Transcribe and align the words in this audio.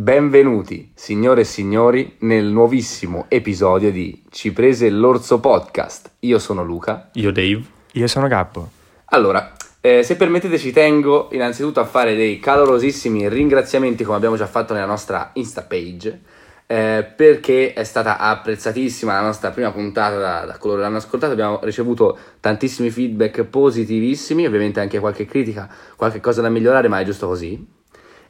Benvenuti, 0.00 0.92
signore 0.94 1.40
e 1.40 1.44
signori, 1.44 2.18
nel 2.18 2.44
nuovissimo 2.44 3.24
episodio 3.26 3.90
di 3.90 4.22
Ci 4.30 4.52
prese 4.52 4.90
l'orso 4.90 5.40
podcast. 5.40 6.12
Io 6.20 6.38
sono 6.38 6.62
Luca. 6.62 7.08
Io 7.14 7.32
Dave. 7.32 7.64
Io 7.94 8.06
sono 8.06 8.28
Gabbo. 8.28 8.70
Allora, 9.06 9.54
eh, 9.80 10.04
se 10.04 10.14
permettete 10.14 10.56
ci 10.56 10.70
tengo 10.70 11.30
innanzitutto 11.32 11.80
a 11.80 11.84
fare 11.84 12.14
dei 12.14 12.38
calorosissimi 12.38 13.28
ringraziamenti 13.28 14.04
come 14.04 14.16
abbiamo 14.16 14.36
già 14.36 14.46
fatto 14.46 14.72
nella 14.72 14.86
nostra 14.86 15.30
Insta 15.32 15.62
page. 15.62 16.20
eh, 16.68 17.04
perché 17.16 17.72
è 17.72 17.82
stata 17.82 18.18
apprezzatissima 18.18 19.14
la 19.14 19.22
nostra 19.22 19.50
prima 19.50 19.72
puntata 19.72 20.16
da, 20.16 20.44
da 20.44 20.58
coloro 20.58 20.78
che 20.78 20.84
l'hanno 20.84 20.98
ascoltata. 20.98 21.32
Abbiamo 21.32 21.58
ricevuto 21.64 22.16
tantissimi 22.38 22.90
feedback 22.90 23.42
positivissimi, 23.42 24.46
ovviamente 24.46 24.78
anche 24.78 25.00
qualche 25.00 25.24
critica, 25.24 25.68
qualche 25.96 26.20
cosa 26.20 26.40
da 26.40 26.50
migliorare, 26.50 26.86
ma 26.86 27.00
è 27.00 27.04
giusto 27.04 27.26
così. 27.26 27.76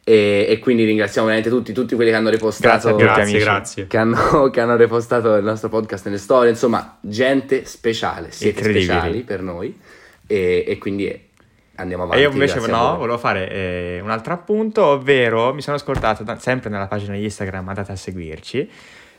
E, 0.05 0.47
e 0.49 0.59
quindi 0.59 0.85
ringraziamo 0.85 1.27
veramente 1.27 1.55
tutti, 1.55 1.73
tutti 1.75 1.95
quelli 1.95 2.11
che 2.11 2.17
hanno 2.17 2.31
ripostato 2.31 2.95
Grazie 2.97 3.05
Grazie, 3.05 3.23
amici. 3.23 3.39
grazie. 3.45 3.87
che 3.87 3.97
hanno, 3.99 4.49
che 4.51 4.61
hanno 4.61 4.77
repostato 4.77 5.35
il 5.37 5.45
nostro 5.45 5.69
podcast 5.69 6.07
nelle 6.07 6.17
storie, 6.19 6.51
insomma, 6.51 6.97
gente 7.03 7.65
speciale, 7.67 8.31
siete 8.31 8.59
Incredibili. 8.61 8.85
speciali 8.91 9.21
per 9.23 9.43
noi 9.43 9.79
e, 10.27 10.65
e 10.67 10.79
quindi 10.79 11.27
andiamo 11.75 12.05
E 12.05 12.07
avanti. 12.07 12.23
io 12.23 12.31
invece 12.33 12.59
no, 12.71 12.97
volevo 12.97 13.19
fare 13.19 13.51
eh, 13.51 14.01
un 14.03 14.11
altro 14.11 14.33
appunto, 14.33 14.85
ovvero 14.85 15.53
mi 15.53 15.61
sono 15.63 15.77
scordato, 15.79 16.23
da- 16.23 16.39
sempre 16.39 16.71
nella 16.71 16.87
pagina 16.87 17.15
di 17.15 17.23
Instagram, 17.25 17.69
andate 17.69 17.93
a 17.93 17.97
seguirci, 17.97 18.71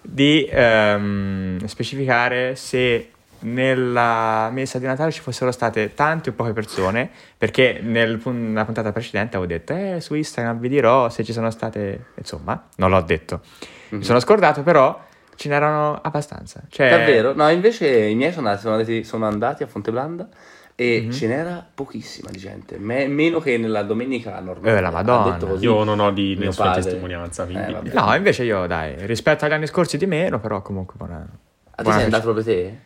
di 0.01 0.47
ehm, 0.49 1.63
specificare 1.65 2.55
se 2.55 3.09
nella 3.41 4.49
messa 4.51 4.79
di 4.79 4.85
Natale 4.85 5.11
ci 5.11 5.21
fossero 5.21 5.51
state 5.51 5.93
tante 5.93 6.29
o 6.29 6.33
poche 6.33 6.53
persone, 6.53 7.09
perché 7.37 7.79
nel 7.81 8.19
nella 8.25 8.65
puntata 8.65 8.91
precedente 8.91 9.37
avevo 9.37 9.51
detto, 9.51 9.73
eh, 9.73 10.01
su 10.01 10.15
Instagram 10.15 10.59
vi 10.59 10.69
dirò 10.69 11.09
se 11.09 11.23
ci 11.23 11.33
sono 11.33 11.49
state, 11.49 12.05
insomma, 12.15 12.67
non 12.77 12.89
l'ho 12.89 13.01
detto. 13.01 13.41
Mhm. 13.89 13.99
Mi 13.99 14.03
sono 14.03 14.19
scordato, 14.19 14.61
però 14.63 14.99
ce 15.35 15.49
n'erano 15.49 15.99
abbastanza. 16.01 16.61
Cioè, 16.69 16.89
Davvero? 16.89 17.33
No, 17.33 17.49
invece 17.49 17.87
i 17.87 18.15
miei 18.15 18.31
sono 18.31 18.47
andati, 18.47 18.63
sono 18.63 18.75
andati, 18.75 19.03
sono 19.03 19.25
andati 19.25 19.63
a 19.63 19.67
Fonteblanda 19.67 20.27
e 20.75 21.01
Mhm. 21.05 21.11
ce 21.11 21.27
n'era 21.27 21.65
pochissima 21.73 22.29
di 22.29 22.37
gente, 22.37 22.77
me- 22.77 23.07
meno 23.07 23.39
che 23.39 23.57
nella 23.57 23.83
domenica 23.83 24.39
normale. 24.39 24.77
Eh, 24.77 24.81
la 24.81 24.91
Madonna. 24.91 25.37
Così. 25.37 25.63
Io 25.63 25.83
non 25.83 25.99
ho 25.99 26.11
di 26.11 26.35
nessuna 26.37 26.67
padre. 26.71 26.83
testimonianza. 26.83 27.47
Eh. 27.47 27.91
No, 27.93 28.13
invece 28.15 28.43
io, 28.43 28.67
dai, 28.67 28.95
rispetto 29.05 29.45
agli 29.45 29.53
anni 29.53 29.67
scorsi 29.67 29.97
di 29.97 30.05
meno, 30.05 30.39
però 30.39 30.61
comunque 30.61 30.95
buona... 30.97 31.25
Ah, 31.75 31.81
buona 31.81 31.97
sei 31.97 32.05
andato 32.05 32.23
proprio 32.33 32.43
te? 32.43 32.79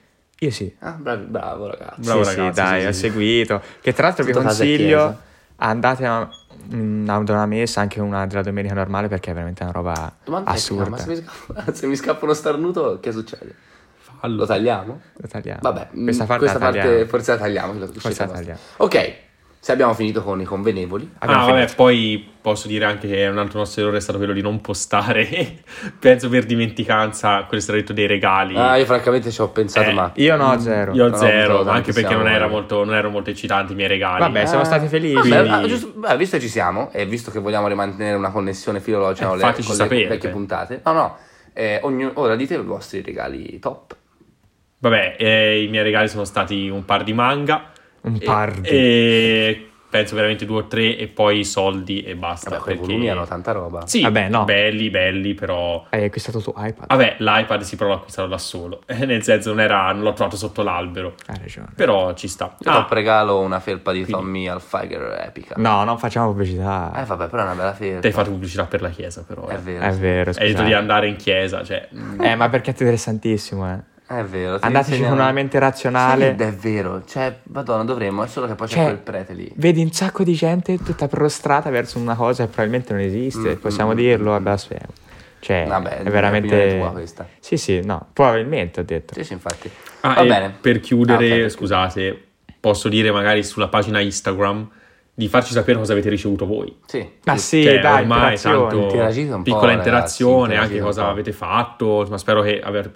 Io 0.43 0.51
sì. 0.51 0.75
Ah, 0.79 0.91
bravi- 0.91 1.25
bravo 1.25 1.67
ragazzo. 1.67 2.01
Bravo 2.01 2.23
sì, 2.23 2.35
ragazzi, 2.35 2.59
sì, 2.59 2.61
dai, 2.67 2.81
sì, 2.81 2.87
ho 2.87 2.91
sì. 2.91 2.99
seguito. 2.99 3.61
Che 3.81 3.93
tra 3.93 4.07
l'altro 4.07 4.25
vi 4.25 4.31
Tutto 4.31 4.41
e 4.41 4.43
consiglio, 4.43 5.17
andate 5.55 6.05
a, 6.05 6.29
mm, 6.73 7.07
ad 7.07 7.29
una 7.29 7.45
messa, 7.45 7.79
anche 7.79 8.01
una 8.01 8.25
della 8.27 8.41
domenica 8.41 8.73
normale, 8.73 9.07
perché 9.07 9.31
è 9.31 9.33
veramente 9.33 9.63
una 9.63 9.71
roba 9.71 10.17
Domanda 10.23 10.51
tecnica, 10.51 10.83
assurda. 10.83 10.89
ma 10.89 10.97
se 10.97 11.07
mi, 11.09 11.15
scappa, 11.15 11.71
se 11.73 11.87
mi 11.87 11.95
scappa 11.95 12.25
uno 12.25 12.33
starnuto, 12.33 12.99
che 12.99 13.11
succede? 13.13 13.45
Lo 13.45 14.11
Fallo. 14.19 14.45
tagliamo? 14.45 15.01
Lo 15.13 15.27
tagliamo. 15.27 15.59
Vabbè, 15.61 15.89
questa 16.03 16.23
mm, 16.23 16.27
parte, 16.27 16.37
questa 16.43 16.59
la 16.59 16.65
parte 16.65 16.79
tagliamo. 16.79 17.05
forse 17.07 17.31
la 17.31 17.37
tagliamo. 17.37 17.87
Forse 17.87 18.25
la 18.25 18.31
tagliamo. 18.31 18.59
Ok, 18.77 19.15
se 19.63 19.71
abbiamo 19.71 19.93
finito 19.93 20.21
con 20.21 20.41
i 20.41 20.43
convenevoli. 20.43 21.09
Ah, 21.19 21.25
vabbè, 21.25 21.51
finito. 21.53 21.73
poi 21.77 22.31
posso 22.41 22.67
dire 22.67 22.83
anche 22.83 23.07
che 23.07 23.27
un 23.27 23.37
altro 23.37 23.59
nostro 23.59 23.81
errore 23.81 23.95
è 23.95 24.01
stato 24.01 24.17
quello 24.17 24.33
di 24.33 24.41
non 24.41 24.59
postare, 24.59 25.63
penso 25.97 26.27
per 26.27 26.43
dimenticanza, 26.43 27.45
quello 27.45 27.63
che 27.65 27.71
detto 27.71 27.93
dei 27.93 28.05
regali. 28.05 28.57
Ah, 28.57 28.75
io 28.75 28.83
francamente 28.83 29.31
ci 29.31 29.39
ho 29.39 29.47
pensato, 29.47 29.89
Eh, 29.89 29.93
ma... 29.93 30.11
Io 30.15 30.35
no, 30.35 30.59
zero. 30.59 30.93
Io 30.93 31.05
ho 31.05 31.09
No, 31.09 31.15
zero, 31.15 31.65
anche 31.69 31.93
perché 31.93 32.13
non, 32.13 32.27
era 32.27 32.47
molto, 32.47 32.83
non 32.83 32.93
erano 32.93 33.11
molto 33.13 33.29
eccitanti 33.29 33.71
i 33.71 33.75
miei 33.77 33.87
regali. 33.87 34.19
Vabbè, 34.19 34.45
siamo 34.45 34.65
stati 34.65 34.87
felici. 34.87 35.29
Vabbè, 35.29 35.47
Quindi- 35.47 35.49
ah, 35.49 35.65
giusto- 35.65 35.93
beh, 35.95 36.17
visto 36.17 36.35
che 36.35 36.43
ci 36.43 36.49
siamo 36.49 36.91
e 36.91 37.05
visto 37.05 37.31
che 37.31 37.39
vogliamo 37.39 37.69
rimanere 37.69 38.17
una 38.17 38.31
connessione 38.31 38.81
filologica 38.81 39.27
Eh, 39.27 39.29
con 39.29 39.37
le, 39.37 39.43
fateci 39.43 39.67
con 39.67 39.77
le 39.77 39.81
sapere, 39.83 40.07
vecchie 40.07 40.27
eh. 40.27 40.31
puntate, 40.33 40.81
no, 40.83 40.91
no, 40.91 41.17
eh, 41.53 41.79
ognu- 41.83 42.11
ora 42.15 42.35
dite 42.35 42.55
i 42.55 42.61
vostri 42.61 43.01
regali 43.01 43.57
top. 43.59 43.95
Vabbè, 44.79 45.15
eh, 45.17 45.63
i 45.63 45.69
miei 45.69 45.83
regali 45.85 46.09
sono 46.09 46.25
stati 46.25 46.67
un 46.67 46.83
par 46.83 47.03
di 47.05 47.13
manga. 47.13 47.71
Un 48.03 48.19
par 48.19 48.59
di- 48.59 48.69
E 48.69 49.67
penso 49.93 50.15
veramente 50.15 50.47
due 50.47 50.61
o 50.61 50.65
tre 50.67 50.97
e 50.97 51.07
poi 51.07 51.43
soldi 51.43 52.01
e 52.01 52.15
basta. 52.15 52.49
Vabbè, 52.49 52.63
perché- 52.63 52.79
volumi 52.79 53.09
hanno 53.11 53.27
tanta 53.27 53.51
roba. 53.51 53.85
Sì, 53.85 54.01
Vabbè, 54.01 54.27
no. 54.27 54.43
belli, 54.43 54.89
belli, 54.89 55.35
però... 55.35 55.85
Hai 55.91 56.05
acquistato 56.05 56.39
su 56.39 56.51
iPad? 56.57 56.87
Vabbè, 56.87 57.17
l'iPad 57.19 57.61
si 57.61 57.75
prova 57.75 57.93
a 57.93 57.97
acquistarlo 57.97 58.29
da 58.31 58.39
solo, 58.39 58.81
nel 59.05 59.21
senso 59.21 59.49
non, 59.49 59.59
era, 59.59 59.91
non 59.91 60.01
l'ho 60.01 60.13
trovato 60.13 60.35
sotto 60.35 60.63
l'albero, 60.63 61.13
Hai 61.27 61.37
ragione. 61.41 61.67
però 61.75 62.11
ci 62.15 62.27
sta. 62.27 62.55
Io 62.57 62.71
Ah, 62.71 62.87
regalo 62.89 63.39
una 63.39 63.59
felpa 63.59 63.91
di 63.91 64.03
Tommy 64.07 64.47
Alfiger 64.47 65.21
epica. 65.27 65.53
No, 65.57 65.83
non 65.83 65.99
facciamo 65.99 66.25
pubblicità. 66.31 66.91
Eh 66.95 67.05
vabbè, 67.05 67.27
però 67.27 67.43
è 67.43 67.45
una 67.45 67.55
bella 67.55 67.73
felpa. 67.73 67.99
te 67.99 68.07
hai 68.07 68.13
fatto 68.13 68.31
pubblicità 68.31 68.65
per 68.65 68.81
la 68.81 68.89
chiesa 68.89 69.23
però. 69.27 69.45
È 69.45 69.53
eh. 69.53 69.57
vero. 69.59 69.83
È 69.85 69.91
sì. 69.93 69.99
vero, 69.99 70.31
Hai 70.35 70.47
detto 70.47 70.63
di 70.63 70.73
andare 70.73 71.07
in 71.07 71.17
chiesa, 71.17 71.63
cioè... 71.63 71.87
Eh, 72.19 72.35
ma 72.35 72.49
perché 72.49 72.71
è 72.71 72.73
interessantissimo, 72.73 73.71
eh. 73.71 73.79
È 74.19 74.23
vero. 74.23 74.57
Andateci 74.59 75.01
con 75.01 75.13
una 75.13 75.31
mente 75.31 75.59
razionale. 75.59 76.35
che 76.35 76.47
È 76.47 76.51
vero, 76.53 77.03
cioè, 77.05 77.39
madonna, 77.43 77.83
dovremmo, 77.83 78.23
è 78.23 78.27
solo 78.27 78.47
che 78.47 78.55
poi 78.55 78.67
c'è 78.67 78.75
Cioè, 78.75 78.83
quel 78.85 78.97
prete 78.97 79.33
lì. 79.33 79.51
Vedi 79.55 79.81
un 79.81 79.91
sacco 79.91 80.23
di 80.23 80.33
gente 80.33 80.77
tutta 80.77 81.07
prostrata 81.07 81.69
verso 81.69 81.99
una 81.99 82.15
cosa 82.15 82.43
che 82.43 82.49
probabilmente 82.49 82.93
non 82.93 83.01
esiste, 83.01 83.55
Mm, 83.55 83.59
possiamo 83.59 83.93
mm, 83.93 83.95
dirlo, 83.95 84.39
mm. 84.39 84.43
blasfemo. 84.43 84.93
Cioè, 85.39 85.65
Vabbè, 85.67 86.03
è 86.03 86.09
veramente... 86.09 86.77
tua 86.77 86.91
questa. 86.91 87.27
Sì, 87.39 87.57
sì, 87.57 87.81
no, 87.83 88.07
probabilmente 88.13 88.79
ho 88.79 88.83
detto. 88.83 89.13
Sì, 89.13 89.23
sì, 89.23 89.33
infatti. 89.33 89.69
Ah, 90.01 90.13
Va 90.13 90.23
bene. 90.23 90.55
Per 90.59 90.79
chiudere, 90.79 91.29
Ah, 91.29 91.33
ok, 91.33 91.39
per 91.41 91.51
scusate, 91.51 92.23
posso 92.59 92.87
dire 92.87 93.11
magari 93.11 93.43
sulla 93.43 93.67
pagina 93.67 93.99
Instagram 93.99 94.69
di 95.15 95.27
farci 95.27 95.53
sapere 95.53 95.77
cosa 95.77 95.91
avete 95.93 96.09
ricevuto 96.09 96.45
voi. 96.45 96.75
Sì. 96.85 97.07
Ma 97.25 97.37
sì, 97.37 97.63
Cioè, 97.63 97.79
dai, 97.79 98.01
ormai 98.01 98.33
interazione. 98.33 98.57
tanto 98.57 98.83
Interagite 98.83 99.31
un 99.31 99.37
po', 99.37 99.43
piccola 99.43 99.67
ragazzi, 99.67 99.87
interazione, 99.87 100.41
interagite 100.41 100.73
anche 100.73 100.85
cosa 100.85 101.07
avete 101.07 101.31
fatto, 101.31 101.99
insomma, 101.99 102.17
spero 102.17 102.41
che 102.41 102.59
abbiate, 102.61 102.91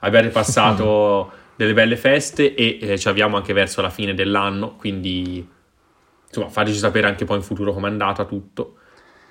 abbiate 0.00 0.28
passato 0.28 1.30
delle 1.56 1.72
belle 1.72 1.96
feste 1.96 2.54
e 2.54 2.78
eh, 2.80 2.98
ci 2.98 3.08
avviamo 3.08 3.36
anche 3.36 3.54
verso 3.54 3.80
la 3.80 3.88
fine 3.88 4.12
dell'anno, 4.12 4.76
quindi 4.76 5.48
insomma 6.26 6.48
fateci 6.48 6.76
sapere 6.76 7.06
anche 7.06 7.24
poi 7.24 7.36
in 7.38 7.42
futuro 7.42 7.72
com'è 7.72 7.88
andata 7.88 8.24
tutto 8.24 8.74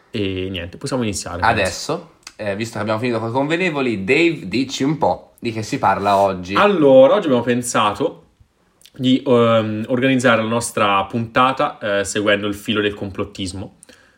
e 0.09 0.47
niente, 0.49 0.77
possiamo 0.77 1.03
iniziare. 1.03 1.41
Adesso, 1.41 2.13
eh, 2.37 2.55
visto 2.55 2.75
che 2.77 2.81
abbiamo 2.81 2.99
finito 2.99 3.19
con 3.19 3.29
i 3.29 3.31
convenevoli, 3.31 4.03
Dave, 4.03 4.47
dici 4.47 4.83
un 4.83 4.97
po' 4.97 5.33
di 5.39 5.51
che 5.51 5.61
si 5.61 5.77
parla 5.77 6.17
oggi. 6.17 6.55
Allora, 6.55 7.13
oggi 7.13 7.25
abbiamo 7.25 7.43
pensato 7.43 8.23
di 8.97 9.23
ehm, 9.25 9.85
organizzare 9.87 10.41
la 10.41 10.47
nostra 10.47 11.03
puntata 11.05 11.77
eh, 11.99 12.03
seguendo 12.03 12.47
il 12.47 12.55
filo 12.55 12.81
del 12.81 12.93
complottismo, 12.93 13.77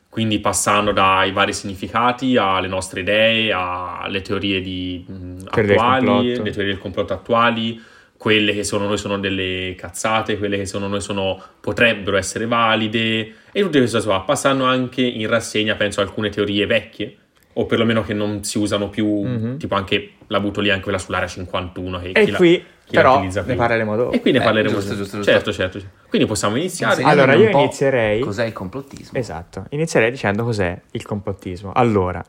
quindi 0.09 0.39
passando 0.39 0.91
dai 0.91 1.31
vari 1.31 1.53
significati 1.53 2.37
alle 2.37 2.67
nostre 2.67 3.01
idee, 3.01 3.51
alle 3.51 4.21
teorie 4.21 4.61
di, 4.61 5.05
mh, 5.07 5.43
del 5.53 5.77
attuali, 5.77 6.43
le 6.43 6.51
teorie 6.51 6.71
del 6.71 6.79
complotto 6.79 7.13
attuali, 7.13 7.81
quelle 8.17 8.53
che 8.53 8.63
secondo 8.63 8.87
noi 8.87 8.97
sono 8.97 9.19
delle 9.19 9.75
cazzate, 9.77 10.37
quelle 10.37 10.57
che 10.57 10.65
secondo 10.65 10.87
noi 10.87 11.01
sono, 11.01 11.41
potrebbero 11.61 12.17
essere 12.17 12.47
valide 12.47 13.33
e 13.51 13.61
tutte 13.61 13.77
queste 13.77 13.97
cose 13.97 14.09
qua, 14.09 14.21
passando 14.21 14.63
anche 14.63 15.01
in 15.01 15.27
rassegna, 15.27 15.75
penso, 15.75 16.01
alcune 16.01 16.29
teorie 16.29 16.65
vecchie 16.65 17.17
o 17.59 17.65
perlomeno 17.65 18.03
che 18.03 18.13
non 18.13 18.43
si 18.43 18.57
usano 18.59 18.89
più, 18.89 19.05
Mhm. 19.23 19.57
tipo 19.57 19.73
anche 19.75 20.11
la 20.27 20.39
butto 20.39 20.61
lì 20.61 20.69
anche 20.69 20.83
quella 20.83 20.97
sull'area 20.99 21.27
51 21.27 21.99
che 21.99 22.11
E 22.11 22.23
chi 22.25 22.31
la- 22.31 22.37
qui, 22.37 22.63
chi 22.85 22.95
la 22.95 23.01
però, 23.01 23.15
utilizza 23.15 23.41
ne 23.41 23.55
parleremo 23.55 23.95
dopo. 23.95 24.11
E 24.11 24.21
qui 24.21 24.31
ne 24.31 24.37
Eh, 24.37 24.41
parleremo. 24.43 24.73
giusto, 24.75 24.89
dopo. 24.91 25.01
giusto, 25.01 25.17
giusto. 25.17 25.31
Certo, 25.31 25.51
certo, 25.51 25.79
certo. 25.79 25.95
Quindi 26.09 26.27
possiamo 26.27 26.55
iniziare. 26.55 27.01
Allora, 27.03 27.33
io 27.33 27.49
inizierei- 27.49 28.19
Cos'è 28.21 28.45
il 28.45 28.53
complottismo? 28.53 29.17
Esatto, 29.17 29.65
inizierei 29.69 30.11
dicendo 30.11 30.43
cos'è 30.43 30.79
il 30.91 31.03
complottismo. 31.03 31.71
Allora, 31.73 32.23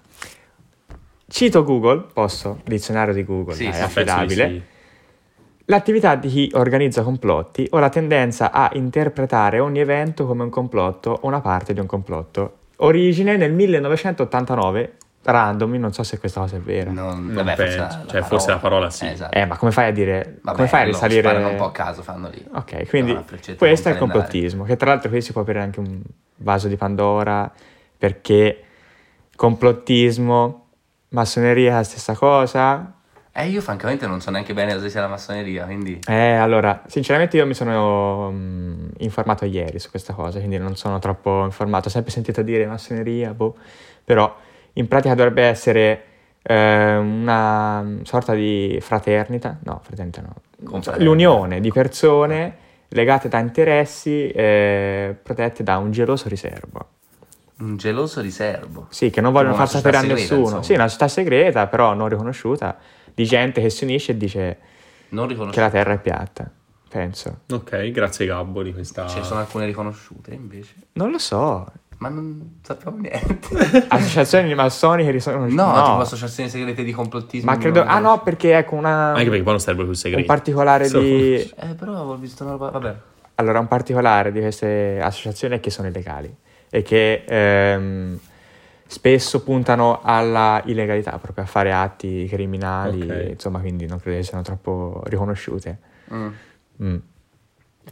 cito 1.29 1.63
Google, 1.65 2.07
posso, 2.13 2.61
dizionario 2.65 3.13
di 3.13 3.25
Google, 3.25 3.55
Sì, 3.55 3.65
dai, 3.65 3.73
sì, 3.75 3.79
è 3.81 3.83
affidabile. 3.83 4.49
sì. 4.49 4.63
L'attività 5.67 6.15
di 6.15 6.29
chi 6.29 6.51
organizza 6.55 7.03
complotti 7.03 7.67
o 7.73 7.79
la 7.79 7.91
tendenza 7.91 8.51
a 8.51 8.71
interpretare 8.73 9.59
ogni 9.59 9.81
evento 9.81 10.27
come 10.27 10.43
un 10.45 10.49
complotto 10.49 11.11
o 11.21 11.27
una 11.27 11.41
parte 11.43 11.75
di 11.75 11.81
un 11.81 11.87
complotto. 11.87 12.55
Origine 12.77 13.37
nel 13.37 13.53
1989, 13.53 14.93
random, 15.31 15.75
non 15.75 15.93
so 15.93 16.03
se 16.03 16.19
questa 16.19 16.41
cosa 16.41 16.57
è 16.57 16.61
vera. 16.61 16.91
Non, 16.91 17.27
Non 17.27 17.35
vabbè, 17.35 17.55
penso, 17.57 17.83
forse 17.83 18.07
cioè, 18.09 18.23
forse 18.23 18.51
la 18.51 18.59
parola 18.59 18.91
sì. 18.91 19.07
Eh, 19.07 19.11
esatto. 19.13 19.37
Eh, 19.37 19.45
ma 19.47 19.57
come 19.57 19.71
fai 19.71 19.89
a 19.89 19.93
dire... 19.93 20.39
Vabbè, 20.43 20.57
come 20.57 20.69
fai 20.69 20.83
a 20.83 20.85
risalire... 20.85 21.21
sparano 21.21 21.49
un 21.49 21.57
po' 21.57 21.65
a 21.65 21.73
caso, 21.73 22.03
fanno 22.03 22.29
lì. 22.29 22.45
Ok, 22.55 22.89
quindi 22.89 23.17
questo 23.57 23.89
è 23.89 23.93
il 23.93 23.99
complottismo, 23.99 24.65
che 24.65 24.77
tra 24.77 24.91
l'altro 24.91 25.11
qui 25.11 25.21
si 25.21 25.33
può 25.33 25.43
aprire 25.43 25.61
anche 25.61 25.81
un 25.81 26.01
vaso 26.37 26.69
di 26.69 26.77
Pandora, 26.77 27.51
perché 27.97 28.65
complottismo, 29.37 30.67
massoneria 31.11 31.73
è 31.73 31.75
la 31.75 31.83
stessa 31.85 32.15
cosa. 32.15 32.93
Eh, 33.33 33.47
io 33.47 33.61
francamente 33.61 34.07
non 34.09 34.21
so 34.21 34.33
neanche 34.33 34.53
bene 34.53 34.75
cosa 34.75 34.89
sia 34.89 35.01
la 35.01 35.07
massoneria, 35.09 35.65
quindi... 35.65 36.01
Eh, 36.09 36.33
allora, 36.33 36.83
sinceramente 36.87 37.37
io 37.37 37.47
mi 37.47 37.55
sono 37.55 38.33
mm, 38.33 38.89
informato 38.99 39.45
ieri 39.45 39.79
su 39.79 39.91
questa 39.91 40.13
cosa, 40.13 40.39
quindi 40.39 40.59
non 40.59 40.75
sono 40.75 40.99
troppo 40.99 41.45
informato, 41.45 41.87
ho 41.87 41.91
sempre 41.91 42.11
sentito 42.11 42.43
dire 42.43 42.67
massoneria, 42.67 43.33
boh, 43.33 43.57
però 44.03 44.35
in 44.79 44.89
pratica 44.89 45.15
dovrebbe 45.15 45.43
essere 45.43 46.05
eh, 46.43 46.97
una 46.97 47.99
sorta 48.03 48.33
di 48.35 48.79
fraternita, 48.81 49.59
no, 49.65 49.81
fraternita 49.83 50.23
no, 50.23 50.97
l'unione 50.99 51.61
di 51.61 51.71
persone 51.71 52.67
legate 52.89 53.29
da 53.29 53.39
interessi 53.39 54.31
eh, 54.31 55.15
protette 55.21 55.63
da 55.63 55.77
un 55.77 55.91
geloso 55.91 56.29
riservo. 56.29 56.87
Un 57.59 57.77
geloso 57.77 58.21
riservo. 58.21 58.87
Sì, 58.89 59.11
che 59.11 59.21
non 59.21 59.33
vogliono 59.33 59.55
far 59.55 59.69
sapere 59.69 59.97
a 59.97 60.01
segreta, 60.01 60.21
nessuno. 60.21 60.41
insomma. 60.41 60.63
Sì, 60.63 60.73
una 60.75 60.87
società 60.87 61.09
segreta, 61.09 61.67
però 61.67 61.93
non 61.93 62.09
riconosciuta, 62.09 62.79
di 63.13 63.25
gente 63.25 63.61
che 63.61 63.69
si 63.69 63.83
unisce 63.83 64.13
e 64.13 64.17
dice 64.17 64.59
Non 65.09 65.27
che 65.51 65.61
la 65.61 65.71
Terra 65.71 65.95
è 65.95 65.99
piatta. 65.99 66.49
Penso. 66.89 67.41
Ok, 67.51 67.91
grazie 67.91 68.27
Gabbo 68.27 68.63
di 68.63 68.73
questa... 68.73 69.09
Ce 69.09 69.19
ne 69.19 69.25
sono 69.25 69.41
alcune 69.41 69.67
riconosciute 69.67 70.33
invece. 70.33 70.75
Non 70.93 71.11
lo 71.11 71.19
so. 71.19 71.67
Ma 71.99 72.09
non 72.09 72.59
sappiamo 72.63 72.99
niente. 72.99 73.57
Associazioni 73.89 74.55
massoniche 74.55 75.11
riconosciute. 75.11 75.55
No, 75.61 75.73
tipo 75.73 75.99
associazioni 75.99 76.49
segrete 76.49 76.85
di 76.85 76.93
complottismo. 76.93 77.51
Ma 77.51 77.59
credo... 77.59 77.83
Ah 77.83 77.99
no, 77.99 78.23
perché 78.23 78.57
ecco 78.57 78.77
una... 78.77 79.11
Anche 79.13 79.25
perché 79.25 79.43
poi 79.43 79.53
non 79.53 79.61
sarebbero 79.61 79.87
più 79.87 79.95
un 79.95 80.01
segreti. 80.01 80.27
particolare 80.27 80.87
So- 80.87 81.01
di... 81.01 81.35
Eh, 81.35 81.75
però 81.77 82.05
ho 82.05 82.17
visto 82.17 82.45
una 82.45 82.53
roba. 82.53 82.71
Vabbè. 82.71 82.95
Allora, 83.37 83.59
un 83.59 83.69
particolare 83.69 84.31
di 84.33 84.41
queste 84.41 85.01
associazioni 85.03 85.57
è 85.57 85.61
che 85.61 85.71
sono 85.71 85.89
illegali 85.89 86.33
e 86.71 86.83
che 86.83 87.25
ehm, 87.27 88.19
spesso 88.87 89.43
puntano 89.43 90.01
alla 90.03 90.63
illegalità, 90.67 91.19
proprio 91.19 91.45
a 91.45 91.47
fare 91.47 91.73
atti 91.73 92.27
criminali, 92.29 93.03
Ok. 93.03 93.27
insomma, 93.31 93.59
quindi 93.61 93.87
non 93.87 93.99
credo 94.01 94.19
che 94.19 94.23
siano 94.25 94.43
troppo 94.43 95.03
riconosciute. 95.07 95.79
Mm. 96.13 96.29
Mm. 96.83 96.97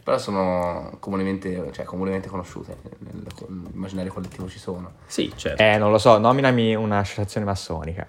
Però 0.03 0.17
sono 0.17 0.97
comunemente, 0.99 1.71
cioè, 1.73 1.85
comunemente 1.85 2.27
conosciute. 2.29 2.77
Nell'immaginario 2.99 4.13
collettivo 4.13 4.47
ci 4.47 4.59
sono. 4.59 4.93
Sì, 5.05 5.31
certo. 5.35 5.61
Eh, 5.61 5.77
non 5.77 5.91
lo 5.91 5.97
so, 5.97 6.17
nominami 6.17 6.75
un'associazione 6.75 7.45
massonica. 7.45 8.05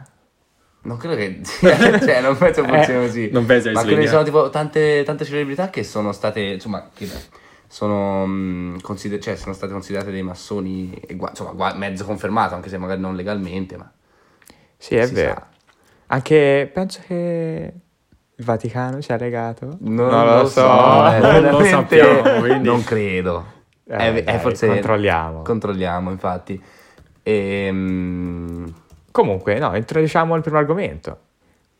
Non 0.82 0.96
credo 0.96 1.17
che. 1.17 1.40
cioè, 1.43 2.20
non 2.20 2.37
penso 2.37 2.62
funzioni 2.67 3.02
Eh, 3.05 3.06
così. 3.06 3.31
non 3.31 3.46
penso 3.46 3.70
Ma 3.73 3.81
credo 3.81 3.88
che 3.88 3.96
veda. 3.96 4.08
siano 4.11 4.25
tipo 4.25 4.50
tante, 4.50 5.02
tante 5.05 5.25
celebrità 5.25 5.70
che 5.70 5.82
sono 5.82 6.12
state. 6.12 6.40
Insomma, 6.40 6.88
che 6.94 7.08
sono, 7.67 8.26
mh, 8.26 8.81
consider- 8.82 9.20
cioè, 9.20 9.37
sono 9.37 9.55
state 9.55 9.73
considerate 9.73 10.11
dei 10.11 10.23
massoni. 10.23 10.93
e 10.94 11.14
gua- 11.17 11.31
insomma, 11.31 11.50
gua- 11.52 11.75
mezzo 11.75 12.05
confermato, 12.05 12.55
anche 12.55 12.69
se 12.69 12.79
magari 12.79 13.00
non 13.00 13.17
legalmente. 13.17 13.76
Ma 13.76 13.90
Sì, 14.76 14.94
è 14.94 15.08
vero. 15.08 15.35
sa. 15.35 15.46
Anche 16.11 16.70
penso 16.73 17.00
che 17.06 17.73
il 18.38 18.44
Vaticano 18.44 19.00
sia 19.00 19.17
legato. 19.17 19.76
Non, 19.81 20.08
lo, 20.38 20.46
so. 20.46 20.62
eh, 21.12 21.19
non 21.40 21.50
lo 21.61 21.64
sappiamo, 21.64 22.40
quindi- 22.40 22.67
Non 22.69 22.85
credo. 22.85 23.56
Eh, 23.88 23.96
Eh, 24.06 24.17
eh, 24.19 24.23
dai, 24.23 24.38
forse 24.38 24.67
controlliamo. 24.69 25.43
Controlliamo, 25.43 26.11
infatti. 26.11 26.61
Ehm, 27.23 28.73
Comunque, 29.11 29.58
no, 29.58 29.75
introduciamo 29.75 30.37
il 30.37 30.43
primo 30.43 30.58
argomento. 30.58 31.19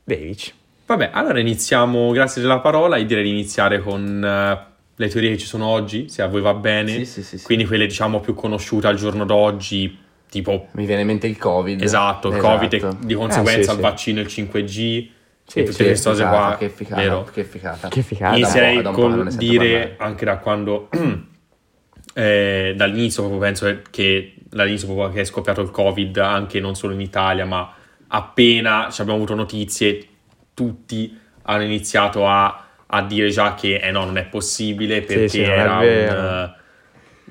Davic. 0.03 0.53
Vabbè, 0.87 1.11
allora 1.13 1.39
iniziamo, 1.39 2.11
grazie 2.13 2.41
della 2.43 2.59
parola, 2.61 2.97
io 2.97 3.05
direi 3.05 3.23
di 3.25 3.31
iniziare 3.31 3.79
con 3.81 4.25
eh, 4.25 4.67
le 4.97 5.09
teorie 5.09 5.31
che 5.33 5.39
ci 5.39 5.47
sono 5.47 5.67
oggi, 5.67 6.09
se 6.09 6.23
a 6.23 6.27
voi 6.27 6.41
va 6.41 6.55
bene. 6.55 6.91
Sì, 6.91 7.05
sì, 7.05 7.23
sì, 7.23 7.39
sì. 7.39 7.45
Quindi 7.45 7.67
quelle 7.67 7.87
diciamo 7.87 8.21
più 8.21 8.35
conosciute 8.35 8.87
al 8.89 8.97
giorno 8.97 9.25
d'oggi, 9.27 9.97
tipo 10.29 10.67
mi 10.73 10.87
viene 10.87 11.03
in 11.03 11.07
mente 11.07 11.27
il 11.27 11.37
Covid. 11.39 11.81
esatto, 11.83 12.29
il 12.29 12.39
Covid 12.39 12.73
e 12.73 12.89
di 13.01 13.15
conseguenza 13.15 13.71
Ah, 13.73 13.75
sì, 13.75 13.77
il 13.77 13.77
sì. 13.77 13.81
vaccino, 13.81 14.21
il 14.21 14.27
5G 14.27 15.09
Sì, 15.49 15.61
e 15.61 15.62
tutte 15.62 15.77
sì, 15.77 15.85
queste 15.85 16.11
cose 16.11 16.23
Efficata, 16.23 16.47
qua, 16.47 16.56
Che 16.59 16.65
efficata, 16.67 17.00
vero? 17.00 17.25
che 17.33 17.41
efficata. 17.41 17.89
Che 17.89 18.03
figata. 18.03 18.37
Inizierei 18.37 18.83
non 18.83 18.93
col 18.93 19.33
dire 19.33 19.79
parlare. 19.79 19.97
anche 19.99 20.25
da 20.27 20.37
quando 20.37 20.89
eh, 22.12 22.75
dall'inizio 22.77 23.23
proprio 23.23 23.41
penso 23.41 23.81
che 23.89 24.35
dall'inizio 24.50 24.89
proprio 24.89 25.09
che 25.09 25.21
è 25.23 25.25
scoppiato 25.25 25.62
il 25.62 25.71
covid 25.71 26.19
anche 26.19 26.61
non 26.61 26.75
solo 26.75 26.93
in 26.93 27.00
Italia 27.00 27.47
ma 27.47 27.73
appena 28.09 28.89
ci 28.91 29.00
abbiamo 29.00 29.19
avuto 29.19 29.35
notizie 29.35 30.06
tutti 30.53 31.19
hanno 31.43 31.62
iniziato 31.62 32.27
a, 32.29 32.67
a 32.85 33.03
dire 33.03 33.31
già 33.31 33.55
che 33.55 33.77
eh 33.77 33.91
no 33.91 34.05
non 34.05 34.19
è 34.19 34.25
possibile 34.27 35.00
perché 35.00 35.29
sì, 35.29 35.41
è 35.41 35.49
era 35.49 35.79
un 35.79 35.83
eh, 35.85 36.55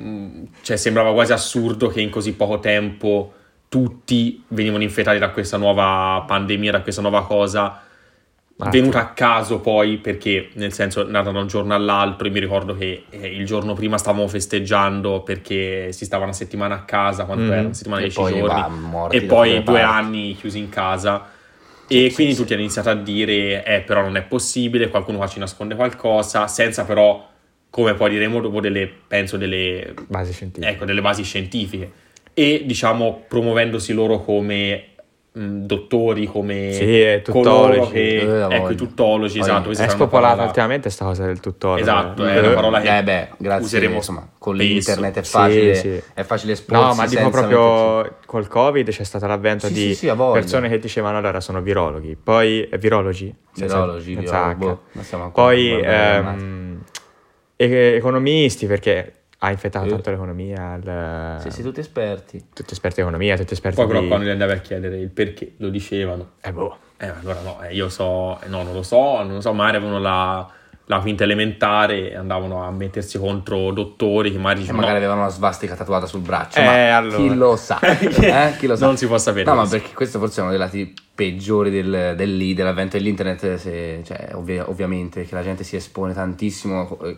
mm, 0.02 0.44
cioè 0.64 0.76
sembrava 0.76 1.14
quasi 1.14 1.34
assurdo 1.34 1.88
che 1.90 2.02
in 2.02 2.10
così 2.10 2.34
poco 2.34 2.58
tempo 2.58 3.34
tutti 3.70 4.44
venivano 4.48 4.82
infettati 4.82 5.20
da 5.20 5.30
questa 5.30 5.58
nuova 5.58 6.24
pandemia 6.26 6.72
da 6.72 6.82
questa 6.82 7.02
nuova 7.02 7.24
cosa 7.24 7.82
Ah, 8.60 8.70
venuta 8.70 9.00
a 9.00 9.08
caso 9.14 9.60
poi 9.60 9.98
perché 9.98 10.50
nel 10.54 10.74
senso 10.74 11.06
è 11.08 11.10
nata 11.12 11.30
da 11.30 11.40
un 11.42 11.46
giorno 11.48 11.76
all'altro 11.76 12.26
io 12.26 12.34
mi 12.34 12.40
ricordo 12.40 12.76
che 12.76 13.04
eh, 13.12 13.28
il 13.28 13.46
giorno 13.46 13.74
prima 13.76 14.00
stavamo 14.00 14.28
festeggiando 14.28 15.22
perché 15.22 15.92
si 15.92 16.06
stava 16.06 16.24
una 16.24 16.34
settimana 16.34 16.74
a 16.74 16.82
casa 16.84 17.26
quanto 17.26 17.44
Mhm. 17.44 17.52
era 17.52 17.62
una 17.62 17.74
settimana 17.74 18.02
E 18.02 18.08
di 18.08 18.14
10 18.16 18.20
poi 18.32 18.40
giorni 18.40 18.92
va, 18.92 19.08
e 19.12 19.22
poi 19.24 19.50
due 19.52 19.62
parti. 19.62 19.82
anni 19.82 20.36
chiusi 20.36 20.58
in 20.58 20.70
casa 20.70 21.30
e 21.88 22.12
quindi 22.16 22.34
tutti 22.36 22.54
hanno 22.54 22.64
iniziato 22.64 22.90
a 22.90 22.96
dire 22.96 23.64
eh 23.64 23.82
però 23.82 24.02
non 24.02 24.18
è 24.18 24.24
possibile 24.24 24.90
qualcuno 24.90 25.18
qua 25.18 25.28
ci 25.28 25.38
nasconde 25.38 25.76
qualcosa 25.76 26.48
senza 26.48 26.84
però 26.84 27.30
come 27.70 27.94
poi 27.94 28.10
diremo 28.10 28.42
dopo 28.42 28.60
delle 28.60 28.92
penso 29.08 29.38
delle 29.38 29.94
Base 30.08 30.32
scientifica. 30.32 30.72
ecco, 30.72 30.84
delle 30.86 31.02
basi 31.02 31.24
scientifiche 31.24 31.92
e 32.34 32.64
diciamo 32.66 33.26
promuovendosi 33.28 33.94
loro 33.94 34.20
come 34.24 34.84
mh, 35.38 35.66
dottori, 35.66 36.26
come 36.26 36.72
Sì, 36.72 37.02
e 37.02 37.22
coloro 37.28 37.74
tuttologi. 37.74 37.92
che, 37.92 38.46
Eh, 38.48 38.56
ecco, 38.56 38.72
i 38.72 38.76
tuttologi, 38.76 39.40
esatto. 39.40 39.66
questa 39.66 39.86
È 39.86 39.90
spopolata 39.90 40.28
parola- 40.30 40.48
ultimamente 40.48 40.90
sta 40.90 41.06
cosa 41.06 41.26
del 41.26 41.40
tutore. 41.40 41.82
Esatto, 41.82 42.26
Eh, 42.26 42.34
è 42.34 42.40
una 42.40 42.54
parola 42.54 42.82
che 42.82 42.98
Eh 42.98 43.04
beh, 43.04 43.28
grazie, 43.38 43.66
useremo 43.66 43.96
insomma, 43.96 44.28
con 44.38 44.56
spesso. 44.56 44.70
l'internet 44.72 45.18
è 45.18 45.24
Sì, 45.24 45.30
facile, 45.32 45.74
sì. 45.76 46.02
è 46.14 46.24
facile 46.24 46.52
esporsi 46.54 46.82
No, 46.84 46.94
ma 46.96 47.06
dico 47.08 47.22
senza 47.22 47.40
proprio 47.48 48.16
col 48.26 48.48
Covid 48.48 48.90
c'è 48.90 49.04
stato 49.04 49.28
l'avvento 49.28 49.68
Sì, 49.68 49.74
di 49.74 49.80
sì, 49.94 50.08
sì, 50.08 50.14
persone 50.32 50.70
che 50.70 50.80
dicevano 50.80 51.18
allora 51.18 51.40
sono 51.40 51.62
virologhi, 51.62 52.16
poi 52.22 52.68
eh, 52.68 52.78
virologi, 52.78 53.34
senza- 53.54 53.76
Virologi, 53.82 54.14
senza 54.14 54.22
virologi, 54.32 54.54
H. 54.54 54.58
boh, 54.58 54.82
non 54.94 55.04
siamo 55.04 55.24
ancora 55.26 55.48
poi 55.48 55.82
ehm, 55.82 56.82
economisti 57.58 58.66
perché 58.68 59.14
ha 59.40 59.52
infettato 59.52 59.86
Eh. 59.86 59.90
tanto 59.90 60.10
l'economia, 60.10 60.76
il- 60.76 61.42
Sì, 61.42 61.52
sì, 61.52 61.62
tutti 61.62 61.80
esperti. 61.80 62.46
tutti 62.54 62.74
esperti 62.74 62.96
di 62.98 63.02
economia, 63.02 63.38
tutti 63.38 63.54
esperti 63.54 63.78
Poi 63.78 63.88
però 63.88 64.02
di... 64.02 64.08
quando 64.08 64.26
gli 64.26 64.30
andavi 64.30 64.52
a 64.54 64.60
chiedere 64.60 64.98
il 64.98 65.10
perché 65.10 65.54
lo 65.58 65.70
dicevano. 65.70 66.32
Eh, 66.42 66.52
boh. 66.52 66.78
Eh, 66.98 67.08
allora 67.08 67.40
no, 67.42 67.62
eh, 67.62 67.74
io 67.76 67.90
so, 67.90 68.40
eh, 68.42 68.48
no, 68.48 68.64
non 68.64 68.74
lo 68.74 68.82
so, 68.82 69.18
non 69.24 69.34
lo 69.36 69.42
so, 69.42 69.54
magari 69.54 69.78
avevano 69.78 70.00
la, 70.00 70.50
la 70.90 71.00
quinta 71.00 71.24
elementare 71.26 72.16
andavano 72.16 72.64
a 72.64 72.72
mettersi 72.72 73.18
contro 73.20 73.72
dottori 73.72 74.32
che 74.32 74.38
magari 74.38 74.60
dicevano 74.62 74.84
magari 74.86 75.00
no, 75.00 75.06
avevano 75.06 75.28
una 75.28 75.36
svastica 75.36 75.76
tatuata 75.76 76.06
sul 76.06 76.22
braccio. 76.22 76.60
Eh, 76.60 76.64
ma 76.64 76.96
allora. 76.96 77.18
chi 77.18 77.36
lo 77.36 77.56
sa? 77.58 77.80
eh? 77.82 78.56
Chi 78.58 78.68
lo 78.68 78.76
sa? 78.78 78.86
non 78.86 78.96
si 78.98 79.06
può 79.06 79.18
sapere. 79.18 79.44
No, 79.44 79.56
ma 79.56 79.68
perché 79.68 79.94
questo 79.94 80.18
forse 80.18 80.40
è 80.40 80.42
uno 80.44 80.52
dei 80.52 80.60
lati 80.60 80.94
peggiori 81.14 81.70
del, 81.72 82.14
del- 82.16 82.54
dell'avvento 82.56 82.96
dell'internet, 82.96 83.56
se- 83.56 84.02
cioè, 84.06 84.30
ovvi- 84.34 84.60
ovviamente, 84.60 85.26
che 85.26 85.36
la 85.36 85.44
gente 85.44 85.64
si 85.66 85.76
espone 85.76 86.14
tantissimo, 86.14 86.98
eh, 87.04 87.18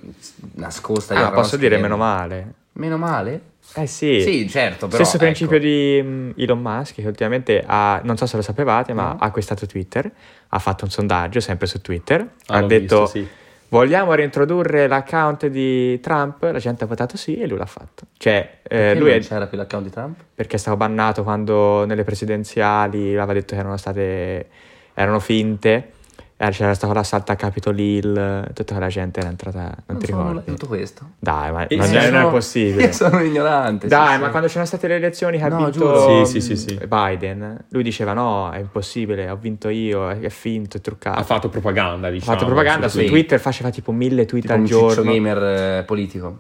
nascosta. 0.56 1.14
Ah, 1.28 1.32
posso 1.32 1.56
dire 1.58 1.78
meno 1.78 1.98
male? 1.98 2.54
Meno 2.74 2.98
male? 2.98 3.42
Eh 3.76 3.86
sì. 3.86 4.22
Sì, 4.22 4.50
certo, 4.50 4.88
però... 4.88 5.04
Stesso 5.04 5.18
ecco. 5.18 5.26
principio 5.26 5.60
di 5.60 6.00
mm, 6.02 6.32
Elon 6.38 6.60
Musk 6.60 6.96
che 6.96 7.06
ultimamente 7.06 7.64
ha, 7.64 8.00
non 8.04 8.18
so 8.18 8.26
se 8.26 8.36
lo 8.36 8.42
sapevate, 8.42 8.94
ma 8.94 9.14
Mm. 9.14 9.18
ha 9.20 9.26
acquistato 9.26 9.68
Twitter, 9.68 10.10
ha 10.48 10.58
fatto 10.60 10.86
un 10.86 10.90
sondaggio 10.90 11.40
sempre 11.40 11.68
su 11.68 11.80
Twitter, 11.82 12.28
Ah, 12.48 12.58
ha 12.58 12.62
detto 12.64 13.02
visto, 13.02 13.06
sì. 13.06 13.28
Vogliamo 13.70 14.14
reintrodurre 14.14 14.88
l'account 14.88 15.48
di 15.48 16.00
Trump, 16.00 16.44
la 16.44 16.60
gente 16.60 16.84
ha 16.84 16.88
votato 16.88 17.18
sì 17.18 17.38
e 17.38 17.48
lui 17.48 17.58
l'ha 17.58 17.66
fatto. 17.66 18.06
Cioè, 18.18 18.60
eh, 18.64 18.68
Perché 18.68 19.00
lui 19.00 19.10
non 19.10 19.20
è, 19.20 19.22
c'era 19.22 19.48
più 19.48 19.58
l'account 19.58 19.86
di 19.86 19.92
Trump? 19.92 20.20
perché 20.36 20.58
stava 20.58 20.78
bannato 20.78 21.24
quando 21.24 21.86
nelle 21.86 22.04
presidenziali 22.04 23.16
aveva 23.16 23.34
detto 23.34 23.54
che 23.54 23.60
erano 23.60 23.78
state, 23.78 24.48
erano 24.94 25.20
finte, 25.20 25.92
eh, 26.42 26.50
c'era 26.52 26.74
stato 26.74 26.94
l'assalto 26.94 27.34
a 27.34 27.36
Capitol 27.36 27.78
Hill, 27.78 28.54
tutta 28.54 28.74
quella 28.74 28.88
gente 28.88 29.20
era 29.20 29.28
entrata, 29.28 29.76
non, 29.88 29.98
ti 29.98 30.10
nulla 30.10 30.28
ricordi? 30.30 30.40
di 30.46 30.52
tutto 30.56 30.68
questo. 30.68 31.10
Dai, 31.20 31.52
ma 31.52 31.68
non, 31.70 31.86
sì, 31.86 31.96
è, 31.96 32.10
non 32.12 32.32
possibile. 32.32 32.84
Io 32.86 32.92
sono 32.94 33.20
ignorante. 33.20 33.88
sì, 33.90 33.94
Dai, 33.94 34.14
sì. 34.16 34.22
ma 34.22 34.30
quando 34.30 34.48
c'erano 34.48 34.66
state 34.66 34.88
le 34.88 34.96
elezioni 34.96 35.38
che 35.38 35.44
ha 35.44 35.50
No, 35.50 35.58
vinto. 35.58 36.26
Sì, 36.26 36.40
sì, 36.40 36.56
sì, 36.56 36.56
sì. 36.56 36.80
Biden, 36.88 37.66
lui 37.72 37.84
diceva 37.84 38.14
no, 38.14 38.52
è 38.52 38.60
impossibile, 38.60 39.30
ho 39.30 39.36
vinto 39.36 39.68
io, 39.68 40.10
è 40.10 40.30
finto, 40.30 40.78
è 40.78 40.82
truccato. 40.82 41.20
Ha 41.20 41.24
fatto 41.24 41.50
propaganda, 41.50 42.08
Ha 42.08 42.12
diciamo. 42.12 42.32
fatto 42.38 42.46
propaganda 42.46 42.88
su 42.88 43.00
su 43.00 43.04
sì. 43.04 43.10
Twitter, 43.10 43.38
faceva 43.40 43.70
tipo 43.70 43.92
mille 43.92 44.26
tweet 44.26 44.44
Tipo 44.44 44.54
al 44.54 44.60
un 44.62 44.66
giorno. 44.66 45.12
gamer 45.12 45.44
eh, 45.80 45.84
politico. 45.84 46.40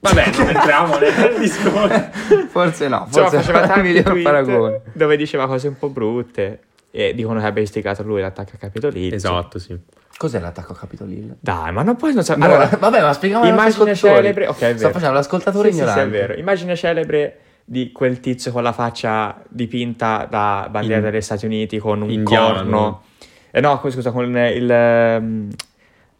Vabbè, 0.00 0.30
non 0.38 0.48
entriamo 0.48 0.98
nel 0.98 1.36
discorso. 1.38 2.08
Forse 2.48 2.88
no, 2.88 3.06
forse 3.08 3.36
faceva 3.36 3.60
è 3.60 3.62
un 3.62 3.68
tanti 3.68 4.02
tweet 4.02 4.22
paragone. 4.22 4.80
dove 4.92 5.16
diceva 5.16 5.46
cose 5.46 5.68
un 5.68 5.78
po' 5.78 5.88
brutte 5.88 6.60
e 6.98 7.12
dicono 7.14 7.40
che 7.40 7.46
abbia 7.46 7.62
istigato 7.62 8.02
lui 8.02 8.22
l'attacco 8.22 8.52
a 8.54 8.58
Capitol 8.58 8.96
Hill. 8.96 9.12
Esatto, 9.12 9.58
sì. 9.58 9.78
Cos'è 10.16 10.40
l'attacco 10.40 10.72
a 10.72 10.76
Capitol 10.76 11.10
Hill? 11.12 11.36
Dai, 11.40 11.70
ma 11.70 11.82
non 11.82 11.96
puoi 11.96 12.14
non 12.14 12.24
sapere. 12.24 12.46
Allora, 12.46 12.62
Allora, 12.62 12.78
vabbè, 12.78 13.00
ma 13.02 13.12
spieghiamo 13.12 13.44
immagine 13.44 13.90
ascoltatori. 13.90 14.14
celebre, 14.14 14.46
ok, 14.46 14.56
è 14.56 14.60
vero. 14.68 14.78
Sto 14.78 14.90
facendo 14.92 15.14
l'ascoltatore 15.14 15.68
Sì, 15.68 15.74
sì, 15.74 15.78
sì, 15.82 15.84
ignorante. 15.90 16.16
è 16.16 16.20
vero. 16.20 16.32
Immagine 16.40 16.74
celebre 16.74 17.38
di 17.66 17.92
quel 17.92 18.20
tizio 18.20 18.50
con 18.50 18.62
la 18.62 18.72
faccia 18.72 19.42
dipinta 19.48 20.26
da 20.30 20.68
bandiera 20.70 21.04
In- 21.04 21.10
degli 21.10 21.20
Stati 21.20 21.44
Uniti 21.44 21.76
con 21.78 22.00
un 22.00 22.08
indiano. 22.10 22.54
corno. 22.54 23.02
Eh 23.50 23.60
no, 23.60 23.78
scusa, 23.90 24.10
con 24.10 24.24
il 24.34 24.70
ehm, 24.70 25.48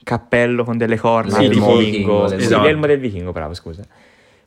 cappello 0.02 0.62
con 0.64 0.76
delle 0.76 0.98
corna. 0.98 1.36
Sì, 1.36 1.44
il 1.44 1.50
tipo 1.52 1.76
vichingo. 1.76 2.24
vichingo, 2.24 2.28
Sì, 2.28 2.34
esatto. 2.34 2.62
l'elmo 2.64 2.86
del 2.86 2.98
vichingo, 3.00 3.32
bravo, 3.32 3.54
scusa. 3.54 3.82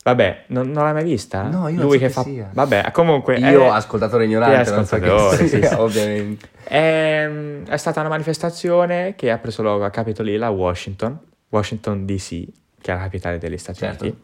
Vabbè, 0.02 0.44
non, 0.46 0.70
non 0.70 0.84
l'hai 0.84 0.94
mai 0.94 1.04
vista? 1.04 1.42
No, 1.42 1.68
io 1.68 1.76
non 1.76 1.84
Lui 1.84 1.92
so 1.94 1.98
che 1.98 2.06
chi 2.06 2.12
fa... 2.12 2.22
sia. 2.22 2.50
Vabbè, 2.52 2.90
comunque... 2.90 3.36
Io, 3.38 3.64
è- 3.64 3.68
ascoltatore 3.68 4.24
ignorante, 4.24 4.64
Sì, 4.64 4.70
non 4.74 4.86
so 4.86 4.94
ascoltatore, 4.96 5.36
che 5.36 5.46
sia, 5.48 5.68
sì. 5.68 5.74
ovviamente. 5.74 6.48
È, 6.64 7.22
Ehm, 7.22 7.66
è 7.66 7.76
stata 7.76 8.00
una 8.00 8.08
manifestazione 8.08 9.14
che 9.16 9.30
ha 9.30 9.38
preso 9.38 9.60
luogo 9.62 9.84
a 9.84 9.90
Capitol 9.90 10.28
Hill 10.28 10.42
a 10.42 10.50
Washington, 10.50 11.18
Washington 11.50 12.06
DC, 12.06 12.44
che 12.80 12.92
è 12.92 12.94
la 12.94 13.00
capitale 13.02 13.38
degli 13.38 13.58
Stati 13.58 13.78
Certo. 13.80 14.04
Uniti. 14.04 14.22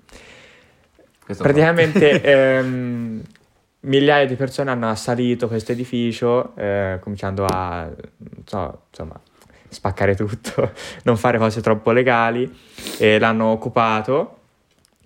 Questo 1.25 1.43
Praticamente 1.43 2.23
ehm, 2.59 3.23
migliaia 3.81 4.27
di 4.27 4.35
persone 4.37 4.71
hanno 4.71 4.89
assalito 4.89 5.49
questo 5.49 5.73
edificio, 5.73 6.55
eh, 6.57 6.99
cominciando 7.01 7.45
a, 7.45 7.83
non 7.85 8.43
so, 8.47 8.83
insomma, 8.91 9.21
spaccare 9.69 10.15
tutto, 10.15 10.73
non 11.05 11.17
fare 11.17 11.37
cose 11.39 11.61
troppo 11.61 11.91
legali, 11.91 12.51
e 12.99 13.19
l'hanno 13.19 13.47
occupato 13.47 14.36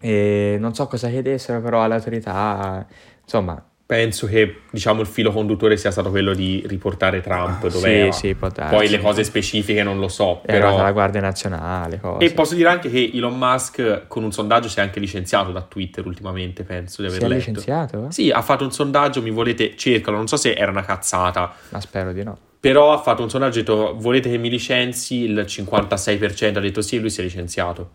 e 0.00 0.56
non 0.58 0.74
so 0.74 0.86
cosa 0.86 1.08
chiedessero 1.08 1.60
però 1.60 1.82
alle 1.82 1.94
autorità, 1.94 2.86
insomma, 3.22 3.62
Penso 3.90 4.28
che 4.28 4.60
diciamo 4.70 5.00
il 5.00 5.08
filo 5.08 5.32
conduttore 5.32 5.76
sia 5.76 5.90
stato 5.90 6.10
quello 6.10 6.32
di 6.32 6.62
riportare 6.68 7.20
Trump 7.20 7.66
dove 7.66 8.12
sì, 8.12 8.28
sì, 8.28 8.34
poi 8.36 8.88
le 8.88 9.00
cose 9.00 9.24
specifiche 9.24 9.82
non 9.82 9.98
lo 9.98 10.06
so. 10.06 10.42
è 10.44 10.52
Però... 10.52 10.76
la 10.80 10.92
Guardia 10.92 11.20
Nazionale, 11.20 11.98
cose. 11.98 12.24
E 12.24 12.32
posso 12.32 12.54
dire 12.54 12.68
anche 12.68 12.88
che 12.88 13.10
Elon 13.12 13.36
Musk 13.36 14.06
con 14.06 14.22
un 14.22 14.30
sondaggio 14.30 14.68
si 14.68 14.78
è 14.78 14.82
anche 14.82 15.00
licenziato 15.00 15.50
da 15.50 15.62
Twitter 15.62 16.06
ultimamente, 16.06 16.62
penso 16.62 17.02
di 17.02 17.08
aver 17.08 17.18
Si 17.18 17.24
è 17.24 17.28
letto. 17.28 17.38
licenziato? 17.40 18.06
Sì, 18.12 18.30
ha 18.30 18.42
fatto 18.42 18.62
un 18.62 18.70
sondaggio, 18.70 19.22
mi 19.22 19.30
volete, 19.32 19.74
cercalo, 19.76 20.18
non 20.18 20.28
so 20.28 20.36
se 20.36 20.52
era 20.52 20.70
una 20.70 20.84
cazzata, 20.84 21.52
Ma 21.70 21.80
spero 21.80 22.12
di 22.12 22.22
no. 22.22 22.38
però 22.60 22.92
ha 22.92 22.98
fatto 22.98 23.24
un 23.24 23.28
sondaggio 23.28 23.58
e 23.58 23.62
ha 23.62 23.64
detto 23.64 23.96
volete 23.98 24.30
che 24.30 24.38
mi 24.38 24.50
licenzi, 24.50 25.16
il 25.16 25.36
56% 25.48 26.56
ha 26.58 26.60
detto 26.60 26.80
sì 26.80 26.94
e 26.94 27.00
lui 27.00 27.10
si 27.10 27.18
è 27.22 27.24
licenziato. 27.24 27.90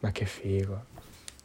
Ma 0.00 0.12
che 0.12 0.24
figo. 0.24 0.84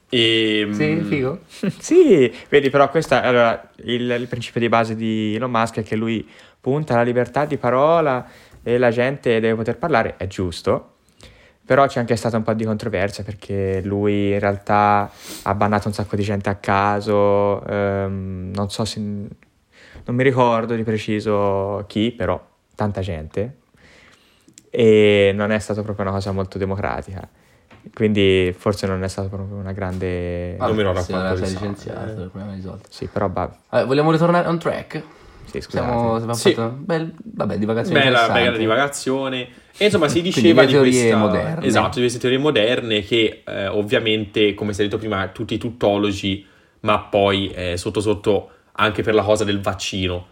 E, 0.09 0.67
Sì, 0.71 1.01
figo. 1.01 1.39
sì, 1.79 2.33
vedi 2.49 2.69
però 2.69 2.89
questo 2.89 3.15
allora, 3.15 3.69
il, 3.83 4.09
il 4.09 4.27
principio 4.27 4.61
di 4.61 4.69
base 4.69 4.95
di 4.95 5.35
Elon 5.35 5.51
Musk 5.51 5.79
è 5.79 5.83
che 5.83 5.95
lui 5.95 6.27
punta 6.59 6.93
alla 6.93 7.03
libertà 7.03 7.45
di 7.45 7.57
parola 7.57 8.27
e 8.63 8.77
la 8.77 8.89
gente 8.89 9.39
deve 9.39 9.55
poter 9.55 9.77
parlare, 9.77 10.15
è 10.17 10.27
giusto. 10.27 10.93
Però 11.65 11.87
c'è 11.87 11.99
anche 11.99 12.15
stata 12.15 12.37
un 12.37 12.43
po' 12.43 12.53
di 12.53 12.63
controversia 12.63 13.23
perché 13.23 13.81
lui 13.83 14.33
in 14.33 14.39
realtà 14.39 15.09
ha 15.43 15.55
bannato 15.55 15.87
un 15.87 15.95
sacco 15.95 16.15
di 16.15 16.21
gente 16.21 16.47
a 16.49 16.55
caso, 16.55 17.65
ehm, 17.65 18.51
non 18.53 18.69
so 18.69 18.85
se... 18.85 18.99
non 18.99 20.15
mi 20.15 20.21
ricordo 20.23 20.75
di 20.75 20.83
preciso 20.83 21.83
chi, 21.87 22.11
però 22.11 22.39
tanta 22.75 23.01
gente. 23.01 23.57
E 24.69 25.31
non 25.33 25.51
è 25.51 25.57
stata 25.57 25.81
proprio 25.81 26.05
una 26.05 26.13
cosa 26.13 26.31
molto 26.31 26.59
democratica. 26.59 27.27
Quindi 27.93 28.53
forse 28.57 28.87
non 28.87 29.03
è 29.03 29.07
stata 29.07 29.27
proprio 29.27 29.57
una 29.57 29.71
grande... 29.71 30.55
Non 30.57 30.71
mi 30.71 30.77
ricordo 30.79 31.01
Sì, 31.01 31.11
quanto 31.11 31.27
era 31.27 31.35
sei 31.37 31.45
risale. 31.47 31.67
licenziato, 31.67 32.21
il 32.21 32.29
problema 32.29 32.51
è 32.51 32.55
risolto. 32.55 32.87
Sì, 32.89 33.05
però... 33.07 33.29
bah, 33.29 33.55
Vabbè, 33.69 33.85
vogliamo 33.85 34.11
ritornare 34.11 34.47
on 34.47 34.59
track? 34.59 35.03
sì, 35.45 35.61
scusate. 35.61 35.85
Siamo, 35.85 36.13
abbiamo 36.15 36.33
Sì. 36.33 36.53
fatto 36.53 36.75
bel, 36.77 37.13
vabbè, 37.23 37.57
divagazione 37.57 37.99
Bella, 38.03 38.29
bella 38.29 38.57
divagazione. 38.57 39.47
E 39.77 39.85
insomma 39.85 40.07
si 40.07 40.21
diceva 40.21 40.65
di 40.65 40.71
teorie 40.71 40.91
questa... 41.01 41.17
moderne. 41.17 41.65
Esatto, 41.65 41.95
di 41.95 41.99
queste 42.01 42.19
teorie 42.19 42.37
moderne 42.39 43.01
che 43.01 43.43
eh, 43.45 43.67
ovviamente, 43.67 44.53
come 44.53 44.73
si 44.73 44.81
è 44.81 44.83
detto 44.85 44.97
prima, 44.97 45.27
tutti 45.27 45.57
tuttologi, 45.57 46.45
ma 46.81 46.99
poi 46.99 47.49
eh, 47.51 47.77
sotto 47.77 47.99
sotto 48.01 48.49
anche 48.73 49.03
per 49.03 49.13
la 49.13 49.23
cosa 49.23 49.43
del 49.43 49.61
vaccino. 49.61 50.27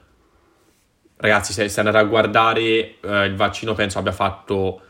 Ragazzi, 1.17 1.53
se, 1.53 1.69
se 1.69 1.79
andate 1.79 1.97
a 1.97 2.03
guardare 2.03 2.95
eh, 2.99 3.25
il 3.25 3.35
vaccino 3.35 3.73
penso 3.73 3.99
abbia 3.99 4.11
fatto 4.11 4.81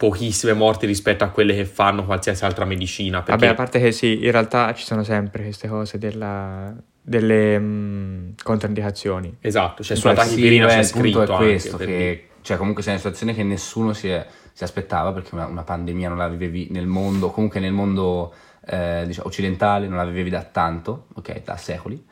pochissime 0.00 0.54
morti 0.54 0.86
rispetto 0.86 1.24
a 1.24 1.28
quelle 1.28 1.54
che 1.54 1.66
fanno 1.66 2.06
qualsiasi 2.06 2.42
altra 2.46 2.64
medicina. 2.64 3.18
Perché 3.20 3.32
Vabbè, 3.32 3.52
a 3.52 3.54
parte 3.54 3.78
che 3.80 3.92
sì, 3.92 4.24
in 4.24 4.30
realtà 4.30 4.72
ci 4.72 4.82
sono 4.86 5.02
sempre 5.04 5.42
queste 5.42 5.68
cose 5.68 5.98
della- 5.98 6.74
delle 7.02 7.58
mm, 7.58 8.30
controindicazioni. 8.42 9.36
Esatto, 9.42 9.82
cioè 9.82 9.98
sulla 9.98 10.14
sì, 10.14 10.20
tachipirina 10.20 10.64
beh, 10.64 10.72
c'è 10.72 10.82
scritto 10.84 11.22
è 11.22 11.26
questo, 11.26 11.72
anche, 11.72 11.84
per 11.84 11.86
dire. 11.86 11.98
che 12.14 12.28
cioè, 12.40 12.56
comunque 12.56 12.82
in 12.82 12.88
una 12.88 12.96
situazione 12.96 13.34
che 13.34 13.42
nessuno 13.42 13.92
si, 13.92 14.08
è- 14.08 14.26
si 14.54 14.64
aspettava, 14.64 15.12
perché 15.12 15.34
una, 15.34 15.44
una 15.44 15.64
pandemia 15.64 16.08
non 16.08 16.16
la 16.16 16.28
vivevi 16.28 16.68
nel 16.70 16.86
mondo, 16.86 17.30
comunque 17.30 17.60
nel 17.60 17.72
mondo 17.72 18.32
eh, 18.68 19.02
diciamo, 19.04 19.26
occidentale 19.28 19.86
non 19.86 19.98
la 19.98 20.06
vivevi 20.06 20.30
da 20.30 20.44
tanto, 20.44 21.08
ok, 21.14 21.42
da 21.44 21.58
secoli. 21.58 22.02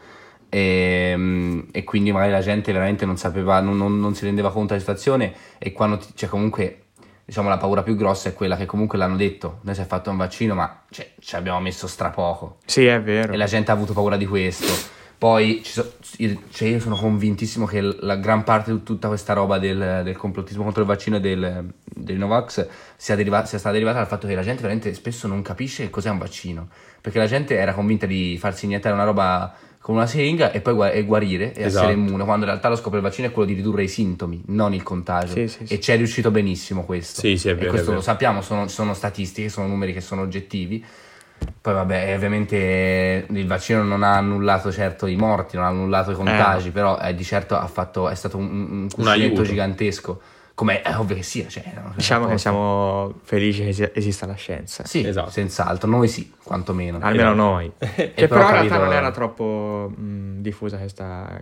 E, 0.51 1.15
mm, 1.17 1.61
e 1.73 1.85
quindi 1.85 2.13
magari 2.13 2.33
la 2.33 2.41
gente 2.43 2.71
veramente 2.71 3.07
non 3.07 3.17
sapeva, 3.17 3.61
non, 3.61 3.79
non- 3.79 3.99
non 3.99 4.15
si 4.15 4.27
rendeva 4.27 4.51
conto 4.51 4.75
della 4.75 4.81
situazione 4.81 5.33
e 5.57 5.73
quando, 5.73 5.97
ti- 5.97 6.13
cioè 6.15 6.29
comunque, 6.29 6.83
diciamo 7.29 7.51
la 7.51 7.59
paura 7.59 7.83
più 7.83 7.95
grossa 7.95 8.31
è 8.31 8.33
quella 8.33 8.57
che 8.57 8.65
comunque 8.65 8.97
l'hanno 8.97 9.17
detto, 9.17 9.59
noi 9.61 9.75
si 9.75 9.83
è 9.83 9.85
fatto 9.85 10.09
un 10.09 10.17
vaccino 10.17 10.55
ma 10.55 10.85
cioè, 10.89 11.13
ci 11.21 11.37
abbiamo 11.37 11.61
messo 11.61 11.87
strapoco, 11.87 12.57
Sì, 12.65 12.87
è 12.87 13.03
vero. 13.03 13.35
e 13.35 13.37
la 13.37 13.45
gente 13.45 13.71
ha 13.71 13.75
avuto 13.75 13.93
paura 13.93 14.17
di 14.17 14.25
questo. 14.25 14.97
Poi 15.19 15.61
so- 15.65 15.95
io- 16.19 16.43
cioè 16.51 16.69
io 16.69 16.81
sono 16.81 16.95
convintissimo 16.97 17.67
che 17.67 17.81
la 17.83 18.17
gran 18.17 18.45
parte 18.45 18.73
di 18.73 18.83
tutta 18.85 19.09
questa 19.09 19.33
roba 19.35 19.59
del, 19.59 20.03
del 20.05 20.17
complottismo 20.17 20.63
contro 20.63 20.81
il 20.83 20.87
vaccino 20.89 21.17
e 21.17 21.21
del, 21.21 21.71
del 21.85 22.17
Novax 22.17 22.67
sia, 22.97 23.15
deriva- 23.17 23.45
sia 23.45 23.59
stata 23.59 23.75
derivata 23.75 23.99
dal 23.99 24.07
fatto 24.07 24.27
che 24.29 24.35
la 24.37 24.43
gente 24.43 24.63
veramente 24.63 24.95
spesso 24.95 25.27
non 25.27 25.43
capisce 25.43 25.91
cos'è 25.91 26.09
un 26.09 26.19
vaccino. 26.19 26.69
Perché 27.01 27.19
la 27.19 27.27
gente 27.27 27.57
era 27.57 27.75
convinta 27.75 28.07
di 28.07 28.37
farsi 28.39 28.65
iniettare 28.67 28.95
una 28.95 29.03
roba 29.05 29.53
con 29.89 29.97
una 29.97 30.07
siringa 30.07 30.51
e 30.53 30.61
poi 30.61 30.91
e 30.91 31.03
guarire 31.03 31.55
e 31.55 31.65
Esatto. 31.65 31.87
essere 31.87 31.93
immune, 31.99 32.23
quando 32.25 32.45
in 32.45 32.51
realtà 32.51 32.69
lo 32.69 32.77
scopo 32.77 32.97
del 32.97 33.01
vaccino 33.01 33.29
è 33.29 33.33
quello 33.33 33.49
di 33.49 33.55
ridurre 33.55 33.85
i 33.85 33.89
sintomi, 33.89 34.43
non 34.49 34.75
il 34.75 34.83
contagio. 34.83 35.33
Sì, 35.33 35.49
sì, 35.49 35.67
sì. 35.67 35.73
E 35.73 35.81
ci 35.81 35.93
è 35.93 35.97
riuscito 35.97 36.31
benissimo 36.31 36.85
questo. 36.85 37.23
Sì, 37.23 37.39
sì, 37.39 37.49
è 37.49 37.53
e 37.53 37.55
vero, 37.55 37.71
questo 37.71 37.93
è 37.93 37.95
lo 37.95 38.03
sappiamo, 38.03 38.43
sono, 38.43 38.69
sono 38.69 38.93
statistiche, 38.93 39.49
sono 39.49 39.67
numeri 39.67 39.95
che 39.95 40.03
sono 40.03 40.21
oggettivi. 40.21 40.85
Poi 41.59 41.73
vabbè, 41.73 42.15
ovviamente 42.15 43.25
il 43.31 43.47
vaccino 43.47 43.83
non 43.83 44.03
ha 44.03 44.15
annullato 44.15 44.71
certo 44.71 45.07
i 45.07 45.17
morti, 45.17 45.57
non 45.57 45.65
ha 45.65 45.69
annullato 45.69 46.11
i 46.11 46.15
contagi, 46.15 46.69
però 46.71 46.99
eh, 47.01 47.15
di 47.15 47.25
certo 47.25 47.57
ha 47.57 47.67
fatto, 47.67 48.11
è 48.11 48.15
stato 48.15 48.37
un, 48.37 48.45
un 48.71 48.89
cuscinetto 48.93 49.23
aiuto. 49.23 49.43
gigantesco, 49.43 50.21
come 50.59 50.83
è 50.83 50.99
ovvio 50.99 51.15
che 51.15 51.23
sia. 51.23 51.47
Cioè, 51.47 51.63
no, 51.77 51.93
Diciamo 51.95 52.27
che 52.27 52.37
siamo 52.37 53.21
felici 53.23 53.63
che 53.63 53.69
esi- 53.69 53.91
esista 53.95 54.27
la 54.27 54.35
scienza. 54.35 54.85
Sì, 54.85 55.07
Esatto. 55.07 55.31
senz'altro, 55.31 55.89
noi 55.89 56.09
sì, 56.09 56.33
quantomeno. 56.43 56.99
Almeno 57.01 57.29
Esatto. 57.31 57.35
noi. 57.37 57.73
E 57.79 58.13
che 58.13 58.27
però 58.27 58.41
in 58.41 58.47
ho 58.49 58.51
realtà 58.51 58.79
non 58.79 58.93
era 58.93 59.13
troppo 59.13 59.93
mh, 59.97 60.41
diffusa 60.41 60.77
questa, 60.79 61.41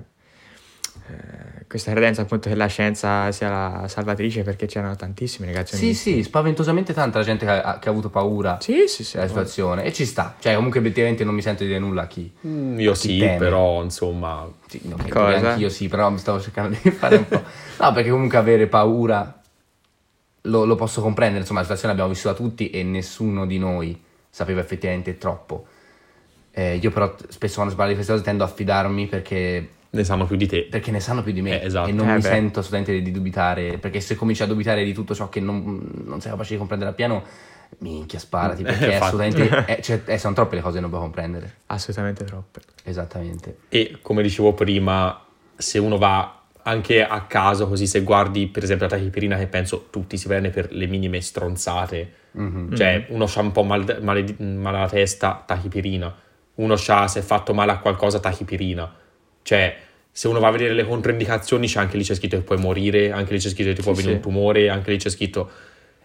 eh, 1.09 1.65
questa 1.69 1.91
credenza 1.91 2.23
appunto 2.23 2.49
che 2.49 2.55
la 2.55 2.67
scienza 2.67 3.31
sia 3.33 3.49
la 3.51 3.89
salvatrice 3.89 4.43
perché 4.43 4.67
c'erano 4.67 4.95
tantissimi 4.97 5.47
Sì, 5.47 5.53
negazionisti. 5.53 5.95
sì, 6.15 6.23
spaventosamente 6.23 6.93
tanta 6.93 7.19
la 7.19 7.25
gente 7.25 7.45
che 7.45 7.51
ha, 7.51 7.79
che 7.79 7.89
ha 7.89 7.91
avuto 7.93 8.09
paura 8.09 8.59
Sì, 8.61 8.85
sì, 8.87 9.03
sì. 9.05 9.17
della 9.17 9.29
situazione 9.29 9.85
e 9.85 9.93
ci 9.93 10.05
sta. 10.07 10.35
Cioè, 10.39 10.55
comunque 10.55 10.79
obiettivamente 10.81 11.25
non 11.25 11.35
mi 11.35 11.43
sento 11.43 11.63
di 11.63 11.69
dire 11.69 11.81
nulla 11.81 12.03
a 12.03 12.07
chi. 12.07 12.33
Mm, 12.47 12.79
Io 12.81 12.93
Chi 12.93 12.99
sì, 12.99 13.19
teme. 13.19 13.37
però 13.39 13.83
insomma... 13.83 14.49
Sì, 14.69 14.81
ok, 14.93 15.09
Cosa? 15.09 15.51
anch'io 15.51 15.69
sì, 15.69 15.89
però 15.89 16.11
mi 16.11 16.19
stavo 16.19 16.41
cercando 16.41 16.77
di 16.81 16.91
fare 16.93 17.17
un 17.17 17.27
po'. 17.29 17.43
No, 17.81 17.93
perché 17.93 18.11
comunque 18.11 18.39
avere 18.39 18.67
paura 18.69 19.41
lo, 20.43 20.65
lo 20.65 20.75
posso 20.77 21.01
comprendere. 21.01 21.41
Insomma, 21.41 21.61
la 21.61 21.65
situazione 21.67 21.95
l'abbiamo 21.95 22.15
vissuta 22.15 22.35
tutti 22.35 22.71
e 22.71 22.83
nessuno 22.83 23.47
di 23.47 23.59
noi 23.59 24.01
sapeva 24.31 24.61
effettivamente 24.61 25.19
troppo. 25.19 25.67
Eh, 26.53 26.77
io 26.77 26.91
però 26.91 27.15
spesso 27.29 27.55
quando 27.57 27.71
si 27.73 27.77
parla 27.77 27.91
di 27.93 27.97
queste 27.97 28.13
cose 28.13 28.25
tendo 28.25 28.45
a 28.45 28.47
fidarmi 28.47 29.07
perché, 29.07 29.69
Ne 29.97 30.05
sanno 30.05 30.27
più 30.27 30.37
di 30.37 30.47
te. 30.47 30.63
perché 30.71 30.91
ne 30.91 31.01
sanno 31.01 31.23
più 31.23 31.33
di 31.33 31.43
me 31.43 31.61
Eh, 31.61 31.67
esatto. 31.67 31.89
e 31.89 31.93
non 31.93 32.09
Eh, 32.09 32.15
mi 32.15 32.21
beh. 32.21 32.29
sento 32.29 32.61
assolutamente 32.61 33.03
di 33.03 33.11
dubitare, 33.11 33.79
perché 33.79 34.01
se 34.01 34.15
cominci 34.15 34.43
a 34.43 34.47
dubitare 34.47 34.85
di 34.85 34.93
tutto 34.93 35.15
ciò 35.15 35.29
che 35.29 35.41
non, 35.41 36.03
non 36.05 36.21
sei 36.21 36.31
capace 36.31 36.53
di 36.53 36.59
comprendere 36.59 36.91
appieno, 36.91 37.23
minchia 37.79 38.19
sparati, 38.19 38.63
perché 38.63 38.91
è 38.91 38.95
Infatti. 38.95 39.17
assolutamente, 39.17 39.65
è- 39.65 39.81
cioè, 39.83 40.03
eh, 40.07 40.19
sono 40.19 40.35
troppe 40.35 40.55
le 40.57 40.61
cose 40.63 40.75
che 40.77 40.81
non 40.81 40.91
puoi 40.91 41.03
comprendere. 41.03 41.55
Assolutamente 41.67 42.25
troppe. 42.25 42.61
Esattamente. 42.85 43.57
E 43.69 43.99
come 44.03 44.23
dicevo 44.23 44.53
prima, 44.55 45.21
se 45.57 45.79
uno 45.79 45.99
va 45.99 46.43
anche 46.63 47.05
a 47.05 47.23
caso, 47.23 47.69
così 47.69 47.87
se 47.87 48.03
guardi 48.03 48.47
per 48.49 48.63
esempio 48.65 48.87
la 48.89 48.97
tachipirina, 48.97 49.37
che 49.37 49.47
penso 49.47 49.87
tutti 49.91 50.17
si 50.17 50.27
prende 50.27 50.51
per 50.51 50.73
le 50.73 50.87
minime 50.87 51.21
stronzate, 51.21 52.13
Mhm. 52.33 52.75
cioè 52.77 53.07
uno 53.11 53.25
c'ha 53.27 53.41
un 53.41 53.53
po' 53.53 53.63
mal, 53.63 53.99
male, 54.03 54.25
male 54.39 54.77
alla 54.79 54.89
testa, 54.89 55.43
tachipirina, 55.47 56.15
uno 56.57 56.75
c'ha, 56.77 57.07
si 57.09 57.19
è 57.19 57.23
fatto 57.23 57.55
male 57.55 57.71
a 57.73 57.79
qualcosa, 57.79 58.19
tachipirina, 58.19 58.95
cioè 59.43 59.77
se 60.17 60.29
uno 60.29 60.41
va 60.41 60.49
a 60.49 60.51
vedere 60.51 60.73
le 60.73 60.87
controindicazioni 60.87 61.67
c'è 61.67 61.79
anche 61.79 61.99
lì 61.99 62.03
c'è 62.03 62.15
scritto 62.15 62.39
che 62.39 62.43
puoi 62.43 62.57
morire, 62.57 63.13
anche 63.13 63.35
lì 63.35 63.39
c'è 63.39 63.51
scritto 63.51 63.69
che 63.69 63.75
ti 63.75 63.83
può 63.83 63.93
Sì, 63.93 63.99
venire 63.99 64.15
sì. 64.15 64.17
un 64.17 64.23
tumore, 64.33 64.69
anche 64.71 64.91
lì 64.91 64.97
c'è 64.97 65.11
scritto... 65.11 65.51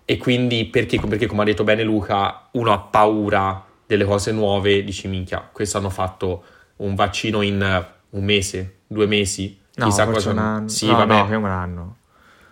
E 0.04 0.18
quindi 0.18 0.66
perché, 0.66 1.00
perché 1.00 1.28
come 1.28 1.44
ha 1.44 1.46
detto 1.46 1.64
bene 1.64 1.84
Luca, 1.84 2.50
uno 2.52 2.74
ha 2.74 2.80
paura 2.80 3.64
delle 3.86 4.04
cose 4.04 4.34
nuove, 4.34 4.84
dici 4.84 5.08
minchia, 5.08 5.48
questo 5.50 5.78
hanno 5.78 5.90
fatto 5.90 6.44
un 6.78 6.94
vaccino 6.96 7.42
in 7.42 7.86
un 8.10 8.24
mese, 8.26 8.80
due 8.88 9.06
mesi, 9.06 9.58
No, 9.76 9.86
chissà 9.86 10.06
cosa... 10.08 10.32
un 10.32 10.40
anno. 10.40 10.68
Sì, 10.68 10.88
no, 10.88 10.98
vabbè, 10.98 11.24
no, 11.30 11.38
un 11.38 11.46
anno. 11.46 11.96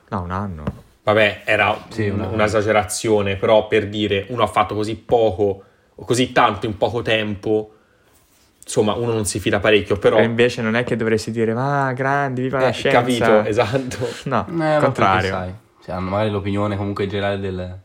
No, 0.09 0.21
un 0.21 0.31
anno. 0.31 0.63
vabbè, 1.03 1.41
era 1.43 1.77
Sì, 1.89 2.07
un- 2.07 2.21
un'esagerazione, 2.21 3.35
però 3.35 3.67
per 3.67 3.89
dire, 3.89 4.25
uno 4.29 4.43
ha 4.43 4.47
fatto 4.47 4.75
così 4.75 4.95
poco, 4.95 5.63
o 5.95 6.05
così 6.05 6.31
tanto 6.31 6.65
in 6.65 6.77
poco 6.77 7.01
tempo, 7.01 7.73
insomma, 8.69 8.93
uno 8.93 9.13
non 9.13 9.25
si 9.25 9.39
fida 9.39 9.59
parecchio, 9.59 9.97
però... 9.97 10.19
E 10.19 10.23
invece 10.25 10.61
non 10.61 10.75
è 10.75 10.83
che 10.83 10.95
dovresti 10.95 11.31
dire, 11.31 11.55
ma 11.55 11.91
grandi, 11.93 12.43
viva 12.43 12.59
la 12.59 12.67
Eh, 12.67 12.71
scienza. 12.73 12.99
capito, 12.99 13.41
esatto. 13.49 14.07
No, 14.25 14.45
Eh, 14.47 14.77
contrario. 14.79 15.29
sai, 15.31 15.53
cioè, 15.83 15.97
magari 15.97 16.29
l'opinione 16.29 16.77
comunque 16.77 17.07
generale 17.07 17.39
del- 17.39 17.79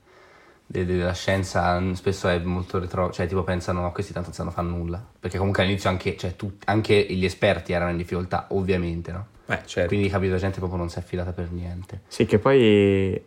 de- 0.67 0.85
de- 0.85 0.97
della 0.97 1.15
scienza 1.15 1.81
spesso 1.95 2.29
è 2.29 2.39
molto 2.41 2.79
retro, 2.79 3.11
cioè 3.11 3.27
tipo 3.27 3.43
pensano 3.45 3.81
no, 3.81 3.93
questi 3.93 4.13
tanto 4.13 4.29
non 4.29 4.37
sanno 4.37 4.51
fare 4.51 4.67
nulla, 4.67 5.03
perché 5.19 5.39
comunque 5.39 5.63
all'inizio 5.63 5.89
anche, 5.89 6.19
cioè, 6.19 6.37
tut- 6.37 6.63
anche 6.67 6.95
gli 7.09 7.25
esperti 7.25 7.73
erano 7.73 7.91
in 7.91 7.97
difficoltà, 7.97 8.47
ovviamente, 8.51 9.11
no? 9.11 9.27
Eh, 9.47 9.61
certo. 9.65 9.89
Quindi 9.89 10.09
capito, 10.11 10.33
la 10.33 10.39
gente 10.39 10.59
proprio 10.59 10.79
non 10.79 10.91
si 10.91 10.97
è 10.99 11.01
affidata 11.01 11.33
per 11.33 11.51
niente. 11.51 12.01
Sì, 12.09 12.27
che 12.27 12.39
poi 12.39 13.23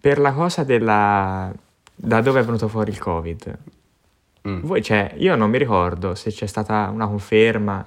per 0.00 0.18
la 0.18 0.32
cosa 0.32 0.64
della... 0.64 1.50
da 1.94 2.20
dove 2.20 2.40
è 2.40 2.44
venuto 2.44 2.68
fuori 2.68 2.90
il 2.90 2.98
Covid, 2.98 3.56
Mm. 4.46 4.60
voi, 4.62 4.82
cioè, 4.82 5.14
io 5.16 5.36
non 5.36 5.48
mi 5.50 5.56
ricordo 5.58 6.14
se 6.14 6.30
c'è 6.30 6.46
stata 6.46 6.90
una 6.92 7.06
conferma 7.06 7.84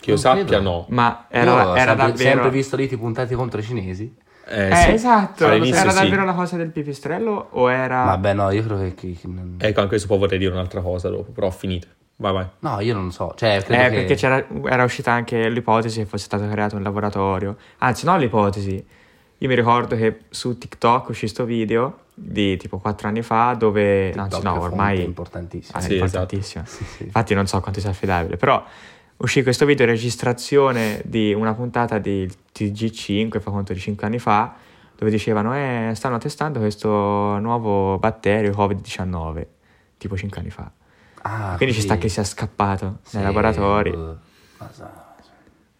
Che 0.00 0.04
io 0.10 0.14
Non 0.14 0.18
sappia, 0.18 0.44
credo. 0.44 0.62
no. 0.62 0.86
Ma 0.88 1.26
era, 1.28 1.52
ho 1.52 1.76
era 1.76 1.88
sempre, 1.90 1.94
davvero... 1.96 2.16
sempre 2.30 2.50
visto 2.50 2.76
liti 2.76 2.96
puntati 2.96 3.34
contro 3.34 3.60
i 3.60 3.62
cinesi. 3.62 4.14
Eh, 4.46 4.68
Eh, 4.70 4.74
sì. 4.74 4.90
esatto, 4.92 5.46
All'inizio 5.46 5.80
era 5.82 5.90
sì. 5.90 5.98
davvero 6.00 6.24
la 6.24 6.32
cosa 6.32 6.56
del 6.56 6.70
pipistrello 6.70 7.48
o 7.50 7.70
era... 7.70 8.04
Vabbè, 8.04 8.32
no, 8.32 8.50
io 8.50 8.64
credo 8.64 8.78
che. 8.94 8.94
Ecco, 9.58 9.80
anche 9.80 9.86
questo 9.88 10.06
poi 10.08 10.18
vorrei 10.18 10.38
dire 10.38 10.52
un'altra 10.52 10.80
cosa 10.80 11.10
dopo, 11.10 11.30
però 11.32 11.50
finite. 11.50 11.88
Vai, 12.16 12.32
vai. 12.32 12.46
No, 12.60 12.80
io 12.80 12.94
non 12.94 13.12
so. 13.12 13.34
Cioè, 13.36 13.62
credo 13.62 13.82
Eh, 13.82 13.88
che... 13.90 13.94
perché 13.96 14.14
c'era, 14.14 14.44
era 14.64 14.84
uscita 14.84 15.12
anche 15.12 15.48
l'ipotesi 15.50 16.00
che 16.00 16.06
fosse 16.06 16.24
stato 16.24 16.48
creato 16.48 16.76
un 16.76 16.82
laboratorio. 16.82 17.56
Anzi, 17.78 18.06
non 18.06 18.18
l'ipotesi. 18.18 18.82
Io 19.40 19.48
mi 19.48 19.54
ricordo 19.54 19.94
che 19.94 20.20
su 20.30 20.56
TikTok 20.56 21.10
uscì 21.10 21.28
sto 21.28 21.44
video 21.44 21.98
di 22.20 22.56
tipo 22.56 22.78
4 22.78 23.08
anni 23.08 23.22
fa 23.22 23.54
dove... 23.54 24.10
TikTok 24.10 24.24
Anzi, 24.34 24.38
è 24.40 24.42
no, 24.42 24.60
ormai... 24.60 25.02
importantissima. 25.04 25.78
Ah, 25.78 25.80
è 25.80 25.84
Sì, 25.84 25.94
esatto. 25.94 26.04
importantissimo. 26.04 26.64
Sì, 26.66 26.84
sì. 26.84 27.02
Infatti 27.04 27.34
non 27.34 27.46
so 27.46 27.60
quanto 27.60 27.80
sia 27.80 27.90
affidabile, 27.90 28.36
però 28.36 28.62
uscì 29.18 29.42
questo 29.42 29.64
video 29.64 29.86
registrazione 29.86 31.00
di 31.04 31.32
una 31.32 31.54
puntata 31.54 31.98
di 31.98 32.28
TG5, 32.54 33.40
fa 33.40 33.50
conto 33.50 33.72
di 33.72 33.78
5 33.80 34.06
anni 34.06 34.18
fa, 34.18 34.54
dove 34.96 35.10
dicevano 35.10 35.54
eh, 35.56 35.92
stanno 35.94 36.18
testando 36.18 36.58
questo 36.58 36.88
nuovo 37.38 37.98
batterio 37.98 38.50
Covid-19, 38.52 39.46
tipo 39.96 40.16
5 40.16 40.40
anni 40.40 40.50
fa. 40.50 40.70
Ah, 41.22 41.54
Quindi 41.56 41.74
ci 41.74 41.80
così. 41.80 41.80
sta 41.82 41.98
che 41.98 42.08
sia 42.08 42.24
scappato 42.24 42.98
Sì, 43.02 43.16
nei 43.16 43.24
laboratori. 43.24 43.92
sa- 44.72 45.07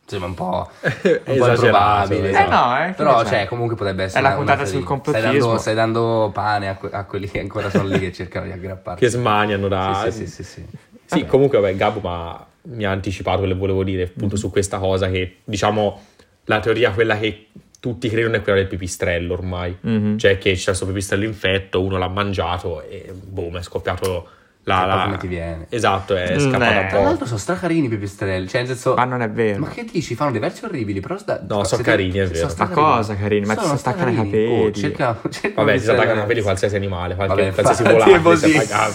Sembra 0.09 0.29
un 0.29 0.35
po', 0.35 0.71
un 0.83 1.21
po' 1.23 1.31
improbabile. 1.33 2.31
esatto. 2.31 2.47
Eh 2.47 2.49
no, 2.49 2.87
eh, 2.89 2.93
Però, 2.93 3.25
cioè, 3.27 3.47
comunque 3.47 3.77
potrebbe 3.77 4.05
essere 4.05 4.21
È 4.21 4.23
la 4.23 4.29
una- 4.29 4.37
puntata 4.39 4.65
sul 4.65 4.83
farina. 4.83 5.01
Stai 5.03 5.13
complottismo. 5.13 5.47
dando, 5.47 5.59
stai 5.61 5.75
dando 5.75 6.31
pane 6.33 6.69
a, 6.71 6.75
que- 6.77 6.91
a 6.91 7.05
quelli 7.05 7.29
che 7.29 7.41
ancora 7.41 7.69
sono 7.69 7.89
lì 7.89 7.99
che 7.99 8.13
cercano 8.13 8.47
di 8.47 8.53
aggrapparsi. 8.53 9.05
Che 9.05 9.11
smaniano 9.11 9.69
da... 9.69 10.01
Sì, 10.07 10.11
sì, 10.13 10.27
sì, 10.27 10.43
sì, 10.43 10.45
sì. 10.45 10.67
Sì, 11.05 11.19
Vabbè. 11.21 11.27
comunque, 11.27 11.61
vabbè, 11.61 11.77
Gabo 11.77 12.01
ma 12.01 12.47
mi 12.71 12.85
ha 12.85 12.91
anticipato 12.91 13.39
quello 13.41 13.53
che 13.53 13.59
volevo 13.61 13.83
dire 13.85 14.03
appunto 14.05 14.37
su 14.37 14.51
questa 14.51 14.79
cosa 14.79 15.09
che, 15.11 15.39
diciamo, 15.45 16.01
la 16.45 16.61
teoria 16.61 16.91
quella 16.93 17.19
che 17.19 17.49
tutti 17.81 18.09
credono 18.09 18.37
è 18.37 18.43
quella 18.43 18.59
del 18.59 18.67
pipistrello 18.67 19.35
ormai. 19.35 19.77
Mhm. 19.81 20.17
Cioè 20.19 20.39
che 20.39 20.53
c'è 20.55 20.65
questo 20.65 20.87
pipistrello 20.87 21.25
infetto, 21.25 21.83
uno 21.83 21.99
l'ha 21.99 22.09
mangiato 22.09 22.83
e 22.83 23.13
boom, 23.15 23.59
è 23.59 23.63
scoppiato 23.63 24.29
la... 24.69 24.85
La- 24.85 25.03
come 25.05 25.17
ti 25.17 25.27
viene. 25.27 25.67
Esatto, 25.69 26.15
è 26.15 26.35
Mm, 26.35 26.51
scappato 26.51 26.79
eh. 26.81 26.87
Tra 26.89 27.01
l'altro 27.01 27.27
sono 27.27 27.39
stracarini 27.39 27.87
i 27.87 27.89
pipistrelli, 27.89 28.49
cioè 28.49 28.61
nel 28.61 28.71
senso... 28.71 28.95
Ma 28.95 29.05
non 29.05 29.23
è 29.23 29.31
vero. 29.31 29.61
Ma 29.61 29.69
che 29.69 29.85
dici? 29.85 30.15
Fanno 30.15 30.31
dei 30.31 30.41
versi 30.41 30.65
orribili, 30.65 31.01
però... 31.01 31.17
Sta... 31.19 31.41
No, 31.47 31.65
sono 31.65 31.83
carini, 31.83 32.19
è 32.19 32.27
vero. 32.27 32.49
sono 32.49 32.69
Ma 32.69 32.75
cosa 32.75 33.17
carini? 33.17 33.47
Ma 33.47 33.55
ti 33.55 33.61
Sono 33.63 33.73
si 33.73 33.79
staccano 33.79 34.11
i 34.11 34.15
capelli. 34.15 34.65
Oh, 34.65 34.71
cerca, 34.73 35.17
cerca 35.31 35.63
Vabbè, 35.63 35.77
ti 35.77 35.83
si 35.85 35.91
attaccano 35.91 36.19
i 36.19 36.21
capelli 36.21 36.43
qualsiasi 36.43 36.77
animale, 36.77 37.15
qualche, 37.15 37.35
Vabbè, 37.35 37.53
qualsiasi 37.53 37.83
volante. 37.83 38.19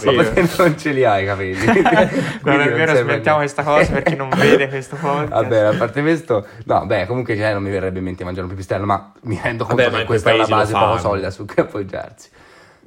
Ma 0.06 0.24
perché 0.24 0.50
non 0.58 0.78
ce 0.78 0.92
li 0.92 1.04
hai 1.04 1.24
i 1.24 1.26
capelli? 1.26 1.66
Non 2.44 2.62
è 2.62 2.72
vero, 2.72 2.96
smettiamo 2.96 3.38
questa 3.40 3.64
cosa 3.64 3.92
per 3.92 4.04
chi 4.04 4.16
non 4.16 4.30
vede 4.30 4.68
questo 4.68 4.96
podcast. 4.96 5.30
Vabbè, 5.32 5.60
a 5.60 5.74
parte 5.76 6.02
questo, 6.02 6.46
no, 6.66 6.86
beh, 6.86 7.06
comunque 7.06 7.36
cioè, 7.36 7.54
non 7.54 7.64
mi 7.64 7.70
verrebbe 7.70 8.00
in 8.00 8.06
mente 8.06 8.24
mangiare 8.24 8.46
un 8.46 8.52
pipistrello, 8.52 8.86
ma 8.86 9.12
mi 9.22 9.40
rendo 9.42 9.66
conto 9.66 9.82
Vabbè, 9.84 9.98
che 10.00 10.06
questa 10.06 10.32
è 10.32 10.34
una 10.34 10.44
lo 10.44 10.56
base 10.56 10.74
poco 10.74 10.98
solida 10.98 11.30
su 11.32 11.46
cui 11.46 11.62
appoggiarsi. 11.62 12.30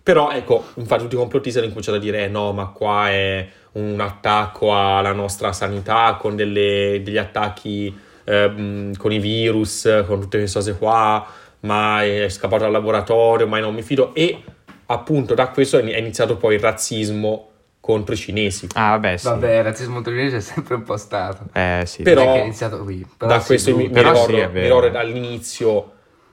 Però 0.06 0.30
ecco, 0.30 0.66
infatti 0.74 1.02
tutti 1.02 1.16
i 1.16 1.18
complottisti 1.18 1.58
hanno 1.58 1.66
cominciato 1.66 1.96
a 1.96 2.00
dire 2.00 2.22
eh, 2.22 2.28
no, 2.28 2.52
ma 2.52 2.66
qua 2.66 3.10
è 3.10 3.44
un 3.72 3.98
attacco 3.98 4.72
alla 4.72 5.10
nostra 5.10 5.52
sanità 5.52 6.16
con 6.16 6.36
delle- 6.36 7.00
degli 7.02 7.16
attacchi 7.18 7.92
ehm, 8.22 8.94
con 8.94 9.10
i 9.10 9.18
virus, 9.18 10.04
con 10.06 10.20
tutte 10.20 10.38
queste 10.38 10.58
cose 10.60 10.78
qua, 10.78 11.26
ma 11.62 12.04
è 12.04 12.28
scappato 12.28 12.62
dal 12.62 12.70
laboratorio, 12.70 13.48
ma 13.48 13.58
non 13.58 13.74
mi 13.74 13.82
fido. 13.82 14.14
E 14.14 14.44
appunto 14.86 15.34
da 15.34 15.48
questo 15.48 15.78
è 15.78 15.98
iniziato 15.98 16.36
poi 16.36 16.54
il 16.54 16.60
razzismo 16.60 17.48
contro 17.80 18.14
i 18.14 18.16
cinesi. 18.16 18.68
Ah, 18.74 18.90
vabbè, 18.90 19.16
sì. 19.16 19.26
Vabbè, 19.26 19.56
il 19.56 19.62
razzismo 19.64 20.02
torinese 20.02 20.36
è 20.36 20.40
sempre 20.40 20.76
un 20.76 20.84
po' 20.84 20.96
stato. 20.96 21.46
Eh, 21.52 21.82
sì. 21.84 22.04
Però- 22.04 22.32
è 22.32 22.42
iniziato 22.42 22.78
qui. 22.84 23.04
Però 23.16 23.28
da 23.28 23.40
sì, 23.40 23.46
questo 23.46 23.74
mi, 23.74 23.82
mi 23.84 23.90
però 23.90 24.12
ricordo, 24.12 24.36
sì, 24.36 24.46
mi 24.52 24.60
ricordo 24.60 24.88
dall'inizio 24.88 25.90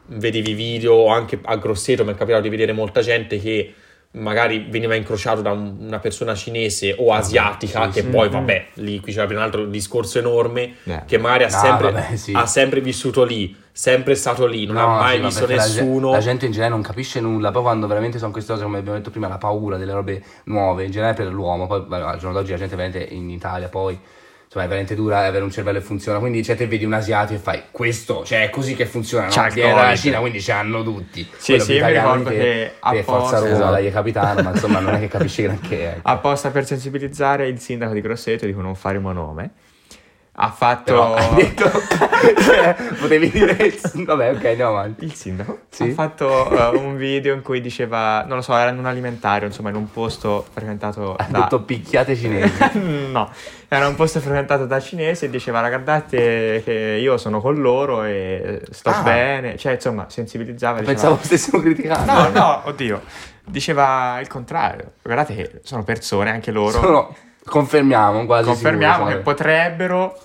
vedevi 0.07 0.53
video 0.53 1.07
anche 1.07 1.39
a 1.43 1.55
Grosseto 1.57 2.03
mi 2.05 2.11
è 2.11 2.15
capitato 2.15 2.43
di 2.43 2.49
vedere 2.49 2.71
molta 2.73 3.01
gente 3.01 3.39
che 3.39 3.73
magari 4.15 4.67
veniva 4.69 4.93
incrociato 4.93 5.41
da 5.41 5.51
un- 5.51 5.77
una 5.79 5.97
persona 5.97 6.35
cinese 6.35 6.95
o 6.99 7.13
asiatica 7.13 7.85
sì, 7.85 7.89
che 7.93 8.01
sì. 8.01 8.07
poi 8.09 8.27
Mm. 8.27 8.31
vabbè 8.31 8.65
lì 8.75 8.99
qui 8.99 9.11
c'era 9.11 9.25
un 9.33 9.37
altro 9.41 9.65
discorso 9.65 10.19
enorme 10.19 10.75
Eh. 10.83 11.01
che 11.07 11.17
magari 11.17 11.45
ha, 11.45 11.49
No, 11.49 11.57
sempre, 11.57 11.91
vabbè, 11.91 12.15
sì. 12.15 12.31
ha 12.35 12.45
sempre 12.45 12.79
vissuto 12.81 13.23
lì 13.23 13.55
sempre 13.71 14.13
stato 14.13 14.45
lì 14.45 14.67
non 14.67 14.75
No, 14.75 14.81
ha 14.83 14.99
mai 14.99 15.15
sì, 15.15 15.21
ma 15.21 15.27
visto 15.27 15.39
perché 15.45 15.55
la 15.55 15.63
nessuno 15.63 16.11
La, 16.11 16.19
gente 16.19 16.45
in 16.45 16.51
generale 16.51 16.75
non 16.75 16.83
capisce 16.85 17.19
nulla, 17.21 17.49
poi 17.49 17.63
quando 17.63 17.87
veramente 17.87 18.19
sono 18.19 18.31
queste 18.31 18.51
cose, 18.53 18.63
come 18.65 18.77
abbiamo 18.77 18.97
detto 18.99 19.09
prima, 19.09 19.27
la 19.27 19.39
paura 19.39 19.77
delle 19.77 19.93
robe 19.93 20.21
nuove, 20.43 20.83
in 20.83 20.91
generale 20.91 21.15
per 21.15 21.33
l'uomo, 21.33 21.65
poi 21.65 21.83
vabbè, 21.87 22.03
al 22.03 22.19
giorno 22.19 22.37
d'oggi 22.37 22.51
la 22.51 22.57
gente 22.57 22.75
veramente 22.75 23.03
in 23.15 23.31
Italia 23.31 23.69
poi, 23.69 23.97
insomma 24.45 24.65
è 24.65 24.67
veramente 24.67 24.95
dura 24.95 25.25
avere 25.25 25.43
un 25.43 25.51
cervello 25.51 25.79
che 25.79 25.85
funziona, 25.85 26.19
quindi 26.19 26.43
cioè 26.43 26.55
te 26.55 26.67
vedi 26.67 26.85
un 26.85 26.93
asiatico 26.93 27.39
e 27.39 27.41
fai 27.43 27.63
questo, 27.71 28.23
cioè 28.23 28.43
è 28.43 28.49
così 28.49 28.75
che 28.75 28.85
funziona, 28.85 29.27
C'ha 29.29 29.47
no? 29.47 29.53
dalla 29.55 29.73
Covid. 29.81 29.97
Cina, 29.97 30.19
quindi 30.19 30.41
ci 30.41 30.51
hanno 30.51 30.83
tutti. 30.83 31.27
Sì, 31.37 31.51
Quello 31.51 31.63
sì, 31.63 31.73
io 31.73 31.85
mi 31.85 31.91
ricordo 31.91 32.29
te, 32.29 32.35
che 32.35 32.71
te 32.91 33.03
forza 33.03 33.37
apposta- 33.37 33.39
Roma, 33.39 33.79
esatto. 33.79 33.93
capitano, 33.93 34.41
ma 34.41 34.49
insomma 34.51 34.79
non 34.79 34.93
è 34.95 34.99
che 34.99 35.07
capisci 35.07 35.41
granché. 35.43 35.83
ecco. 35.95 36.07
Apposta 36.09 36.49
per 36.51 36.65
sensibilizzare 36.65 37.47
il 37.47 37.59
sindaco 37.59 37.93
di 37.93 38.01
Grosseto, 38.01 38.45
dico 38.45 38.61
non 38.61 38.75
faremo 38.75 39.11
nome, 39.11 39.51
ha 40.35 40.49
fatto... 40.49 40.83
Però 40.93 41.13
hai 41.13 41.33
detto, 41.35 41.69
cioè, 42.41 42.75
potevi 42.99 43.29
dire, 43.29 43.51
il- 43.65 44.03
vabbè 44.05 44.31
ok 44.31 44.45
andiamo 44.45 44.71
avanti. 44.71 45.05
Il 45.05 45.13
sindaco 45.13 45.59
Sì. 45.69 45.83
ha 45.83 45.93
fatto 45.93 46.49
eh, 46.49 46.75
un 46.77 46.95
video 46.97 47.35
in 47.35 47.41
cui 47.43 47.61
diceva, 47.61 48.23
non 48.25 48.37
lo 48.37 48.41
so, 48.41 48.55
era 48.55 48.71
in 48.71 48.77
un 48.79 48.85
alimentario, 48.87 49.47
insomma, 49.47 49.69
in 49.69 49.75
un 49.75 49.91
posto 49.91 50.45
frequentato 50.51 51.13
Ha 51.15 51.27
da... 51.29 51.39
detto 51.41 51.61
picchiate 51.61 52.15
cinesi. 52.15 52.51
no, 53.11 53.29
era 53.67 53.87
un 53.87 53.95
posto 53.95 54.19
frequentato 54.19 54.65
da 54.65 54.79
cinesi 54.79 55.25
e 55.25 55.29
diceva, 55.29 55.59
"Raga, 55.61 55.77
guardate 55.77 56.61
che 56.65 56.97
io 56.99 57.17
sono 57.17 57.39
con 57.39 57.55
loro 57.61 58.03
e 58.03 58.61
sto 58.71 58.89
Ah. 58.89 59.01
bene, 59.03 59.55
cioè 59.57 59.73
insomma 59.73 60.05
sensibilizzava. 60.09 60.79
diceva- 60.79 60.93
Pensavo 60.93 61.19
stessimo 61.21 61.61
criticando. 61.61 62.11
No, 62.11 62.29
no, 62.29 62.61
oddio, 62.65 63.01
diceva 63.45 64.17
il 64.19 64.27
contrario, 64.27 64.93
guardate 65.03 65.35
che 65.35 65.59
sono 65.63 65.83
persone, 65.83 66.31
anche 66.31 66.49
loro, 66.51 66.71
Sono- 66.81 67.15
confermiamo 67.45 68.25
quasi 68.25 68.45
confermiamo 68.45 68.95
sicuro, 68.95 69.15
che 69.15 69.21
potrebbero 69.21 70.17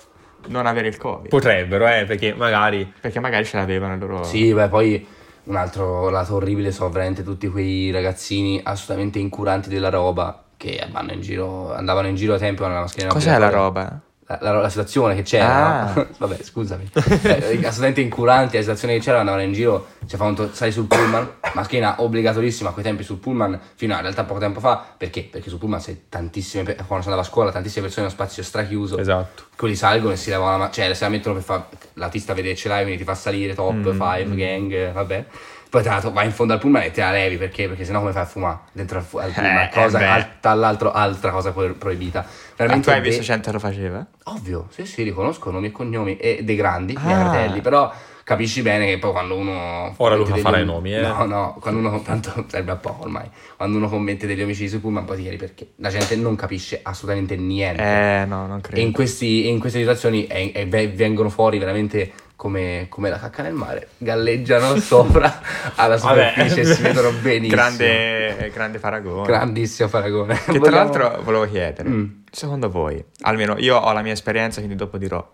non 0.47 0.65
avere 0.65 0.87
il 0.87 0.97
covid, 0.97 1.29
potrebbero 1.29 1.87
eh 1.87 2.05
perché 2.05 2.33
magari 2.33 2.91
perché 2.99 3.19
magari 3.19 3.45
ce 3.45 3.57
l'avevano 3.57 3.97
loro... 3.97 4.23
Sì, 4.23 4.53
beh, 4.53 4.67
poi 4.69 5.05
un 5.43 5.55
altro 5.55 6.09
lato 6.09 6.35
orribile 6.35 6.71
sono 6.71 6.89
veramente 6.89 7.23
tutti 7.23 7.47
quei 7.47 7.91
ragazzini 7.91 8.59
assolutamente 8.63 9.19
incuranti 9.19 9.69
della 9.69 9.89
roba 9.89 10.43
che 10.55 10.85
vanno 10.91 11.13
in 11.13 11.21
giro, 11.21 11.73
andavano 11.73 12.07
in 12.07 12.15
giro 12.15 12.33
a 12.33 12.37
tempo 12.37 12.63
con 12.63 12.73
la 12.73 12.81
mascherina 12.81 13.13
Cos'è 13.13 13.37
la 13.37 13.49
roba? 13.49 14.01
La, 14.31 14.37
la- 14.41 14.61
la 14.61 14.69
situazione 14.69 15.15
che 15.15 15.23
c'era, 15.23 15.87
Ah. 15.87 15.93
no? 15.95 16.07
vabbè, 16.19 16.37
scusami. 16.43 16.87
Eh, 17.23 17.57
assolutamente 17.65 18.01
incuranti 18.01 18.57
la 18.57 18.61
situazione 18.61 18.93
che 18.93 18.99
c'era, 18.99 19.19
andavano 19.19 19.41
in 19.41 19.53
giro, 19.53 19.87
cioè 20.05 20.19
fanno 20.19 20.49
sali 20.53 20.71
sul 20.71 20.85
pullman, 20.85 21.27
mascherina 21.55 21.95
obbligatorissima 21.97 22.69
a 22.69 22.71
quei 22.73 22.85
tempi 22.85 23.01
sul 23.03 23.17
pullman, 23.17 23.59
fino 23.73 23.93
a 23.93 23.97
in 23.97 24.03
realtà 24.03 24.25
poco 24.25 24.39
tempo 24.39 24.59
fa, 24.59 24.85
perché? 24.95 25.23
Perché 25.23 25.49
sul 25.49 25.57
pullman 25.57 25.81
sei 25.81 26.03
tantissime, 26.09 26.63
quando 26.63 26.85
sono 26.85 26.99
andavo 27.05 27.21
a 27.21 27.23
scuola, 27.23 27.51
tantissime 27.51 27.85
persone 27.85 28.05
in 28.05 28.13
uno 28.13 28.21
spazio 28.23 28.43
strachiuso, 28.43 28.97
esatto 28.99 29.47
quelli 29.59 29.75
salgono 29.75 30.13
e 30.13 30.15
si 30.15 30.29
levano 30.29 30.51
la 30.51 30.57
mano, 30.57 30.71
cioè 30.71 30.93
se 30.93 31.03
la 31.03 31.09
mettono 31.09 31.33
per 31.35 31.43
fare, 31.43 31.63
l'artista 31.95 32.33
vede 32.33 32.49
che 32.49 32.55
ce 32.55 32.69
l'hai, 32.69 32.83
quindi 32.83 32.99
ti 32.99 33.03
fa 33.03 33.13
salire, 33.15 33.53
top, 33.55 33.73
Mm, 33.73 33.91
five, 33.99 34.35
gang, 34.35 34.71
eh, 34.71 34.91
vabbè. 34.93 35.25
Poi 35.69 35.83
tra 35.83 35.91
l'altro 35.91 36.09
vai 36.11 36.25
in 36.25 36.31
fondo 36.31 36.53
al 36.53 36.59
pullman 36.59 36.81
e 36.81 36.91
te 36.91 37.01
la 37.01 37.11
levi, 37.11 37.37
perché? 37.37 37.67
Perché 37.67 37.85
sennò 37.85 37.99
come 37.99 38.11
fai 38.11 38.23
a 38.23 38.25
fumare 38.25 38.57
dentro 38.71 38.97
al, 38.97 39.03
fu- 39.03 39.17
al 39.17 39.31
pullman, 39.31 39.57
Eh, 39.65 39.69
cosa 39.71 39.99
eh 39.99 40.05
al- 40.05 40.39
tra 40.39 40.53
l'altro 40.55 40.91
altra 40.91 41.29
cosa 41.31 41.51
pro- 41.51 41.73
proibita. 41.75 42.25
Veramente 42.57 42.87
tu 42.87 42.93
hai 42.95 43.01
de- 43.01 43.07
visto 43.09 43.21
gente 43.23 43.51
lo 43.51 43.59
faceva? 43.59 44.03
Ovvio, 44.23 44.65
sì 44.71 44.85
sì, 44.87 45.03
li 45.03 45.11
conosco, 45.11 45.51
nomi 45.51 45.67
e 45.67 45.71
cognomi, 45.71 46.17
e 46.17 46.39
dei 46.43 46.55
grandi, 46.55 46.97
miei 46.99 47.13
Ah. 47.15 47.19
fratelli, 47.29 47.61
però 47.61 47.93
capisci 48.23 48.61
bene 48.63 48.85
che 48.87 48.97
poi 48.97 49.11
quando 49.11 49.35
uno... 49.35 49.93
Ora 49.97 50.15
lui 50.15 50.23
commette 50.25 50.41
fa 50.41 50.49
fare 50.49 50.61
i 50.63 50.65
nomi, 50.65 50.93
eh. 50.95 51.01
No, 51.01 51.25
no, 51.25 51.57
quando 51.59 51.79
uno, 51.87 52.01
tanto 52.01 52.45
serve 52.47 52.71
a 52.71 52.75
poco 52.75 53.03
ormai, 53.03 53.29
quando 53.55 53.77
uno 53.77 53.89
commette 53.89 54.25
degli 54.25 54.41
omicidi 54.41 54.69
sui 54.69 54.79
pullman 54.79 55.05
poi 55.05 55.17
ti 55.17 55.21
chiedi 55.21 55.37
perché, 55.37 55.67
la 55.75 55.89
gente 55.89 56.15
non 56.15 56.35
capisce 56.35 56.79
assolutamente 56.81 57.35
niente. 57.35 57.81
Eh, 57.83 58.25
no, 58.27 58.47
non 58.47 58.57
E 58.57 58.61
credo. 58.61 58.81
in, 58.81 58.91
questi- 58.91 59.47
in 59.47 59.59
queste 59.59 59.77
situazioni 59.79 60.25
eh, 60.25 60.65
ve- 60.67 60.89
vengono 60.89 61.29
fuori 61.29 61.57
veramente 61.59 62.11
come, 62.39 62.85
come 62.87 63.09
la 63.09 63.19
cacca 63.19 63.43
nel 63.43 63.51
mare, 63.53 63.89
galleggiano 63.97 64.77
sopra 64.79 65.41
alla 65.75 65.97
superficie 65.97 66.61
e 66.61 66.65
si 66.73 66.81
vedono 66.81 67.11
benissimo. 67.11 67.49
Grande, 67.61 68.49
grande 68.53 68.79
paragone. 68.79 69.27
Grandissimo 69.27 69.89
paragone. 69.89 70.35
Che 70.35 70.43
tra 70.45 70.53
Vogliamo- 70.57 70.75
l'altro 70.77 71.21
volevo 71.23 71.45
chiedere, 71.49 71.89
Mm. 71.89 72.05
secondo 72.31 72.69
voi, 72.69 73.03
almeno 73.23 73.55
io 73.57 73.75
ho 73.75 73.91
la 73.91 74.01
mia 74.01 74.13
esperienza, 74.13 74.59
quindi 74.61 74.77
dopo 74.77 74.97
dirò, 74.97 75.29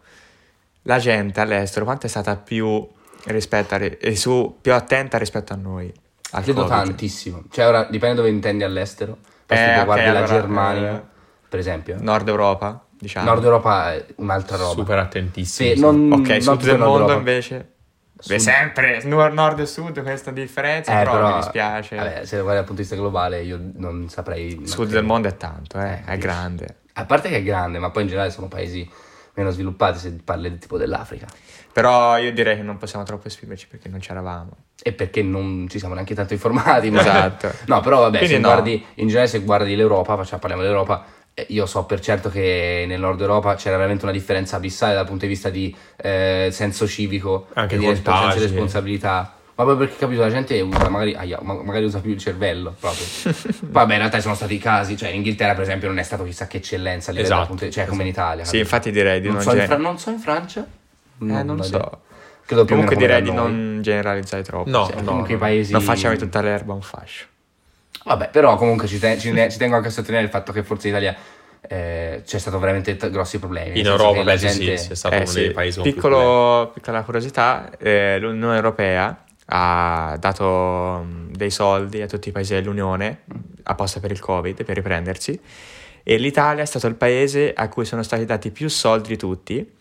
la 0.84 0.98
gente 0.98 1.40
all'estero 1.42 1.86
quanto 1.86 2.08
è 2.08 2.10
stata 2.10 2.36
più 2.38 2.88
rispetto 3.26 3.76
a, 3.76 3.80
eh, 3.82 4.16
su, 4.16 4.58
più 4.60 4.74
attenta 4.74 5.20
rispetto 5.20 5.54
a 5.54 5.58
noi? 5.58 5.94
Al 6.32 6.42
Credo 6.42 6.64
Covid? 6.64 6.76
tantissimo. 6.76 7.44
Cioè, 7.52 7.68
ora 7.68 7.84
dipende 7.84 8.16
dove 8.16 8.30
intendi 8.30 8.64
all'estero. 8.64 9.18
Eh, 9.46 9.56
se 9.56 9.74
tu 9.76 9.80
ok, 9.82 9.86
guardi 9.86 10.04
la 10.06 10.10
allora, 10.10 10.26
Germania, 10.26 10.96
eh, 10.96 11.02
per 11.48 11.60
esempio. 11.60 11.98
Nord 12.00 12.28
Europa, 12.28 12.84
diciamo. 13.06 13.26
Nord 13.30 13.44
Europa 13.44 13.94
è 13.94 14.06
un'altra 14.18 14.58
roba. 14.58 14.70
super 14.74 14.98
attentissimi 15.00 15.76
Sì, 15.76 15.80
non, 15.80 16.12
ok, 16.12 16.28
non 16.30 16.42
sud 16.42 16.64
del 16.64 16.78
mondo 16.78 16.92
Europa. 17.00 17.14
invece? 17.14 17.70
Beh, 18.28 18.40
sempre 18.40 19.02
nord, 19.04 19.34
nord 19.34 19.60
e 19.60 19.66
sud 19.66 20.02
questa 20.02 20.32
differenza, 20.32 20.92
Eh, 20.94 20.98
però, 21.04 21.12
però, 21.12 21.28
mi 21.30 21.36
dispiace. 21.36 21.96
Vabbè, 21.98 22.26
se 22.26 22.38
lo 22.38 22.44
guardi 22.44 22.60
dal 22.60 22.68
punto 22.68 22.82
di 22.82 22.88
vista 22.88 22.96
globale, 22.96 23.42
io 23.44 23.60
non 23.76 24.08
saprei. 24.10 24.62
sud 24.66 24.90
del 24.90 25.04
mondo 25.04 25.28
è 25.28 25.36
tanto, 25.38 25.80
eh, 25.80 26.02
è 26.04 26.04
dici. 26.06 26.18
grande. 26.20 26.76
A 26.94 27.06
parte 27.06 27.30
che 27.30 27.38
è 27.38 27.44
grande, 27.44 27.78
ma 27.78 27.90
poi 27.92 28.04
in 28.04 28.08
generale 28.08 28.32
sono 28.32 28.48
paesi 28.48 28.90
meno 29.34 29.50
sviluppati 29.52 30.00
se 30.00 30.12
parli 30.24 30.58
tipo 30.58 30.78
dell'Africa. 30.78 31.28
Però 31.74 32.18
io 32.18 32.32
direi 32.32 32.56
che 32.56 32.62
non 32.62 32.78
possiamo 32.78 33.04
troppo 33.04 33.28
esprimerci 33.28 33.68
perché 33.68 33.90
non 33.90 34.00
c'eravamo. 34.00 34.52
E 34.82 34.94
perché 34.94 35.22
non 35.22 35.68
ci 35.70 35.78
siamo 35.78 35.94
neanche 35.94 36.16
tanto 36.16 36.32
informati. 36.32 36.90
ma- 36.90 37.02
Esatto. 37.02 37.52
No, 37.68 37.82
però 37.82 38.00
vabbè, 38.00 38.20
Quindi 38.20 38.36
se 38.36 38.42
no. 38.42 38.48
guardi, 38.48 38.86
in 38.96 39.08
generale 39.08 39.28
se 39.28 39.40
guardi 39.40 39.76
l'Europa, 39.76 40.16
facciamo, 40.16 40.40
parliamo 40.40 40.64
dell'Europa, 40.64 41.04
eh, 41.06 41.15
io 41.48 41.66
so 41.66 41.84
per 41.84 42.00
certo 42.00 42.30
che 42.30 42.86
nel 42.88 43.00
nord 43.00 43.20
Europa 43.20 43.56
c'era 43.56 43.76
veramente 43.76 44.06
una 44.06 44.14
differenza 44.14 44.56
abissale 44.56 44.94
dal 44.94 45.06
punto 45.06 45.26
di 45.26 45.32
vista 45.32 45.50
di 45.50 45.76
eh, 45.98 46.48
senso 46.52 46.88
civico, 46.88 47.48
Anche 47.54 47.78
senso 47.78 47.92
di 47.94 48.02
contagi. 48.02 48.40
responsabilità. 48.40 49.34
Ma 49.56 49.64
poi 49.64 49.78
perché 49.78 49.96
capito, 49.98 50.22
la 50.22 50.30
gente 50.30 50.60
usa 50.62 50.90
magari, 50.90 51.14
aia, 51.16 51.40
ma- 51.42 51.62
magari 51.62 51.86
usa 51.86 52.00
più 52.00 52.12
il 52.12 52.18
cervello 52.18 52.76
proprio. 52.80 53.06
Vabbè, 53.72 53.92
in 53.94 54.00
realtà 54.00 54.18
ci 54.18 54.24
sono 54.24 54.36
stati 54.36 54.58
casi, 54.58 54.98
cioè 54.98 55.10
in 55.10 55.16
Inghilterra 55.16 55.54
per 55.54 55.64
esempio 55.64 55.88
non 55.88 55.98
è 56.00 56.04
stato 56.04 56.24
chissà 56.24 56.48
che 56.48 56.58
eccellenza 56.58 57.12
a 57.12 57.20
Esatto, 57.20 57.42
appunto- 57.44 57.70
cioè 57.70 57.86
come 57.86 58.04
in 58.04 58.10
Italia. 58.10 58.44
Sì, 58.46 58.58
infatti 58.60 58.92
direi 58.92 59.20
di 59.20 59.28
non, 59.28 59.36
non, 59.36 59.44
so 59.44 59.52
in 59.52 59.58
gen- 59.58 59.68
Fra- 59.68 59.78
non 59.78 59.98
so 60.00 60.10
in 60.12 60.20
Francia. 60.20 60.62
Eh, 60.62 60.66
non 61.44 61.56
lo 61.56 61.62
ho 61.62 61.64
so. 61.64 62.02
Credo 62.46 62.66
Comunque 62.66 62.96
direi 62.96 63.22
di 63.22 63.32
non 63.32 63.80
generalizzare 63.82 64.44
troppo. 64.44 64.70
No, 64.70 64.86
Sì. 64.86 64.94
no, 64.96 65.04
comunque 65.04 65.32
i 65.32 65.34
no. 65.34 65.40
paesi 65.40 65.72
Non 65.72 65.82
facciamo 65.82 66.14
di 66.14 66.20
tutta 66.20 66.42
l'erba 66.42 66.74
un 66.74 66.82
fascio. 66.82 67.26
Vabbè, 68.06 68.30
però 68.30 68.56
comunque 68.56 68.88
ci, 68.88 69.00
te- 69.00 69.18
ci 69.18 69.32
ne- 69.32 69.50
ci 69.50 69.58
tengo 69.58 69.76
anche 69.76 69.88
a 69.88 69.92
sottolineare 69.92 70.26
il 70.26 70.32
fatto 70.32 70.52
che 70.52 70.64
forse 70.64 70.88
in 70.88 70.94
Italia 70.94 71.16
eh, 71.68 72.22
c'è 72.24 72.38
stato 72.38 72.60
veramente 72.60 72.96
t- 72.96 73.10
grossi 73.10 73.40
problemi. 73.40 73.80
In 73.80 73.88
Europa 73.88 74.24
penso 74.24 74.48
gente- 74.48 74.78
sì, 74.78 74.86
sia 74.86 74.96
stato 74.96 75.16
Eh, 75.16 75.18
uno 75.20 75.28
sì. 75.28 75.40
dei 75.40 75.52
paesi 75.52 75.80
con 75.80 75.92
più 75.92 76.00
problemi. 76.00 76.24
Piccolo, 76.24 76.72
piccola 76.74 77.02
curiosità, 77.02 77.72
eh, 77.80 78.20
l'Unione 78.20 78.56
Europea 78.56 79.24
ha 79.48 80.16
dato 80.20 81.04
mh, 81.04 81.32
dei 81.36 81.50
soldi 81.50 82.02
a 82.02 82.08
tutti 82.08 82.30
i 82.30 82.32
paesi 82.32 82.54
dell'Unione 82.54 83.22
apposta 83.64 84.00
per 84.00 84.12
il 84.12 84.20
Covid, 84.20 84.64
per 84.64 84.76
riprendersi, 84.76 85.40
e 86.04 86.18
l'Italia 86.18 86.62
è 86.62 86.66
stato 86.68 86.86
il 86.86 86.96
paese 86.96 87.52
a 87.56 87.68
cui 87.70 87.86
sono 87.86 88.04
stati 88.04 88.26
dati 88.26 88.52
più 88.52 88.70
soldi 88.70 89.08
di 89.08 89.18
tutti. 89.18 89.74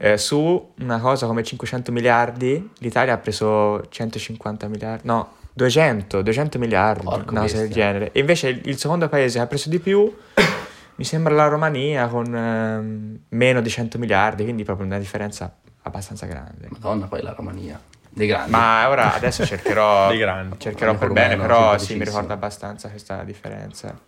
Eh, 0.00 0.16
su 0.16 0.74
una 0.78 1.00
cosa 1.00 1.26
come 1.26 1.42
500 1.42 1.90
miliardi, 1.90 2.70
l'Italia 2.78 3.14
ha 3.14 3.18
preso 3.18 3.84
150 3.88 4.68
miliardi, 4.68 5.02
no, 5.08 5.37
200, 5.58 6.22
200 6.22 6.58
miliardi, 6.58 7.04
Porco 7.04 7.32
una 7.32 7.40
cosa 7.40 7.58
del 7.58 7.70
genere. 7.70 8.12
E 8.12 8.20
invece 8.20 8.48
il, 8.48 8.60
il 8.64 8.78
secondo 8.78 9.08
paese 9.08 9.38
che 9.38 9.44
ha 9.44 9.46
preso 9.48 9.68
di 9.68 9.80
più, 9.80 10.16
mi 10.94 11.04
sembra 11.04 11.34
la 11.34 11.48
Romania, 11.48 12.06
con 12.06 12.32
ehm, 12.32 13.18
meno 13.30 13.60
di 13.60 13.68
100 13.68 13.98
miliardi, 13.98 14.44
quindi 14.44 14.62
proprio 14.62 14.86
una 14.86 14.98
differenza 14.98 15.52
abbastanza 15.82 16.26
grande. 16.26 16.68
Madonna, 16.70 17.06
poi 17.06 17.22
la 17.22 17.32
Romania. 17.36 17.80
Dei 18.08 18.28
grandi. 18.28 18.50
Ma 18.50 18.88
ora 18.88 19.14
adesso 19.14 19.44
cercherò, 19.44 20.08
Dei 20.10 20.18
grandi. 20.18 20.58
cercherò 20.58 20.96
per 20.96 21.10
bene, 21.10 21.36
però 21.36 21.76
sì, 21.76 21.96
mi 21.96 22.04
ricordo 22.04 22.32
abbastanza 22.32 22.88
questa 22.88 23.24
differenza. 23.24 23.98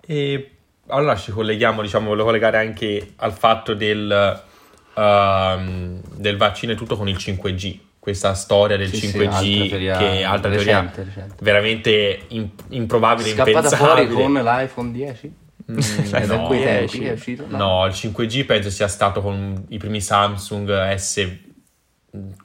E 0.00 0.50
allora 0.88 1.16
ci 1.16 1.30
colleghiamo, 1.30 1.82
diciamo, 1.82 2.08
volevo 2.08 2.26
collegare 2.26 2.58
anche 2.58 3.12
al 3.16 3.32
fatto 3.32 3.74
del, 3.74 4.42
ehm, 4.94 6.00
del 6.14 6.36
vaccino 6.36 6.72
e 6.72 6.74
tutto 6.74 6.96
con 6.96 7.08
il 7.08 7.16
5G. 7.16 7.84
Questa 8.06 8.34
storia 8.34 8.76
del 8.76 8.88
Sì, 8.94 9.08
sì, 9.08 9.18
5G, 9.18 9.24
altra 9.24 9.66
teoria 9.68 9.96
che 9.96 10.18
è 10.20 10.22
altra 10.22 10.50
recente, 10.50 10.92
teoria 10.94 11.12
recente. 11.12 11.34
veramente 11.40 12.20
im- 12.28 12.50
improbabile, 12.68 13.30
Scappata 13.30 13.68
fuori 13.76 14.02
impensabile. 14.02 14.22
con 14.22 14.32
l'iPhone 14.44 14.92
10? 14.92 15.34
Mm, 15.72 15.78
È 16.14 16.26
da 16.28 16.36
no, 16.36 16.46
quei 16.46 16.62
tempi 16.62 16.88
sì. 16.92 16.98
che 17.00 17.08
è 17.08 17.12
uscito? 17.14 17.44
no, 17.48 17.84
il 17.86 17.92
5G 17.92 18.44
penso 18.46 18.70
sia 18.70 18.86
stato 18.86 19.20
con 19.20 19.64
i 19.70 19.78
primi 19.78 20.00
Samsung 20.00 20.94
S. 20.94 21.28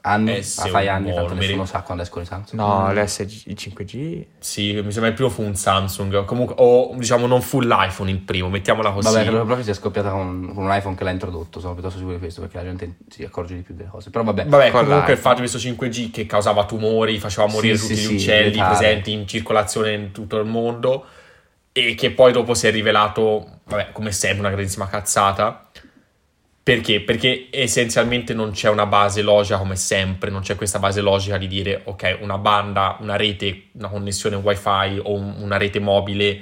Anni? 0.02 0.32
Eh, 0.36 0.38
ah, 0.40 0.42
sì, 0.44 0.70
fai 0.70 0.88
un 0.88 0.94
anni, 0.94 1.14
tanto 1.14 1.28
non 1.30 1.38
mi 1.38 1.46
nessuno 1.46 1.66
sa 1.66 1.82
quando 1.82 2.04
escono 2.04 2.24
i 2.24 2.28
Samsung. 2.28 2.62
No, 2.62 2.92
l'SG, 2.94 3.44
il 3.48 3.56
5G? 3.58 4.26
Sì, 4.40 4.74
mi 4.82 4.92
sembra 4.92 5.08
il 5.08 5.14
primo 5.14 5.30
fu 5.30 5.42
un 5.44 5.56
Samsung. 5.56 6.26
Comunque, 6.26 6.56
o 6.58 6.94
diciamo 6.96 7.28
non 7.28 7.42
fu 7.42 7.60
l'iPhone 7.62 8.10
il 8.12 8.20
primo, 8.20 8.50
mettiamola 8.50 8.92
così. 8.92 9.08
Vabbè, 9.12 9.22
credo 9.26 9.44
proprio 9.46 9.64
sia 9.64 9.74
scoppiata 9.74 10.10
con, 10.12 10.52
con 10.54 10.64
un 10.66 10.74
iPhone 10.76 10.96
che 10.96 11.04
l'ha 11.04 11.12
introdotto, 11.12 11.60
sono 11.60 11.74
piuttosto 11.74 11.98
sicuro 11.98 12.16
di 12.16 12.22
questo, 12.22 12.42
perché 12.42 12.58
la 12.58 12.64
gente 12.64 12.98
si 13.10 13.24
accorge 13.24 13.56
di 13.56 13.62
più 13.62 13.74
delle 13.76 13.90
cose. 13.90 14.10
Però 14.10 14.24
vabbè, 14.24 14.46
Vabbè, 14.46 14.72
comunque 14.72 14.94
il 14.94 15.00
l'iPhone. 15.00 15.16
fatto 15.18 15.42
di 15.42 15.50
questo 15.50 15.58
5G 15.58 16.12
che 16.12 16.26
causava 16.26 16.66
tumori, 16.66 17.20
faceva 17.20 17.48
Sì, 17.48 17.54
morire 17.56 17.78
sì, 17.78 17.88
tutti 17.88 17.96
sì, 17.96 18.10
gli 18.10 18.16
uccelli 18.16 18.52
letale. 18.52 18.76
presenti 18.76 19.12
in 19.12 19.28
circolazione 19.28 19.94
in 19.94 20.12
tutto 20.12 20.38
il 20.40 20.46
mondo 20.48 21.06
e 21.74 21.96
che 21.96 22.12
poi 22.12 22.32
dopo 22.34 22.54
si 22.54 22.68
è 22.68 22.72
rivelato, 22.72 23.60
vabbè, 23.64 23.92
come 23.94 24.12
sempre 24.12 24.40
una 24.40 24.50
grandissima 24.50 24.88
cazzata. 24.88 25.70
Perché? 26.64 27.02
Perché 27.02 27.48
essenzialmente 27.50 28.34
non 28.36 28.52
c'è 28.52 28.70
una 28.70 28.86
base 28.86 29.24
logica 29.24 29.58
come 29.58 29.76
sempre, 29.76 30.30
non 30.30 30.42
c'è 30.42 30.56
questa 30.56 30.78
base 30.78 31.02
logica 31.02 31.38
di 31.38 31.48
dire 31.48 31.82
ok, 31.86 32.20
una 32.22 32.38
banda, 32.38 32.98
una 33.00 33.16
rete, 33.16 33.70
una 33.74 33.90
connessione 33.90 34.36
wifi 34.36 35.00
o 35.02 35.14
un- 35.14 35.36
una 35.40 35.58
rete 35.58 35.80
mobile 35.80 36.40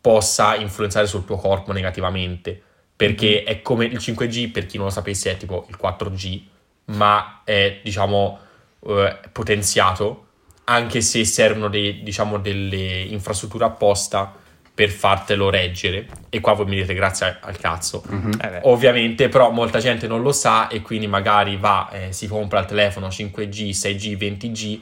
possa 0.00 0.56
influenzare 0.56 1.06
sul 1.06 1.24
tuo 1.24 1.36
corpo 1.36 1.70
negativamente. 1.72 2.60
Perché 2.96 3.44
è 3.44 3.62
come 3.62 3.84
il 3.86 4.00
5G, 4.00 4.50
per 4.50 4.66
chi 4.66 4.76
non 4.78 4.86
lo 4.86 4.92
sapesse, 4.92 5.30
è 5.30 5.36
tipo 5.36 5.64
il 5.68 5.76
4G, 5.76 6.42
ma 6.86 7.42
è 7.44 7.80
diciamo 7.84 8.38
eh, 8.86 9.18
potenziato 9.30 10.26
anche 10.64 11.00
se 11.00 11.24
servono 11.24 11.68
dei- 11.68 12.02
diciamo, 12.02 12.38
delle 12.38 13.02
infrastrutture 13.02 13.64
apposta 13.64 14.34
per 14.82 14.90
fartelo 14.90 15.48
reggere. 15.48 16.06
E 16.28 16.40
qua 16.40 16.54
voi 16.54 16.66
mi 16.66 16.74
dite 16.74 16.92
grazie 16.92 17.38
al 17.40 17.56
cazzo. 17.56 18.02
Mhm. 18.08 18.32
Eh. 18.42 18.58
Ovviamente, 18.62 19.28
però, 19.28 19.50
molta 19.52 19.78
gente 19.78 20.08
non 20.08 20.22
lo 20.22 20.32
sa 20.32 20.66
e 20.66 20.82
quindi 20.82 21.06
magari 21.06 21.56
va, 21.56 21.88
eh, 21.92 22.12
si 22.12 22.26
compra 22.26 22.58
il 22.58 22.66
telefono 22.66 23.06
5G, 23.08 23.70
6G, 23.72 24.16
20G 24.16 24.80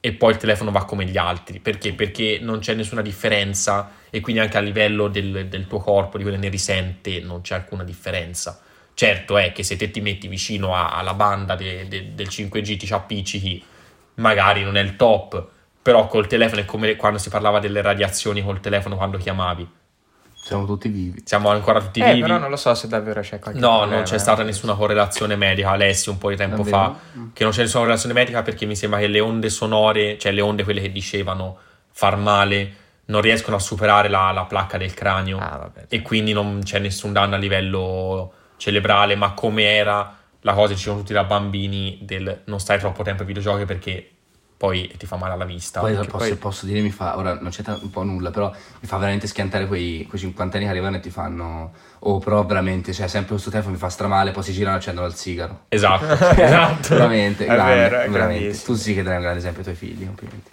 e 0.00 0.12
poi 0.14 0.32
il 0.32 0.36
telefono 0.38 0.72
va 0.72 0.84
come 0.84 1.04
gli 1.04 1.16
altri. 1.16 1.60
Perché? 1.60 1.92
Perché 1.92 2.38
non 2.42 2.58
c'è 2.58 2.74
nessuna 2.74 3.02
differenza 3.02 3.92
e 4.10 4.18
quindi 4.20 4.40
anche 4.42 4.56
a 4.56 4.60
livello 4.60 5.06
del, 5.06 5.46
del 5.48 5.68
tuo 5.68 5.78
corpo, 5.78 6.16
di 6.16 6.24
quello 6.24 6.38
che 6.38 6.44
ne 6.44 6.50
risente, 6.50 7.20
non 7.20 7.40
c'è 7.42 7.54
alcuna 7.54 7.84
differenza. 7.84 8.60
Certo 8.94 9.38
è 9.38 9.52
che 9.52 9.62
se 9.62 9.76
te 9.76 9.92
ti 9.92 10.00
metti 10.00 10.26
vicino 10.26 10.74
a- 10.74 10.88
alla 10.90 11.14
banda 11.14 11.54
de- 11.54 11.86
de- 11.86 12.14
del 12.14 12.26
5G, 12.28 12.76
ti 12.76 12.86
ci 12.86 12.92
appiccichi, 12.92 13.62
magari 14.14 14.64
non 14.64 14.76
è 14.76 14.80
il 14.80 14.96
top, 14.96 15.50
però 15.86 16.08
col 16.08 16.26
telefono 16.26 16.62
è 16.62 16.64
come 16.64 16.96
quando 16.96 17.16
si 17.18 17.28
parlava 17.28 17.60
delle 17.60 17.80
radiazioni 17.80 18.42
col 18.42 18.58
telefono 18.58 18.96
quando 18.96 19.18
chiamavi. 19.18 19.68
siamo 20.34 20.66
tutti 20.66 20.88
vivi. 20.88 21.22
Siamo 21.24 21.48
ancora 21.50 21.80
tutti 21.80 22.00
Eh, 22.00 22.06
vivi. 22.06 22.20
però 22.22 22.38
non 22.38 22.50
lo 22.50 22.56
so 22.56 22.74
se 22.74 22.88
davvero 22.88 23.20
c'è 23.20 23.38
qualche 23.38 23.60
No, 23.60 23.68
problema, 23.78 23.94
non 23.94 24.02
c'è 24.04 24.14
eh. 24.16 24.18
stata 24.18 24.42
nessuna 24.42 24.74
correlazione 24.74 25.36
medica. 25.36 25.70
Alessi 25.70 26.08
un 26.08 26.18
po' 26.18 26.30
di 26.30 26.36
tempo 26.36 26.62
Davvero? 26.64 26.76
fa 26.76 26.96
che 27.32 27.42
non 27.44 27.52
c'è 27.52 27.60
nessuna 27.62 27.82
correlazione 27.82 28.14
medica 28.14 28.42
perché 28.42 28.66
mi 28.66 28.74
sembra 28.74 28.98
che 28.98 29.06
le 29.06 29.20
onde 29.20 29.48
sonore, 29.48 30.18
cioè 30.18 30.32
le 30.32 30.40
onde 30.40 30.64
quelle 30.64 30.80
che 30.80 30.90
dicevano 30.90 31.56
far 31.92 32.16
male, 32.16 32.74
non 33.06 33.20
riescono 33.20 33.54
a 33.56 33.60
superare 33.60 34.08
la, 34.08 34.32
la 34.32 34.44
placca 34.44 34.76
del 34.78 34.92
cranio 34.92 35.38
Ah, 35.38 35.56
vabbè. 35.58 35.84
e 35.88 36.02
quindi 36.02 36.32
non 36.32 36.60
c'è 36.64 36.80
nessun 36.80 37.12
danno 37.12 37.36
a 37.36 37.38
livello 37.38 38.32
cerebrale, 38.56 39.14
ma 39.14 39.32
come 39.34 39.62
era 39.64 40.16
la 40.40 40.52
cosa 40.52 40.68
che 40.68 40.74
dicevano 40.74 41.00
tutti 41.02 41.12
da 41.12 41.24
bambini 41.24 41.98
del 42.02 42.42
non 42.46 42.58
stai 42.60 42.78
troppo 42.80 43.02
tempo 43.04 43.22
ai 43.22 43.28
videogiochi 43.28 43.64
perché 43.64 44.10
poi 44.56 44.90
ti 44.96 45.04
fa 45.06 45.16
male 45.16 45.34
alla 45.34 45.44
vista. 45.44 45.80
Poi, 45.80 45.94
posso, 45.94 46.08
poi- 46.08 46.34
posso 46.36 46.66
dire, 46.66 46.80
mi 46.80 46.90
fa, 46.90 47.16
ora 47.18 47.34
non 47.40 47.50
c'è 47.50 47.62
un 47.66 47.90
po' 47.90 48.02
nulla, 48.02 48.30
però 48.30 48.50
mi 48.50 48.88
fa 48.88 48.96
veramente 48.96 49.26
schiantare 49.26 49.66
quei, 49.66 50.06
quei 50.08 50.18
cinquantenni 50.20 50.64
che 50.64 50.70
arrivano 50.70 50.96
e 50.96 51.00
ti 51.00 51.10
fanno, 51.10 51.72
oh 52.00 52.18
però 52.18 52.44
veramente, 52.46 52.92
cioè 52.92 53.06
sempre 53.06 53.32
questo 53.32 53.50
telefono 53.50 53.74
mi 53.74 53.78
fa 53.80 53.88
stramale, 53.90 54.30
poi 54.30 54.42
si 54.42 54.52
girano 54.52 54.76
e 54.76 54.78
accendono 54.78 55.06
il 55.06 55.14
sigaro. 55.14 55.64
Esatto, 55.68 56.04
esatto. 56.40 56.88
veramente, 56.94 57.44
È 57.44 57.48
grande, 57.48 57.74
vero, 57.74 58.00
è 58.00 58.08
veramente. 58.08 58.62
Tu 58.62 58.74
sì 58.74 58.94
che 58.94 59.02
dai 59.02 59.16
un 59.16 59.22
grande 59.22 59.38
esempio 59.38 59.58
ai 59.60 59.64
tuoi 59.64 59.76
figli, 59.76 60.06
complimenti. 60.06 60.50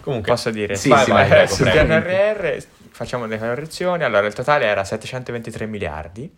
Comunque, 0.00 0.32
Posso 0.32 0.50
dire? 0.50 0.74
Sì, 0.76 0.88
Vai, 0.88 1.04
sì, 1.04 1.10
vai, 1.10 1.20
vai, 1.20 1.30
prego, 1.30 1.54
sul 1.54 1.68
prego. 1.70 1.86
PNRR 1.86 2.64
facciamo 2.90 3.26
le 3.26 3.38
correzioni. 3.38 4.04
Allora, 4.04 4.26
il 4.26 4.32
totale 4.34 4.64
era 4.64 4.84
723 4.84 5.66
miliardi. 5.66 6.30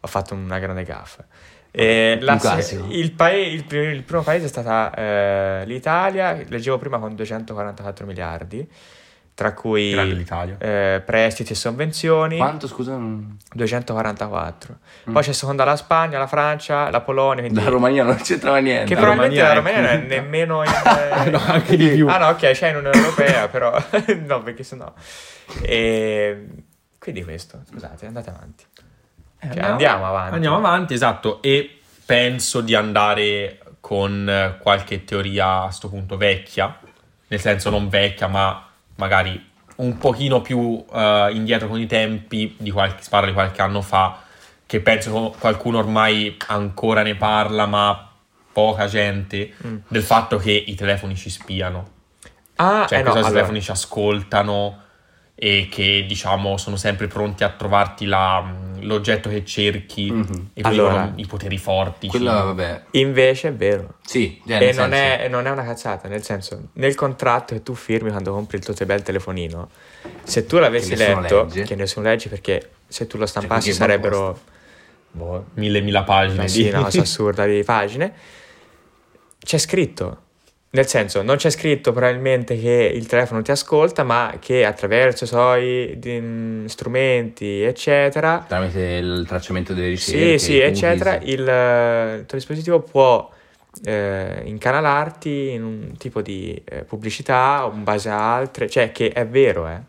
Ho 0.00 0.06
fatto 0.06 0.34
una 0.34 0.58
grande 0.58 0.84
gaffa. 0.84 1.24
E 1.74 2.18
Un 2.20 2.24
la- 2.26 2.38
il, 2.90 3.12
pae- 3.12 3.40
il 3.48 3.64
il 3.72 4.02
primo 4.02 4.22
paese 4.22 4.44
è 4.44 4.48
stata 4.48 4.92
eh, 4.94 5.62
l'Italia, 5.64 6.38
leggevo 6.46 6.76
prima 6.76 6.98
con 6.98 7.14
244 7.14 8.04
miliardi, 8.04 8.68
tra 9.34 9.54
cui 9.54 9.90
eh, 10.58 11.02
prestiti 11.02 11.52
e 11.52 11.54
sovvenzioni. 11.54 12.36
Quanto, 12.36 12.66
scusa? 12.66 12.92
non- 12.92 13.38
244. 13.54 14.76
Mm. 15.08 15.12
Poi 15.14 15.22
c'è 15.22 15.32
seconda 15.32 15.64
la 15.64 15.76
Spagna, 15.76 16.18
la 16.18 16.26
Francia, 16.26 16.90
la 16.90 17.00
Polonia. 17.00 17.42
quindi- 17.42 17.62
La 17.64 17.70
Romania 17.70 18.04
non 18.04 18.16
c'entrava 18.16 18.58
niente. 18.58 18.84
che 18.84 18.94
La 18.94 19.00
probabilmente 19.00 19.40
la 19.42 19.54
Romania 19.54 19.78
Romania 19.80 19.90
è 19.90 19.94
non 19.96 20.04
è 20.04 20.06
quinta. 20.06 20.22
nemmeno 20.22 20.62
in... 20.64 21.30
No, 21.32 21.40
anche 21.46 21.76
di 21.78 21.88
più. 21.88 22.06
Ah 22.06 22.18
no, 22.18 22.26
ok, 22.28 22.50
c'è 22.50 22.68
in 22.68 22.76
Unione 22.76 22.98
Europea, 22.98 23.48
però... 23.48 23.74
no, 24.26 24.42
perché 24.42 24.62
sennò... 24.62 24.92
E... 25.62 26.46
Quindi 26.98 27.24
questo, 27.24 27.62
scusate, 27.70 28.06
andate 28.06 28.28
avanti. 28.30 28.64
Cioè, 29.50 29.62
andiamo 29.62 30.06
avanti. 30.06 30.34
Andiamo 30.34 30.56
avanti, 30.56 30.94
esatto. 30.94 31.42
E 31.42 31.80
penso 32.04 32.60
di 32.60 32.74
andare 32.74 33.58
con 33.80 34.28
eh, 34.28 34.58
qualche 34.60 35.04
teoria 35.04 35.62
a 35.64 35.70
sto 35.70 35.88
punto 35.88 36.16
vecchia, 36.16 36.78
nel 37.26 37.40
senso 37.40 37.70
non 37.70 37.88
vecchia, 37.88 38.28
ma 38.28 38.64
magari 38.96 39.50
un 39.76 39.98
pochino 39.98 40.40
più 40.40 40.84
eh, 40.92 41.30
indietro 41.32 41.66
con 41.68 41.80
i 41.80 41.86
tempi, 41.86 42.54
di 42.58 42.70
qualche, 42.70 43.02
parla 43.08 43.28
di 43.28 43.32
qualche 43.32 43.62
anno 43.62 43.80
fa, 43.82 44.20
che 44.66 44.80
penso 44.80 45.34
qualcuno 45.38 45.78
ormai 45.78 46.36
ancora 46.46 47.02
ne 47.02 47.16
parla, 47.16 47.66
ma 47.66 48.08
poca 48.52 48.86
gente, 48.86 49.54
Mm. 49.66 49.76
del 49.88 50.02
fatto 50.02 50.36
che 50.36 50.52
i 50.52 50.74
telefoni 50.74 51.16
ci 51.16 51.30
spiano. 51.30 51.88
Ah, 52.56 52.86
Cioè, 52.86 52.98
eh 52.98 53.02
no, 53.02 53.08
i 53.08 53.12
allora, 53.14 53.28
telefoni 53.30 53.62
ci 53.62 53.70
ascoltano 53.70 54.78
e 55.34 55.68
che, 55.70 56.04
diciamo, 56.06 56.56
sono 56.58 56.76
sempre 56.76 57.06
pronti 57.08 57.42
a 57.44 57.48
trovarti 57.48 58.04
la, 58.04 58.44
l'oggetto 58.82 59.28
che 59.28 59.44
cerchi 59.44 60.10
Mhm. 60.10 60.50
e 60.54 60.62
quelli 60.62 60.78
Allora, 60.78 61.12
i 61.16 61.26
poteri 61.26 61.58
forti. 61.58 62.06
Quello. 62.08 62.54
Invece 62.92 63.48
è 63.48 63.52
vero. 63.54 63.94
Sì, 64.04 64.40
cioè, 64.46 64.62
E 64.62 64.72
non 64.72 64.92
è, 64.92 65.28
non 65.28 65.46
è 65.46 65.50
una 65.50 65.64
cazzata, 65.64 66.08
nel 66.08 66.22
senso, 66.22 66.68
nel 66.74 66.94
contratto 66.94 67.54
che 67.54 67.62
tu 67.62 67.74
firmi 67.74 68.10
quando 68.10 68.32
compri 68.32 68.58
il 68.58 68.64
tuo 68.64 68.74
bel 68.86 69.02
telefonino, 69.02 69.70
se 70.22 70.46
tu 70.46 70.58
l'avessi 70.58 70.90
Che 70.90 70.96
letto, 70.96 71.42
legge. 71.44 71.62
che 71.64 71.74
nessuno 71.74 72.08
legge 72.08 72.28
perché 72.28 72.70
se 72.86 73.06
tu 73.06 73.16
lo 73.18 73.26
stampassi 73.26 73.70
perché 73.70 73.72
sarebbero 73.82 74.38
boh, 75.12 75.46
Mille 75.54 75.80
mila 75.80 76.02
pagine 76.04 76.42
ma 76.42 76.48
sì, 76.48 76.62
di... 76.64 76.68
una 76.68 76.82
cosa 76.84 77.00
assurda 77.00 77.44
di 77.46 77.62
pagine. 77.64 78.12
C'è 79.38 79.58
scritto, 79.58 80.18
nel 80.74 80.86
senso, 80.86 81.20
non 81.22 81.36
c'è 81.36 81.50
scritto 81.50 81.92
probabilmente 81.92 82.58
che 82.58 82.90
il 82.94 83.06
telefono 83.06 83.42
ti 83.42 83.50
ascolta, 83.50 84.04
ma 84.04 84.34
che 84.40 84.64
attraverso 84.64 85.24
i 85.24 85.26
suoi 85.26 85.98
di- 85.98 86.64
strumenti, 86.66 87.60
eccetera, 87.62 88.42
Tramite 88.48 88.80
il 88.80 89.24
tracciamento 89.26 89.74
delle 89.74 89.94
sì, 89.96 90.12
ricerche. 90.12 90.38
sì, 90.38 90.52
cookies. 90.58 90.68
eccetera, 90.78 91.18
il, 91.20 91.46
eh, 91.48 92.14
il 92.20 92.26
tuo 92.26 92.38
dispositivo 92.38 92.80
può 92.80 93.30
eh, 93.84 94.42
incanalarti 94.46 95.50
in 95.50 95.62
un 95.62 95.96
tipo 95.98 96.22
di 96.22 96.60
eh, 96.64 96.84
pubblicità 96.84 97.66
o 97.66 97.72
in 97.72 97.84
base 97.84 98.08
a 98.08 98.34
altre, 98.34 98.68
cioè 98.70 98.92
che 98.92 99.10
è 99.12 99.26
vero, 99.26 99.68
eh. 99.68 99.80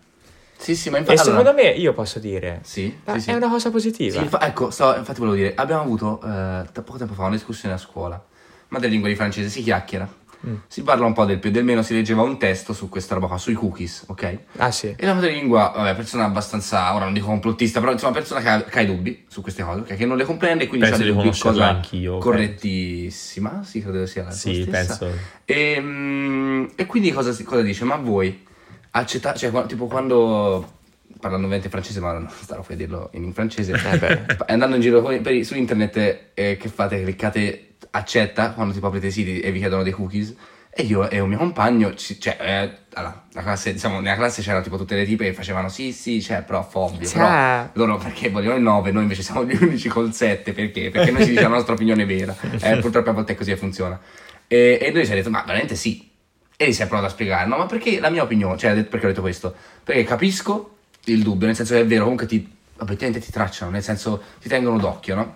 Sì, 0.57 0.75
sì, 0.75 0.89
ma 0.89 0.97
E 0.97 0.99
infatti... 0.99 1.19
allora- 1.19 1.37
secondo 1.39 1.61
me 1.61 1.69
io 1.69 1.93
posso 1.93 2.19
dire, 2.19 2.59
Sì, 2.63 2.93
ma 3.05 3.13
sì, 3.13 3.21
sì. 3.21 3.31
è 3.31 3.35
una 3.35 3.49
cosa 3.49 3.71
positiva. 3.71 4.17
Sì, 4.17 4.23
infa- 4.23 4.41
ecco, 4.45 4.69
stavo- 4.69 4.97
infatti 4.97 5.19
volevo 5.19 5.35
dire, 5.37 5.53
abbiamo 5.55 5.81
avuto 5.81 6.19
eh, 6.23 6.27
da 6.27 6.81
poco 6.83 6.97
tempo 6.97 7.13
fa 7.13 7.21
una 7.21 7.31
discussione 7.31 7.73
a 7.75 7.77
scuola, 7.77 8.21
madrelingua 8.69 9.07
di 9.09 9.15
francese, 9.15 9.49
si 9.49 9.61
chiacchiera, 9.61 10.07
Mm. 10.45 10.55
si 10.67 10.83
parla 10.83 11.05
un 11.05 11.13
po' 11.13 11.23
del 11.23 11.39
più 11.39 11.49
e 11.49 11.53
del 11.53 11.63
meno, 11.63 11.81
si 11.83 11.93
leggeva 11.93 12.21
un 12.21 12.37
testo 12.37 12.73
su 12.73 12.89
questa 12.89 13.13
roba 13.13 13.27
qua, 13.27 13.37
sui 13.37 13.53
cookies, 13.53 14.03
ok? 14.07 14.37
Ah 14.57 14.71
sì, 14.71 14.93
E 14.97 15.05
la 15.05 15.13
madrelingua, 15.13 15.71
vabbè, 15.73 15.95
persona 15.95 16.25
abbastanza, 16.25 16.93
ora 16.93 17.05
non 17.05 17.13
dico 17.13 17.27
complottista, 17.27 17.79
però 17.79 17.93
insomma 17.93 18.11
persona 18.11 18.41
che 18.41 18.49
ha, 18.49 18.61
che 18.63 18.79
ha 18.79 18.81
i 18.81 18.85
dubbi 18.85 19.23
su 19.29 19.41
queste 19.41 19.63
cose, 19.63 19.79
ok? 19.81 19.95
Che 19.95 20.05
non 20.05 20.17
le 20.17 20.25
comprende 20.25 20.65
e 20.65 20.67
quindi 20.67 20.85
Penso 20.87 21.01
ha 21.01 21.05
dei 21.05 21.13
dubbi, 21.15 21.37
cosa 21.39 21.67
anch'io, 21.69 22.17
correttissima, 22.17 23.63
sì, 23.63 23.81
credo 23.81 24.05
sia 24.05 24.23
la 24.25 24.31
Sì, 24.31 24.63
stessa. 24.67 24.97
penso. 24.97 25.17
E, 25.45 25.79
mm, 25.79 26.65
e 26.75 26.85
quindi 26.85 27.11
cosa, 27.11 27.31
cosa 27.43 27.61
dice? 27.61 27.85
Ma 27.85 27.95
voi 27.95 28.45
accettate, 28.91 29.37
cioè 29.39 29.65
tipo 29.65 29.87
quando, 29.87 30.79
parlando 31.19 31.45
ovviamente 31.45 31.69
francese, 31.69 31.99
ma 31.99 32.11
non 32.13 32.29
starò 32.29 32.65
a 32.67 32.73
dirlo 32.73 33.09
in, 33.13 33.33
francese, 33.33 33.71
Eh 33.73 34.35
andando 34.51 34.75
in 34.75 34.81
giro 34.81 35.01
con- 35.01 35.21
per- 35.21 35.45
su 35.45 35.55
internet, 35.55 36.31
eh, 36.33 36.57
che 36.57 36.67
fate? 36.69 37.01
Cliccate 37.01 37.72
accetta 37.95 38.51
quando 38.51 38.73
tipo 38.73 38.87
aprite 38.87 39.07
i 39.07 39.11
siti 39.11 39.39
e 39.39 39.51
vi 39.51 39.59
chiedono 39.59 39.83
dei 39.83 39.91
cookies. 39.91 40.35
E 40.75 40.81
io 40.83 41.07
e 41.07 41.19
un 41.19 41.29
mio 41.29 41.37
compagno, 41.37 41.93
ci- 41.93 42.19
cioè, 42.19 42.35
eh, 42.41 42.77
allora, 42.95 43.25
la 43.33 43.41
classe, 43.43 43.73
diciamo, 43.73 43.99
nella 43.99 44.15
classe 44.15 44.41
c'erano 44.41 44.63
tipo 44.63 44.75
tutte 44.75 44.95
le 44.95 45.05
tipe 45.05 45.23
che 45.25 45.33
facevano 45.33 45.69
sì, 45.69 45.91
sì, 45.93 46.19
cioè, 46.19 46.41
prof, 46.41 46.73
ovvio, 46.73 47.07
Sì. 47.07 47.13
però 47.13 47.69
loro 47.73 47.97
perché 47.97 48.29
vogliono 48.31 48.55
il 48.55 48.63
9, 48.63 48.89
noi 48.91 49.03
invece 49.03 49.21
siamo 49.21 49.45
gli 49.45 49.55
unici 49.61 49.87
col 49.87 50.13
7, 50.13 50.51
perché? 50.51 50.89
Perché 50.89 51.11
noi 51.11 51.23
si 51.25 51.29
dice 51.29 51.43
la 51.43 51.49
nostra 51.49 51.73
opinione 51.73 52.05
vera, 52.05 52.35
eh, 52.59 52.77
purtroppo 52.77 53.11
a 53.11 53.13
volte 53.13 53.33
è 53.33 53.35
così 53.35 53.51
e 53.51 53.55
funziona. 53.57 53.99
E, 54.47 54.79
e 54.81 54.89
noi 54.91 55.05
ci 55.05 55.11
ha 55.11 55.15
detto, 55.15 55.29
ma 55.29 55.43
veramente 55.45 55.75
sì. 55.75 56.09
E 56.57 56.71
si 56.73 56.81
è 56.81 56.87
provato 56.87 57.07
a 57.07 57.11
spiegare, 57.11 57.47
no, 57.47 57.57
ma 57.57 57.65
perché 57.67 57.99
la 57.99 58.09
mia 58.09 58.23
opinione, 58.23 58.57
cioè, 58.57 58.83
perché 58.83 59.05
ho 59.05 59.09
detto 59.09 59.21
questo? 59.21 59.53
Perché 59.83 60.03
capisco 60.05 60.77
il 61.05 61.21
dubbio, 61.21 61.45
nel 61.45 61.55
senso 61.55 61.75
che 61.75 61.81
è 61.81 61.85
vero, 61.85 62.01
comunque 62.01 62.25
ti, 62.25 62.51
obiettivamente 62.79 63.23
ti 63.23 63.31
tracciano, 63.31 63.69
nel 63.69 63.83
senso 63.83 64.23
ti 64.41 64.49
tengono 64.49 64.79
d'occhio, 64.79 65.13
no? 65.13 65.35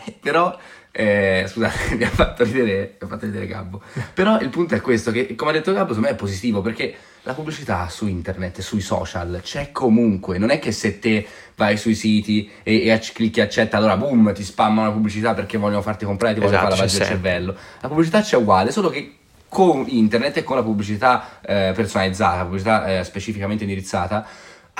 Però, 0.20 0.58
eh, 0.92 1.44
scusate, 1.46 1.94
mi 1.96 2.04
ha 2.04 2.08
fatto 2.08 2.44
ridere, 2.44 2.96
mi 3.00 3.06
ha 3.06 3.10
fatto 3.10 3.26
ridere 3.26 3.46
Gabbo. 3.46 3.80
Però 4.14 4.38
il 4.40 4.48
punto 4.48 4.74
è 4.74 4.80
questo, 4.80 5.10
che 5.10 5.34
come 5.34 5.50
ha 5.50 5.54
detto 5.54 5.72
Gabbo, 5.72 5.88
secondo 5.88 6.08
me 6.08 6.14
è 6.14 6.18
positivo, 6.18 6.60
perché 6.60 6.94
la 7.22 7.34
pubblicità 7.34 7.88
su 7.88 8.06
internet, 8.06 8.60
sui 8.60 8.80
social, 8.80 9.40
c'è 9.42 9.72
comunque. 9.72 10.38
Non 10.38 10.50
è 10.50 10.58
che 10.58 10.72
se 10.72 10.98
te 10.98 11.26
vai 11.54 11.76
sui 11.76 11.94
siti 11.94 12.50
e, 12.62 12.88
e 12.88 12.98
clicchi 13.12 13.40
accetta, 13.40 13.76
allora 13.76 13.96
boom, 13.96 14.32
ti 14.32 14.42
spammano 14.42 14.88
la 14.88 14.92
pubblicità 14.94 15.34
perché 15.34 15.58
vogliono 15.58 15.82
farti 15.82 16.04
comprare, 16.04 16.34
ti 16.34 16.40
vogliono 16.40 16.58
Esatto, 16.58 16.76
fare 16.76 16.88
lavare 16.88 16.96
il 16.96 16.98
c'è 16.98 17.18
sempre. 17.20 17.30
cervello. 17.30 17.56
La 17.80 17.88
pubblicità 17.88 18.20
c'è 18.22 18.36
uguale, 18.36 18.72
solo 18.72 18.88
che 18.88 19.14
con 19.48 19.84
internet 19.88 20.38
e 20.38 20.42
con 20.44 20.56
la 20.56 20.62
pubblicità 20.62 21.40
eh, 21.42 21.72
personalizzata, 21.74 22.36
la 22.36 22.44
pubblicità 22.44 22.98
eh, 22.98 23.04
specificamente 23.04 23.64
indirizzata, 23.64 24.24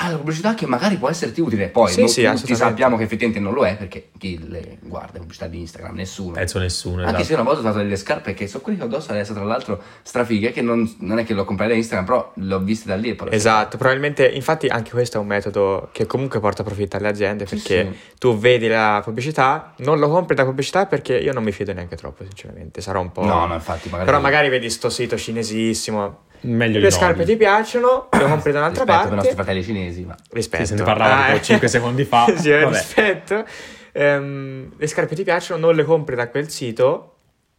alla 0.02 0.16
pubblicità 0.16 0.54
che 0.54 0.66
magari 0.66 0.96
può 0.96 1.10
esserti 1.10 1.40
utile. 1.40 1.68
Poi 1.68 1.92
Sì, 1.92 2.08
sì, 2.08 2.24
tutti 2.24 2.54
sappiamo 2.54 2.96
che 2.96 3.04
effettivamente 3.04 3.38
non 3.38 3.52
lo 3.52 3.66
è, 3.66 3.76
perché 3.76 4.08
chi 4.18 4.40
le 4.48 4.78
guarda 4.80 5.12
le 5.14 5.18
pubblicità 5.20 5.46
di 5.46 5.58
Instagram? 5.58 5.94
Nessuno. 5.94 6.32
Penso 6.32 6.58
nessuno. 6.58 7.02
Anche 7.02 7.20
esatto. 7.20 7.24
se 7.24 7.34
una 7.34 7.42
volta 7.42 7.58
ho 7.58 7.62
trovato 7.62 7.82
delle 7.82 7.96
scarpe 7.96 8.32
che 8.32 8.46
sono 8.46 8.62
quelle 8.62 8.78
che 8.78 8.84
ho 8.84 8.86
addosso 8.86 9.10
adesso, 9.10 9.34
tra 9.34 9.44
l'altro, 9.44 9.82
strafighe, 10.02 10.52
che 10.52 10.62
non, 10.62 10.90
non 11.00 11.18
è 11.18 11.24
che 11.24 11.34
l'ho 11.34 11.44
comprate 11.44 11.72
da 11.72 11.76
Instagram, 11.76 12.06
però 12.06 12.32
l'ho 12.34 12.58
viste 12.60 12.88
da 12.88 12.96
lì 12.96 13.08
Esatto, 13.30 13.76
probabilmente, 13.76 14.26
infatti 14.26 14.68
anche 14.68 14.90
questo 14.90 15.18
è 15.18 15.20
un 15.20 15.26
metodo 15.26 15.90
che 15.92 16.06
comunque 16.06 16.40
porta 16.40 16.62
profitto 16.62 16.96
alle 16.96 17.08
aziende 17.08 17.44
perché 17.44 17.88
sì. 17.90 17.98
tu 18.18 18.38
vedi 18.38 18.68
la 18.68 19.02
pubblicità, 19.04 19.74
non 19.78 19.98
lo 19.98 20.08
compri 20.08 20.34
da 20.34 20.44
pubblicità 20.44 20.86
perché 20.86 21.18
io 21.18 21.32
non 21.32 21.42
mi 21.42 21.52
fido 21.52 21.72
neanche 21.72 21.96
troppo 21.96 22.24
sinceramente, 22.24 22.80
sarà 22.80 22.98
un 22.98 23.12
po'... 23.12 23.24
No, 23.24 23.46
no, 23.46 23.54
infatti, 23.54 23.88
magari... 23.88 24.06
Però 24.06 24.20
magari 24.20 24.48
vedi 24.48 24.70
sto 24.70 24.88
sito 24.88 25.18
cinesissimo, 25.18 26.28
Meglio 26.42 26.78
le 26.80 26.90
scarpe 26.90 27.24
ti 27.24 27.36
piacciono, 27.36 28.08
le 28.12 28.24
compri 28.28 28.52
da 28.52 28.58
un'altra 28.60 28.84
Rispetto 28.84 29.02
per 29.04 29.12
i 29.12 29.14
nostri 29.16 29.34
parte, 29.34 29.34
fratelli 29.34 29.62
cinesi, 29.62 30.04
ma... 30.04 30.14
rispetto. 30.30 30.62
Sì, 30.64 30.68
se 30.70 30.74
ne 30.76 30.82
parlava 30.84 31.16
Ah, 31.18 31.24
tipo 31.26 31.36
eh. 31.36 31.42
cinque 31.42 31.68
secondi 31.68 32.04
fa. 32.04 32.26
sì, 32.36 32.50
Vabbè. 32.50 32.66
rispetto. 32.68 33.44
Ehm, 33.92 34.72
le 34.76 34.86
scarpe 34.86 35.14
ti 35.14 35.22
piacciono, 35.24 35.66
non 35.66 35.74
le 35.74 35.84
compri 35.84 36.14
da 36.16 36.28
quel 36.28 36.48
sito, 36.48 37.06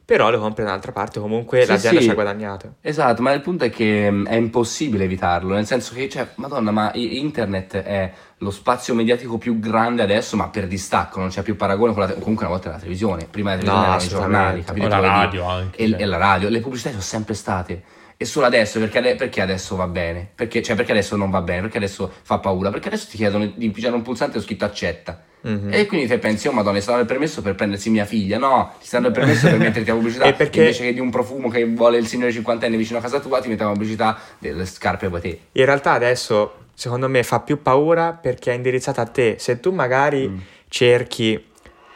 però 0.06 0.30
le 0.30 0.38
compri 0.38 0.63
da 0.63 0.70
un'altra 0.72 0.91
parte, 0.91 1.20
comunque 1.20 1.62
Sì, 1.63 1.67
l'azienda 1.72 2.00
sì. 2.00 2.06
ci 2.06 2.12
ha 2.12 2.15
guadagnato. 2.15 2.76
Esatto, 2.82 3.22
ma 3.22 3.32
il 3.34 3.41
punto 3.41 3.65
è 3.65 3.70
che 3.70 4.10
mh, 4.10 4.28
è 4.28 4.36
impossibile 4.36 5.04
evitarlo, 5.04 5.54
nel 5.54 5.65
senso 5.65 5.94
che, 5.94 6.10
cioè, 6.10 6.28
madonna, 6.36 6.72
ma 6.72 6.91
internet 6.96 7.78
è 7.78 8.12
lo 8.38 8.50
spazio 8.52 8.94
mediatico 8.96 9.38
più 9.38 9.60
grande 9.60 10.02
adesso, 10.02 10.36
ma 10.36 10.50
per 10.50 10.67
distacco, 10.67 11.20
non 11.20 11.30
c'è 11.30 11.44
più 11.44 11.56
paragone 11.56 11.94
con 11.94 12.02
la 12.02 12.08
te- 12.08 12.20
comunque 12.20 12.46
una 12.46 12.54
volta 12.54 12.67
era 12.70 12.76
la 12.78 12.82
televisione, 12.82 13.28
prima 13.30 13.52
la 13.56 13.58
televisione 13.60 13.86
No, 13.86 13.94
erano 13.94 14.04
i 14.04 14.08
giornali, 14.08 14.63
capito? 14.63 14.86
O 14.86 14.89
la 14.89 15.00
radio 15.00 15.46
anche, 15.46 15.78
E, 15.84 15.89
cioè. 15.89 16.02
e 16.02 16.06
la 16.06 16.17
radio, 16.17 16.50
le 16.50 16.60
pubblicità 16.60 16.89
sono 16.89 17.02
sempre 17.02 17.34
state. 17.36 17.84
E 18.22 18.26
solo 18.26 18.46
adesso, 18.46 18.78
perché, 18.78 19.16
perché 19.16 19.42
adesso 19.42 19.76
va 19.76 19.88
bene? 19.88 20.30
Perché, 20.36 20.62
cioè, 20.62 20.76
perché 20.76 20.92
adesso 20.92 21.16
non 21.16 21.32
va 21.32 21.42
bene? 21.42 21.62
Perché 21.62 21.78
adesso 21.78 22.12
fa 22.22 22.38
paura? 22.38 22.70
Perché 22.70 22.90
adesso 22.90 23.08
ti 23.10 23.18
chiedono 23.18 23.52
di 23.56 23.72
pigiare 23.72 23.96
un 23.96 24.04
pulsante 24.04 24.36
e 24.38 24.40
ho 24.40 24.44
scritto 24.44 24.64
accetta. 24.64 25.24
Mhm. 25.42 25.70
E 25.74 25.88
quindi 25.88 26.06
te 26.06 26.20
pensi, 26.20 26.48
oh 26.48 26.52
madonna, 26.52 26.80
stanno 26.80 27.00
il 27.00 27.08
permesso 27.08 27.42
per 27.42 27.56
prendersi 27.56 27.90
mia 27.90 28.06
figlia. 28.06 28.38
No, 28.38 28.74
ti 28.80 28.86
stanno 28.86 29.08
il 29.08 29.14
permesso 29.14 29.48
per 29.50 29.58
metterti 29.58 29.90
la 29.90 29.96
pubblicità. 29.96 30.32
Perché- 30.34 30.60
Invece 30.60 30.84
che 30.84 30.94
di 30.94 31.00
un 31.00 31.10
profumo 31.10 31.50
che 31.50 31.66
vuole 31.66 31.98
il 31.98 32.06
signore 32.06 32.32
cinquantenne 32.32 32.78
vicino 32.78 33.00
a 33.00 33.02
casa 33.02 33.20
tua, 33.20 33.42
ti 33.42 33.48
mette 33.50 33.64
la 33.64 33.72
pubblicità 33.72 34.16
delle 34.38 34.68
scarpe 34.68 35.08
vuoi 35.08 35.22
te. 35.22 35.40
In 35.54 35.66
realtà 35.66 35.94
adesso, 35.94 36.66
secondo 36.76 37.10
me, 37.10 37.24
fa 37.24 37.40
più 37.40 37.60
paura 37.64 38.12
perché 38.14 38.52
è 38.52 38.54
indirizzata 38.56 39.02
a 39.02 39.06
te. 39.08 39.38
Se 39.40 39.60
tu 39.60 39.72
magari 39.72 40.28
Mm. 40.28 40.38
cerchi 40.68 41.44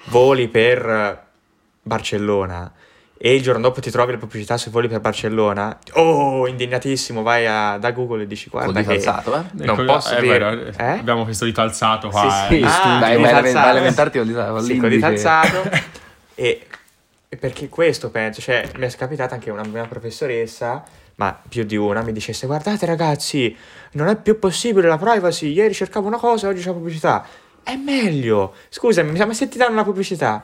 voli 0.05 0.47
per 0.47 1.23
Barcellona 1.83 2.73
e 3.17 3.33
il 3.33 3.41
giorno 3.41 3.61
dopo 3.61 3.79
ti 3.79 3.89
trovi 3.91 4.11
le 4.11 4.17
pubblicità 4.17 4.57
sui 4.57 4.71
voli 4.71 4.87
per 4.87 4.99
Barcellona, 4.99 5.77
oh, 5.93 6.47
indignatissimo, 6.47 7.21
vai 7.23 7.47
a- 7.47 7.77
da 7.77 7.91
Google 7.91 8.23
e 8.23 8.27
dici 8.27 8.49
guarda 8.49 8.81
che... 8.83 8.91
alzato, 8.91 9.35
eh? 9.35 9.43
Non 9.53 9.69
Ecco, 9.79 9.85
posso 9.85 10.15
è 10.15 10.21
dire- 10.21 10.37
vero, 10.39 10.71
eh? 10.77 10.85
Abbiamo 10.99 11.23
questo 11.23 11.45
dito 11.45 11.61
alzato 11.61 12.09
qua. 12.09 12.45
Sì, 12.49 12.55
sì. 12.55 12.59
in 12.59 12.65
Ah. 12.65 12.97
Dai, 12.99 12.99
vai, 12.99 13.19
il 13.19 13.25
a- 13.25 13.37
alzato. 13.37 13.53
vai 13.59 13.69
a 13.69 13.73
lamentarti 13.73 14.17
con 14.19 14.61
Sì, 14.63 14.77
con 14.77 14.89
dito 14.89 15.05
alzato. 15.05 15.61
e, 16.35 16.67
e 17.29 17.37
perché 17.37 17.69
questo 17.69 18.09
penso, 18.09 18.41
cioè 18.41 18.69
mi 18.77 18.85
è 18.85 18.91
capitata 18.91 19.33
anche 19.35 19.49
una 19.49 19.63
mia 19.63 19.85
professoressa, 19.85 20.83
ma 21.15 21.39
più 21.47 21.63
di 21.63 21.77
una, 21.77 22.01
mi 22.01 22.11
dicesse 22.11 22.45
guardate 22.45 22.85
ragazzi, 22.85 23.55
non 23.93 24.07
è 24.07 24.17
più 24.17 24.37
possibile 24.39 24.87
la 24.89 24.97
privacy, 24.97 25.53
ieri 25.53 25.73
cercavo 25.73 26.07
una 26.07 26.17
cosa, 26.17 26.49
oggi 26.49 26.59
c'è 26.59 26.67
la 26.67 26.73
pubblicità. 26.73 27.25
È 27.63 27.75
meglio, 27.77 28.53
scusami, 28.69 29.17
ma 29.25 29.33
se 29.33 29.47
ti 29.47 29.57
danno 29.57 29.75
la 29.75 29.83
pubblicità, 29.83 30.43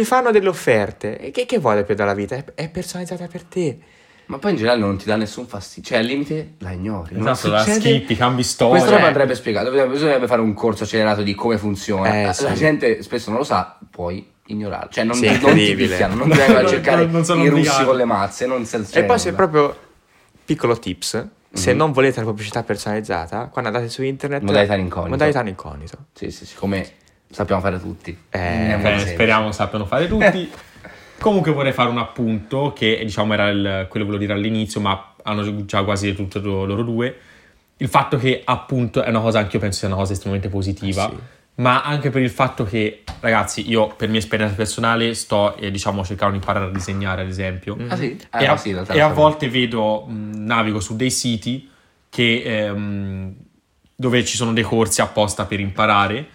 ti 0.00 0.04
fanno 0.04 0.30
delle 0.30 0.48
offerte, 0.50 1.18
e 1.18 1.30
che, 1.30 1.46
che 1.46 1.58
vuole 1.58 1.82
più 1.84 1.94
dalla 1.94 2.12
vita? 2.12 2.34
È, 2.36 2.44
è 2.54 2.68
personalizzata 2.68 3.26
per 3.28 3.42
te. 3.44 3.78
Ma 4.26 4.38
poi 4.38 4.50
in 4.50 4.56
generale 4.58 4.80
non 4.80 4.98
ti 4.98 5.06
dà 5.06 5.16
nessun 5.16 5.46
fastidio. 5.46 5.88
Cioè, 5.90 5.98
al 6.00 6.04
limite 6.04 6.54
la 6.58 6.72
ignori. 6.72 7.14
Non 7.16 7.28
Esatto, 7.28 7.48
la 7.48 7.60
succede- 7.60 7.80
schippi, 7.80 8.14
cambi 8.16 8.42
storia. 8.42 8.74
Questa 8.74 8.90
roba 8.90 9.04
eh. 9.04 9.08
andrebbe 9.08 9.34
spiegata. 9.34 9.70
Bisognerebbe 9.86 10.26
fare 10.26 10.42
un 10.42 10.52
corso 10.52 10.82
accelerato 10.84 11.22
di 11.22 11.34
come 11.34 11.56
funziona. 11.56 12.12
Eh, 12.12 12.24
La 12.26 12.32
sì. 12.34 12.52
gente 12.54 13.02
spesso 13.02 13.30
non 13.30 13.38
lo 13.38 13.44
sa, 13.44 13.78
puoi 13.90 14.28
ignorarlo. 14.46 14.90
Cioè, 14.90 15.04
non, 15.04 15.14
Sì, 15.16 15.28
ti, 15.28 15.40
non 15.40 15.54
ti 15.54 15.74
picchiano, 15.76 16.14
non 16.14 16.28
ti 16.28 16.36
vengono 16.36 16.58
a 16.58 16.62
Non- 16.62 16.70
cercare 16.70 17.02
non- 17.04 17.10
non 17.12 17.24
sono 17.24 17.42
i 17.44 17.48
russi 17.48 17.84
con 17.84 17.96
le 17.96 18.04
mazze. 18.04 18.46
Non 18.46 18.66
se 18.66 18.84
e 18.92 19.04
poi 19.04 19.18
se 19.18 19.32
proprio 19.32 19.74
piccolo 20.44 20.78
tips, 20.78 21.26
se 21.52 21.70
Mhm. 21.72 21.78
non 21.78 21.92
volete 21.92 22.18
la 22.20 22.26
pubblicità 22.26 22.62
personalizzata, 22.64 23.48
quando 23.50 23.70
andate 23.70 23.88
su 23.88 24.02
internet, 24.02 24.42
Modalità 24.42 24.74
incognito. 24.74 25.10
modalità 25.10 25.42
incognito. 25.46 25.96
Sì, 26.12 26.30
sì, 26.30 26.44
sì, 26.44 26.54
come 26.56 26.86
sappiamo 27.36 27.60
fare 27.60 27.78
tutti. 27.78 28.16
Eh, 28.30 28.38
Eh, 28.38 28.78
semplice. 28.80 29.08
speriamo 29.08 29.52
sappiano 29.52 29.84
fare 29.84 30.08
tutti. 30.08 30.50
Comunque 31.20 31.52
vorrei 31.52 31.72
fare 31.72 31.90
un 31.90 31.98
appunto 31.98 32.72
che 32.74 32.98
diciamo 33.04 33.34
era 33.34 33.48
il- 33.48 33.86
quello 33.90 34.04
che 34.06 34.10
volevo 34.10 34.16
dire 34.18 34.32
all'inizio, 34.32 34.80
ma 34.80 35.12
hanno 35.22 35.64
già 35.66 35.82
quasi 35.84 36.14
detto 36.14 36.40
loro 36.40 36.82
due. 36.82 37.14
Il 37.78 37.88
fatto 37.88 38.16
che 38.16 38.40
appunto 38.42 39.02
è 39.02 39.10
una 39.10 39.20
cosa, 39.20 39.38
anche 39.40 39.56
io 39.56 39.60
penso 39.60 39.80
sia 39.80 39.88
una 39.88 39.96
cosa 39.98 40.12
estremamente 40.14 40.48
positiva, 40.48 41.08
Sì. 41.10 41.16
ma 41.56 41.82
anche 41.82 42.08
per 42.08 42.22
il 42.22 42.30
fatto 42.30 42.64
che, 42.64 43.02
ragazzi, 43.20 43.68
io 43.68 43.88
per 43.88 44.08
mia 44.08 44.18
esperienza 44.18 44.54
personale 44.54 45.12
sto, 45.12 45.56
eh, 45.56 45.70
diciamo, 45.70 46.02
cercando 46.04 46.32
di 46.32 46.38
imparare 46.40 46.66
a 46.66 46.70
disegnare, 46.70 47.20
ad 47.22 47.28
esempio. 47.28 47.76
Ah 47.88 47.96
sì? 47.96 48.16
e, 48.32 48.42
Eh, 48.44 48.46
a, 48.46 48.56
sì, 48.56 48.70
e 48.70 49.00
a 49.00 49.08
volte 49.08 49.50
vedo, 49.50 50.06
mh, 50.06 50.32
navigo 50.44 50.80
su 50.80 50.96
dei 50.96 51.10
siti 51.10 51.68
che, 52.08 52.42
ehm, 52.44 53.34
dove 53.94 54.24
ci 54.24 54.36
sono 54.36 54.52
dei 54.54 54.62
corsi 54.64 55.02
apposta 55.02 55.44
per 55.44 55.60
imparare 55.60 56.28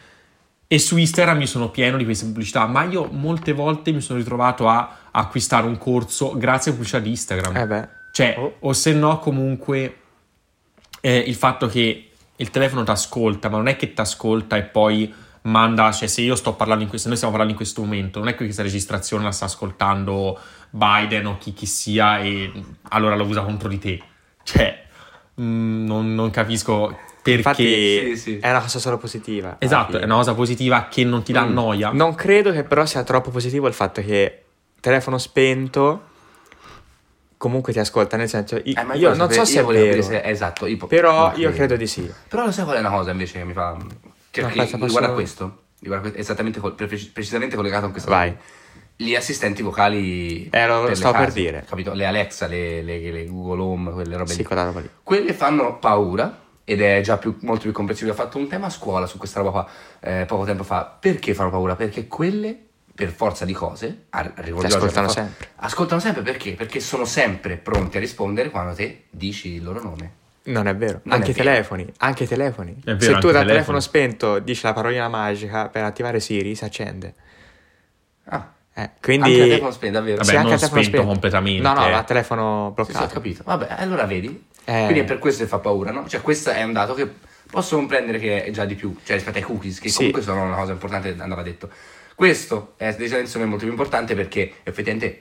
E 0.74 0.80
su 0.80 0.96
Instagram 0.96 1.38
mi 1.38 1.48
sono 1.48 1.70
pieno 1.70 1.98
di 1.98 2.06
queste 2.06 2.24
pubblicità, 2.24 2.66
ma 2.66 2.86
io 2.86 3.10
molte 3.12 3.52
volte 3.52 3.92
mi 3.92 4.00
sono 4.00 4.20
ritrovato 4.20 4.70
a 4.70 5.00
acquistare 5.12 5.68
un 5.68 5.78
corso 5.78 6.38
grazie 6.38 6.72
a 6.72 6.74
pubblicità 6.74 7.00
di 7.00 7.10
Instagram. 7.10 7.58
Eh 7.58 7.68
beh. 7.68 7.88
Cioè, 8.14 8.36
Oh. 8.38 8.56
o 8.60 8.72
se 8.72 8.94
no, 8.94 9.20
comunque 9.20 9.98
eh, 11.02 11.18
il 11.18 11.36
fatto 11.36 11.68
che 11.68 12.12
il 12.34 12.50
telefono 12.52 12.84
ti 12.84 12.92
ascolta, 12.92 13.50
ma 13.50 13.58
non 13.58 13.68
è 13.68 13.76
che 13.76 13.92
ti 13.92 14.00
ascolta 14.00 14.56
e 14.56 14.64
poi 14.64 15.14
manda, 15.42 15.92
cioè 15.92 16.08
se 16.08 16.22
io 16.22 16.36
sto 16.36 16.54
parlando 16.54 16.84
in 16.84 16.90
questo, 16.90 17.10
noi 17.10 17.18
stiamo 17.18 17.36
parlando 17.36 17.60
in 17.60 17.66
questo 17.66 17.82
momento, 17.82 18.20
non 18.20 18.30
è 18.30 18.36
che 18.36 18.46
questa 18.46 18.64
registrazione 18.64 19.26
la 19.26 19.32
sta 19.34 19.46
ascoltando 19.46 20.40
Biden 20.70 21.26
o 21.26 21.38
chi 21.38 21.52
chi 21.52 21.66
sia 21.66 22.20
e 22.20 22.50
allora 22.92 23.18
lo 23.18 23.26
usa 23.26 23.42
contro 23.42 23.68
di 23.68 23.78
te. 23.78 24.02
Cioè, 24.44 24.86
mm, 25.42 25.86
non, 25.86 26.16
non 26.16 26.30
capisco 26.30 26.98
perché... 27.22 27.32
Infatti 27.38 28.16
Sì, 28.16 28.18
sì. 28.18 28.40
è 28.40 28.50
una 28.50 28.62
cosa 28.62 28.80
solo 28.80 28.98
positiva. 28.98 29.56
esatto, 29.60 29.98
è 30.00 30.04
una 30.04 30.16
cosa 30.16 30.34
positiva 30.34 30.88
che 30.90 31.04
non 31.04 31.24
ti 31.24 31.32
dà 31.32 31.44
Mm. 31.46 31.54
noia. 31.54 31.92
Non 31.92 32.16
credo 32.16 32.52
che 32.52 32.64
però 32.64 32.86
sia 32.86 33.04
troppo 33.04 33.30
positivo 33.30 33.68
il 33.68 33.74
fatto 33.74 34.02
che 34.02 34.44
telefono 34.80 35.18
spento 35.18 36.10
comunque 37.38 37.74
ti 37.74 37.80
ascolta, 37.80 38.18
nel 38.18 38.30
senso, 38.30 38.58
Eh, 38.58 38.74
ma 38.84 38.94
io 38.94 39.10
volevo 39.10 39.16
non 39.16 39.32
so 39.32 39.46
se 39.46 39.60
io 39.62 39.70
è 39.72 39.74
vero, 39.74 40.02
se- 40.04 40.22
esatto, 40.24 40.68
io 40.68 40.78
po- 40.78 40.86
però 40.88 41.34
io 41.36 41.52
credo 41.52 41.76
di 41.76 41.88
sì. 41.88 42.12
Però 42.28 42.46
lo 42.46 42.52
sai 42.52 42.66
qual 42.66 42.78
è 42.78 42.80
una 42.80 42.92
cosa 42.92 43.12
invece 43.12 43.40
che 43.40 43.46
mi 43.46 43.54
fa... 43.54 43.76
Che, 44.30 44.42
No, 44.42 44.48
che 44.50 44.60
aspetta, 44.62 44.86
riguarda 44.86 45.08
posso- 45.10 45.14
questo, 45.14 45.62
riguarda 45.80 46.12
esattamente, 46.16 46.60
precisamente 47.12 47.56
collegato 47.56 47.82
con 47.84 47.92
questo. 47.92 48.10
Vai. 48.12 48.36
Gli 48.96 49.16
assistenti 49.16 49.64
vocali 49.64 50.48
Eh, 50.52 50.68
lo- 50.68 50.86
le 50.88 50.94
stavo 50.96 51.18
per 51.18 51.32
dire. 51.32 51.66
Capito? 51.68 51.94
Le 51.94 52.06
Alexa, 52.06 52.46
le, 52.46 52.84
le- 52.84 53.12
le 53.12 53.26
Google 53.26 53.62
Home, 53.62 53.92
quelle 53.92 54.16
robe 54.16 54.30
Sì, 54.32 54.38
lì. 54.38 54.44
quella 54.44 54.64
roba 54.66 54.80
lì. 54.80 54.90
Quelle 55.02 55.34
fanno 55.34 55.80
paura 55.80 56.40
ed 56.64 56.82
è 56.82 57.02
già 57.02 57.18
più- 57.18 57.38
molto 57.42 57.64
più 57.64 57.72
comprensibile. 57.72 58.16
Ho 58.16 58.20
fatto 58.20 58.38
un 58.38 58.48
tema 58.48 58.68
a 58.68 58.70
scuola 58.70 59.06
su 59.06 59.18
questa 59.18 59.40
roba 59.40 59.52
qua 59.52 59.68
eh, 60.00 60.26
poco 60.26 60.46
tempo 60.46 60.64
fa. 60.64 60.86
Perché 61.00 61.34
fanno 61.34 61.50
paura? 61.50 61.76
Perché 61.76 62.08
quelle, 62.08 62.58
per 62.94 63.10
forza 63.10 63.46
di 63.46 63.54
cose, 63.54 64.06
ar- 64.10 64.34
arrivo 64.36 64.58
oggi, 64.60 64.68
ascoltano 64.68 65.08
for- 65.08 65.16
sempre. 65.16 65.48
Ascoltano 65.58 66.00
sempre 66.02 66.22
perché? 66.22 66.54
Perché 66.54 66.80
sono 66.80 67.06
sempre 67.06 67.58
pronti 67.58 67.98
a 67.98 68.00
rispondere 68.00 68.50
quando 68.50 68.74
te 68.74 69.04
dici 69.10 69.54
il 69.54 69.64
loro 69.64 69.82
nome. 69.82 70.12
Non 70.44 70.68
è 70.68 70.76
vero. 70.76 71.02
Non 71.04 71.16
anche 71.16 71.28
è 71.28 71.32
i 71.32 71.36
telefoni, 71.36 71.88
anche 71.98 72.24
i 72.24 72.28
telefoni. 72.28 72.76
vero, 72.84 73.00
Se 73.00 73.18
tu 73.20 73.30
dal 73.32 73.46
telefono 73.46 73.80
spento 73.80 74.40
dici 74.40 74.64
la 74.66 74.74
parolina 74.74 75.08
magica 75.08 75.68
per 75.70 75.84
attivare 75.84 76.20
Siri, 76.20 76.56
si 76.56 76.64
accende. 76.64 77.14
Ah, 78.26 78.52
Eh, 78.84 78.90
quindi 79.02 79.24
anche 79.30 79.38
il 79.38 79.48
telefono 79.48 79.72
spento, 79.72 79.98
davvero. 79.98 80.18
Vabbè, 80.18 80.30
Sì, 80.30 80.36
anche 80.36 80.50
non 80.50 80.58
telefono 80.58 80.82
spento 80.84 81.06
completamente, 81.08 81.62
No, 81.62 81.74
no, 81.74 82.00
eh. 82.00 82.04
telefono 82.06 82.74
Sì, 82.78 82.84
sì, 82.84 82.92
ho 82.92 82.94
bloccato. 82.94 83.14
capito. 83.14 83.42
Vabbè, 83.46 83.68
allora 83.78 84.06
vedi. 84.06 84.46
Eh. 84.66 84.82
Quindi 84.84 85.00
è 85.00 85.04
per 85.04 85.20
questo 85.20 85.44
che 85.44 85.50
fa 85.50 85.60
paura, 85.60 85.92
no? 85.92 86.08
Cioè, 86.08 86.22
questo 86.22 86.50
è 86.52 86.64
un 86.64 86.74
dato 86.74 86.94
che 86.94 87.08
posso 87.50 87.76
comprendere 87.76 88.18
che 88.20 88.44
è 88.46 88.52
già 88.52 88.66
di 88.66 88.76
più, 88.76 88.96
cioè 89.04 89.16
rispetto 89.16 89.38
ai 89.38 89.44
cookies, 89.44 89.80
che 89.80 89.90
Sì. 89.90 89.98
comunque 89.98 90.22
sono 90.22 90.44
una 90.44 90.56
cosa 90.56 90.72
importante, 90.72 91.16
andava 91.20 91.42
detto. 91.44 91.70
Questo 92.16 92.74
è 92.78 92.94
decisamente 92.96 93.38
molto 93.40 93.64
più 93.64 93.70
importante 93.70 94.16
perché 94.16 94.54
effettivamente 94.64 95.20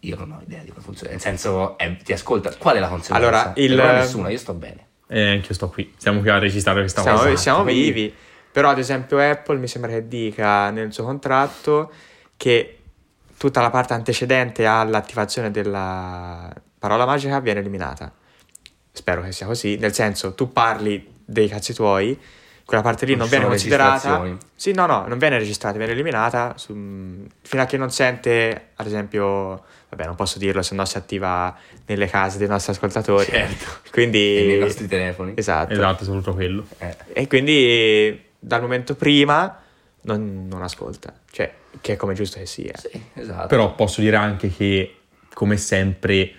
io 0.00 0.16
non 0.16 0.32
ho 0.32 0.40
idea 0.46 0.62
di 0.62 0.70
come 0.70 0.82
funziona. 0.82 1.10
Nel 1.12 1.20
senso, 1.20 1.76
è- 1.78 1.96
ti 1.96 2.12
ascolta. 2.12 2.54
Qual 2.56 2.76
è 2.76 2.78
la 2.78 2.88
conseguenza? 2.88 3.28
Allora, 3.28 3.52
il- 3.56 3.74
Non 3.74 3.88
ho 3.88 3.92
nessuna, 3.92 4.28
io 4.30 4.38
sto 4.38 4.52
bene. 4.54 4.84
Eh, 5.08 5.30
anche 5.30 5.48
io 5.48 5.54
sto 5.54 5.68
qui, 5.68 5.92
siamo 5.96 6.20
qui 6.20 6.28
a 6.28 6.38
registrare 6.38 6.80
questa 6.80 7.02
Siamo, 7.02 7.18
cosa. 7.18 7.36
siamo 7.36 7.64
vivi. 7.64 8.12
Però, 8.52 8.70
ad 8.70 8.78
esempio, 8.78 9.18
Apple 9.18 9.58
mi 9.58 9.68
sembra 9.68 9.90
che 9.90 10.06
dica 10.08 10.70
nel 10.70 10.92
suo 10.92 11.04
contratto 11.04 11.90
che 12.36 12.75
tutta 13.36 13.60
la 13.60 13.70
parte 13.70 13.92
antecedente 13.94 14.66
all'attivazione 14.66 15.50
della 15.50 16.52
parola 16.78 17.04
magica 17.06 17.40
viene 17.40 17.60
eliminata. 17.60 18.12
Spero 18.92 19.22
che 19.22 19.32
sia 19.32 19.46
così. 19.46 19.76
Nel 19.76 19.92
senso, 19.92 20.34
tu 20.34 20.52
parli 20.52 21.14
dei 21.24 21.48
cazzi 21.48 21.74
tuoi, 21.74 22.18
quella 22.64 22.82
parte 22.82 23.04
lì 23.04 23.12
Non 23.12 23.20
non 23.20 23.28
viene 23.28 23.44
considerata. 23.46 24.24
Sì, 24.54 24.72
no, 24.72 24.86
no, 24.86 25.06
non 25.06 25.18
viene 25.18 25.38
registrata, 25.38 25.76
viene 25.76 25.92
eliminata 25.92 26.54
su- 26.56 26.72
fino 27.42 27.62
a 27.62 27.66
che 27.66 27.76
non 27.76 27.90
sente, 27.90 28.68
ad 28.74 28.86
esempio, 28.86 29.64
vabbè, 29.90 30.04
non 30.06 30.14
posso 30.14 30.38
dirlo, 30.38 30.62
se 30.62 30.74
no 30.74 30.84
si 30.86 30.96
attiva 30.96 31.54
nelle 31.86 32.06
case 32.08 32.38
dei 32.38 32.48
nostri 32.48 32.72
ascoltatori. 32.72 33.26
Certo. 33.26 33.64
Quindi, 33.90 34.38
E 34.38 34.46
nei 34.46 34.58
nostri 34.58 34.86
telefoni. 34.88 35.34
esatto. 35.36 35.72
Esatto, 35.74 36.04
soprattutto 36.04 36.34
quello. 36.34 36.66
Eh. 36.78 36.96
E 37.12 37.26
quindi 37.26 38.24
dal 38.38 38.62
momento 38.62 38.94
prima 38.94 39.60
non, 40.02 40.46
non 40.48 40.62
ascolta, 40.62 41.12
cioè, 41.30 41.52
che 41.80 41.94
è 41.94 41.96
come 41.96 42.14
giusto 42.14 42.38
che 42.38 42.46
sia. 42.46 42.76
Sì, 42.76 43.00
esatto. 43.14 43.46
Però 43.48 43.74
posso 43.74 44.00
dire 44.00 44.16
anche 44.16 44.48
che, 44.54 44.96
come 45.32 45.56
sempre, 45.56 46.32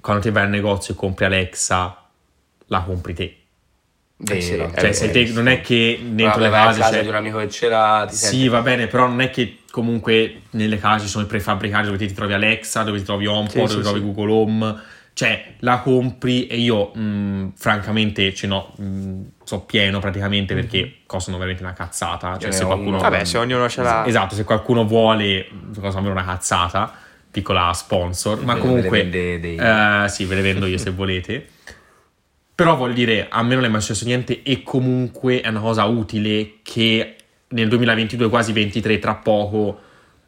quando 0.00 0.22
ti 0.22 0.30
vai 0.30 0.44
al 0.44 0.50
negozio 0.50 0.94
e 0.94 0.96
compri 0.96 1.24
Alexa, 1.24 2.04
la 2.66 2.82
compri 2.82 3.14
te. 3.14 3.36
Sì, 4.16 4.54
è 4.54 4.70
Cioè, 4.78 4.92
sei 4.92 5.10
te- 5.10 5.32
non 5.32 5.48
è 5.48 5.60
che 5.60 6.00
dentro 6.02 6.40
le 6.40 6.50
case 6.50 6.80
casa 6.80 6.96
c'è... 6.96 7.02
di 7.02 7.08
un 7.08 7.14
amico 7.16 7.38
che 7.38 7.46
c'era, 7.48 8.06
ti 8.08 8.14
Sì, 8.14 8.24
senti- 8.24 8.48
va 8.48 8.62
bene, 8.62 8.86
però 8.86 9.06
non 9.06 9.20
è 9.20 9.28
che 9.30 9.58
comunque 9.70 10.42
nelle 10.50 10.78
case 10.78 11.06
ci 11.06 11.10
sono 11.10 11.24
i 11.24 11.26
prefabbricati 11.26 11.86
dove 11.86 11.98
ti 11.98 12.12
trovi 12.12 12.32
Alexa, 12.32 12.84
dove 12.84 12.98
ti 12.98 13.04
trovi 13.04 13.26
HomePod, 13.26 13.50
Sì, 13.50 13.58
dove 13.58 13.74
sì, 13.74 13.80
trovi 13.80 13.98
sì. 13.98 14.04
Google 14.04 14.32
Home. 14.32 14.82
Cioè, 15.14 15.54
la 15.60 15.78
compri 15.78 16.48
e 16.48 16.56
io, 16.58 16.90
mh, 16.92 17.52
francamente, 17.54 18.34
ce 18.34 18.48
n'ho, 18.48 18.72
mh, 18.76 19.20
so 19.44 19.60
pieno 19.60 20.00
praticamente 20.00 20.54
perché 20.54 20.96
costano 21.06 21.36
veramente 21.36 21.62
una 21.62 21.72
cazzata. 21.72 22.36
Cioè, 22.36 22.50
Io 22.50 22.52
se 22.52 22.64
qualcuno... 22.64 22.88
uno. 22.88 22.98
Vabbè, 22.98 23.24
se 23.24 23.38
ognuno 23.38 23.68
ce 23.68 23.82
l'ha... 23.82 24.04
Esatto, 24.06 24.34
se 24.34 24.42
qualcuno 24.42 24.84
vuole, 24.84 25.46
cosa 25.78 25.98
avere 25.98 26.12
una 26.12 26.24
cazzata, 26.24 26.92
piccola 27.30 27.72
sponsor, 27.72 28.42
ma 28.44 28.54
Ve 28.54 28.60
comunque... 28.60 28.90
vende 28.90 29.38
dei- 29.38 29.56
eh, 29.56 30.08
sì, 30.08 30.24
ve 30.24 30.34
le 30.34 30.42
vendo 30.42 30.66
io 30.66 30.78
se 30.78 30.90
volete. 30.90 31.46
Però 32.56 32.74
voglio 32.74 32.94
dire, 32.94 33.28
a 33.30 33.42
me 33.44 33.54
non 33.54 33.64
è 33.64 33.68
mai 33.68 33.80
successo 33.80 34.04
niente 34.04 34.42
e 34.42 34.64
comunque 34.64 35.40
è 35.40 35.48
una 35.48 35.60
cosa 35.60 35.84
utile 35.84 36.54
che 36.62 37.16
nel 37.48 37.68
2022, 37.68 38.28
quasi 38.28 38.52
23, 38.52 38.98
tra 38.98 39.14
poco, 39.14 39.80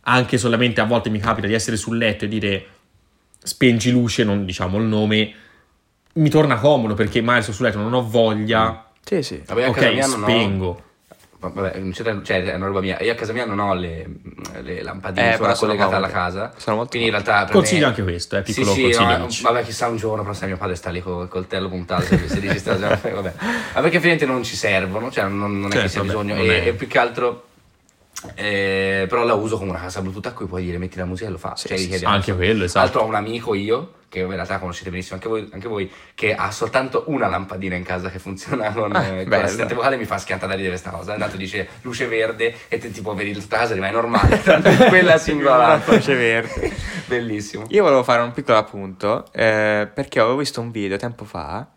anche 0.02 0.38
solamente 0.38 0.80
a 0.80 0.84
volte 0.84 1.10
mi 1.10 1.18
capita 1.18 1.48
di 1.48 1.54
essere 1.54 1.76
sul 1.76 1.98
letto 1.98 2.24
e 2.24 2.28
dire 2.28 2.66
spengi 3.46 3.90
luce, 3.90 4.24
non 4.24 4.44
diciamo 4.44 4.78
il 4.78 4.84
nome, 4.84 5.32
mi 6.14 6.28
torna 6.30 6.56
comodo 6.58 6.94
perché 6.94 7.20
magari 7.20 7.42
sto 7.44 7.52
sul 7.52 7.66
letto, 7.66 7.78
non 7.78 7.92
ho 7.94 8.02
voglia, 8.08 8.84
Sì, 9.04 9.22
sì. 9.22 9.42
Vabbè, 9.46 9.68
ok, 9.68 10.02
spengo. 10.04 10.80
Vabbè, 11.38 11.78
non 11.78 11.92
c'è- 11.92 12.22
cioè, 12.22 12.42
è 12.42 12.54
una 12.54 12.66
roba 12.66 12.80
mia. 12.80 13.00
Io 13.02 13.12
a 13.12 13.14
casa 13.14 13.32
mia 13.32 13.44
non 13.44 13.58
ho 13.60 13.74
le, 13.74 14.04
le 14.62 14.82
lampadine 14.82 15.34
Eh, 15.34 15.36
sono 15.36 15.54
collegate 15.54 15.94
alla 15.94 16.08
casa. 16.08 16.52
Sono 16.56 16.76
molto 16.76 16.92
Quindi 16.92 17.08
in 17.08 17.14
realtà 17.14 17.44
Consiglio 17.52 17.82
me- 17.82 17.86
anche 17.86 18.02
questo, 18.02 18.36
eh, 18.36 18.42
Sì, 18.44 18.52
piccolo 18.54 18.72
sì, 18.72 18.80
consiglio. 18.82 19.06
no, 19.06 19.14
amici. 19.14 19.42
vabbè, 19.42 19.62
chissà 19.62 19.86
un 19.86 19.96
giorno, 19.96 20.22
però 20.22 20.34
se 20.34 20.46
mio 20.46 20.56
padre 20.56 20.74
sta 20.74 20.90
lì 20.90 21.00
col 21.00 21.28
coltello 21.28 21.68
puntato, 21.68 22.04
se 22.26 22.40
dice 22.40 22.58
sta 22.58 22.74
vabbè. 22.78 23.02
Ma 23.12 23.20
perché 23.74 23.86
effettivamente 23.98 24.26
non 24.26 24.42
ci 24.42 24.56
servono, 24.56 25.10
cioè 25.12 25.24
non, 25.28 25.60
non 25.60 25.70
è 25.70 25.74
che 25.74 25.88
Certo, 25.88 25.88
sia 25.90 26.00
vabbè, 26.02 26.12
bisogno. 26.24 26.34
E, 26.42 26.62
è- 26.64 26.66
e 26.68 26.72
più 26.72 26.88
che 26.88 26.98
altro, 26.98 27.45
eh, 28.34 29.06
però 29.08 29.24
la 29.24 29.34
uso 29.34 29.58
come 29.58 29.70
una 29.70 29.80
casa 29.80 30.00
Bluetooth 30.00 30.26
a 30.26 30.32
cui 30.32 30.46
puoi 30.46 30.64
dire 30.64 30.78
metti 30.78 30.96
la 30.98 31.04
musica 31.04 31.28
e 31.28 31.32
lo 31.32 31.38
fa. 31.38 31.54
Sì, 31.56 31.68
cioè, 31.68 31.76
sì, 31.78 32.04
anche 32.04 32.34
quello, 32.34 32.64
esatto. 32.64 32.72
Tra 32.72 32.80
l'altro 32.82 33.00
ho 33.02 33.06
un 33.06 33.14
amico 33.14 33.54
io, 33.54 33.92
che 34.08 34.20
in 34.20 34.30
realtà 34.30 34.58
conoscete 34.58 34.90
benissimo 34.90 35.16
anche 35.16 35.28
voi, 35.28 35.48
anche 35.52 35.68
voi, 35.68 35.90
che 36.14 36.34
ha 36.34 36.50
soltanto 36.50 37.04
una 37.08 37.28
lampadina 37.28 37.74
in 37.76 37.82
casa 37.84 38.08
che 38.10 38.18
funziona 38.18 38.72
con, 38.72 38.94
Ah, 38.94 39.04
eh, 39.06 39.22
con 39.24 39.38
l'assistente 39.38 39.74
vocale, 39.74 39.96
mi 39.96 40.04
fa 40.04 40.18
schiantare 40.18 40.50
da 40.52 40.56
ridere 40.56 40.74
questa 40.74 40.96
cosa. 40.96 41.12
Intanto 41.14 41.36
dice 41.36 41.68
luce 41.82 42.06
verde 42.06 42.54
e 42.68 42.78
te 42.78 42.90
tipo 42.90 43.14
vedi 43.14 43.32
tutta 43.32 43.58
casa 43.58 43.74
rimane 43.74 43.92
normale, 43.92 44.40
quella 44.88 45.18
singola 45.18 45.56
La 45.56 45.66
lampada. 45.68 45.96
luce 45.96 46.14
verde. 46.14 46.72
Bellissimo. 47.06 47.66
Io 47.68 47.82
volevo 47.82 48.02
fare 48.02 48.22
un 48.22 48.32
piccolo 48.32 48.58
appunto 48.58 49.26
eh, 49.32 49.88
perché 49.92 50.18
avevo 50.20 50.36
visto 50.36 50.60
un 50.60 50.70
video 50.70 50.96
tempo 50.96 51.24
fa 51.24 51.68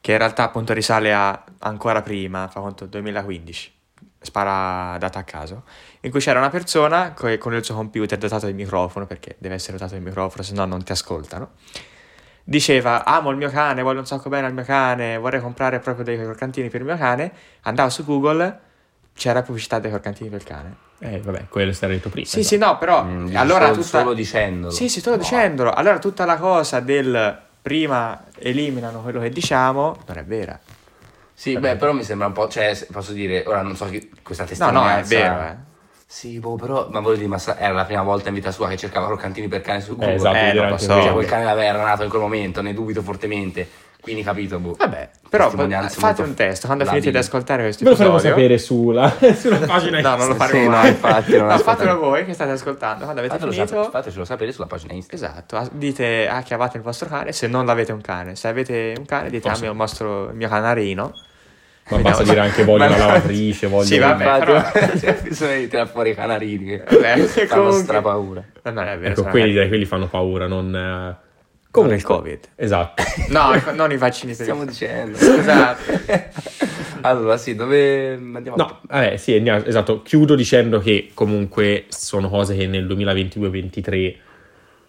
che 0.00 0.12
in 0.12 0.18
realtà 0.18 0.44
appunto 0.44 0.72
risale 0.72 1.12
a 1.12 1.42
ancora 1.60 2.02
prima, 2.02 2.48
fa 2.48 2.60
conto 2.60 2.86
2015, 2.86 3.72
spara 4.20 4.96
data 4.98 5.20
a 5.20 5.22
caso, 5.24 5.62
in 6.00 6.10
cui 6.10 6.20
c'era 6.20 6.38
una 6.38 6.50
persona 6.50 7.12
co- 7.12 7.36
con 7.38 7.54
il 7.54 7.64
suo 7.64 7.74
computer 7.74 8.18
dotato 8.18 8.46
di 8.46 8.52
microfono, 8.52 9.06
perché 9.06 9.36
deve 9.38 9.54
essere 9.54 9.76
dotato 9.78 9.94
di 9.94 10.00
microfono, 10.04 10.42
se 10.42 10.54
no 10.54 10.64
non 10.64 10.82
ti 10.82 10.92
ascoltano. 10.92 11.50
Diceva, 12.44 13.04
amo 13.04 13.30
il 13.30 13.36
mio 13.36 13.50
cane, 13.50 13.82
voglio 13.82 13.98
un 14.00 14.06
sacco 14.06 14.30
bene 14.30 14.46
al 14.46 14.54
mio 14.54 14.64
cane, 14.64 15.18
vorrei 15.18 15.40
comprare 15.40 15.80
proprio 15.80 16.04
dei 16.04 16.16
croccantini 16.18 16.70
per 16.70 16.80
il 16.80 16.86
mio 16.86 16.96
cane. 16.96 17.30
Andava 17.62 17.90
su 17.90 18.04
Google, 18.06 18.58
c'era 19.14 19.42
pubblicità 19.42 19.78
dei 19.78 19.90
croccantini 19.90 20.30
per 20.30 20.40
il 20.40 20.46
cane. 20.46 20.76
Eh, 21.00 21.20
vabbè, 21.20 21.48
quello 21.48 21.72
si 21.72 21.84
era 21.84 21.92
detto 21.92 22.08
prima. 22.08 22.26
Sì, 22.26 22.40
esatto. 22.40 22.54
sì, 22.54 22.60
no, 22.60 22.78
però 22.78 23.04
Mm, 23.04 23.36
allora 23.36 23.66
solo, 23.66 23.82
tutta... 23.82 23.98
solo 23.98 24.14
dicendolo. 24.14 24.72
Sì, 24.72 24.88
sì, 24.88 25.00
solo 25.00 25.16
No. 25.16 25.22
dicendolo. 25.22 25.72
Allora 25.72 25.98
tutta 25.98 26.24
la 26.24 26.36
cosa 26.38 26.80
del 26.80 27.38
prima 27.60 28.24
eliminano 28.38 29.02
quello 29.02 29.20
che 29.20 29.28
diciamo 29.28 29.98
non 30.06 30.16
è 30.16 30.24
vera. 30.24 30.58
Sì, 31.40 31.56
beh, 31.56 31.76
però 31.76 31.92
mi 31.92 32.02
sembra 32.02 32.26
un 32.26 32.32
po', 32.32 32.48
cioè, 32.48 32.76
posso 32.90 33.12
dire, 33.12 33.44
ora 33.46 33.62
non 33.62 33.76
so 33.76 33.84
chi, 33.86 34.10
questa 34.24 34.42
No, 34.42 34.48
testimonianza... 34.48 34.90
no, 34.90 34.98
è 34.98 35.04
vero, 35.04 35.40
eh. 35.52 35.56
Sì, 36.04 36.40
boh, 36.40 36.56
però, 36.56 36.88
ma 36.90 36.98
voglio 36.98 37.14
dire, 37.16 37.28
ma 37.28 37.38
sa- 37.38 37.56
era 37.58 37.72
la 37.74 37.84
prima 37.84 38.02
volta 38.02 38.28
in 38.30 38.34
vita 38.34 38.50
sua 38.50 38.66
che 38.66 38.76
cercava 38.76 39.06
croccantini 39.06 39.46
per 39.46 39.60
cane 39.60 39.80
su 39.80 39.94
Google. 39.94 40.10
Eh, 40.10 40.14
esatto, 40.16 40.36
Eh, 40.36 40.52
non 40.52 40.54
lo 40.56 40.62
anche 40.72 40.84
so. 40.84 41.00
Cioè, 41.00 41.12
quel 41.12 41.26
cane 41.26 41.44
l'aveva 41.44 41.80
nato 41.84 42.02
in 42.02 42.08
quel 42.08 42.22
momento, 42.22 42.60
ne 42.60 42.74
dubito 42.74 43.02
fortemente. 43.02 43.68
Quindi, 44.00 44.22
capito, 44.24 44.58
boh. 44.58 44.74
Vabbè, 44.78 45.10
però 45.28 45.50
fate 45.50 46.22
un 46.22 46.34
test 46.34 46.64
quando 46.66 46.84
finite 46.86 47.10
di 47.10 47.16
ascoltare 47.18 47.62
questo 47.62 47.84
Ve 47.84 47.90
lo 47.90 47.96
faremo 47.96 48.18
sapere 48.18 48.56
sulla, 48.58 49.14
sulla 49.38 49.58
pagina 49.66 50.00
No, 50.00 50.16
non 50.16 50.26
lo 50.28 50.32
Sì, 50.32 50.38
faremo 50.38 50.64
no, 50.64 50.70
mai. 50.70 50.88
infatti, 50.88 51.36
non 51.36 51.46
No, 51.46 51.58
fatelo 51.58 51.98
voi 51.98 52.24
che 52.24 52.32
state 52.32 52.50
ascoltando. 52.52 53.04
Quando 53.04 53.20
avete 53.20 53.34
Fatelo 53.34 53.52
finito, 53.52 53.74
sapere, 53.74 53.90
fatecelo 53.90 54.24
sapere 54.24 54.52
sulla 54.52 54.66
pagina 54.66 54.92
Instagram. 54.94 55.30
esatto, 55.30 55.68
dite 55.72 56.26
ah, 56.28 56.42
chiamate 56.42 56.78
il 56.78 56.82
vostro 56.82 57.08
cane 57.08 57.30
se 57.32 57.46
non 57.46 57.64
l'avete 57.66 57.92
un 57.92 58.00
cane. 58.00 58.34
Se 58.34 58.48
avete 58.48 58.94
un 58.96 59.04
cane, 59.04 59.28
dite 59.30 59.48
Posso- 59.48 59.64
ah, 59.66 59.68
il, 59.70 59.76
vostro, 59.76 60.28
il 60.30 60.34
mio 60.36 60.48
canarino. 60.48 61.14
Ma 61.90 61.96
Vediamo 61.96 62.16
basta 62.18 62.22
dire 62.24 62.40
anche 62.40 62.64
voglio 62.64 62.78
Ma 62.84 62.86
una 62.86 62.96
no. 62.98 63.06
lavatrice, 63.06 63.66
voglio... 63.66 63.84
Sì, 63.86 63.98
vabbè, 63.98 64.38
però- 64.38 64.62
c'è 64.98 65.18
bisogno 65.22 65.56
di 65.56 65.68
tirare 65.68 65.88
fuori 65.88 66.10
i 66.10 66.14
canarini 66.14 66.64
che 66.66 66.84
Vabbè, 66.88 67.16
fanno 67.24 67.46
comunque- 67.62 67.82
strapaura. 67.82 68.44
No, 68.64 68.70
no, 68.70 68.80
è 68.82 68.98
vero. 68.98 69.12
Ecco, 69.12 69.22
quelli, 69.30 69.52
direi, 69.52 69.68
quelli 69.68 69.84
fanno 69.86 70.06
paura, 70.08 70.46
non... 70.46 70.74
eh, 70.74 71.16
Come 71.70 71.94
il 71.94 72.02
Covid. 72.02 72.40
Esatto. 72.56 73.02
No, 73.28 73.52
ecco, 73.54 73.72
non 73.72 73.90
i 73.92 73.96
vaccini 73.96 74.34
Stiamo 74.34 74.64
dicendo. 74.66 75.16
Scusate. 75.16 76.30
allora, 77.02 77.36
sì, 77.38 77.54
dove 77.54 78.12
andiamo? 78.14 78.56
No, 78.56 78.80
vabbè, 78.82 79.16
sì, 79.16 79.34
andiamo- 79.36 79.64
esatto. 79.64 80.02
Chiudo 80.02 80.34
dicendo 80.34 80.80
che 80.80 81.10
comunque 81.14 81.86
sono 81.88 82.28
cose 82.28 82.54
che 82.56 82.66
nel 82.66 82.86
2022-2023 82.86 84.14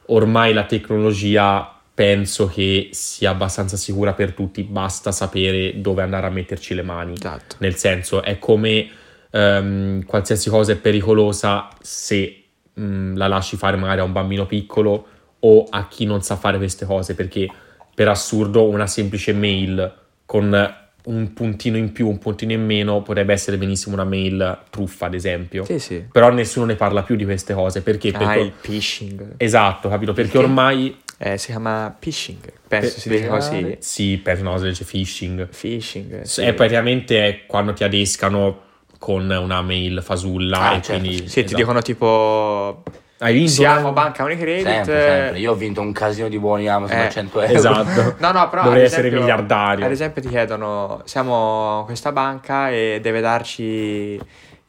ormai 0.07 0.53
la 0.53 0.63
tecnologia 0.65 1.78
penso 1.99 2.47
che 2.47 2.91
sia 2.93 3.31
abbastanza 3.31 3.75
sicura 3.75 4.13
per 4.13 4.31
tutti, 4.31 4.63
basta 4.63 5.11
sapere 5.11 5.81
dove 5.81 6.01
andare 6.01 6.27
a 6.27 6.29
metterci 6.29 6.73
le 6.73 6.81
mani. 6.81 7.11
Esatto. 7.11 7.57
Nel 7.59 7.75
senso, 7.75 8.23
è 8.23 8.39
come 8.39 8.87
ehm, 9.29 10.05
qualsiasi 10.05 10.49
cosa 10.49 10.71
è 10.71 10.77
pericolosa 10.77 11.67
se 11.81 12.43
mh, 12.71 13.17
la 13.17 13.27
lasci 13.27 13.57
fare 13.57 13.75
magari 13.75 13.99
a 13.99 14.05
un 14.05 14.13
bambino 14.13 14.45
piccolo 14.45 15.07
o 15.39 15.65
a 15.69 15.89
chi 15.89 16.05
non 16.05 16.21
sa 16.21 16.37
fare 16.37 16.55
queste 16.55 16.85
cose, 16.85 17.15
perché 17.15 17.49
per 17.93 18.07
assurdo 18.07 18.69
una 18.69 18.87
semplice 18.87 19.33
mail 19.33 19.93
con 20.25 20.75
un 21.03 21.33
puntino 21.33 21.75
in 21.75 21.91
più, 21.91 22.07
un 22.07 22.17
puntino 22.17 22.53
in 22.53 22.65
meno 22.65 23.01
potrebbe 23.01 23.33
essere 23.33 23.57
benissimo 23.57 23.95
una 23.95 24.05
mail 24.05 24.59
truffa, 24.69 25.07
ad 25.07 25.15
esempio. 25.15 25.65
Sì, 25.65 25.79
sì. 25.79 26.05
Però 26.09 26.31
nessuno 26.31 26.65
ne 26.65 26.75
parla 26.75 27.03
più 27.03 27.17
di 27.17 27.25
queste 27.25 27.53
cose, 27.53 27.81
perché? 27.81 28.11
Ah, 28.13 28.19
perché 28.19 28.39
il 28.39 28.53
phishing. 28.61 29.33
Esatto, 29.35 29.89
capito? 29.89 30.13
Perché 30.13 30.31
Perché? 30.31 30.47
ormai 30.47 30.95
Eh, 31.21 31.37
si 31.37 31.47
chiama 31.47 31.93
phishing. 31.99 32.39
Penso 32.67 32.91
Per- 32.93 32.99
si 33.01 33.09
dica 33.09 33.27
così. 33.27 33.75
sì, 33.79 34.17
per 34.23 34.41
no, 34.41 34.57
si 34.57 34.63
dice 34.69 34.85
phishing. 34.85 35.47
Phishing. 35.49 36.21
S- 36.21 36.39
È 36.39 36.53
praticamente 36.53 37.27
è 37.27 37.45
quando 37.45 37.73
ti 37.73 37.83
adescano 37.83 38.61
con 38.97 39.29
una 39.29 39.61
mail 39.61 40.01
fasulla 40.01 40.59
Ah, 40.59 40.69
e 40.75 40.81
certo. 40.81 40.91
quindi 41.01 41.17
Sì, 41.27 41.33
ti 41.33 41.39
esatto. 41.41 41.55
dicono 41.57 41.81
tipo 41.81 42.83
hai 43.21 43.33
vinto 43.33 43.51
siamo 43.51 43.91
banca 43.91 44.23
Unicredit. 44.23 44.65
Sempre, 44.65 45.01
sempre. 45.01 45.39
Io 45.39 45.51
ho 45.51 45.55
vinto 45.55 45.81
un 45.81 45.91
casino 45.91 46.29
di 46.29 46.39
buoni 46.39 46.69
Amazon 46.69 46.97
Eh, 46.99 47.05
a 47.07 47.09
100 47.09 47.41
euro. 47.41 47.53
Esatto. 47.53 48.15
No, 48.19 48.31
no, 48.31 48.49
però 48.49 48.63
Dovrei 48.63 48.83
essere 48.83 49.01
esempio- 49.07 49.19
miliardario. 49.19 49.85
Ad 49.85 49.91
esempio 49.91 50.21
ti 50.21 50.29
chiedono, 50.29 51.01
siamo 51.03 51.83
questa 51.85 52.13
banca 52.13 52.69
e 52.71 52.99
deve 53.01 53.19
darci 53.19 54.17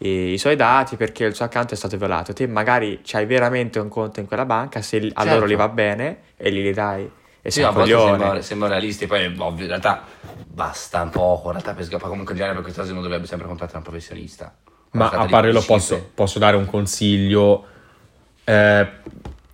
i, 0.03 0.39
suoi 0.39 0.57
dati 0.57 0.97
perché 0.97 1.25
il 1.25 1.35
suo 1.35 1.45
account 1.45 1.73
è 1.73 1.77
stato 1.77 1.97
violato. 1.97 2.33
Te 2.33 2.47
magari 2.47 3.01
c'hai 3.03 3.27
veramente 3.27 3.79
un 3.79 3.89
conto 3.89 4.21
in 4.21 4.27
quella 4.27 4.45
banca, 4.45 4.81
se 4.83 4.97
a 4.97 5.01
Certo. 5.01 5.25
loro 5.35 5.47
li 5.47 5.55
va 5.55 5.69
bene 5.69 6.19
e 6.37 6.51
li 6.51 6.73
dai. 6.73 7.11
E 7.43 7.51
Sì, 7.51 7.63
a 7.63 7.71
volte 7.71 7.99
sembra, 7.99 8.43
sembra 8.43 8.69
realisti, 8.69 9.07
poi 9.07 9.25
ovvio, 9.39 9.63
in 9.63 9.69
realtà 9.69 10.05
basta 10.47 11.03
un 11.03 11.11
poco, 11.11 11.47
in 11.47 11.53
realtà 11.53 11.75
per 11.75 11.85
scappare 11.85 12.09
comunque 12.09 12.33
in 12.33 12.39
genere 12.39 12.55
per 12.57 12.65
queste 12.65 12.81
cose 12.81 12.93
uno 12.93 13.03
dovrebbe 13.03 13.27
sempre 13.27 13.47
contattare 13.47 13.79
un 13.79 13.83
professionista. 13.83 14.55
Ma 14.93 15.09
a 15.09 15.25
di 15.25 15.31
parte 15.31 15.53
lo 15.53 15.61
cifre. 15.61 15.75
posso, 15.75 16.11
posso 16.15 16.39
dare 16.39 16.57
un 16.57 16.67
consiglio. 16.67 17.65
Eh, 18.45 18.89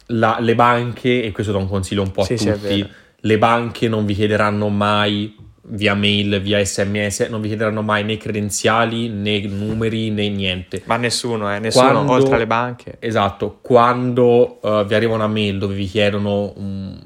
la- 0.06 0.38
le 0.40 0.54
banche, 0.54 1.22
e 1.22 1.32
questo 1.32 1.52
do 1.52 1.58
un 1.58 1.68
consiglio 1.68 2.02
un 2.02 2.10
po' 2.12 2.22
a 2.22 2.24
Sì, 2.24 2.36
sì, 2.38 2.50
tutti, 2.52 2.80
vero. 2.82 2.88
le 3.20 3.38
banche 3.38 3.88
non 3.88 4.04
vi 4.06 4.14
chiederanno 4.14 4.68
mai 4.68 5.36
via 5.68 5.94
mail, 5.94 6.40
via 6.40 6.64
sms, 6.64 7.26
non 7.28 7.40
vi 7.40 7.48
chiederanno 7.48 7.82
mai 7.82 8.04
né 8.04 8.16
credenziali, 8.16 9.08
né 9.08 9.40
numeri, 9.40 10.10
né 10.10 10.28
niente. 10.28 10.82
Ma 10.86 10.96
nessuno, 10.96 11.52
eh, 11.52 11.58
nessuno, 11.58 11.90
Quando- 11.92 12.12
oltre 12.12 12.34
alle 12.36 12.46
banche. 12.46 12.96
Esatto, 13.00 13.58
quando 13.60 14.60
eh, 14.62 14.84
vi 14.86 14.94
arriva 14.94 15.14
una 15.14 15.26
mail 15.26 15.58
dove 15.58 15.74
vi 15.74 15.86
chiedono 15.86 16.52
un, 16.56 16.96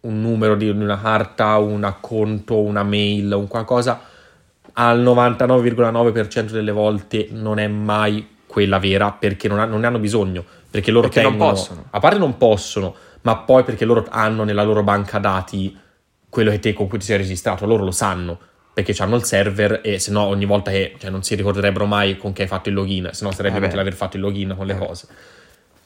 un 0.00 0.20
numero 0.20 0.54
di 0.54 0.68
una 0.68 1.00
carta, 1.00 1.56
un 1.58 1.82
acconto, 1.84 2.60
una 2.60 2.82
mail, 2.84 3.32
un 3.32 3.48
qualcosa, 3.48 4.00
al 4.74 5.00
99,9% 5.02 6.50
delle 6.50 6.72
volte 6.72 7.28
non 7.30 7.58
è 7.58 7.66
mai 7.68 8.28
quella 8.46 8.78
vera 8.78 9.10
perché 9.12 9.48
non, 9.48 9.58
ha- 9.58 9.64
non 9.64 9.80
ne 9.80 9.86
hanno 9.86 9.98
bisogno, 9.98 10.44
perché 10.70 10.90
loro 10.90 11.08
Perché 11.08 11.22
non 11.22 11.32
tengono, 11.32 11.50
possono. 11.50 11.84
a 11.90 11.98
parte 12.00 12.18
non 12.18 12.36
possono, 12.36 12.94
ma 13.22 13.36
poi 13.36 13.64
perché 13.64 13.84
loro 13.84 14.06
hanno 14.08 14.44
nella 14.44 14.62
loro 14.62 14.82
banca 14.84 15.18
dati 15.18 15.76
quello 16.34 16.50
che 16.50 16.58
te 16.58 16.72
con 16.72 16.88
cui 16.88 16.98
ti 16.98 17.04
sei 17.06 17.16
registrato, 17.16 17.64
loro 17.64 17.84
lo 17.84 17.92
sanno. 17.92 18.38
Perché 18.74 18.92
hanno 19.00 19.14
il 19.14 19.22
server 19.22 19.80
e 19.84 20.00
se 20.00 20.10
no 20.10 20.22
ogni 20.22 20.46
volta 20.46 20.72
che 20.72 20.96
cioè, 20.98 21.08
non 21.08 21.22
si 21.22 21.36
ricorderebbero 21.36 21.86
mai 21.86 22.16
con 22.16 22.32
che 22.32 22.42
hai 22.42 22.48
fatto 22.48 22.68
il 22.70 22.74
login, 22.74 23.10
se 23.12 23.24
no 23.24 23.30
sarebbe 23.30 23.64
Eh 23.70 23.78
aver 23.78 23.92
fatto 23.94 24.16
il 24.16 24.22
login 24.22 24.52
con 24.56 24.66
le 24.66 24.72
Eh. 24.74 24.78
cose. 24.78 25.06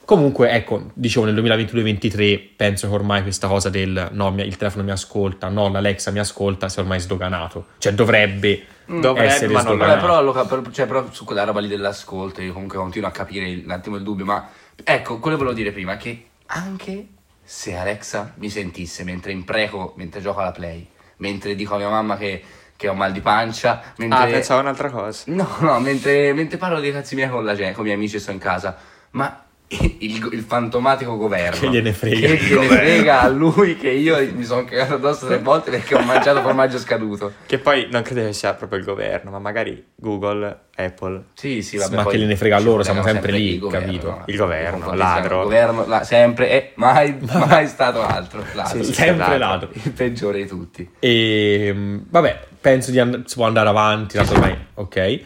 Comunque, 0.05 0.49
ecco, 0.49 0.89
dicevo 0.95 1.25
nel 1.27 1.35
2022-2023 1.35 2.49
penso 2.55 2.87
che 2.87 2.93
ormai 2.95 3.21
questa 3.21 3.47
cosa 3.47 3.69
del 3.69 4.09
no, 4.13 4.33
il 4.39 4.57
telefono 4.57 4.83
mi 4.83 4.89
ascolta, 4.89 5.49
no, 5.49 5.69
l'Alexa 5.69 6.09
mi 6.09 6.17
ascolta, 6.17 6.67
sia 6.67 6.81
ormai 6.81 6.99
sdoganato. 6.99 7.67
Cioè 7.77 7.93
dovrebbe 7.93 8.63
Dovrebbe, 8.87 9.21
essere 9.27 9.53
ma 9.53 9.59
è. 9.59 9.61
Sdoganato. 9.61 9.99
però, 10.01 10.23
lo 10.23 10.31
cap- 10.31 10.49
per- 10.49 10.73
cioè, 10.73 10.87
però 10.87 11.05
su 11.11 11.25
quella 11.25 11.43
roba 11.43 11.59
lì 11.59 11.67
dell'ascolto 11.67 12.41
io 12.41 12.53
comunque 12.53 12.79
continuo 12.79 13.07
a 13.07 13.11
capire 13.11 13.61
un 13.63 13.69
attimo 13.69 13.97
il 13.97 14.01
dubbio, 14.01 14.25
ma 14.25 14.49
ecco, 14.83 15.19
quello 15.19 15.37
che 15.37 15.43
volevo 15.43 15.53
dire 15.55 15.71
prima 15.71 15.93
è 15.93 15.97
che 15.97 16.25
anche 16.47 17.05
se 17.51 17.75
Alexa 17.75 18.33
mi 18.35 18.47
sentisse 18.47 19.03
mentre 19.03 19.31
impreco, 19.31 19.93
mentre 19.97 20.21
gioco 20.21 20.39
alla 20.39 20.51
Play, 20.51 20.87
mentre 21.17 21.55
dico 21.55 21.73
a 21.73 21.77
mia 21.79 21.89
mamma 21.89 22.15
che, 22.15 22.43
che 22.75 22.87
ho 22.87 22.93
mal 22.93 23.11
di 23.11 23.21
pancia, 23.21 23.81
mentre... 23.97 24.19
Ah, 24.19 24.27
pensavo 24.27 24.59
a 24.59 24.61
un'altra 24.61 24.91
cosa. 24.91 25.23
No, 25.31 25.55
no, 25.61 25.79
mentre, 25.79 26.31
mentre 26.33 26.59
parlo 26.59 26.79
dei 26.79 26.91
cazzi 26.91 27.15
miei 27.15 27.27
con 27.27 27.43
la 27.43 27.55
gente, 27.55 27.73
con 27.73 27.81
i 27.81 27.85
miei 27.85 27.95
amici 27.95 28.17
e 28.17 28.19
sto 28.19 28.29
in 28.29 28.37
casa, 28.37 28.77
ma 29.11 29.45
il, 29.99 30.29
il 30.31 30.41
fantomatico 30.41 31.15
governo 31.15 31.59
Che 31.59 31.69
gliene 31.69 31.93
frega. 31.93 32.27
che 32.27 32.37
gliene 32.37 32.65
frega 32.67 33.21
a 33.21 33.27
lui 33.27 33.77
che 33.77 33.89
io 33.91 34.17
mi 34.33 34.43
sono 34.43 34.65
cagato 34.65 34.95
addosso 34.95 35.27
tre 35.27 35.37
volte 35.37 35.69
perché 35.69 35.93
ho 35.93 36.01
mangiato 36.01 36.41
formaggio 36.41 36.79
scaduto. 36.79 37.33
Che 37.45 37.59
poi 37.59 37.87
non 37.91 38.01
credo 38.01 38.21
che 38.25 38.33
sia 38.33 38.53
proprio 38.55 38.79
il 38.79 38.85
governo, 38.85 39.29
ma 39.29 39.37
magari 39.37 39.85
Google, 39.95 40.59
Apple. 40.75 41.25
Sì, 41.35 41.61
sì, 41.61 41.77
vabbè. 41.77 41.95
Ma 41.97 42.01
poi 42.03 42.13
che 42.13 42.17
gliene 42.19 42.35
frega 42.35 42.55
a 42.55 42.59
loro, 42.59 42.81
siamo 42.81 43.03
sempre 43.03 43.31
lì, 43.31 43.53
il 43.53 43.59
governo, 43.59 43.85
capito? 43.85 44.09
no? 44.09 44.23
Il 44.25 44.35
governo, 44.37 44.93
ladro. 44.95 45.37
Il 45.37 45.43
governo, 45.43 45.85
la- 45.85 46.03
sempre, 46.03 46.49
e 46.49 46.71
mai, 46.75 47.15
mai 47.31 47.67
stato 47.67 48.01
altro. 48.01 48.43
Ladro. 48.53 48.83
Sì, 48.83 48.91
Sempre 48.91 49.37
ladro. 49.37 49.69
Il 49.73 49.91
peggiore 49.91 50.41
di 50.41 50.47
tutti. 50.47 50.89
E 50.97 51.71
mh, 51.71 52.05
vabbè, 52.09 52.39
penso 52.59 52.89
di 52.89 52.99
and- 52.99 53.25
si 53.25 53.35
può 53.35 53.45
andare 53.45 53.69
avanti, 53.69 54.17
tanto 54.17 54.33
ormai, 54.33 54.57
ok. 54.73 55.19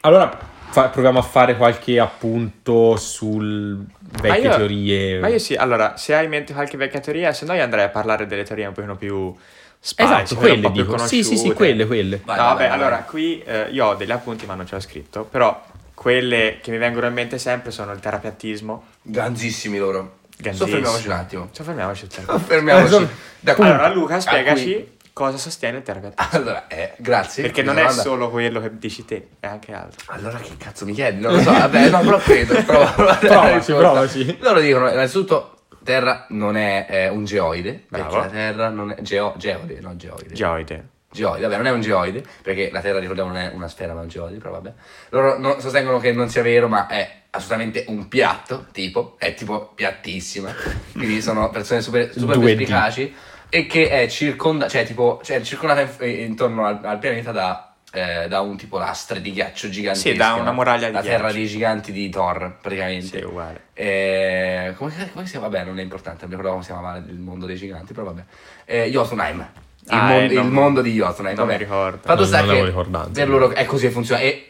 Allora 0.00 0.38
fa- 0.70 0.88
proviamo 0.88 1.18
a 1.18 1.22
fare 1.22 1.56
qualche 1.56 1.98
appunto 1.98 2.96
sul 2.96 3.84
vecchie 4.20 4.42
io- 4.48 4.56
teorie. 4.56 5.18
Ma 5.20 5.28
io 5.28 5.38
sì, 5.38 5.54
allora, 5.54 5.96
se 5.96 6.14
hai 6.14 6.24
in 6.24 6.30
mente 6.30 6.52
qualche 6.52 6.76
vecchia 6.76 7.00
teoria, 7.00 7.32
se 7.32 7.44
no 7.44 7.54
io 7.54 7.62
andrei 7.62 7.84
a 7.84 7.88
parlare 7.88 8.26
delle 8.26 8.44
teorie 8.44 8.66
un 8.66 8.72
pochino 8.72 8.96
più 8.96 9.34
spicy, 9.78 10.12
Esatto, 10.12 10.36
quelle 10.36 10.66
un 10.66 10.72
dico. 10.72 10.98
Sì, 10.98 11.22
sì, 11.22 11.36
sì, 11.36 11.52
quelle, 11.52 11.86
quelle. 11.86 12.20
Vai, 12.24 12.36
no, 12.36 12.42
vai, 12.42 12.52
vabbè, 12.52 12.68
vai, 12.68 12.78
allora 12.78 12.96
vai. 12.96 13.04
qui 13.06 13.42
eh, 13.42 13.68
io 13.70 13.86
ho 13.86 13.94
degli 13.94 14.10
appunti, 14.10 14.46
ma 14.46 14.54
non 14.54 14.66
ce 14.66 14.74
l'ho 14.76 14.80
scritto, 14.80 15.24
però 15.24 15.62
quelle 15.94 16.58
che 16.62 16.70
mi 16.70 16.78
vengono 16.78 17.06
in 17.06 17.12
mente 17.12 17.38
sempre 17.38 17.70
sono 17.70 17.92
il 17.92 18.00
terapiattismo. 18.00 18.84
Ganzissimi 19.02 19.78
loro. 19.78 20.18
Ganzissimo. 20.36 20.68
Soffermiamoci 20.68 21.06
un 21.06 21.12
attimo. 21.12 21.48
Soffermiamoci 21.52 22.00
sul 22.00 22.08
terapiattismo. 22.08 22.48
Soffermiamoci. 22.48 23.02
Eh, 23.02 23.08
da 23.40 23.54
Allora, 23.54 23.88
Luca, 23.88 24.20
spiegaci 24.20 24.98
cosa 25.12 25.36
sostiene 25.38 25.82
terapiattismo. 25.82 26.28
Allora, 26.40 26.66
eh, 26.68 26.92
grazie. 26.98 27.42
Perché 27.42 27.62
per 27.62 27.72
non 27.72 27.74
la 27.74 27.80
è 27.80 27.84
domanda. 27.90 28.02
solo 28.02 28.30
quello 28.30 28.60
che 28.60 28.78
dici 28.78 29.04
te, 29.04 29.28
è 29.40 29.46
anche 29.46 29.72
altro. 29.72 30.12
Allora 30.12 30.38
che 30.38 30.56
cazzo 30.56 30.84
mi 30.84 30.92
chiedi? 30.92 31.20
Non 31.20 31.34
lo 31.34 31.40
so, 31.40 31.50
vabbè, 31.50 31.90
no, 31.90 32.00
però 32.00 32.18
credo. 32.18 32.54
La 32.64 33.16
Provaci, 33.20 33.72
provaci. 33.72 34.38
Loro 34.40 34.60
dicono, 34.60 34.90
innanzitutto, 34.90 35.58
Terra 35.82 36.26
non 36.30 36.56
è 36.56 36.86
eh, 36.88 37.08
un 37.08 37.24
geoide, 37.24 37.84
Bravo. 37.88 38.04
perché 38.10 38.24
la 38.26 38.30
Terra 38.30 38.68
non 38.68 38.90
è 38.90 39.00
geo, 39.02 39.34
geode, 39.36 39.78
no 39.80 39.96
geoide. 39.96 40.34
Geoide. 40.34 40.88
Geoide, 41.12 41.42
vabbè, 41.42 41.56
non 41.56 41.66
è 41.66 41.70
un 41.70 41.80
geoide, 41.80 42.22
perché 42.42 42.70
la 42.70 42.80
Terra, 42.80 42.98
ricordiamo, 43.00 43.30
non 43.32 43.38
è 43.40 43.50
una 43.52 43.66
sfera, 43.66 43.94
ma 43.94 44.00
è 44.00 44.02
un 44.04 44.08
geoide, 44.08 44.36
però 44.38 44.52
vabbè. 44.52 44.72
Loro 45.08 45.38
non- 45.38 45.60
sostengono 45.60 45.98
che 45.98 46.12
non 46.12 46.28
sia 46.28 46.42
vero, 46.42 46.68
ma 46.68 46.86
è 46.86 47.22
assolutamente 47.30 47.84
un 47.88 48.06
piatto, 48.08 48.66
tipo, 48.72 49.16
è 49.18 49.34
tipo 49.34 49.72
piattissima. 49.74 50.54
Quindi 50.92 51.20
sono 51.22 51.50
persone 51.50 51.80
super, 51.80 52.12
super 52.16 52.36
2D. 52.36 52.44
perspicaci 52.44 53.14
e 53.50 53.66
che 53.66 53.88
è 53.90 54.08
circonda, 54.08 54.68
cioè 54.68 54.84
tipo, 54.86 55.20
cioè 55.22 55.40
circondata 55.42 55.82
in- 56.04 56.20
intorno 56.20 56.64
al, 56.64 56.80
al 56.82 56.98
pianeta 56.98 57.32
da, 57.32 57.74
eh, 57.92 58.26
da 58.28 58.40
un 58.40 58.56
tipo 58.56 58.78
lastre 58.78 59.20
di 59.20 59.32
ghiaccio 59.32 59.68
gigantesche. 59.68 60.12
Sì, 60.12 60.16
da 60.16 60.34
una 60.34 60.52
muraglia 60.52 60.86
di 60.86 60.92
La 60.94 61.02
terra 61.02 61.18
ghiaccio. 61.24 61.34
dei 61.36 61.46
giganti 61.46 61.92
di 61.92 62.08
Thor, 62.08 62.56
praticamente. 62.62 63.18
Sì, 63.18 63.24
uguale. 63.24 63.64
Eh, 63.74 64.74
come, 64.76 64.92
come 65.12 65.24
si 65.26 65.32
chiama? 65.32 65.48
Vabbè, 65.48 65.64
non 65.64 65.78
è 65.78 65.82
importante, 65.82 66.24
mi 66.24 66.30
ricordo 66.30 66.50
come 66.52 66.62
si 66.62 66.70
chiamava 66.70 66.96
il 66.98 67.18
mondo 67.18 67.46
dei 67.46 67.56
giganti, 67.56 67.92
però 67.92 68.06
vabbè. 68.06 68.22
Eh, 68.64 68.90
Jotunheim. 68.90 69.46
Il, 69.82 69.86
Ah, 69.96 70.02
mon- 70.04 70.18
eh, 70.20 70.24
il 70.26 70.34
non- 70.34 70.48
mondo 70.50 70.82
di 70.82 70.92
Jotunheim. 70.92 71.36
non 71.36 71.46
vabbè. 71.46 71.58
mi 71.58 71.64
ricordo. 71.64 71.98
Fatto 72.02 72.14
Non- 72.20 72.26
sta 72.26 72.40
non 72.42 72.54
che 72.54 73.08
per 73.12 73.28
loro 73.28 73.50
è 73.50 73.64
così 73.64 73.86
che 73.86 73.92
funziona. 73.92 74.20
E 74.20 74.49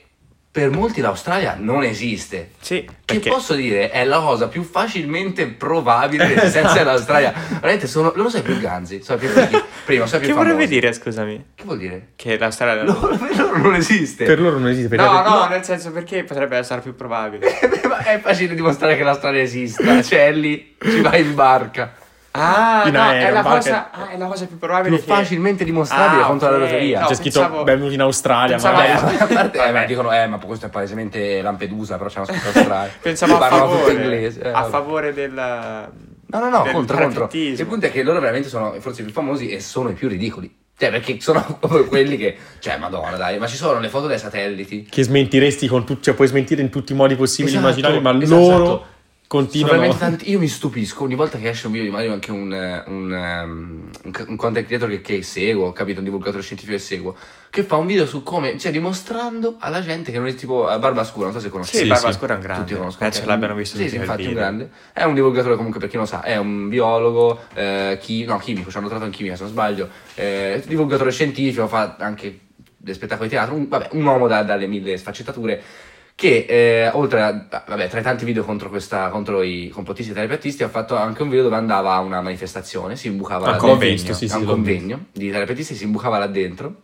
per 0.52 0.70
molti 0.70 1.00
l'Australia 1.00 1.56
non 1.56 1.84
esiste. 1.84 2.50
Sì, 2.60 2.82
Che 2.82 2.90
perché 3.04 3.28
posso 3.30 3.54
dire 3.54 3.90
è 3.90 4.04
la 4.04 4.18
cosa 4.18 4.48
più 4.48 4.62
facilmente 4.64 5.46
probabile 5.46 6.26
dell'esistenza 6.28 6.72
dell'Australia. 6.74 7.32
Veramente 7.60 7.86
sono. 7.86 8.12
Loro 8.16 8.28
sono 8.30 8.42
i 8.42 8.46
più 8.46 8.58
ganzi. 8.58 9.00
Sono 9.02 9.18
i 9.22 9.26
più 9.26 9.32
ricchi. 9.32 9.62
Prima, 9.84 10.06
sono 10.06 10.18
i 10.18 10.20
che 10.26 10.32
più 10.32 10.36
vorrebbe 10.36 10.66
dire, 10.66 10.92
scusami? 10.92 11.44
Che 11.54 11.64
vuol 11.64 11.78
dire? 11.78 12.08
Che 12.16 12.36
l'Australia 12.36 12.82
Loro, 12.84 13.16
per 13.16 13.36
loro 13.36 13.58
non 13.58 13.74
esiste. 13.76 14.24
Per 14.24 14.40
loro 14.40 14.58
non 14.58 14.68
esiste. 14.70 14.88
perché- 14.88 15.04
No, 15.04 15.22
no, 15.22 15.46
nel 15.46 15.62
senso 15.62 15.92
perché 15.92 16.24
potrebbe 16.24 16.56
essere 16.56 16.80
più 16.80 16.96
probabile. 16.96 17.46
Ma 17.88 17.98
è 18.04 18.18
facile 18.20 18.54
dimostrare 18.56 18.96
che 18.96 19.04
l'Australia 19.04 19.42
esista. 19.42 20.02
Cioè, 20.02 20.32
lì 20.32 20.76
ci 20.82 21.00
vai 21.00 21.20
in 21.20 21.34
barca. 21.34 21.94
Ah, 22.32 22.84
In 22.86 22.92
no, 22.92 23.00
aereo, 23.00 23.26
è, 23.26 23.30
la 23.32 23.42
cosa, 23.42 23.90
ah, 23.90 24.08
è 24.10 24.16
la 24.16 24.26
cosa 24.26 24.46
più 24.46 24.56
probabile 24.56 24.96
più 24.96 25.04
che... 25.04 25.12
facilmente 25.12 25.64
dimostrabile 25.64 26.22
Ah, 26.22 26.26
contro 26.26 26.46
ok. 26.46 26.52
la 26.52 26.58
lotteria. 26.60 27.00
No, 27.00 27.06
C'è 27.08 27.14
scritto 27.14 27.40
pensavo- 27.40 27.64
benvenuti 27.64 27.94
in 27.94 28.00
Australia. 28.02 28.56
pensavo- 28.56 28.76
ma- 28.76 29.26
parte, 29.26 29.58
eh, 29.66 29.72
ma 29.72 29.84
dicono, 29.84 30.12
eh, 30.12 30.26
ma 30.28 30.38
questo 30.38 30.66
è 30.66 30.68
palesemente 30.68 31.42
Lampedusa, 31.42 31.96
però 31.96 32.08
c'è 32.08 32.18
una 32.20 32.26
scritto 32.26 32.46
Australia. 32.58 32.92
Pensavo 33.00 33.36
a 33.38 33.48
favore, 33.48 33.92
inglese. 33.94 34.42
eh, 34.42 34.48
a 34.48 34.64
favore 34.64 35.12
del... 35.12 35.32
No, 35.32 36.38
no, 36.38 36.48
no, 36.48 36.62
contro, 36.70 36.96
contro. 36.96 37.28
Il 37.32 37.66
punto 37.66 37.86
è 37.86 37.90
che 37.90 38.04
loro 38.04 38.20
veramente 38.20 38.48
sono 38.48 38.74
forse 38.78 39.00
i 39.00 39.04
più 39.04 39.12
famosi 39.12 39.48
e 39.48 39.58
sono 39.58 39.88
i 39.88 39.94
più 39.94 40.06
ridicoli. 40.08 40.58
Cioè, 40.78 40.90
perché 40.90 41.20
sono 41.20 41.44
quelli 41.88 42.16
che. 42.16 42.36
Cioè, 42.60 42.78
madonna, 42.78 43.16
dai, 43.16 43.38
ma 43.38 43.46
ci 43.48 43.56
sono 43.56 43.80
le 43.80 43.88
foto 43.88 44.06
dai 44.06 44.18
satelliti. 44.18 44.86
Che 44.88 45.02
smentiresti 45.02 45.66
con 45.66 45.84
tutti, 45.84 46.04
cioè 46.04 46.14
puoi 46.14 46.28
smentire 46.28 46.62
in 46.62 46.70
tutti 46.70 46.92
i 46.92 46.94
modi 46.94 47.16
possibili 47.16 47.56
Esatto, 47.56 47.66
immaginabili, 47.80 48.02
ma 48.02 48.22
esatto, 48.22 48.40
loro 48.40 48.64
esatto. 48.64 48.86
Continuano. 49.30 49.94
tanti- 49.96 50.28
Io 50.28 50.40
mi 50.40 50.48
stupisco 50.48 51.04
ogni 51.04 51.14
volta 51.14 51.38
che 51.38 51.48
esce 51.50 51.66
un 51.66 51.72
video 51.72 51.88
di 51.88 51.94
Mario, 51.94 52.12
anche 52.12 52.32
un, 52.32 52.52
eh, 52.52 52.82
un, 52.88 53.14
ehm, 53.14 53.90
un, 54.02 54.12
un 54.26 54.36
content 54.36 54.66
creator 54.66 54.88
che, 54.88 55.00
che 55.00 55.22
seguo, 55.22 55.70
capito? 55.70 55.98
Un 56.00 56.04
divulgatore 56.04 56.42
scientifico 56.42 56.76
che 56.76 56.82
seguo, 56.82 57.14
che 57.48 57.62
fa 57.62 57.76
un 57.76 57.86
video 57.86 58.06
su 58.06 58.24
come, 58.24 58.58
cioè 58.58 58.72
dimostrando 58.72 59.54
alla 59.60 59.82
gente 59.82 60.10
che 60.10 60.18
non 60.18 60.26
è 60.26 60.34
tipo 60.34 60.66
a 60.66 60.76
Barba 60.80 61.04
Scura, 61.04 61.26
non 61.26 61.34
so 61.34 61.38
se 61.40 61.48
conosci. 61.48 61.76
Sì, 61.76 61.82
Sì, 61.82 61.86
Barba 61.88 62.10
sì. 62.10 62.18
Scura 62.18 62.32
è 62.32 62.36
un 62.38 62.42
grande. 62.42 62.62
Tutti 62.64 62.74
conoscono. 62.76 63.08
Penso 63.08 63.20
che- 63.20 63.26
l'abbiano 63.28 63.54
visto 63.54 63.76
Sì, 63.76 63.88
sì, 63.88 63.94
infatti 63.96 64.22
un 64.22 64.28
video. 64.30 64.42
grande. 64.42 64.70
È 64.92 65.04
un 65.04 65.14
divulgatore 65.14 65.54
comunque 65.54 65.78
per 65.78 65.88
chi 65.88 65.96
non 65.96 66.08
sa, 66.08 66.22
è 66.22 66.36
un 66.36 66.68
biologo, 66.68 67.38
eh, 67.54 67.98
chi- 68.00 68.24
no, 68.24 68.36
chimico, 68.38 68.68
ci 68.68 68.76
hanno 68.78 68.86
trovato 68.88 69.06
in 69.08 69.14
chimica 69.14 69.36
se 69.36 69.42
non 69.44 69.52
sbaglio, 69.52 69.88
eh, 70.16 70.60
divulgatore 70.66 71.12
scientifico, 71.12 71.68
fa 71.68 71.94
anche 72.00 72.40
dei 72.76 72.94
spettacoli 72.94 73.28
di 73.28 73.34
teatro, 73.34 73.54
un, 73.54 73.68
vabbè, 73.68 73.90
un 73.92 74.04
uomo 74.06 74.26
da- 74.26 74.42
dalle 74.42 74.66
mille 74.66 74.96
sfaccettature 74.96 75.62
che 76.20 76.44
eh, 76.46 76.90
oltre 76.92 77.22
a, 77.22 77.46
vabbè, 77.66 77.88
tra 77.88 78.00
i 78.00 78.02
tanti 78.02 78.26
video 78.26 78.44
contro, 78.44 78.68
questa, 78.68 79.08
contro 79.08 79.40
i 79.40 79.70
complottisti 79.72 80.10
e 80.10 80.14
telepattisti 80.14 80.62
ha 80.62 80.68
fatto 80.68 80.94
anche 80.94 81.22
un 81.22 81.30
video 81.30 81.44
dove 81.44 81.56
andava 81.56 81.94
a 81.94 82.00
una 82.00 82.20
manifestazione, 82.20 82.94
si 82.94 83.06
imbucava 83.06 83.46
Ah, 83.46 83.50
là 83.52 83.56
l'ho 83.56 83.76
dentro, 83.76 83.88
visto, 83.88 84.12
sì, 84.12 84.26
a 84.26 84.28
sì, 84.28 84.36
un 84.36 84.44
convegno 84.44 85.06
di 85.12 85.30
telepattisti, 85.30 85.74
si 85.74 85.84
imbucava 85.84 86.18
là 86.18 86.26
dentro 86.26 86.74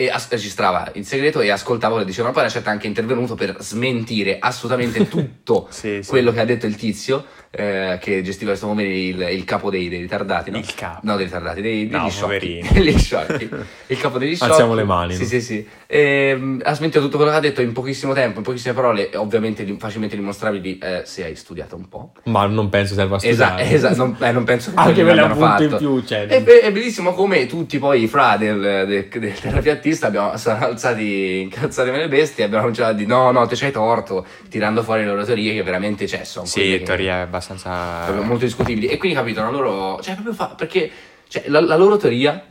e 0.00 0.08
as- 0.10 0.28
registrava 0.30 0.90
in 0.94 1.04
segreto 1.04 1.40
e 1.40 1.50
ascoltava 1.50 1.98
che 1.98 2.04
dicevano. 2.04 2.32
Poi 2.32 2.42
una 2.42 2.52
certa 2.52 2.70
è 2.70 2.72
anche 2.72 2.86
intervenuto 2.86 3.34
per 3.34 3.56
smentire 3.58 4.36
assolutamente 4.38 5.06
tutto 5.10 5.66
Sì, 5.70 6.02
sì. 6.02 6.08
quello 6.08 6.30
che 6.32 6.38
ha 6.38 6.44
detto 6.44 6.66
il 6.66 6.76
tizio 6.76 7.24
eh, 7.50 7.98
che 8.00 8.22
gestiva 8.22 8.50
questo 8.50 8.66
momento 8.68 8.92
il, 8.94 9.34
il 9.36 9.44
capo 9.44 9.70
dei, 9.70 9.88
dei 9.88 9.98
ritardati, 10.00 10.52
no? 10.52 10.58
Il 10.58 10.72
capo. 10.74 11.00
No, 11.02 11.16
dei 11.16 11.24
ritardati, 11.24 11.60
dei, 11.60 11.88
No, 11.88 12.02
degli 12.02 12.10
sciocchi. 12.10 12.68
degli 12.72 12.96
sciocchi. 12.98 13.48
Il 13.88 13.98
capo 13.98 14.18
degli 14.18 14.34
sciocchi. 14.36 14.50
Alziamo 14.52 14.74
le 14.74 14.84
mani, 14.84 15.14
Sì, 15.14 15.22
no? 15.22 15.26
sì, 15.28 15.40
sì. 15.40 15.66
E, 15.86 16.58
ha 16.62 16.74
smentito 16.74 17.00
tutto 17.02 17.16
quello 17.16 17.32
che 17.32 17.36
ha 17.38 17.40
detto 17.40 17.60
in 17.62 17.72
pochissimo 17.72 18.12
tempo, 18.12 18.38
in 18.38 18.44
pochissime 18.44 18.74
parole, 18.74 19.10
ovviamente 19.14 19.66
facilmente 19.78 20.14
dimostrabili 20.14 20.78
eh, 20.78 21.02
se 21.06 21.24
hai 21.24 21.34
studiato 21.34 21.74
un 21.74 21.88
po'. 21.88 22.12
Ma 22.24 22.46
non 22.46 22.68
penso 22.68 22.94
serva 22.94 23.16
a 23.16 23.20
Esatto, 23.22 23.52
studiare. 23.62 23.74
esatto, 23.74 23.96
non, 23.96 24.16
eh, 24.20 24.30
non 24.32 24.44
penso 24.44 24.70
che 24.74 24.76
Anche 24.78 25.02
per 25.02 25.18
appunti 25.18 25.62
in 25.64 25.70
fatto. 25.70 25.76
più, 25.78 26.04
cioè. 26.04 26.26
È, 26.26 26.44
è 26.44 26.70
bellissimo 26.70 27.14
come 27.14 27.46
tutti 27.46 27.78
poi 27.78 28.02
i 28.02 28.06
fra 28.08 28.36
del, 28.36 28.60
del, 28.86 29.08
del 29.08 29.32
terapiattista 29.88 30.06
abbiamo, 30.06 30.36
sono 30.38 30.58
alzati 30.58 31.40
incazzati 31.42 31.88
come 31.88 32.00
le 32.02 32.08
bestie 32.08 32.42
e 32.42 32.46
abbiamo 32.46 32.62
cominciato 32.64 32.90
a 32.90 32.94
dire 32.94 33.08
no, 33.08 33.30
no, 33.30 33.46
te 33.46 33.56
c'hai 33.56 33.72
torto, 33.72 34.26
tirando 34.48 34.82
fuori 34.82 35.02
le 35.02 35.08
loro 35.08 35.24
teorie 35.24 35.54
che 35.54 35.62
veramente 35.62 36.06
cioè, 36.06 36.24
sono 36.24 36.46
Sì, 36.46 36.80
teoria 36.84 37.22
abbastanza... 37.22 38.10
molto 38.22 38.44
discutibili. 38.44 38.86
E 38.86 38.96
quindi 38.96 39.16
capito, 39.16 39.40
la 39.40 39.50
loro. 39.50 40.00
Cioè, 40.02 40.14
proprio 40.14 40.34
fa. 40.34 40.54
Perché 40.56 40.90
cioè, 41.28 41.44
la, 41.46 41.60
la 41.60 41.76
loro 41.76 41.96
teoria 41.96 42.44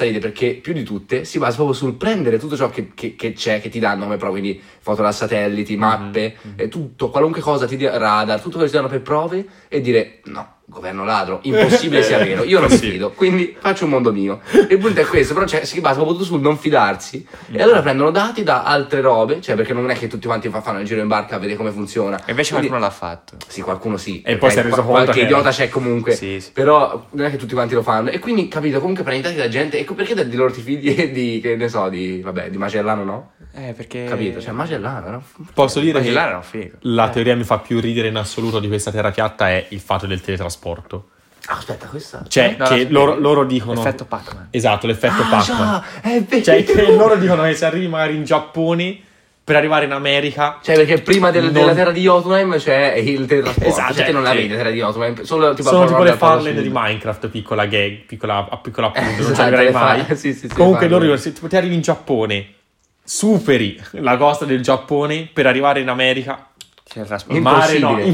ridere 0.00 0.18
perché 0.18 0.54
più 0.56 0.74
di 0.74 0.82
tutte 0.82 1.24
si 1.24 1.38
basa 1.38 1.54
proprio 1.56 1.74
sul 1.74 1.94
prendere 1.94 2.38
tutto 2.38 2.56
ciò 2.56 2.68
che, 2.68 2.90
che- 2.94 3.14
che 3.16 3.32
c'è, 3.32 3.60
che 3.60 3.70
ti 3.70 3.78
danno 3.78 4.04
come 4.04 4.18
prove, 4.18 4.38
quindi 4.40 4.60
foto 4.80 5.00
da 5.00 5.12
satelliti, 5.12 5.76
mappe, 5.76 6.36
e 6.56 6.68
tutto, 6.68 7.08
qualunque 7.08 7.40
cosa 7.40 7.66
ti 7.66 7.76
dia 7.78 7.96
radar, 7.96 8.38
tutto 8.38 8.58
quello 8.58 8.64
che 8.66 8.70
ti 8.70 8.76
danno 8.76 8.88
per 8.88 9.00
prove 9.00 9.46
e 9.68 9.80
dire 9.80 10.20
no. 10.24 10.56
Governo 10.72 11.04
ladro, 11.04 11.40
impossibile 11.42 12.02
sia 12.02 12.16
vero, 12.24 12.44
io 12.44 12.58
non 12.58 12.70
mi 12.70 12.76
fido, 12.78 13.10
quindi 13.12 13.54
faccio 13.58 13.84
un 13.84 13.90
mondo 13.90 14.10
mio. 14.12 14.40
Il 14.70 14.78
punto 14.78 15.00
è 15.00 15.04
questo, 15.04 15.34
però 15.34 15.46
cioè, 15.46 15.64
si 15.64 15.80
basa 15.80 15.96
proprio 15.96 16.14
tutto 16.14 16.24
sul 16.26 16.40
non 16.40 16.56
fidarsi. 16.56 17.26
E 17.50 17.60
allora 17.62 17.82
prendono 17.82 18.10
dati 18.10 18.42
da 18.42 18.62
altre 18.64 19.00
robe, 19.02 19.40
cioè 19.42 19.54
perché 19.54 19.74
non 19.74 19.90
è 19.90 19.94
che 19.94 20.06
tutti 20.08 20.26
quanti 20.26 20.48
fa- 20.48 20.62
fanno 20.62 20.80
il 20.80 20.86
giro 20.86 21.00
in 21.02 21.08
barca 21.08 21.36
a 21.36 21.38
vedere 21.38 21.56
come 21.58 21.70
funziona. 21.70 22.16
E 22.24 22.30
invece 22.30 22.50
Quindi- 22.52 22.68
qualcuno 22.68 22.78
l'ha 22.78 22.90
fatto. 22.90 23.36
sì, 23.46 23.60
qualcuno 23.60 23.96
sì. 23.98 24.22
E 24.22 24.36
poi 24.36 24.50
si 24.50 24.58
è 24.58 24.62
reso 24.62 24.76
conto 24.76 24.90
Qualche 24.90 25.12
che 25.12 25.20
idiota 25.20 25.42
era- 25.42 25.50
c'è 25.50 25.68
comunque. 25.68 26.12
Sì, 26.14 26.40
sì. 26.40 26.52
Però 26.52 27.06
non 27.10 27.26
è 27.26 27.30
che 27.30 27.36
tutti 27.36 27.52
quanti 27.52 27.74
lo 27.74 27.82
fanno. 27.82 28.08
E 28.08 28.18
quindi, 28.18 28.48
capito, 28.48 28.80
comunque 28.80 29.04
prendi 29.04 29.22
dati 29.22 29.36
da 29.36 29.48
gente. 29.48 29.78
Ecco 29.78 29.92
perché 29.94 30.14
dai 30.14 30.26
di 30.28 30.36
loro 30.36 30.50
ti 30.52 30.62
figli 30.62 31.10
di, 31.12 31.38
che 31.42 31.54
ne 31.54 31.68
so, 31.68 31.88
di, 31.90 32.20
vabbè, 32.22 32.48
di 32.48 32.56
Magellano 32.56 33.04
no? 33.04 33.30
Eh, 33.54 33.74
perché... 33.74 34.06
Capito? 34.08 34.40
Cioè, 34.40 34.52
Magellano, 34.52 35.10
no? 35.10 35.22
Posso 35.52 35.80
dire 35.80 35.98
Ma 36.00 36.04
che 36.40 36.42
figo. 36.42 36.76
la 36.82 37.10
teoria 37.10 37.36
mi 37.36 37.44
fa 37.44 37.58
più 37.58 37.78
ridere 37.80 38.08
in 38.08 38.16
assoluto 38.16 38.58
di 38.58 38.68
questa 38.68 38.90
terra 38.90 39.10
piatta 39.10 39.50
è 39.50 39.66
il 39.68 39.80
fatto 39.80 40.06
del 40.06 40.20
teletrasporto. 40.22 40.60
Ah, 41.46 41.56
aspetta, 41.56 41.86
questa. 41.86 42.22
Cioè, 42.28 42.54
No, 42.58 42.66
che 42.66 42.84
no, 42.84 42.90
loro, 42.90 43.18
loro 43.18 43.44
dicono... 43.44 43.80
Effetto 43.80 44.04
Pac-Man. 44.04 44.48
Esatto, 44.50 44.86
l'effetto 44.86 45.22
ah, 45.22 45.26
Pac-Man. 45.28 45.44
già, 45.44 45.84
è 46.02 46.22
vero. 46.22 46.42
Cioè, 46.42 46.64
che 46.64 46.92
loro 46.92 47.16
dicono 47.16 47.42
che 47.42 47.54
se 47.54 47.64
arrivi 47.64 47.88
magari 47.88 48.14
in 48.14 48.24
Giappone, 48.24 49.00
per 49.42 49.56
arrivare 49.56 49.86
in 49.86 49.90
America... 49.92 50.60
Cioè, 50.62 50.76
perché 50.76 51.00
prima 51.02 51.32
del- 51.32 51.44
Non- 51.44 51.52
della 51.52 51.74
terra 51.74 51.90
di 51.90 52.00
Jotunheim 52.00 52.56
c'è 52.58 52.94
il 52.94 53.26
teletrasporto. 53.26 53.68
Esatto, 53.68 53.94
Cioè, 53.94 54.04
te 54.06 54.12
non 54.12 54.24
sì. 54.24 54.30
avevi 54.30 54.48
la 54.50 54.56
terra 54.56 54.70
di 54.70 54.78
Jotunheim. 54.78 55.22
Solo 55.22 55.54
tipo 55.54 55.68
Sono 55.68 55.86
tipo 55.86 56.02
le 56.04 56.12
farlane 56.14 56.62
di. 56.62 56.70
Minecraft, 56.72 57.26
piccola 57.28 57.66
gag, 57.66 58.04
piccola, 58.06 58.46
a 58.48 58.56
piccola 58.58 58.86
appunto, 58.86 59.08
non 59.08 59.16
ci 59.16 59.22
Esatto, 59.22 59.40
arriverai 59.42 59.64
le 59.66 59.72
fa- 59.72 59.80
mai. 59.80 60.04
sì, 60.16 60.32
sì, 60.32 60.46
sì, 60.46 60.48
Comunque 60.48 60.86
loro 60.86 61.00
dicono, 61.00 61.18
se 61.18 61.32
tu 61.32 61.48
ti 61.48 61.56
arrivi 61.56 61.74
in 61.74 61.80
Giappone, 61.80 62.46
superi 63.02 63.82
la 63.94 64.16
costa 64.16 64.44
del 64.44 64.62
Giappone 64.62 65.28
per 65.32 65.46
arrivare 65.46 65.80
in 65.80 65.88
America. 65.88 66.46
C'è 66.92 67.00
il 67.00 67.06
trasporto. 67.06 67.40
Mare 67.40 67.78
no, 67.78 67.98
Impossibile. 67.98 68.04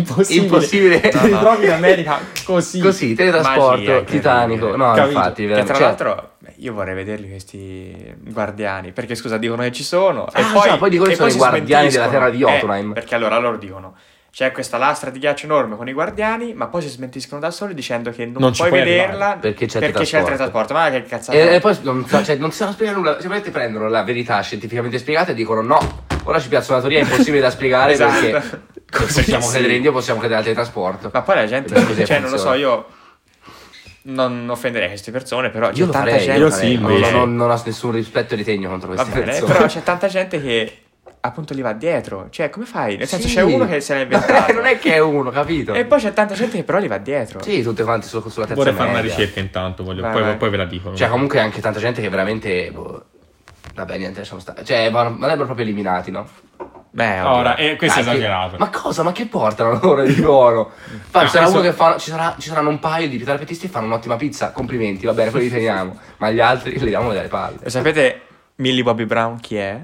impossibile. 0.44 0.94
Impossibile. 0.94 1.00
Ti 1.00 1.16
No, 1.30 1.34
no. 1.34 1.38
trovi 1.40 1.64
in 1.66 1.72
America 1.72 2.18
così. 2.44 2.78
Così, 2.80 3.14
teletrasporto, 3.14 3.70
Magia, 3.90 4.00
titanico. 4.02 4.76
No, 4.76 4.92
Capito? 4.92 5.06
infatti, 5.18 5.42
Che 5.42 5.48
veramente. 5.48 5.64
tra 5.72 5.74
cioè, 5.74 5.86
l'altro 5.86 6.30
beh, 6.38 6.52
io 6.58 6.72
vorrei 6.74 6.94
vederli 6.94 7.28
questi 7.28 8.14
guardiani, 8.28 8.92
perché 8.92 9.16
scusa 9.16 9.36
dicono 9.36 9.62
che 9.62 9.72
ci 9.72 9.82
sono 9.82 10.28
e 10.32 10.40
Ah, 10.42 10.52
poi, 10.52 10.62
già, 10.68 10.76
poi 10.76 10.90
dicono 10.90 11.08
e 11.08 11.12
che 11.12 11.16
sono 11.16 11.28
i 11.30 11.34
guardiani 11.34 11.88
della 11.90 12.08
terra 12.08 12.30
di 12.30 12.36
Eh, 12.36 12.46
Jotunheim. 12.46 12.92
perché 12.92 13.14
allora 13.16 13.38
loro 13.38 13.56
dicono 13.56 13.94
c'è 14.30 14.52
questa 14.52 14.76
lastra 14.76 15.10
di 15.10 15.18
ghiaccio 15.18 15.46
enorme 15.46 15.76
con 15.76 15.88
i 15.88 15.92
guardiani, 15.92 16.52
ma 16.54 16.66
poi 16.68 16.82
si 16.82 16.88
smentiscono 16.88 17.40
da 17.40 17.50
soli 17.50 17.74
dicendo 17.74 18.10
che 18.10 18.24
non, 18.24 18.36
Non 18.40 18.52
puoi 18.52 18.68
puoi 18.68 18.80
vederla 18.82 19.38
perché 19.40 19.66
c'è 19.66 19.78
il 19.78 19.90
perché 19.90 20.04
c'è 20.04 20.18
il 20.18 20.24
teletrasporto. 20.24 20.74
Ma 20.74 20.90
che 20.90 21.02
cazzata 21.02 21.36
E, 21.36 21.48
è? 21.50 21.54
e 21.54 21.60
poi 21.60 21.76
non, 21.82 22.06
cioè, 22.06 22.36
non 22.36 22.50
si 22.50 22.58
sanno 22.58 22.72
spiegare 22.72 22.96
nulla, 22.98 23.10
semplicemente 23.12 23.50
prendono 23.50 23.88
la 23.88 24.02
verità 24.04 24.40
scientificamente 24.40 24.98
spiegata 24.98 25.32
e 25.32 25.34
dicono 25.34 25.62
no, 25.62 26.04
ora 26.24 26.38
ci 26.40 26.48
piazza 26.48 26.72
una 26.72 26.80
teoria 26.80 27.00
impossibile 27.00 27.40
da 27.40 27.50
spiegare 27.50 27.92
Esatto. 27.92 28.20
perché 28.30 28.60
Così 28.90 29.14
possiamo 29.20 29.44
sì. 29.44 29.50
credere 29.52 29.74
in 29.74 29.80
Dio, 29.82 29.92
possiamo 29.92 30.18
credere 30.18 30.38
al 30.40 30.44
teletrasporto. 30.46 31.10
Ma 31.12 31.22
poi 31.22 31.34
la 31.34 31.46
gente, 31.46 31.74
Ed 31.74 31.82
è 31.82 31.86
così 31.86 32.04
cioè 32.06 32.18
non 32.20 32.30
lo 32.30 32.36
so, 32.38 32.50
funziona. 32.50 32.72
io 32.74 32.86
non 34.02 34.48
offenderei 34.48 34.88
queste 34.88 35.10
persone, 35.10 35.50
però 35.50 35.68
c'è 35.70 35.78
Io 35.78 35.86
lo 35.86 35.92
tanta 35.92 36.08
farei, 36.10 36.24
gente 36.24 36.38
io, 36.40 36.50
sì. 36.50 36.78
Non- 36.78 36.98
non, 37.10 37.36
non 37.36 37.50
ho 37.50 37.62
nessun 37.64 37.90
rispetto 37.92 38.32
e 38.34 38.36
ritegno 38.36 38.68
contro 38.70 38.88
Va 38.88 38.94
queste 39.02 39.12
bene, 39.20 39.30
persone. 39.32 39.52
però 39.52 39.66
c'è 39.66 39.82
tanta 39.82 40.06
gente 40.08 40.40
che 40.40 40.78
appunto 41.20 41.54
li 41.54 41.60
va 41.60 41.72
dietro. 41.72 42.28
Cioè, 42.30 42.50
come 42.50 42.64
fai? 42.66 42.96
Nel 42.96 43.06
senso 43.06 43.28
Sì. 43.28 43.34
c'è 43.34 43.42
uno 43.42 43.66
che 43.66 43.80
se 43.80 43.94
l'ha 43.94 44.00
inventato. 44.00 44.52
non 44.54 44.66
è 44.66 44.78
che 44.78 44.94
è 44.94 44.98
uno, 44.98 45.30
capito? 45.30 45.74
E 45.74 45.84
poi 45.84 46.00
c'è 46.00 46.12
tanta 46.12 46.34
gente 46.34 46.56
che 46.56 46.64
però 46.64 46.78
li 46.78 46.88
va 46.88 46.98
dietro. 46.98 47.42
Sì, 47.42 47.62
tutte 47.62 47.82
quante 47.84 48.06
su- 48.06 48.20
sulla 48.28 48.46
terza 48.46 48.54
Vorrei 48.62 48.74
fare 48.74 48.90
una 48.90 49.00
ricerca 49.00 49.40
intanto, 49.40 49.82
voglio- 49.84 50.02
Vai, 50.02 50.12
poi, 50.12 50.22
vai. 50.22 50.36
poi 50.36 50.50
ve 50.50 50.56
la 50.56 50.64
dico. 50.66 50.94
Cioè, 50.94 51.08
comunque 51.08 51.40
anche 51.40 51.60
tanta 51.60 51.78
gente 51.80 52.00
che 52.00 52.08
veramente. 52.08 52.70
boh, 52.72 53.04
vabbè, 53.74 53.98
niente, 53.98 54.18
lasciamo 54.20 54.40
stare. 54.40 54.64
Cioè, 54.64 54.90
vanno- 54.90 55.16
proprio 55.44 55.64
eliminati, 55.64 56.10
no? 56.10 56.26
Beh. 56.90 57.20
Ora, 57.20 57.54
eh, 57.56 57.76
questo 57.76 58.00
è 58.00 58.02
Dai, 58.02 58.12
che- 58.12 58.18
esagerato. 58.18 58.56
Ma 58.58 58.70
cosa? 58.70 59.02
Ma 59.02 59.12
che 59.12 59.26
portano 59.26 59.78
loro 59.80 60.02
di 60.04 60.14
buono? 60.14 60.70
Fa, 61.10 61.20
ci 61.24 61.28
sarà 61.28 61.44
questo- 61.44 61.60
uno 61.60 61.68
che 61.68 61.74
fa. 61.74 61.96
Ci, 61.98 62.10
sarà- 62.10 62.34
ci 62.38 62.48
saranno 62.48 62.70
un 62.70 62.78
paio 62.80 63.08
di 63.08 63.18
terapetisti 63.22 63.66
che 63.66 63.72
fanno 63.72 63.86
un'ottima 63.86 64.16
pizza. 64.16 64.50
Complimenti, 64.52 65.04
va 65.06 65.12
bene, 65.12 65.30
quelli 65.30 65.46
li 65.46 65.52
teniamo. 65.52 65.96
Ma 66.16 66.30
gli 66.30 66.40
altri 66.40 66.78
li 66.78 66.86
diamo 66.88 67.12
dalle 67.12 67.28
palle. 67.28 67.58
Lo 67.62 67.68
sapete 67.70 68.22
Millie 68.56 68.82
Bobby 68.82 69.04
Brown 69.04 69.38
chi 69.38 69.56
è? 69.56 69.80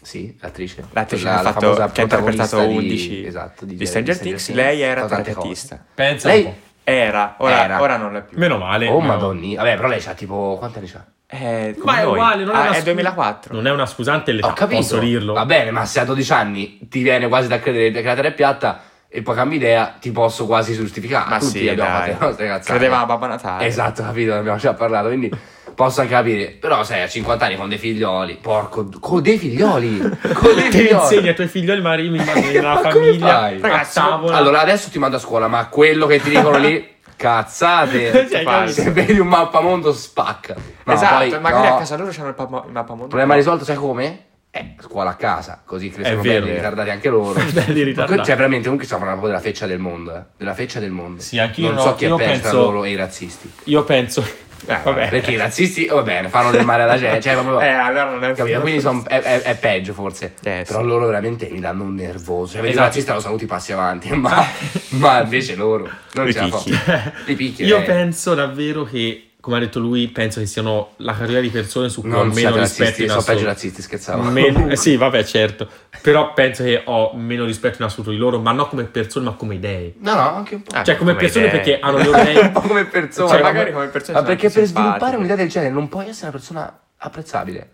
Sì, 0.00 0.36
l'attrice. 0.40 0.84
L'attrice 0.92 1.28
ha, 1.28 1.42
la 1.42 1.52
fatto, 1.52 1.74
che 1.74 1.82
ha 1.82 1.84
interpretato 2.02 2.56
protagonista 2.56 2.56
11 2.58 3.08
di, 3.08 3.26
esatto, 3.26 3.64
di 3.64 3.86
Stranger 3.86 4.18
Things. 4.18 4.50
Lei 4.52 4.80
era 4.80 5.06
terapista. 5.06 5.84
Pensa 5.94 6.28
Lei- 6.28 6.44
un 6.44 6.50
po'. 6.52 6.56
Era, 6.84 7.34
ora, 7.38 7.64
Era. 7.64 7.80
ora 7.82 7.96
non 7.98 8.16
è 8.16 8.22
più. 8.22 8.38
Meno 8.38 8.56
male. 8.56 8.88
Oh, 8.88 9.00
no. 9.00 9.06
madonni. 9.06 9.56
Vabbè, 9.56 9.76
però 9.76 9.88
lei 9.88 10.00
c'ha 10.00 10.14
tipo. 10.14 10.56
Quanti 10.58 10.78
anni 10.78 10.88
c'ha? 10.88 11.04
Eh, 11.26 11.74
Ma 11.82 11.98
è 11.98 12.02
noi. 12.04 12.12
uguale, 12.12 12.44
non 12.44 12.54
è 12.54 12.58
Ah, 12.58 12.60
una 12.62 12.70
è 12.70 12.74
scu- 12.74 12.84
2004. 12.84 13.54
Non 13.54 13.66
è 13.66 13.70
una 13.70 13.84
scusante 13.84 14.32
l'età, 14.32 14.46
Ho 14.46 14.52
capito. 14.54 14.80
posso 14.80 14.98
dirlo. 14.98 15.34
Va 15.34 15.44
bene, 15.44 15.70
ma 15.70 15.84
se 15.84 16.00
a 16.00 16.04
12 16.06 16.32
anni 16.32 16.78
ti 16.88 17.02
viene 17.02 17.28
quasi 17.28 17.46
da 17.48 17.58
credere 17.60 17.90
che 17.90 18.02
la 18.02 18.14
terra 18.14 18.28
è 18.28 18.32
piatta 18.32 18.80
e 19.06 19.20
poi 19.20 19.34
cambi 19.34 19.56
idea, 19.56 19.96
ti 20.00 20.10
posso 20.12 20.46
quasi 20.46 20.72
giustificare. 20.72 21.28
Ma 21.28 21.38
Tutti 21.38 21.58
sì, 21.58 21.68
abbiamo 21.68 21.90
dai. 21.98 22.10
fatto 22.12 22.20
le 22.22 22.26
nostre 22.28 22.46
cazzate. 22.46 22.70
Credeva 22.78 23.00
a 23.00 23.04
Babbo 23.04 23.26
Natale. 23.26 23.66
Esatto, 23.66 24.02
capito, 24.02 24.32
ne 24.32 24.38
abbiamo 24.38 24.56
già 24.58 24.72
parlato, 24.72 25.08
quindi 25.08 25.30
posso 25.78 26.00
anche 26.00 26.12
capire. 26.12 26.46
Però 26.58 26.82
sai, 26.82 27.02
a 27.02 27.08
50 27.08 27.44
anni 27.44 27.56
con 27.56 27.68
dei 27.68 27.78
figlioli, 27.78 28.36
porco, 28.42 28.88
con 28.98 29.22
dei 29.22 29.38
figlioli, 29.38 29.98
con 30.34 30.54
dei 30.56 30.70
Te 30.70 30.78
figlioli. 30.78 30.92
insegni 31.02 31.28
ai 31.28 31.34
tuoi 31.36 31.46
figlioli, 31.46 31.80
magari 31.80 32.08
mi 32.08 32.18
immagino 32.18 32.58
una 32.58 32.74
Ma 32.74 32.80
come 32.80 32.92
famiglia? 33.04 33.48
Ragazzi, 33.60 33.98
a 34.00 34.02
tavola. 34.02 34.36
Allora 34.36 34.58
adesso 34.60 34.90
ti 34.90 34.98
mando 34.98 35.16
a 35.16 35.20
scuola, 35.20 35.46
ma 35.46 35.68
quello 35.68 36.06
che 36.06 36.20
ti 36.20 36.30
dicono 36.30 36.58
lì, 36.58 36.84
cazzate. 37.16 38.28
Cioè, 38.28 38.42
fai? 38.42 38.68
Se 38.72 38.90
vedi 38.90 39.20
un 39.20 39.28
mappamondo 39.28 39.92
spacca. 39.92 40.56
No, 40.82 40.92
esatto, 40.92 41.28
poi, 41.28 41.40
magari 41.40 41.68
no. 41.68 41.74
a 41.76 41.78
casa 41.78 41.96
loro 41.96 42.10
c'hanno 42.12 42.28
il, 42.30 42.34
papa- 42.34 42.64
il 42.66 42.72
mappamondo. 42.72 43.06
Problema 43.06 43.34
risolto, 43.36 43.64
sai 43.64 43.76
come? 43.76 44.22
eh, 44.50 44.74
scuola 44.80 45.10
a 45.10 45.14
casa, 45.14 45.62
così 45.64 45.90
crescono 45.90 46.22
belli 46.22 46.54
ritardati 46.54 46.90
anche 46.90 47.08
loro. 47.08 47.38
Belli 47.52 47.82
ritardati. 47.84 48.24
Cioè, 48.24 48.34
veramente, 48.34 48.62
comunque 48.64 48.86
stiamo 48.86 49.04
parlando 49.04 49.26
proprio 49.26 49.28
della 49.28 49.40
feccia 49.40 49.66
del 49.66 49.78
mondo, 49.78 50.16
eh. 50.16 50.22
Della 50.36 50.54
feccia 50.54 50.80
del 50.80 50.90
mondo. 50.90 51.20
Sì, 51.22 51.38
anch'io 51.38 51.66
Non 51.66 51.74
no, 51.76 51.80
so 51.82 51.94
chi 51.94 52.04
è 52.06 52.08
tra 52.08 52.16
penso- 52.16 52.52
loro 52.56 52.84
e 52.84 52.90
i 52.90 52.96
razzisti. 52.96 53.52
Io 53.64 53.84
penso... 53.84 54.46
Eh, 54.66 54.78
vabbè. 54.82 55.08
Perché 55.08 55.30
i 55.32 55.36
razzisti, 55.36 55.86
va 55.86 56.02
bene, 56.02 56.28
fanno 56.28 56.50
del 56.50 56.64
male 56.64 56.82
alla 56.82 56.98
gente. 56.98 57.20
Cioè, 57.20 57.32
proprio, 57.34 57.60
Eh, 57.60 57.68
allora 57.68 58.10
non 58.10 58.24
è 58.24 58.32
capito? 58.34 58.60
Quindi 58.60 58.80
son- 58.80 59.04
è, 59.06 59.20
è- 59.20 59.42
è 59.42 59.56
peggio 59.56 59.92
forse. 59.92 60.32
Eh, 60.42 60.64
Però 60.66 60.80
sì. 60.80 60.86
loro 60.86 61.06
veramente 61.06 61.48
mi 61.50 61.60
danno 61.60 61.84
un 61.84 61.94
nervoso. 61.94 62.52
Cioè, 62.54 62.62
Esatto. 62.62 62.76
i 62.76 62.84
razzisti 62.84 63.10
lo 63.12 63.20
saluti 63.20 63.46
passi 63.46 63.72
avanti, 63.72 64.10
ma, 64.16 64.44
ma 64.90 65.22
invece 65.22 65.54
loro 65.54 65.88
non 66.14 66.26
Li 66.26 66.32
ce 66.32 66.40
la 66.40 66.44
picchi. 66.46 66.72
fanno. 66.72 67.12
Li 67.26 67.34
picchi. 67.34 67.64
Io 67.64 67.78
eh. 67.78 67.82
penso 67.82 68.34
davvero 68.34 68.84
che, 68.84 69.27
come 69.48 69.60
ha 69.62 69.64
detto 69.64 69.78
lui, 69.80 70.08
penso 70.08 70.40
che 70.40 70.46
siano 70.46 70.90
la 70.96 71.12
categoria 71.12 71.40
di 71.40 71.48
persone 71.48 71.88
su 71.88 72.02
cui 72.02 72.10
ho 72.10 72.16
Non 72.16 72.26
meno 72.28 72.38
siate 72.38 72.58
rispetto 72.60 72.82
razzisti, 72.84 73.02
in 73.02 73.08
sono 73.08 73.20
peggio 73.22 73.30
assoluto. 73.38 73.52
razzisti, 73.54 73.82
scherzavo. 73.82 74.22
Meno- 74.24 74.68
eh, 74.72 74.76
sì, 74.76 74.96
vabbè, 74.96 75.24
certo. 75.24 75.68
Però 76.02 76.34
penso 76.34 76.62
che 76.64 76.82
ho 76.84 77.12
meno 77.14 77.44
rispetto 77.46 77.76
in 77.80 77.84
assoluto 77.86 78.10
di 78.10 78.18
loro, 78.18 78.38
ma 78.40 78.52
non 78.52 78.68
come 78.68 78.84
persone, 78.84 79.24
ma 79.24 79.32
come 79.32 79.54
idee. 79.54 79.94
No, 80.00 80.14
no, 80.14 80.34
anche 80.36 80.54
un 80.56 80.62
po'. 80.62 80.72
Cioè, 80.72 80.96
come, 80.96 81.12
come 81.12 81.14
persone 81.14 81.46
idee. 81.46 81.56
perché 81.60 81.78
hanno 81.80 81.96
le 81.98 82.04
loro 82.04 82.18
un 82.20 82.26
idee. 82.28 82.50
po' 82.50 82.60
come. 82.60 82.88
Cioè, 82.90 83.28
ma- 83.30 83.40
magari 83.40 83.72
come 83.72 83.86
persone 83.86 84.20
Ma 84.20 84.24
perché 84.26 84.50
per 84.50 84.64
sviluppare 84.66 85.16
un'idea 85.16 85.36
del 85.36 85.48
genere 85.48 85.72
non 85.72 85.88
puoi 85.88 86.08
essere 86.08 86.28
una 86.28 86.36
persona 86.36 86.78
apprezzabile. 86.98 87.70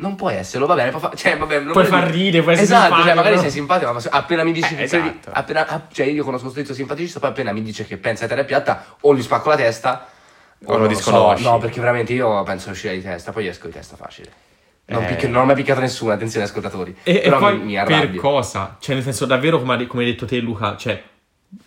Non 0.00 0.16
puoi 0.16 0.34
esserlo, 0.34 0.66
va 0.66 0.74
bene, 0.76 0.88
puoi 0.90 1.02
fa- 1.02 1.12
cioè, 1.14 1.36
vabbè, 1.36 1.60
non 1.60 1.72
Puoi 1.72 1.84
far 1.84 2.04
dire- 2.06 2.16
ridere, 2.16 2.42
puoi 2.42 2.54
essere 2.54 2.66
Esatto, 2.68 2.84
simpatico, 2.84 3.06
cioè, 3.08 3.16
magari 3.16 3.34
no? 3.36 3.40
sei 3.42 3.50
simpatico, 3.50 3.92
ma 3.92 4.00
appena 4.10 4.44
mi 4.44 4.52
dici 4.52 4.72
Eh, 4.72 4.76
che 4.78 4.82
esatto. 4.84 5.30
appena, 5.30 5.66
ah, 5.66 5.86
cioè, 5.92 6.06
io 6.06 6.24
conosco 6.24 6.46
un 6.46 6.50
strizzo 6.52 6.72
simpaticista, 6.72 7.20
poi 7.20 7.28
appena 7.28 7.52
mi 7.52 7.62
dice 7.62 7.84
che 7.84 7.98
pensa 7.98 8.24
a 8.24 8.28
terra 8.28 8.44
piatta, 8.44 8.96
o 9.02 9.14
gli 9.14 9.20
spacco 9.20 9.50
la 9.50 9.56
testa, 9.56 10.08
O 10.64 10.76
lo 10.76 10.86
disconosci. 10.86 11.42
So, 11.42 11.50
no, 11.50 11.58
perché 11.58 11.80
veramente 11.80 12.12
io 12.12 12.42
penso 12.42 12.66
di 12.66 12.72
uscire 12.72 12.94
di 12.94 13.02
testa, 13.02 13.32
poi 13.32 13.46
esco 13.46 13.66
di 13.66 13.72
testa 13.72 13.96
facile. 13.96 14.30
Non, 14.86 15.04
Eh. 15.04 15.06
picchio- 15.06 15.28
non 15.28 15.42
ho 15.42 15.44
mai 15.46 15.54
picchiato 15.54 15.80
nessuno, 15.80 16.12
attenzione 16.12 16.44
ascoltatori. 16.46 16.96
E, 17.02 17.16
e 17.16 17.20
Però 17.20 17.38
poi 17.38 17.58
mi, 17.58 17.64
mi 17.64 17.72
per 17.74 17.92
arrabbio. 17.92 18.20
cosa? 18.20 18.76
Cioè, 18.80 18.94
nel 18.96 19.04
senso, 19.04 19.24
davvero, 19.24 19.58
come, 19.58 19.74
hai- 19.76 19.86
come 19.86 20.02
hai 20.04 20.10
detto 20.10 20.26
te, 20.26 20.38
Luca, 20.38 20.76
cioè, 20.76 21.00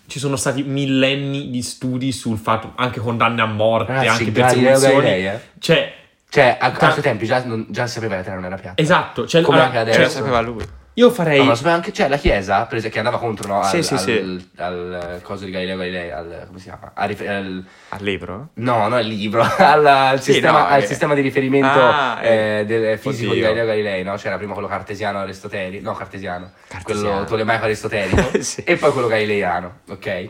ci 0.08 0.20
sono 0.20 0.36
stati 0.36 0.64
millenni 0.64 1.50
di 1.50 1.62
studi 1.62 2.12
sul 2.12 2.38
fatto, 2.38 2.74
anche 2.76 3.00
condanne 3.00 3.41
a 3.41 3.46
morte, 3.46 3.94
Ragazzi, 3.94 4.24
anche 4.26 4.32
persecuzioni. 4.32 5.08
Eh. 5.28 5.39
Cioè, 5.60 5.94
Cioè, 6.30 6.58
a, 6.60 6.66
a 6.68 6.72
Ta- 6.72 6.89
suoi 6.91 7.04
tempi 7.04 7.26
già, 7.26 7.44
non- 7.46 7.66
già 7.70 7.86
sapeva 7.88 8.14
che 8.14 8.18
la 8.20 8.24
terra 8.24 8.36
non 8.38 8.46
era 8.46 8.56
piatta. 8.58 8.82
esatto. 8.82 9.28
Cioè, 9.28 9.41
Come 9.41 9.60
allora, 9.62 9.80
anche 9.80 9.91
Cioè, 9.94 10.02
adesso. 10.02 10.18
lo 10.20 10.26
sapeva 10.26 10.41
lui. 10.41 10.66
Io 10.96 11.10
farei. 11.10 11.39
No, 11.39 11.46
ma 11.46 11.56
sapeva 11.56 11.74
anche, 11.76 11.91
cioè, 11.91 12.08
la 12.08 12.18
Chiesa, 12.18 12.66
per 12.66 12.78
esempio, 12.78 13.02
che 13.02 13.06
andava 13.08 13.18
contro, 13.24 13.48
no, 13.48 13.62
al, 13.62 13.70
Sì, 13.70 13.82
sì, 13.84 13.94
al, 13.94 14.00
sì. 14.00 14.50
al, 14.58 15.20
coso 15.24 15.46
di 15.46 15.52
Galileo 15.52 15.76
Galilei, 15.78 16.12
al, 16.12 16.44
come 16.48 16.60
si 16.60 16.66
chiama? 16.66 16.91
Al 16.94 17.16
al- 17.28 17.66
Al 17.89 18.04
libro? 18.04 18.50
no, 18.56 18.88
no, 18.88 19.00
il 19.00 19.08
libro, 19.08 19.41
al, 19.58 19.86
al 19.86 20.22
Sì, 20.22 20.34
sistema, 20.34 20.60
no, 20.60 20.66
al 20.68 20.82
eh. 20.84 20.86
sistema 20.86 21.14
di 21.16 21.22
riferimento 21.22 21.68
Ah, 21.80 22.20
eh, 22.24 22.60
eh. 22.60 22.66
del 22.66 22.98
fisico 23.00 23.34
di 23.34 23.39
Oddio. 23.39 23.44
Galileo 23.54 23.66
Galilei, 23.66 24.04
no? 24.04 24.16
C'era 24.16 24.38
prima 24.38 24.54
quello 24.54 24.68
cartesiano 24.68 25.20
aristotelico, 25.20 25.84
no, 25.89 25.96
cartesiano, 25.96 26.52
Cartesiano. 26.68 27.10
quello 27.10 27.26
tolemaico 27.26 27.64
aristotelico, 27.66 28.30
Sì. 28.41 28.62
e 28.64 28.76
poi 28.78 28.91
quello 28.91 29.08
galileiano, 29.08 29.80
ok? 29.89 30.28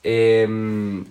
Ehm, 0.00 1.04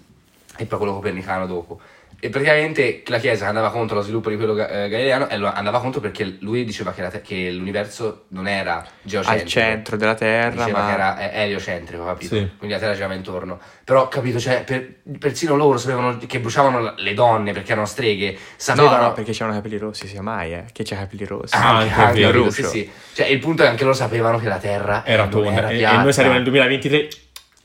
E, 0.55 0.65
poi 0.65 0.77
quello 0.77 0.93
copernicano 0.93 1.47
dopo. 1.47 1.79
E 2.23 2.29
praticamente 2.29 3.03
la 3.07 3.17
Chiesa 3.17 3.47
andava 3.49 3.69
contro 3.69 3.97
lo 3.97 4.01
sviluppo 4.01 4.29
di 4.29 4.37
quello 4.37 4.53
ga- 4.53 4.69
eh, 4.69 4.87
galileiano 4.87 5.27
e 5.27 5.35
lo 5.35 5.51
andava 5.51 5.81
contro 5.81 5.99
perché 5.99 6.37
lui 6.39 6.63
diceva 6.63 6.93
che, 6.93 7.05
te- 7.09 7.19
che 7.21 7.51
l'universo 7.51 8.27
non 8.29 8.47
era 8.47 8.81
geocentrico. 9.01 9.43
Al 9.43 9.49
centro 9.49 9.97
della 9.97 10.13
Terra, 10.15 10.63
Diceva 10.63 10.79
ma... 10.79 10.87
che 10.87 10.93
era 10.93 11.17
eh, 11.31 11.41
eliocentrico, 11.41 12.05
capito? 12.05 12.35
Sì. 12.35 12.49
Quindi 12.57 12.75
la 12.75 12.79
Terra 12.79 12.93
girava 12.93 13.13
intorno. 13.13 13.59
Però, 13.83 14.07
capito, 14.07 14.39
cioè, 14.39 14.63
per- 14.63 14.99
persino 15.19 15.57
loro 15.57 15.77
sapevano 15.77 16.17
che 16.25 16.39
bruciavano 16.39 16.93
le 16.95 17.13
donne 17.13 17.51
perché 17.51 17.73
erano 17.73 17.85
streghe. 17.87 18.31
No, 18.31 18.37
Sapevano... 18.55 19.01
no, 19.01 19.11
perché 19.11 19.33
c'erano 19.33 19.55
capelli 19.57 19.77
rossi, 19.77 20.07
sia 20.07 20.21
mai, 20.21 20.53
eh. 20.53 20.63
Che 20.71 20.83
c'ha 20.85 20.95
capelli 20.95 21.25
rossi. 21.25 21.53
Ah, 21.55 21.75
Anche, 21.79 21.93
anche, 21.93 22.23
anche, 22.25 22.51
sì, 22.51 22.63
sì. 22.63 22.91
Cioè, 23.15 23.25
il 23.27 23.39
punto 23.39 23.63
è 23.63 23.65
che 23.65 23.71
anche 23.71 23.83
loro 23.83 23.95
sapevano 23.97 24.37
che 24.37 24.47
la 24.47 24.59
Terra 24.59 25.03
era 25.05 25.27
tonda. 25.27 25.51
era 25.57 25.69
E, 25.71 25.81
e 25.81 25.97
noi 25.97 26.13
saremo 26.13 26.35
nel 26.35 26.43
2023. 26.43 27.07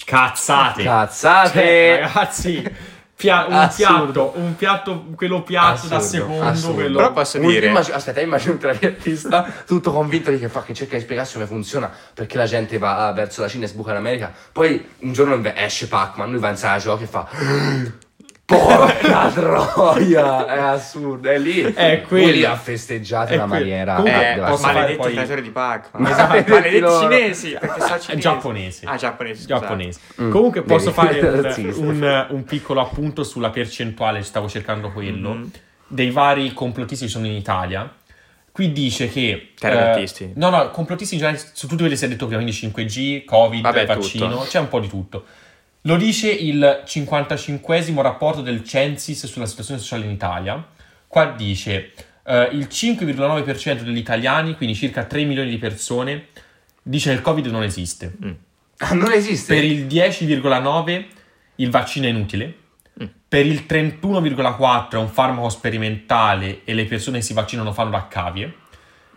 Cazzate. 0.05 0.83
Cazzate! 0.83 1.61
Cioè, 1.61 2.01
ragazzi, 2.01 2.63
pia- 3.19 3.47
un 3.47 3.53
Assurdo. 3.53 4.31
piatto, 4.31 4.33
un 4.37 4.57
piatto, 4.57 5.05
quello 5.17 5.43
piatto 5.43 5.89
da 5.89 5.97
Assurdo, 5.97 6.25
secondo, 6.25 6.43
assurdo. 6.45 6.75
quello... 6.75 6.97
Però 6.99 7.13
posso 7.13 7.39
dire... 7.39 7.67
immagino- 7.67 7.97
aspetta, 7.97 8.21
immagino 8.21 8.53
un 8.53 8.59
traghettista 8.59 9.53
tutto 9.67 9.93
convinto 9.93 10.31
di 10.31 10.39
che 10.39 10.49
fa 10.49 10.63
che 10.63 10.73
cerca 10.73 10.97
di 10.97 11.03
spiegarsi 11.03 11.35
come 11.35 11.47
funziona 11.47 11.91
perché 12.15 12.37
la 12.37 12.47
gente 12.47 12.79
va 12.79 13.11
verso 13.13 13.41
la 13.41 13.49
Cina 13.49 13.65
e 13.65 13.69
sbuca 13.69 13.93
l'America. 13.93 14.33
Poi 14.53 14.89
un 15.01 15.13
giorno 15.13 15.41
esce 15.55 15.89
Pac-Man, 15.89 16.31
lui 16.31 16.39
va 16.39 16.51
in 16.51 16.57
sala 16.57 16.79
giochi 16.79 17.03
e 17.03 17.07
fa 17.07 17.29
Porca 18.49 19.29
troia! 19.35 20.47
È 20.47 20.59
assurdo, 20.59 21.29
è 21.29 21.37
lì. 21.39 21.61
È 21.61 22.01
quello. 22.09 22.31
lì 22.33 22.45
ha 22.47 22.57
festeggiato 22.57 23.35
in 23.35 23.41
una 23.41 23.49
quello. 23.49 23.63
maniera 23.65 23.95
Comunque, 23.97 24.33
Eh, 24.33 24.39
posso 24.39 24.57
fare 24.57 24.73
maledetti 24.75 24.97
poi- 24.99 25.13
creatori 25.13 25.43
di 25.43 25.51
Pac-Man. 25.51 26.03
Maledetti 26.13 26.51
Maledetti 26.51 26.79
loro. 26.79 27.01
cinesi, 27.01 27.51
perché 27.61 27.81
sono 27.83 27.99
cinesi. 28.01 28.21
giapponesi. 28.23 28.87
Ah, 28.87 28.97
giapponesi, 28.97 29.43
scusate. 29.43 29.61
giapponese. 29.61 30.01
Mm, 30.23 30.31
Comunque 30.31 30.63
posso 30.63 30.93
fare 30.93 31.21
un, 31.77 31.87
un- 31.87 32.27
un 32.31 32.45
piccolo 32.45 32.81
appunto 32.81 33.23
sulla 33.23 33.51
percentuale, 33.51 34.23
stavo 34.23 34.49
cercando 34.49 34.93
quello, 34.93 35.35
Mhm. 35.35 35.51
dei 35.87 36.11
vari 36.11 36.55
complottisti 36.55 37.05
che 37.05 37.11
sono 37.11 37.27
in 37.27 37.33
Italia. 37.33 37.93
Qui 38.51 38.73
dice 38.73 39.11
che... 39.11 39.53
Terrapiattisti. 39.59 40.33
no, 40.37 40.49
no, 40.49 40.71
complottisti 40.71 41.15
in 41.15 41.21
generale, 41.21 41.45
su 41.53 41.67
tutti 41.67 41.77
quelli 41.83 41.91
che 41.91 41.97
si 41.99 42.07
è 42.07 42.09
detto 42.09 42.27
prima, 42.27 42.41
quindi 42.43 42.59
5G, 42.59 43.25
Covid, 43.27 43.61
Vabbè, 43.61 43.85
vaccino, 43.87 44.31
tutto. 44.31 44.45
c'è 44.49 44.59
un 44.59 44.69
po' 44.69 44.81
di 44.81 44.89
tutto. 44.89 45.25
Lo 45.83 45.97
dice 45.97 46.31
il 46.31 46.83
55esimo 46.85 48.01
rapporto 48.03 48.43
del 48.43 48.65
Censis 48.65 49.27
sulla 49.27 49.47
situazione 49.47 49.81
sociale 49.81 50.05
in 50.05 50.11
Italia. 50.11 50.67
Qua 51.07 51.27
dice 51.27 51.93
eh, 52.25 52.49
il 52.53 52.69
5,9% 52.71 53.81
degli 53.81 53.97
italiani, 53.97 54.57
quindi 54.57 54.75
circa 54.75 55.05
3 55.05 55.25
milioni 55.25 55.49
di 55.49 55.59
persone, 55.59 56.27
dice 56.83 57.11
che 57.11 57.17
il 57.17 57.23
Covid 57.23 57.47
non 57.47 57.63
esiste. 57.63 58.13
Ah, 58.79 58.93
non 58.95 59.13
esiste. 59.13 59.55
Per 59.55 59.65
il 59.65 59.87
10,9 59.87 61.07
il 61.57 61.71
vaccino 61.71 62.07
è 62.07 62.11
inutile. 62.11 62.55
Mm. 63.03 63.07
Per 63.29 63.47
il 63.47 63.65
31,4 63.69 64.91
è 64.91 64.97
un 64.97 65.09
farmaco 65.09 65.49
sperimentale 65.49 66.65
e 66.65 66.75
le 66.75 66.85
persone 66.85 67.19
che 67.19 67.25
si 67.25 67.33
vaccinano 67.33 67.73
fanno 67.73 67.91
la 67.91 68.09
cavie. 68.09 68.55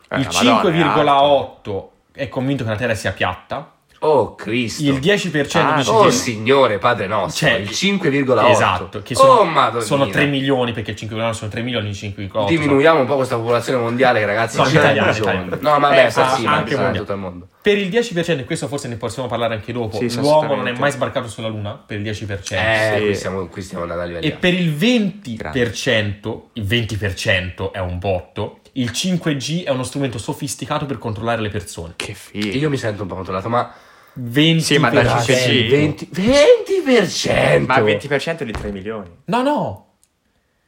Eh, 0.10 0.20
il 0.20 0.28
la 0.32 0.44
Madonna, 0.44 0.70
è 0.70 1.08
alto. 1.08 1.94
5,8 2.14 2.20
è 2.20 2.30
convinto 2.30 2.64
che 2.64 2.70
la 2.70 2.76
Terra 2.76 2.96
sia 2.96 3.12
piatta. 3.12 3.74
Oh 4.04 4.34
Cristo. 4.34 4.82
Il 4.82 4.96
10% 4.96 5.58
Ah, 5.58 5.76
dice 5.76 5.90
Oh 5.92 6.06
che 6.06 6.12
Signore 6.12 6.80
Padre 6.80 7.06
nostro, 7.06 7.48
Cioè, 7.48 7.58
il 7.60 7.70
5,8. 7.70 8.50
Esatto, 8.50 9.02
che 9.04 9.14
oh 9.14 9.18
sono, 9.18 9.44
Madonna. 9.44 9.84
sono 9.84 10.08
3 10.08 10.26
milioni 10.26 10.72
perché 10.72 10.92
il 10.92 10.98
5,9 11.00 11.32
sono 11.34 11.52
3 11.52 11.62
milioni, 11.62 11.90
il 11.90 11.96
5,8 11.96 12.48
Diminuiamo 12.48 13.02
un 13.02 13.06
po' 13.06 13.16
questa 13.18 13.36
popolazione 13.36 13.78
mondiale 13.80 14.20
che 14.20 14.26
ragazzi 14.26 14.58
No, 14.58 14.64
bisogno. 14.64 14.82
italiani. 14.82 15.50
No, 15.60 15.78
ma 15.78 15.90
beh, 15.90 16.06
Eh, 16.06 16.10
sta 16.10 16.32
ah, 16.32 16.36
sì, 16.36 16.44
ma 16.46 16.54
anche 16.56 16.72
mondiale. 16.74 16.98
tutto 16.98 17.12
il 17.14 17.20
mondo. 17.20 17.48
Per 17.62 17.78
il 17.78 17.90
10%, 17.90 18.40
e 18.40 18.44
questo 18.46 18.68
forse 18.68 18.88
ne 18.88 18.96
possiamo 18.96 19.28
parlare 19.28 19.54
anche 19.54 19.72
dopo, 19.72 19.98
Sì, 19.98 20.12
l'uomo 20.20 20.56
non 20.56 20.68
è 20.68 20.72
mai 20.80 20.90
sbarcato 20.92 21.28
sulla 21.28 21.48
Luna 21.48 21.74
per 21.86 22.00
il 22.00 22.04
10%. 22.04 22.56
Eh, 22.56 22.94
sì. 22.98 23.02
qui, 23.06 23.14
stiamo, 23.16 23.46
qui 23.50 23.62
stiamo 23.62 23.84
andando 23.84 24.02
a 24.02 24.06
livelli 24.08 24.26
E 24.26 24.32
per 24.32 24.56
il 24.56 24.72
20%, 24.74 26.42
il 26.54 26.64
20% 26.64 27.72
è 27.72 27.78
un 27.80 28.00
botto, 28.00 28.62
il 28.74 28.90
5G 28.92 29.64
è 29.66 29.70
uno 29.70 29.84
strumento 29.84 30.18
sofisticato 30.18 30.88
per 30.88 30.98
controllare 30.98 31.40
le 31.42 31.50
persone. 31.50 31.94
Che 31.96 32.16
figo. 32.16 32.58
Io 32.58 32.70
mi 32.70 32.78
sento 32.78 33.04
un 33.04 33.08
po' 33.08 33.14
controllato, 33.16 33.48
ma 33.48 33.72
20%. 34.20 34.58
Sì, 34.60 34.78
ma 34.78 34.90
da 34.90 35.02
Ragazzi, 35.02 35.32
5G. 35.34 35.70
20, 35.70 36.10
20%. 36.14 37.66
Ma 37.66 37.78
il 37.78 37.84
20% 37.84 38.44
di 38.44 38.52
3 38.52 38.72
milioni. 38.72 39.10
No, 39.26 39.42
no. 39.42 39.86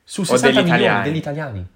Su 0.03 0.21
O 0.21 0.25
60 0.25 0.47
degli 0.47 0.55
milioni 0.57 0.77
italiani. 0.83 1.03
degli 1.09 1.17
italiani. 1.17 1.67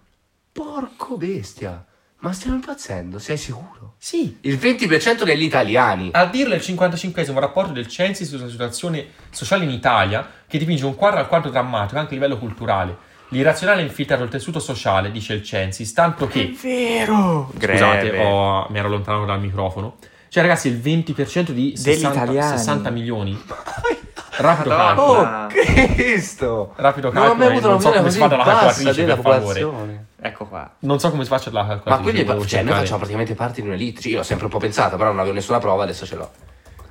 Porco 0.51 1.18
bestia. 1.18 1.86
Ma 2.20 2.34
stiamo 2.34 2.55
impazzendo, 2.55 3.20
sei 3.20 3.38
sicuro? 3.38 3.93
Sì. 3.99 4.38
Il 4.41 4.55
20% 4.57 5.24
degli 5.24 5.43
italiani. 5.43 6.09
A 6.13 6.26
dirlo 6.26 6.53
è 6.53 6.57
il 6.57 6.63
55 6.63 7.24
rapporto 7.39 7.74
del 7.74 7.88
Censis 7.88 8.28
sulla 8.28 8.49
situazione 8.49 9.05
sociale 9.30 9.65
in 9.65 9.70
Italia 9.70 10.28
che 10.47 10.57
dipinge 10.57 10.84
un 10.86 10.95
quadro 10.95 11.20
alquanto 11.20 11.49
drammatico 11.49 11.99
anche 11.99 12.11
a 12.11 12.15
livello 12.15 12.39
culturale. 12.39 12.97
L'irrazionale 13.30 13.82
ha 13.82 13.86
infiltrato 13.86 14.24
il 14.24 14.30
tessuto 14.30 14.59
sociale, 14.59 15.11
dice 15.11 15.34
il 15.34 15.43
Censis, 15.43 15.93
tanto 15.93 16.28
che... 16.28 16.55
vero. 16.59 17.51
Scusate, 17.55 18.18
ho- 18.20 18.68
mi 18.72 18.80
ero 18.80 18.88
allontanato 18.88 19.26
dal 19.26 19.39
microfono. 19.39 19.97
Cioè, 20.38 20.46
ragazzi, 20.46 20.68
il 20.68 20.78
20% 20.78 21.50
di 21.50 21.74
60, 21.76 22.10
italiani. 22.24 22.58
60 22.60 22.90
milioni. 22.92 23.42
Rapido 24.38 24.70
Madonna. 24.70 25.48
calcolo. 25.48 25.62
Oh 25.62 25.94
Cristo! 25.96 26.74
Rapido 26.76 27.12
Non 27.12 27.24
calcolo. 27.24 27.46
avuto 27.50 27.56
e 27.56 27.58
una 27.58 27.70
non 27.72 27.82
so 27.82 27.92
come 27.92 28.12
si 28.12 28.18
fa 28.20 28.28
dalla 28.28 28.44
calcolatrice, 28.44 28.94
della 28.94 29.16
per 29.16 29.24
favore. 29.24 29.60
popolazione. 29.62 30.06
Ecco 30.22 30.46
qua. 30.46 30.72
Non 30.82 31.00
so 31.00 31.10
come 31.10 31.24
si 31.24 31.30
faccia 31.30 31.50
la 31.52 31.66
calcolatrice. 31.66 31.90
Ma 32.24 32.24
quindi 32.36 32.48
cioè, 32.48 32.62
noi 32.62 32.74
facciamo 32.76 32.98
praticamente 32.98 33.34
parte 33.34 33.62
di 33.62 33.68
un'elite. 33.68 34.08
Io 34.10 34.18
l'ho 34.18 34.24
sempre 34.24 34.46
un 34.46 34.52
po' 34.52 34.60
pensato, 34.60 34.96
però 34.96 35.10
non 35.10 35.18
avevo 35.22 35.34
nessuna 35.34 35.58
prova, 35.58 35.82
adesso 35.82 36.06
ce 36.06 36.16
l'ho. 36.16 36.30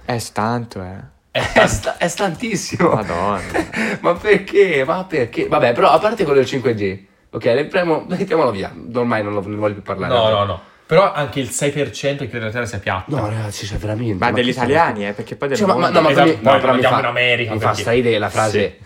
È 0.05 0.19
stanto, 0.19 0.83
eh. 0.83 1.15
È, 1.31 1.67
sta- 1.69 1.99
è 1.99 2.09
stantissimo. 2.09 2.89
Madonna. 2.95 3.41
Ma 4.01 4.15
perché? 4.15 4.83
Ma 4.85 5.05
perché? 5.05 5.47
Vabbè, 5.47 5.73
però 5.73 5.91
a 5.91 6.01
parte 6.01 6.25
quello 6.25 6.41
del 6.41 6.49
5G, 6.49 6.99
ok, 7.31 7.45
le 7.45 7.67
premo, 7.67 8.05
mettiamolo 8.09 8.51
via. 8.51 8.75
Ormai 8.93 9.23
non, 9.23 9.35
lo, 9.35 9.43
non 9.47 9.59
voglio 9.61 9.75
più 9.75 9.83
parlare. 9.83 10.13
No, 10.13 10.29
no, 10.31 10.45
no. 10.45 10.61
Però 10.87 11.13
anche 11.13 11.41
il 11.41 11.49
6% 11.49 12.29
che 12.29 12.39
la 12.39 12.51
Terra 12.51 12.65
sia 12.67 12.79
piatta. 12.79 13.17
No, 13.17 13.27
ragazzi, 13.29 13.67
c'è 13.67 13.77
veramente. 13.77 14.25
Ma 14.25 14.31
degli 14.31 14.47
chi 14.47 14.53
sono- 14.53 14.67
italiani, 14.67 15.09
eh, 15.09 15.13
perché 15.13 15.35
poi 15.35 15.49
del 15.49 15.57
Cioè, 15.57 15.67
ma, 15.67 15.75
ma- 15.75 15.81
mondo- 15.81 15.99
no, 15.99 16.05
ma 16.07 16.11
Esatto, 16.13 16.27
poi 16.31 16.39
no, 16.43 16.51
però 16.59 16.67
mi 16.67 16.71
andiamo 16.75 16.95
fa, 16.95 17.01
in 17.01 17.07
America, 17.07 17.53
mi 17.53 17.59
fa 17.59 17.65
perché- 17.67 17.81
straridere 17.81 18.19
la 18.19 18.29
frase 18.29 18.79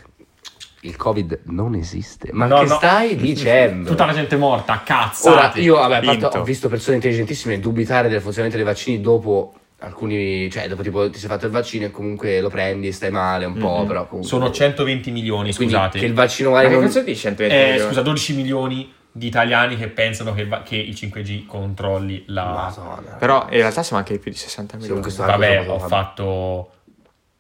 il 0.83 0.97
Covid 0.97 1.41
non 1.45 1.75
esiste. 1.75 2.31
Ma 2.33 2.47
No, 2.47 2.61
che 2.61 2.67
no. 2.69 2.75
stai 2.77 3.17
dicendo? 3.17 3.91
Tutta 3.91 4.07
la 4.07 4.15
gente 4.15 4.37
morta, 4.37 4.81
cazzo. 4.83 5.31
Ora, 5.31 5.53
io 5.57 5.75
vabbè, 5.77 6.01
Vinto. 6.01 6.29
ho 6.29 6.43
visto 6.43 6.71
persone 6.71 6.97
intelligentissime 6.97 7.61
dubitare 7.61 8.09
del 8.09 8.23
funzionamento 8.23 8.57
dei 8.57 8.65
vaccini 8.67 8.99
dopo 9.03 9.53
alcuni, 9.81 10.51
cioè 10.51 10.69
dopo 10.69 10.83
tipo 10.83 11.09
ti 11.11 11.19
sei 11.19 11.29
fatto 11.29 11.45
il 11.45 11.53
vaccino 11.53 11.85
e 11.87 11.91
comunque 11.91 12.41
lo 12.41 12.49
prendi, 12.49 12.93
stai 12.93 13.11
male 13.11 13.45
un 13.45 13.59
po', 13.59 13.81
Mhm. 13.81 13.87
però 13.87 14.07
comunque... 14.07 14.27
Sono 14.29 14.51
120 14.51 15.11
milioni, 15.11 15.55
Quindi 15.55 15.75
scusate. 15.75 15.99
che 15.99 16.07
il 16.07 16.15
vaccino 16.15 16.49
Ma 16.51 16.57
magari 16.57 16.75
che 16.75 16.81
non... 16.81 16.89
cazzo 16.89 17.03
dici 17.03 17.21
120 17.21 17.55
Eh, 17.63 17.67
milioni? 17.73 17.89
scusa, 17.89 18.03
12 18.03 18.35
milioni 18.35 18.93
di 19.13 19.27
italiani 19.27 19.77
che 19.77 19.89
pensano 19.89 20.33
che, 20.35 20.43
il 20.43 20.49
va- 20.49 20.63
che 20.63 20.77
il 20.77 20.95
5G 20.95 21.47
controlli 21.47 22.25
la... 22.29 22.45
Madonna. 22.45 23.13
Però 23.17 23.43
in 23.51 23.57
realtà 23.59 23.83
siamo 23.83 23.99
anche 23.99 24.13
di 24.15 24.19
più 24.21 24.31
di 24.31 24.37
60 24.37 24.73
Sì, 24.75 24.77
milioni. 24.83 25.01
con 25.01 25.11
questo- 25.11 25.25
Vabbè, 25.31 25.69
ho 25.69 25.79
fatto... 25.79 26.71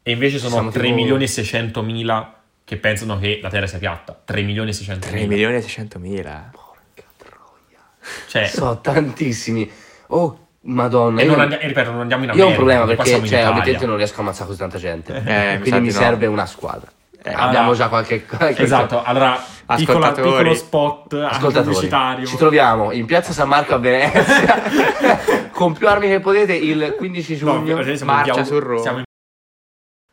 E 0.03 0.13
invece 0.13 0.39
sono 0.39 0.53
Siamo 0.55 0.71
3 0.71 0.83
tipo- 0.83 0.95
milioni 0.95 1.25
e 1.25 1.27
600 1.29 1.83
mila 1.83 2.35
che 2.65 2.77
pensano 2.79 3.19
che 3.19 3.39
la 3.43 3.49
Terra 3.51 3.67
sia 3.67 3.79
piatta. 3.79 4.19
3 4.25 4.43
milioni 4.43 4.71
e 4.71 4.73
600 4.73 5.07
3 5.09 5.17
mila. 5.17 5.29
milioni 5.29 5.57
e 5.57 5.61
600 5.61 5.99
mila. 5.99 6.51
Porca 6.51 7.09
troia. 7.17 7.79
Cioè, 8.27 8.47
So 8.47 8.79
tantissimi. 8.81 9.71
Oh, 10.09 10.47
madonna. 10.63 11.21
e, 11.21 11.25
io- 11.25 11.31
non 11.31 11.41
andi- 11.41 11.59
e 11.61 11.67
ripeto, 11.69 11.91
non 11.93 12.01
andiamo 12.01 12.25
in 12.25 12.31
Io 12.31 12.35
America. 12.35 12.47
ho 12.47 12.49
un 12.49 12.55
problema 12.57 12.85
perché, 12.87 13.11
cioè, 13.11 13.19
obiettivamente 13.47 13.87
non 13.87 13.97
riesco 13.97 14.17
a 14.17 14.21
ammazzare 14.21 14.47
così 14.47 14.59
tanta 14.59 14.79
gente. 14.79 15.15
Eh, 15.25 15.59
Quindi 15.61 15.81
mi 15.81 15.87
no. 15.87 15.93
serve 15.93 16.27
una 16.27 16.47
squadra. 16.47 16.91
Eh, 17.23 17.31
Abbiamo 17.33 17.59
allora- 17.71 17.77
già 17.77 17.89
qualche, 17.89 18.25
qualche 18.27 18.63
Esatto, 18.63 19.03
allora, 19.03 19.39
piccola, 19.77 20.13
piccolo 20.13 20.55
spot 20.55 21.39
pubblicitario. 21.39 22.27
ci 22.27 22.37
troviamo 22.37 22.93
in 22.93 23.05
piazza 23.07 23.33
San 23.33 23.49
Marco 23.49 23.75
a 23.75 23.79
Venezia 23.79 24.63
con 25.53 25.73
più 25.75 25.87
armi 25.89 26.09
che 26.09 26.21
potete 26.21 26.55
il 26.55 26.95
15 26.97 27.33
No, 27.33 27.39
giugno. 27.65 27.83
siamo 27.83 27.91
in 27.99 28.05
marcia 28.05 28.33
via- 28.35 28.45
su 28.45 28.59
Roma. 28.59 28.81
siamo 28.81 28.99
in- 28.99 29.05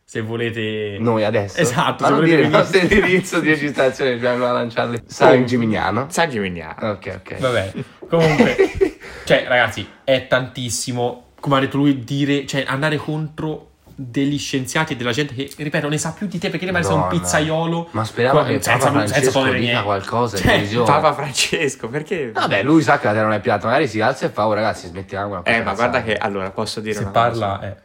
Se 0.05 0.21
volete... 0.21 0.97
Noi 0.99 1.23
adesso. 1.23 1.59
Esatto, 1.59 2.03
Ma 2.03 2.07
se 2.07 2.09
non 2.09 2.15
volete 2.15 2.35
dire 2.35 2.41
il 2.47 2.49
nostro 2.53 2.79
indirizzo 2.79 3.39
di 3.39 3.49
registrazione, 3.55 4.11
dobbiamo 4.13 4.51
lanciarli. 4.51 5.03
San 5.05 5.45
Gimignano. 5.45 6.07
San 6.09 6.29
Gimignano. 6.29 6.89
Ok, 6.91 7.19
ok. 7.19 7.37
Vabbè, 7.39 7.73
comunque, 8.09 8.55
cioè, 9.25 9.45
ragazzi, 9.47 9.87
è 10.03 10.27
tantissimo, 10.27 11.31
come 11.39 11.57
ha 11.57 11.59
detto 11.59 11.77
lui, 11.77 12.03
dire, 12.03 12.45
cioè, 12.45 12.63
andare 12.67 12.95
contro 12.97 13.66
degli 13.99 14.37
scienziati 14.37 14.93
e 14.93 14.95
della 14.95 15.11
gente 15.11 15.33
che, 15.33 15.49
ripeto, 15.57 15.89
ne 15.89 15.97
sa 15.97 16.11
più 16.11 16.27
di 16.27 16.37
te 16.37 16.51
perché 16.51 16.67
magari 16.67 16.83
sei 16.85 16.93
un 16.93 16.99
Madonna. 16.99 17.19
pizzaiolo. 17.19 17.87
Ma 17.91 18.05
speriamo 18.05 18.43
che 18.43 18.61
senza- 18.61 18.77
Papa 18.77 19.07
senza 19.07 19.49
dica 19.53 19.81
qualcosa 19.81 20.35
in 20.37 20.41
Cioè, 20.43 20.51
televisione. 20.51 20.85
Papa 20.85 21.13
Francesco, 21.13 21.87
perché? 21.89 22.31
Vabbè, 22.31 22.61
lui 22.61 22.83
sa 22.83 22.99
che 22.99 23.07
la 23.07 23.13
terra 23.13 23.25
non 23.25 23.33
è 23.33 23.39
piatta, 23.39 23.65
magari 23.65 23.87
si 23.87 23.99
alza 23.99 24.27
e 24.27 24.29
fa, 24.29 24.45
oh 24.45 24.53
ragazzi, 24.53 24.85
smettiamo 24.87 25.27
una 25.39 25.43
Eh, 25.43 25.63
ma 25.63 25.73
guarda 25.73 26.03
che 26.03 26.15
allora 26.15 26.51
posso 26.51 26.79
dire 26.79 26.93
Se 26.93 27.01
una 27.01 27.09
parla, 27.09 27.55
cosa. 27.55 27.67
eh. 27.67 27.75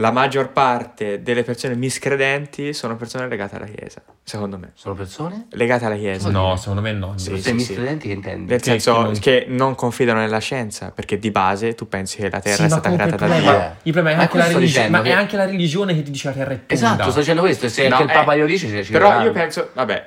La 0.00 0.10
maggior 0.12 0.48
parte 0.50 1.22
delle 1.22 1.42
persone 1.42 1.74
miscredenti 1.74 2.72
sono 2.72 2.96
persone 2.96 3.28
legate 3.28 3.56
alla 3.56 3.66
Chiesa, 3.66 4.00
secondo 4.22 4.56
me. 4.58 4.70
Sono 4.72 4.94
persone? 4.94 5.46
Legate 5.50 5.84
alla 5.84 5.96
Chiesa. 5.96 6.30
No, 6.30 6.56
secondo 6.56 6.80
me 6.80 6.92
no. 6.92 7.12
Sì, 7.18 7.38
sì, 7.38 7.52
miscredenti 7.52 8.08
che 8.08 8.14
intendi? 8.14 8.50
Nel 8.50 8.60
Che- 8.60 8.70
senso 8.80 8.94
che 8.94 9.00
non- 9.02 9.18
che 9.18 9.44
non 9.48 9.74
confidano 9.74 10.20
nella 10.20 10.38
scienza, 10.38 10.90
perché 10.90 11.18
di 11.18 11.30
base 11.30 11.74
tu 11.74 11.86
pensi 11.86 12.16
che 12.16 12.30
la 12.30 12.40
Terra 12.40 12.54
Sì, 12.56 12.60
è 12.62 12.64
ma 12.64 12.70
stata 12.70 12.92
creata 12.94 13.16
da 13.16 13.26
Dio. 13.26 13.40
Dio. 13.42 13.74
il 13.82 13.92
problema 13.92 14.10
è 14.10 14.14
Ma 14.16 14.22
anche 14.22 14.36
la 14.38 14.58
dicendo 14.58 14.90
ma 14.96 15.00
è 15.00 15.02
che- 15.02 15.12
anche 15.12 15.36
la 15.36 15.44
religione 15.44 15.94
che 15.94 16.02
ti 16.02 16.10
dice 16.10 16.32
che 16.32 16.38
la 16.38 16.44
terra 16.44 16.54
è 16.54 16.66
tonda. 16.66 16.74
Esatto, 16.74 17.10
sto 17.10 17.18
dicendo 17.20 17.40
questo, 17.42 17.66
e 17.66 17.68
se 17.68 17.86
No, 17.88 17.96
anche 17.96 18.04
il 18.04 18.10
eh, 18.10 18.14
Papa 18.20 18.34
glielo 18.34 18.46
dice, 18.46 18.68
ci- 18.68 18.84
ci 18.84 18.92
Però 18.92 19.22
io 19.22 19.32
penso, 19.32 19.68
vabbè, 19.74 20.04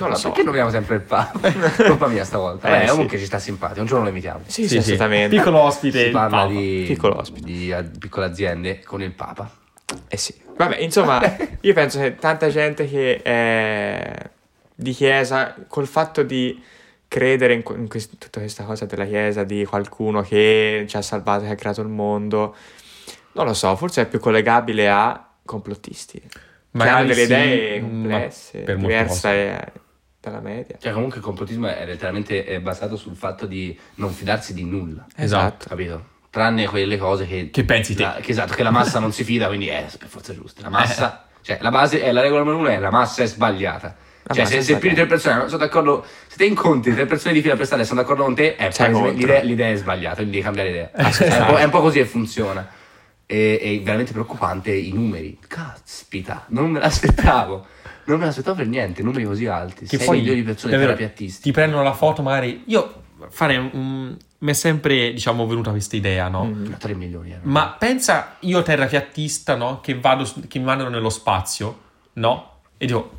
non 0.00 0.08
lo 0.08 0.14
Ma 0.14 0.20
so. 0.20 0.28
perché 0.28 0.42
nominiamo 0.42 0.70
sempre 0.70 0.94
il 0.96 1.00
Papa? 1.02 1.50
Colpa 1.86 2.06
mia 2.08 2.24
stavolta. 2.24 2.68
Eh, 2.68 2.70
Vabbè, 2.70 2.84
sì. 2.84 2.90
comunque 2.90 3.18
ci 3.18 3.24
sta 3.26 3.38
simpatico, 3.38 3.80
un 3.80 3.86
giorno 3.86 4.02
lo 4.02 4.08
invitiamo. 4.08 4.40
Sì, 4.46 4.68
sì, 4.68 4.80
Sì. 4.82 4.96
Piccolo 5.28 5.60
ospite. 5.60 6.04
Si 6.04 6.10
parla 6.10 6.46
di, 6.46 6.84
Piccolo 6.86 7.18
ospite. 7.18 7.44
di 7.46 7.70
eh, 7.70 7.82
piccole 7.98 8.26
aziende 8.26 8.80
con 8.84 9.02
il 9.02 9.12
Papa. 9.12 9.50
Eh 10.08 10.16
sì. 10.16 10.34
Vabbè, 10.56 10.78
insomma, 10.78 11.20
io 11.60 11.72
penso 11.74 11.98
che 12.00 12.16
tanta 12.16 12.48
gente 12.48 12.88
che 12.88 13.20
è 13.22 14.30
di 14.74 14.92
chiesa, 14.92 15.54
col 15.68 15.86
fatto 15.86 16.22
di 16.22 16.62
credere 17.08 17.52
in, 17.54 17.62
in 17.76 17.88
quest- 17.88 18.16
tutta 18.18 18.40
questa 18.40 18.64
cosa 18.64 18.86
della 18.86 19.04
chiesa, 19.06 19.44
di 19.44 19.64
qualcuno 19.64 20.22
che 20.22 20.84
ci 20.88 20.96
ha 20.96 21.02
salvato, 21.02 21.44
che 21.44 21.50
ha 21.50 21.54
creato 21.54 21.80
il 21.80 21.88
mondo, 21.88 22.54
non 23.32 23.46
lo 23.46 23.54
so, 23.54 23.74
forse 23.76 24.02
è 24.02 24.06
più 24.06 24.18
collegabile 24.18 24.88
a 24.88 25.28
complottisti. 25.44 26.20
che 26.20 26.28
Magari 26.72 26.96
hanno 26.98 27.06
delle 27.08 27.26
sì, 27.26 27.32
idee 27.32 27.80
complesse, 27.80 28.64
diverse 28.76 29.72
dalla 30.30 30.42
media. 30.42 30.76
Cioè, 30.78 30.92
comunque 30.92 31.18
il 31.18 31.24
complottismo 31.24 31.66
è 31.68 31.84
letteralmente 31.86 32.44
è 32.44 32.60
basato 32.60 32.96
sul 32.96 33.16
fatto 33.16 33.46
di 33.46 33.78
non 33.96 34.10
fidarsi 34.10 34.54
di 34.54 34.64
nulla. 34.64 35.06
Esatto. 35.16 35.66
Capito? 35.68 36.12
Tranne 36.30 36.66
quelle 36.66 36.96
cose 36.96 37.26
che. 37.26 37.50
Che 37.50 37.64
pensi 37.64 37.94
te. 37.94 38.02
la- 38.02 38.18
che 38.20 38.30
esatto, 38.30 38.54
che 38.54 38.62
la 38.62 38.70
massa 38.70 38.98
non 38.98 39.12
si 39.12 39.24
fida, 39.24 39.46
quindi 39.46 39.68
è 39.68 39.86
per 39.98 40.08
forza 40.08 40.34
giusta. 40.34 40.62
La 40.62 40.70
massa. 40.70 41.26
Cioè, 41.40 41.58
la 41.60 41.70
base 41.70 42.02
è 42.02 42.10
la 42.10 42.22
regola 42.22 42.40
numero 42.40 42.58
uno 42.58 42.68
è 42.68 42.78
la 42.78 42.90
massa 42.90 43.22
è 43.22 43.26
sbagliata. 43.26 43.96
La 44.26 44.34
cioè, 44.34 44.46
se, 44.46 44.62
se 44.62 44.78
più 44.78 44.88
di 44.88 44.94
tre 44.94 45.04
persone 45.04 45.36
non 45.36 45.48
sono 45.48 45.58
d'accordo, 45.58 46.02
se 46.26 46.36
te 46.38 46.46
incontri 46.46 46.94
tre 46.94 47.04
persone 47.04 47.34
di 47.34 47.42
fila 47.42 47.56
per 47.56 47.66
strada 47.66 47.82
e 47.82 47.86
sono 47.86 48.00
d'accordo 48.00 48.22
con 48.24 48.34
te, 48.34 48.56
è 48.56 48.70
l'idea, 48.90 49.42
l'idea 49.42 49.70
è 49.70 49.76
sbagliata, 49.76 50.16
quindi 50.16 50.32
devi 50.32 50.42
cambiare 50.44 50.70
idea. 50.70 50.90
Assolutamente. 50.94 51.36
è, 51.36 51.40
un 51.40 51.46
po', 51.46 51.56
è 51.58 51.64
un 51.64 51.70
po' 51.70 51.80
così 51.82 51.98
che 51.98 52.06
funziona. 52.06 52.66
E, 53.26 53.58
è 53.58 53.82
veramente 53.82 54.12
preoccupante 54.12 54.72
i 54.72 54.92
numeri. 54.92 55.38
Caspita, 55.46 56.44
non 56.48 56.70
me 56.70 56.80
l'aspettavo. 56.80 57.66
Non 58.06 58.18
me 58.18 58.26
l'aspettavo 58.26 58.56
per 58.56 58.66
niente, 58.66 59.02
numeri 59.02 59.24
così 59.24 59.46
alti. 59.46 59.86
Che 59.86 59.96
6 59.96 60.06
poi, 60.06 60.18
milioni 60.18 60.40
di 60.40 60.46
persone 60.46 60.72
davvero, 60.72 60.94
terapiattisti. 60.94 61.42
Ti 61.42 61.52
prendono 61.52 61.82
la 61.82 61.94
foto, 61.94 62.22
magari. 62.22 62.64
Io 62.66 63.02
fare 63.30 63.56
un. 63.56 64.16
Mi 64.38 64.50
è 64.50 64.54
sempre, 64.54 65.12
diciamo, 65.14 65.46
venuta 65.46 65.70
questa 65.70 65.96
idea, 65.96 66.28
no? 66.28 66.44
Mm. 66.44 66.72
3 66.78 66.94
milioni. 66.94 67.32
eh. 67.32 67.38
Ma 67.42 67.74
pensa 67.78 68.36
io 68.40 68.62
terrapiattista, 68.62 69.54
no? 69.54 69.80
Che 69.80 69.98
vado, 69.98 70.30
che 70.46 70.58
mi 70.58 70.66
mandano 70.66 70.90
nello 70.90 71.08
spazio, 71.08 71.80
no? 72.14 72.58
E 72.76 72.84
dico, 72.84 73.18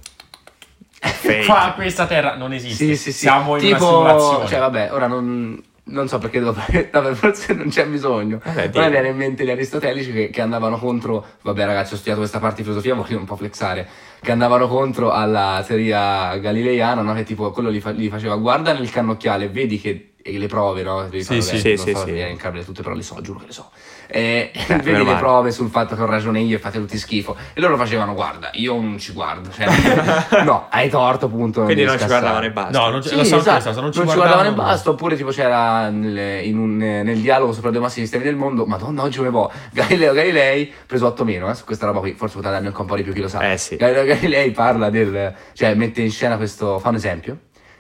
Fake. 0.99 1.45
qua 1.45 1.72
questa 1.74 2.06
terra 2.06 2.36
non 2.36 2.53
esiste. 2.53 2.86
Sì, 2.86 2.95
sì, 2.95 3.12
sì. 3.12 3.20
Siamo 3.20 3.56
in 3.56 3.62
tipo, 3.62 4.01
una 4.01 4.10
simulazione. 4.10 4.47
Cioè, 4.47 4.60
vabbè, 4.60 4.93
ora 4.93 5.08
non, 5.08 5.64
non 5.86 6.07
so 6.07 6.17
perché. 6.17 6.39
Vabbè, 6.39 7.13
forse 7.13 7.53
non 7.53 7.69
c'è 7.69 7.86
bisogno. 7.88 8.39
Vabbè, 8.43 8.71
Ora 8.73 8.86
mi 8.86 8.91
viene 8.91 9.09
in 9.09 9.17
mente 9.17 9.43
gli 9.45 9.49
aristotelici 9.49 10.11
che, 10.11 10.29
che 10.29 10.41
andavano 10.41 10.77
contro. 10.77 11.25
Vabbè, 11.41 11.65
ragazzi, 11.65 11.93
ho 11.93 11.95
studiato 11.95 12.19
questa 12.19 12.39
parte 12.39 12.57
di 12.57 12.63
filosofia, 12.63 12.95
voglio 12.95 13.17
un 13.17 13.25
po' 13.25 13.36
flexare. 13.36 13.88
Che 14.19 14.31
andavano 14.31 14.67
contro 14.67 15.11
alla 15.11 15.63
teoria 15.65 16.36
galileiana, 16.38 17.01
no? 17.01 17.13
Che 17.13 17.23
tipo 17.23 17.51
quello 17.51 17.71
gli, 17.71 17.79
fa- 17.81 17.91
gli 17.91 18.09
faceva 18.09 18.36
guarda 18.36 18.73
nel 18.73 18.89
cannocchiale, 18.89 19.49
vedi 19.49 19.79
che. 19.79 20.14
E 20.28 20.39
le 20.39 20.47
prove, 20.47 20.82
no? 20.82 21.03
Devi 21.03 21.19
Sì, 21.21 21.39
fare, 21.39 21.41
sì, 21.41 21.59
sì, 21.59 21.67
non 21.76 21.78
sì, 21.86 21.91
so 21.93 21.99
sì. 21.99 22.09
elencarle 22.09 22.65
tutte, 22.65 22.82
però 22.82 22.95
le 22.95 23.03
so, 23.03 23.21
giuro 23.21 23.38
che 23.38 23.45
le 23.45 23.51
so. 23.51 23.69
E 24.07 24.49
meno 24.69 24.82
vedi 24.82 24.97
le 24.97 25.03
male. 25.03 25.19
prove 25.19 25.51
sul 25.51 25.69
fatto 25.69 25.95
che 25.95 26.01
ho 26.01 26.07
ragione 26.07 26.39
io 26.39 26.55
e 26.55 26.59
fate 26.59 26.80
tutti 26.80 26.97
schifo. 26.97 27.36
E 27.53 27.61
loro 27.61 27.78
facevano, 27.78 28.15
guarda, 28.15 28.49
io 28.53 28.73
non 28.73 28.97
ci 28.97 29.13
guardo. 29.13 29.51
Cioè, 29.51 29.67
no, 30.43 30.65
hai 30.71 30.89
torto, 30.89 31.30
punto. 31.30 31.61
Quindi 31.65 31.84
devi 31.84 31.89
non 31.89 31.99
ci 31.99 32.07
guardavano 32.07 32.43
e 32.43 32.51
basta. 32.51 32.80
No, 32.80 32.89
non 32.89 33.01
c'è- 33.01 33.09
Sì, 33.09 33.15
lo 33.17 33.23
so 33.23 33.36
anche 33.36 33.49
esatto. 33.49 33.61
questa 33.61 33.82
non 33.82 33.91
ci 33.91 33.97
non 33.99 34.07
ci 34.07 34.13
guardavano 34.15 34.41
e 34.41 34.53
guardavano. 34.53 34.73
basta. 34.73 34.89
Oppure, 34.89 35.15
tipo, 35.15 35.30
c'era 35.30 35.89
nel, 35.89 36.43
in 36.45 36.57
un- 36.57 36.78
nel 36.78 37.19
dialogo 37.19 37.53
sopra 37.53 37.69
due 37.69 37.82
massimi 37.82 38.05
sistemi 38.07 38.26
del 38.28 38.36
mondo. 38.36 38.65
Madonna, 38.65 39.03
oggi 39.03 39.19
come 39.19 39.30
può? 39.30 39.47
Galileo 39.73 40.13
Galilei, 40.13 40.73
preso 40.88 41.05
8 41.05 41.23
meno, 41.23 41.51
eh, 41.51 41.53
su 41.53 41.65
questa 41.65 41.86
roba 41.86 41.99
qui. 41.99 42.13
Forse 42.13 42.34
potete 42.38 42.51
darmi 42.53 42.67
anche 42.69 42.82
un 42.82 42.88
po' 42.88 42.95
di 42.95 43.03
più, 43.03 43.13
chi 43.13 43.21
lo 43.21 43.28
sa. 43.28 43.51
Eh, 43.51 43.57
sì. 43.59 43.76
Galileo 43.76 44.05
Galilei 44.05 44.49
parla 44.49 44.89
del. 44.89 45.36
cioè, 45.53 45.76
mette 45.76 46.01
in 46.01 46.09
scena 46.09 46.36
questo. 46.38 46.80
fa 46.80 46.89
un 46.89 46.95
esempio. 46.95 47.38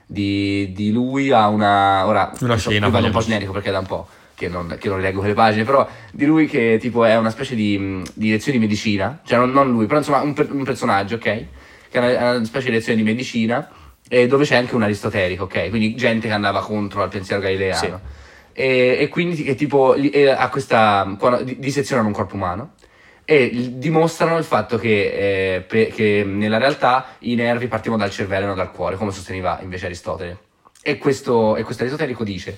Di, 0.07 0.71
di 0.73 0.91
lui 0.91 1.31
a 1.31 1.47
una. 1.47 2.05
Ora, 2.05 2.31
Una 2.41 2.57
scena, 2.57 2.89
vado 2.89 3.07
un 3.07 3.11
po' 3.11 3.21
generico 3.21 3.51
perché 3.51 3.69
è 3.69 3.71
da 3.71 3.79
un 3.79 3.85
po'. 3.87 4.07
Che 4.35 4.49
non, 4.49 4.75
che 4.77 4.89
non 4.89 4.97
rileggo 4.97 5.19
quelle 5.19 5.33
pagine, 5.33 5.63
però 5.63 5.87
di 6.11 6.25
lui 6.25 6.45
che 6.47 6.77
tipo 6.79 7.05
è 7.05 7.15
una 7.17 7.29
specie 7.29 7.55
di, 7.55 8.01
di 8.13 8.29
lezione 8.31 8.57
di 8.57 8.63
medicina, 8.65 9.21
cioè 9.25 9.37
non, 9.39 9.51
non 9.51 9.71
lui, 9.71 9.85
però 9.85 9.99
insomma 9.99 10.19
un, 10.19 10.33
per- 10.33 10.51
un 10.51 10.63
personaggio, 10.65 11.15
ok? 11.15 11.21
Che 11.21 11.45
è 11.89 11.97
una, 11.97 12.31
una 12.35 12.43
specie 12.45 12.65
di 12.65 12.73
lezione 12.73 12.97
di 12.97 13.03
medicina 13.05 13.69
e 14.09 14.27
dove 14.27 14.43
c'è 14.43 14.57
anche 14.57 14.75
un 14.75 14.83
aristotelico, 14.83 15.45
ok? 15.45 15.69
Quindi 15.69 15.95
gente 15.95 16.27
che 16.27 16.33
andava 16.33 16.59
contro 16.61 17.01
al 17.01 17.07
pensiero 17.09 17.41
galileano. 17.41 17.77
Sì. 17.79 17.93
E, 18.57 18.97
e 18.99 19.07
quindi 19.07 19.41
che 19.41 19.55
tipo 19.55 19.97
gli- 19.97 20.11
e 20.13 20.29
a 20.29 20.49
questa 20.49 21.15
quando 21.17 21.41
di- 21.43 21.57
dissezionano 21.57 22.07
un 22.09 22.13
corpo 22.13 22.35
umano 22.35 22.73
e 23.25 23.71
dimostrano 23.73 24.37
il 24.37 24.43
fatto 24.43 24.77
che, 24.77 25.55
eh, 25.55 25.61
pe- 25.61 25.87
che 25.87 26.23
nella 26.25 26.57
realtà 26.57 27.05
i 27.19 27.35
nervi 27.35 27.67
partivano 27.67 28.01
dal 28.01 28.11
cervello 28.11 28.43
e 28.43 28.47
non 28.47 28.55
dal 28.55 28.71
cuore, 28.71 28.95
come 28.95 29.11
sosteneva 29.11 29.59
invece 29.61 29.87
Aristotele. 29.87 30.37
E 30.81 30.97
questo, 30.99 31.55
e 31.55 31.63
questo 31.63 31.81
aristotelico 31.81 32.23
dice: 32.23 32.57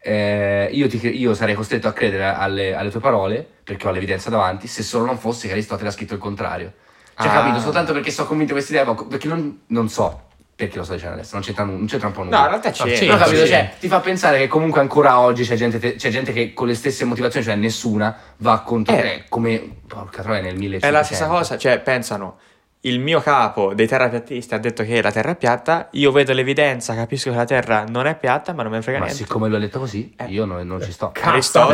eh, 0.00 0.68
io, 0.72 0.88
ti 0.88 0.98
io 1.16 1.34
sarei 1.34 1.54
costretto 1.54 1.86
a 1.88 1.92
credere 1.92 2.24
alle, 2.24 2.74
alle 2.74 2.90
tue 2.90 3.00
parole 3.00 3.46
perché 3.62 3.86
ho 3.86 3.92
l'evidenza 3.92 4.30
davanti, 4.30 4.66
se 4.66 4.82
solo 4.82 5.04
non 5.04 5.18
fosse 5.18 5.46
che 5.46 5.52
Aristotele 5.52 5.88
ha 5.88 5.92
scritto 5.92 6.14
il 6.14 6.20
contrario. 6.20 6.72
Cioè, 7.16 7.28
Ah. 7.28 7.32
capito? 7.32 7.60
Soltanto 7.60 7.92
perché 7.92 8.10
sono 8.10 8.26
convinto 8.28 8.54
di 8.54 8.60
questa 8.60 8.80
idea, 8.80 8.94
perché 8.94 9.28
non, 9.28 9.60
non 9.68 9.88
so 9.88 10.27
perché 10.58 10.76
lo 10.78 10.82
sto 10.82 10.94
dicendo 10.94 11.14
adesso, 11.14 11.34
non 11.34 11.42
c'entra, 11.44 11.62
nu- 11.62 11.76
non 11.76 11.86
c'entra 11.86 12.08
un 12.08 12.12
po' 12.14 12.24
nulla. 12.24 12.36
No, 12.36 12.42
in 12.42 12.48
realtà 12.48 12.70
c'è. 12.72 12.92
c'è, 12.92 13.06
capito, 13.06 13.46
cioè, 13.46 13.74
ti 13.78 13.86
fa 13.86 14.00
pensare 14.00 14.38
che 14.38 14.48
comunque 14.48 14.80
ancora 14.80 15.20
oggi 15.20 15.44
c'è 15.44 15.54
gente, 15.54 15.78
te- 15.78 15.94
c'è 15.94 16.10
gente 16.10 16.32
che 16.32 16.52
con 16.52 16.66
le 16.66 16.74
stesse 16.74 17.04
motivazioni, 17.04 17.46
cioè 17.46 17.54
nessuna, 17.54 18.16
va 18.38 18.58
contro 18.62 18.92
Eh. 18.96 19.00
te 19.00 19.24
come, 19.28 19.76
porca 19.86 20.20
troia, 20.22 20.40
nel 20.40 20.56
1500. 20.56 20.86
È 20.86 20.90
la 20.90 21.04
stessa 21.04 21.26
cosa, 21.28 21.56
cioè 21.56 21.78
pensano, 21.78 22.38
il 22.80 22.98
mio 22.98 23.20
capo 23.20 23.72
dei 23.72 23.86
terrapiattisti 23.86 24.52
ha 24.54 24.58
detto 24.58 24.82
che 24.82 25.00
la 25.00 25.12
Terra 25.12 25.30
è 25.30 25.36
piatta, 25.36 25.90
io 25.92 26.10
vedo 26.10 26.32
l'evidenza, 26.32 26.92
capisco 26.96 27.30
che 27.30 27.36
la 27.36 27.44
Terra 27.44 27.84
non 27.88 28.06
è 28.06 28.16
piatta, 28.16 28.52
ma 28.52 28.62
non 28.62 28.72
me 28.72 28.78
ne 28.78 28.82
frega 28.82 28.98
Ma 28.98 29.04
niente. 29.04 29.22
siccome 29.22 29.54
ha 29.54 29.58
detto 29.60 29.78
così, 29.78 30.12
Eh. 30.18 30.24
io 30.24 30.44
non, 30.44 30.66
non 30.66 30.82
ci 30.82 30.90
sto. 30.90 31.10
Cazzo, 31.14 31.68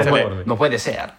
Non, 0.44 0.56
può 0.56 0.66
essere. 0.66 1.10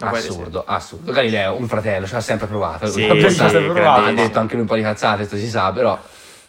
Assurdo, 0.00 0.62
assurdo. 0.64 1.10
Galileo, 1.10 1.56
un 1.58 1.66
fratello, 1.66 2.06
ci 2.06 2.14
ha 2.14 2.20
sempre 2.20 2.46
provato. 2.46 2.86
Sì, 2.86 3.02
Ha 3.04 3.28
sempre 3.30 3.62
provato. 3.72 4.02
Ha 4.04 4.12
detto 4.12 4.38
anche 4.38 4.52
lui 4.52 4.62
un 4.62 4.68
po' 4.68 4.76
di 4.76 4.82
cazzate, 4.82 5.16
questo 5.26 5.36
si 5.36 5.48
sa, 5.48 5.72
però 5.72 5.98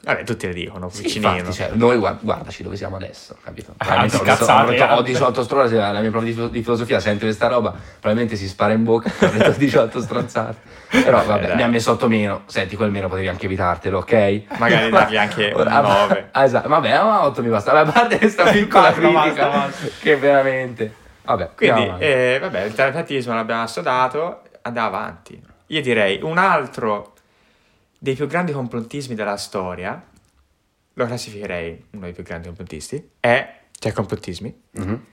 Vabbè, 0.02 0.24
tutti 0.24 0.47
le 0.47 0.54
dicono, 0.54 0.89
Sì, 0.89 1.04
vicinino. 1.04 1.36
infatti, 1.36 1.54
cioè, 1.54 1.72
noi 1.74 1.97
guarda- 1.97 2.20
guardaci 2.22 2.64
dove 2.64 2.78
siamo 2.78 2.95
adesso, 2.95 3.36
capito? 3.43 3.74
Ah, 3.78 4.06
ho 4.06 4.20
cazzate, 4.22 4.70
ho 4.70 4.72
detto, 4.72 4.84
ho 4.93 5.00
eh. 5.00 5.04
18 5.04 5.43
stronze, 5.43 5.76
la 5.76 6.00
mia 6.00 6.10
prof 6.10 6.24
di, 6.24 6.32
filo- 6.32 6.47
di 6.47 6.62
filosofia 6.64 7.00
sente 7.02 7.26
questa 7.26 7.47
roba, 7.47 7.72
probabilmente 8.00 8.38
si 8.38 8.47
spara 8.47 8.72
in 8.74 8.84
bocca, 8.86 9.12
ho 9.20 9.28
detto 9.30 9.52
18 9.52 10.00
stronzate. 10.02 10.58
Però 10.89 11.24
vabbè, 11.24 11.47
dai. 11.47 11.56
mi 11.58 11.64
ha 11.64 11.68
messo 11.68 11.91
8 11.91 12.08
meno, 12.08 12.43
senti 12.45 12.78
quel 12.78 12.91
meno 12.91 13.10
potevi 13.10 13.28
anche 13.28 13.45
evitartelo, 13.45 13.97
ok? 14.00 14.43
Magari 14.58 14.89
dargli 14.91 15.18
anche 15.18 15.52
Ah, 15.52 15.82
9. 16.08 16.30
ah, 16.32 16.43
esatto, 16.45 16.70
vabbè, 16.70 16.91
ma 17.04 17.26
8 17.26 17.41
mi 17.43 17.50
basta, 17.50 17.72
a 17.74 17.84
parte 17.86 18.18
questa 18.18 18.43
piccola 18.52 18.91
Basta, 18.91 19.00
critica, 19.02 19.47
basta. 19.50 19.88
che 20.00 20.16
veramente... 20.16 20.93
Vabbè, 21.24 21.50
Quindi, 21.56 21.91
eh, 22.00 22.38
vabbè, 22.41 22.64
il 22.64 22.74
telepatismo 22.74 23.36
l'abbiamo 23.36 23.62
assodato, 23.62 24.41
andiamo 24.64 24.88
avanti. 24.88 25.39
Io 25.68 25.82
direi 25.82 26.20
un 26.24 26.39
altro 26.39 27.14
dei 28.00 28.16
più 28.16 28.26
grandi 28.28 28.52
complottismi 28.54 29.14
della 29.14 29.38
storia, 29.38 30.02
lo 30.93 31.06
classificherei 31.06 31.86
uno 31.91 32.04
dei 32.06 32.14
più 32.14 32.24
grandi 32.24 32.47
complottisti, 32.47 33.10
è, 33.20 33.60
cioè 33.78 33.91
complottismi, 33.91 34.62
Mhm. 34.72 35.04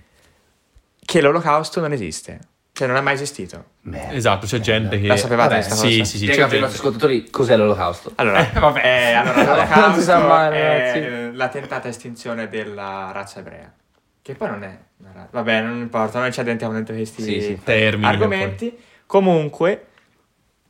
che 1.04 1.20
l'olocausto 1.20 1.80
non 1.80 1.92
esiste. 1.92 2.38
Cioè 2.72 2.86
non 2.88 2.96
è 2.98 3.00
mai 3.00 3.14
esistito. 3.14 3.64
Merda. 3.82 4.12
Esatto, 4.12 4.44
c'è 4.46 4.58
gente 4.60 5.00
che... 5.00 5.06
La 5.06 5.16
sapevate 5.16 5.54
Vabbè, 5.54 5.64
questa 5.66 5.74
sì, 5.86 5.96
cosa? 5.98 6.04
sì, 6.10 6.18
sì, 6.18 6.24
Spiega 6.24 6.46
per 6.46 6.58
i 6.58 6.60
nostri 6.60 6.78
ascoltatori 6.78 7.30
cos'è 7.30 7.56
l'olocausto. 7.56 8.12
Allora, 8.16 8.50
Eh, 8.52 8.52
vabbè. 8.60 8.80
eh, 8.84 9.12
allora 9.12 9.44
l'olocausto 9.54 10.18
mai, 10.20 10.56
è 10.56 10.92
ragazzi. 10.92 11.36
la 11.36 11.48
tentata 11.48 11.88
estinzione 11.88 12.48
della 12.50 13.10
razza 13.14 13.38
ebrea. 13.40 13.72
Che 14.20 14.34
poi 14.34 14.48
non 14.50 14.62
è 14.64 14.78
una 14.98 15.12
razza. 15.14 15.28
Vabbè, 15.30 15.60
non 15.62 15.78
importa, 15.78 16.18
noi 16.18 16.30
ci 16.32 16.40
addentriamo 16.40 16.74
dentro 16.74 16.94
questi 16.94 17.22
Sì, 17.22 17.40
sì. 17.40 17.60
Termini. 17.64 18.04
argomenti. 18.06 18.76
Comunque, 19.06 19.86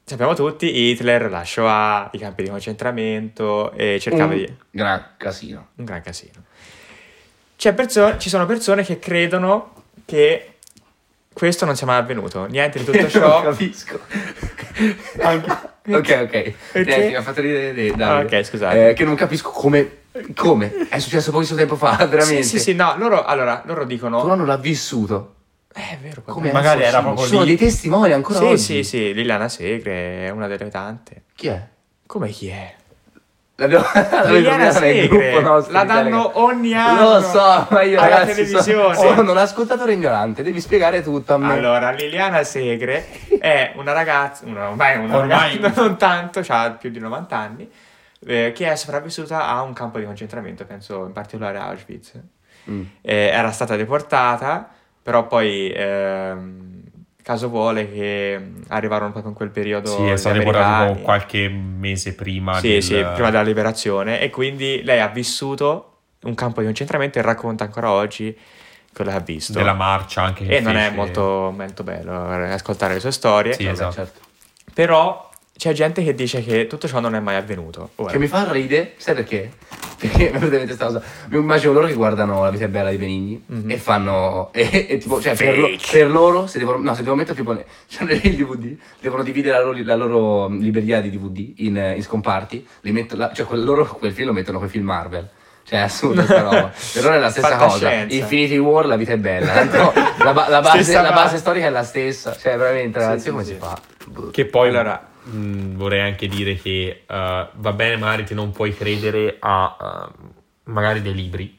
sappiamo 0.07 0.35
tutti, 0.35 0.73
Hitler, 0.73 1.29
la 1.29 1.45
Shoah, 1.45 2.11
i 2.13 2.19
campi 2.19 2.45
di 2.45 2.49
concentramento 2.49 3.73
e 3.73 3.99
cercava 4.01 4.33
Un 4.33 4.39
di... 4.39 4.57
gran 4.71 5.05
casino. 5.17 5.69
un 5.75 5.85
gran 5.85 6.01
casino. 6.01 6.45
C'è 7.57 7.73
perso- 7.75 8.17
ci 8.19 8.29
sono 8.29 8.47
persone 8.47 8.85
che 8.85 8.99
credono 9.01 9.73
che 10.05 10.53
questo 11.33 11.65
non 11.65 11.75
sia 11.75 11.87
mai 11.87 11.99
avvenuto. 11.99 12.47
Niente 12.47 12.79
di 12.79 12.85
tutto 12.85 13.01
non 13.01 13.11
ciò. 13.11 13.43
capisco. 13.43 13.99
Anche- 15.23 15.51
ok, 15.91 16.19
ok. 16.23 16.53
Perché? 16.73 17.05
Eh, 17.05 17.09
mi 17.09 17.15
ha 17.17 17.23
fatto 17.23 17.41
ridere 17.41 17.73
Davide. 17.75 18.05
Ah, 18.05 18.19
ok, 18.21 18.45
scusate. 18.45 18.91
Eh, 18.91 18.93
che 18.95 19.05
non 19.05 19.17
capisco 19.17 19.51
come. 19.51 20.05
Come? 20.35 20.89
È 20.89 20.99
successo 20.99 21.31
pochissimo 21.31 21.59
tempo 21.59 21.77
fa, 21.77 21.97
veramente. 22.09 22.43
Sì, 22.43 22.57
sì, 22.57 22.59
sì, 22.59 22.75
no, 22.75 22.95
loro, 22.97 23.25
allora, 23.25 23.63
loro 23.67 23.85
dicono... 23.85 24.23
Però 24.23 24.35
non 24.35 24.47
l'ha 24.47 24.57
vissuto. 24.57 25.35
Eh, 25.79 25.91
è 25.93 25.99
vero, 26.01 26.23
Come 26.23 26.53
Magari 26.53 26.83
era 26.85 27.01
proprio 27.03 27.25
Ci 27.25 27.29
sono 27.31 27.43
lì. 27.43 27.49
dei 27.49 27.57
testimoni 27.59 28.13
ancora 28.13 28.39
Sì, 28.39 28.45
oggi. 28.47 28.59
sì, 28.59 28.83
sì, 28.83 29.13
Liliana 29.13 29.49
Segre 29.49 30.25
è 30.27 30.31
una 30.31 30.47
delle 30.47 30.71
tante. 30.71 31.25
Chi 31.35 31.49
è? 31.49 31.63
Come 32.07 32.29
chi 32.31 32.49
è? 32.49 32.75
L'abbiamo 33.57 33.85
Liliana 34.27 34.71
Segre, 34.71 35.07
gruppo 35.33 35.41
nostro 35.41 35.73
la 35.73 35.85
danno 35.85 36.03
Telegram. 36.29 36.31
ogni 36.45 36.75
anno 36.75 37.13
Lo 37.15 37.21
so, 37.23 37.67
ma 37.71 37.83
io 37.83 37.99
alla 38.01 38.09
ragazzi 38.09 38.35
televisione. 38.35 38.95
sono, 38.95 39.15
sono 39.15 39.31
un 39.33 39.37
ascoltatore 39.39 39.93
ignorante, 39.93 40.43
devi 40.43 40.61
spiegare 40.61 41.03
tutto 41.03 41.35
a 41.35 41.39
me. 41.39 41.53
Allora, 41.53 41.91
Liliana 41.91 42.43
Segre 42.43 43.07
è 43.39 43.73
una 43.77 43.93
ragazza, 43.93 44.45
una, 44.47 44.69
ormai 44.71 44.97
una 44.99 45.17
Ormai- 45.19 45.57
ragazza, 45.59 45.81
non 45.83 45.97
tanto, 45.99 46.43
ha 46.49 46.71
più 46.73 46.91
di 46.91 46.99
90 46.99 47.37
anni, 47.37 47.71
eh, 48.27 48.53
che 48.55 48.71
è 48.71 48.77
sopravvissuta 48.77 49.47
a 49.47 49.61
un 49.63 49.73
campo 49.75 49.99
di 49.99 50.05
concentramento, 50.07 50.65
penso 50.65 51.05
in 51.07 51.13
particolare 51.13 51.59
a 51.59 51.67
Auschwitz. 51.69 52.13
Mm. 52.71 52.83
Eh, 53.01 53.15
era 53.29 53.51
stata 53.53 53.75
deportata, 53.77 54.69
però 55.07 55.29
poi 55.29 55.71
ehm, 55.73 56.83
caso 57.23 57.49
vuole 57.49 57.89
che 57.93 58.41
arrivarono 58.67 59.13
proprio 59.13 59.31
in 59.31 59.37
quel 59.37 59.51
periodo 59.51 59.95
Sì, 59.95 60.09
è 60.09 60.17
stato 60.17 60.41
tipo 60.41 60.97
qualche 61.03 61.49
mese 61.49 62.13
prima 62.13 62.59
Sì, 62.59 62.71
del- 62.73 62.83
sì, 62.83 62.95
prima 63.15 63.31
della 63.31 63.45
liberazione 63.45 64.19
e 64.21 64.31
quindi 64.31 64.83
lei 64.83 64.99
ha 64.99 65.07
vissuto 65.07 65.99
un 66.23 66.35
campo 66.35 66.59
di 66.59 66.67
concentramento 66.67 67.21
e 67.21 67.23
racconta 67.23 67.63
ancora 67.63 67.93
oggi 67.93 68.37
quello 68.93 69.13
che 69.13 69.17
ha 69.17 69.21
visto. 69.21 69.53
della 69.53 69.75
marcia 69.75 70.23
anche 70.23 70.45
che 70.45 70.57
e 70.57 70.61
non 70.61 70.75
è 70.75 70.87
fece. 70.87 70.97
molto, 70.97 71.55
molto 71.57 71.85
bello 71.85 72.29
ascoltare 72.53 72.95
le 72.95 73.01
sue 73.01 73.13
storie, 73.13 73.53
Sì, 73.53 73.65
esatto. 73.65 73.93
certo. 73.95 74.21
però 74.75 75.31
c'è 75.57 75.73
gente 75.73 76.03
che 76.03 76.17
dice 76.17 76.43
che 76.43 76.67
tutto 76.67 76.89
ciò 76.89 76.99
non 76.99 77.15
è 77.15 77.21
mai 77.21 77.37
avvenuto. 77.37 77.91
Ora, 77.95 78.11
Che 78.11 78.19
mi 78.19 78.27
fa 78.27 78.51
ridere, 78.51 78.95
sai 78.97 79.15
perché? 79.15 79.53
Perché 79.99 80.19
mi 80.31 80.37
è 80.37 80.39
venuta 80.39 80.45
in 80.47 80.51
mente 80.51 80.67
questa 80.77 80.87
cosa. 80.87 81.03
Mi 81.29 81.39
immagino 81.39 81.73
loro 81.73 81.87
che 81.87 81.95
guardano 81.95 82.43
La 82.43 82.51
vita 82.51 82.65
è 82.65 82.69
bella 82.69 82.91
di 82.91 82.97
Benigni 82.97 83.43
Mhm. 83.47 83.71
e 83.71 83.77
fanno. 83.79 84.51
E, 84.53 84.87
e 84.89 84.99
tipo, 84.99 85.21
cioè, 85.21 85.35
per, 85.37 85.59
lo- 85.59 85.71
per 85.91 86.11
loro, 86.11 86.47
se 86.47 86.59
devono. 86.59 86.79
No, 86.79 86.93
se 86.95 87.01
devono 87.03 87.17
mettere 87.17 87.37
tipo. 87.37 87.53
ne- 87.53 87.65
Cioè, 87.89 88.11
il 88.11 88.37
DVD, 88.37 88.77
devono 89.01 89.23
dividere 89.23 89.57
la 89.59 89.65
loro, 89.65 89.79
la 89.83 89.95
loro 89.95 90.49
libreria 90.49 91.01
di 91.01 91.11
DVD 91.11 91.53
in, 91.61 91.95
in 91.97 92.03
scomparti. 92.03 92.67
Li 92.83 92.93
metto, 92.93 93.17
la- 93.17 93.33
cioè, 93.33 93.47
quel, 93.47 93.65
loro 93.65 93.85
quel 93.87 94.13
film 94.13 94.29
lo 94.29 94.33
mettono 94.35 94.59
con 94.59 94.67
i 94.67 94.71
film 94.71 94.85
Marvel. 94.85 95.29
Cioè, 95.69 95.81
è 95.81 95.83
assurdo 95.83 96.17
questa 96.23 96.43
roba. 96.43 96.71
Per 96.93 97.03
loro 97.03 97.15
è 97.15 97.19
la 97.19 97.31
stessa 97.31 97.57
cosa. 97.57 97.93
Infinity 97.93 98.57
War, 98.57 98.87
la 98.87 98.95
vita 98.97 99.13
è 99.13 99.17
bella. 99.19 99.53
Tanto 99.53 99.93
la, 100.23 100.33
ba- 100.33 100.49
la 100.49 100.61
base, 100.61 100.93
la 100.93 101.11
base. 101.11 101.39
storica 101.39 101.67
è 101.67 101.71
la 101.71 101.83
stessa. 101.83 102.37
Cioè, 102.37 102.57
veramente, 102.57 102.99
ragazzi, 103.01 103.25
sì, 103.25 103.31
come 103.31 103.43
sì. 103.43 103.53
si 103.55 103.59
fa? 103.59 103.77
Che 104.31 104.45
poi 104.45 104.69
Allora- 104.69 105.09
mh, 105.31 105.75
vorrei 105.77 106.01
anche 106.01 106.27
dire 106.29 106.55
che 106.57 107.05
eh, 107.07 107.49
va 107.53 107.73
bene, 107.73 107.97
magari 107.97 108.25
ti 108.25 108.35
non 108.35 108.53
puoi 108.53 108.75
credere 108.75 109.37
a 109.41 109.77
eh, 109.81 110.25
magari 110.65 111.03
dei 111.03 111.15
libri, 111.15 111.59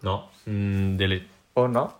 no? 0.00 0.30
Mm, 0.48 0.96
delle, 0.96 1.26
o 1.54 1.66
no? 1.66 1.98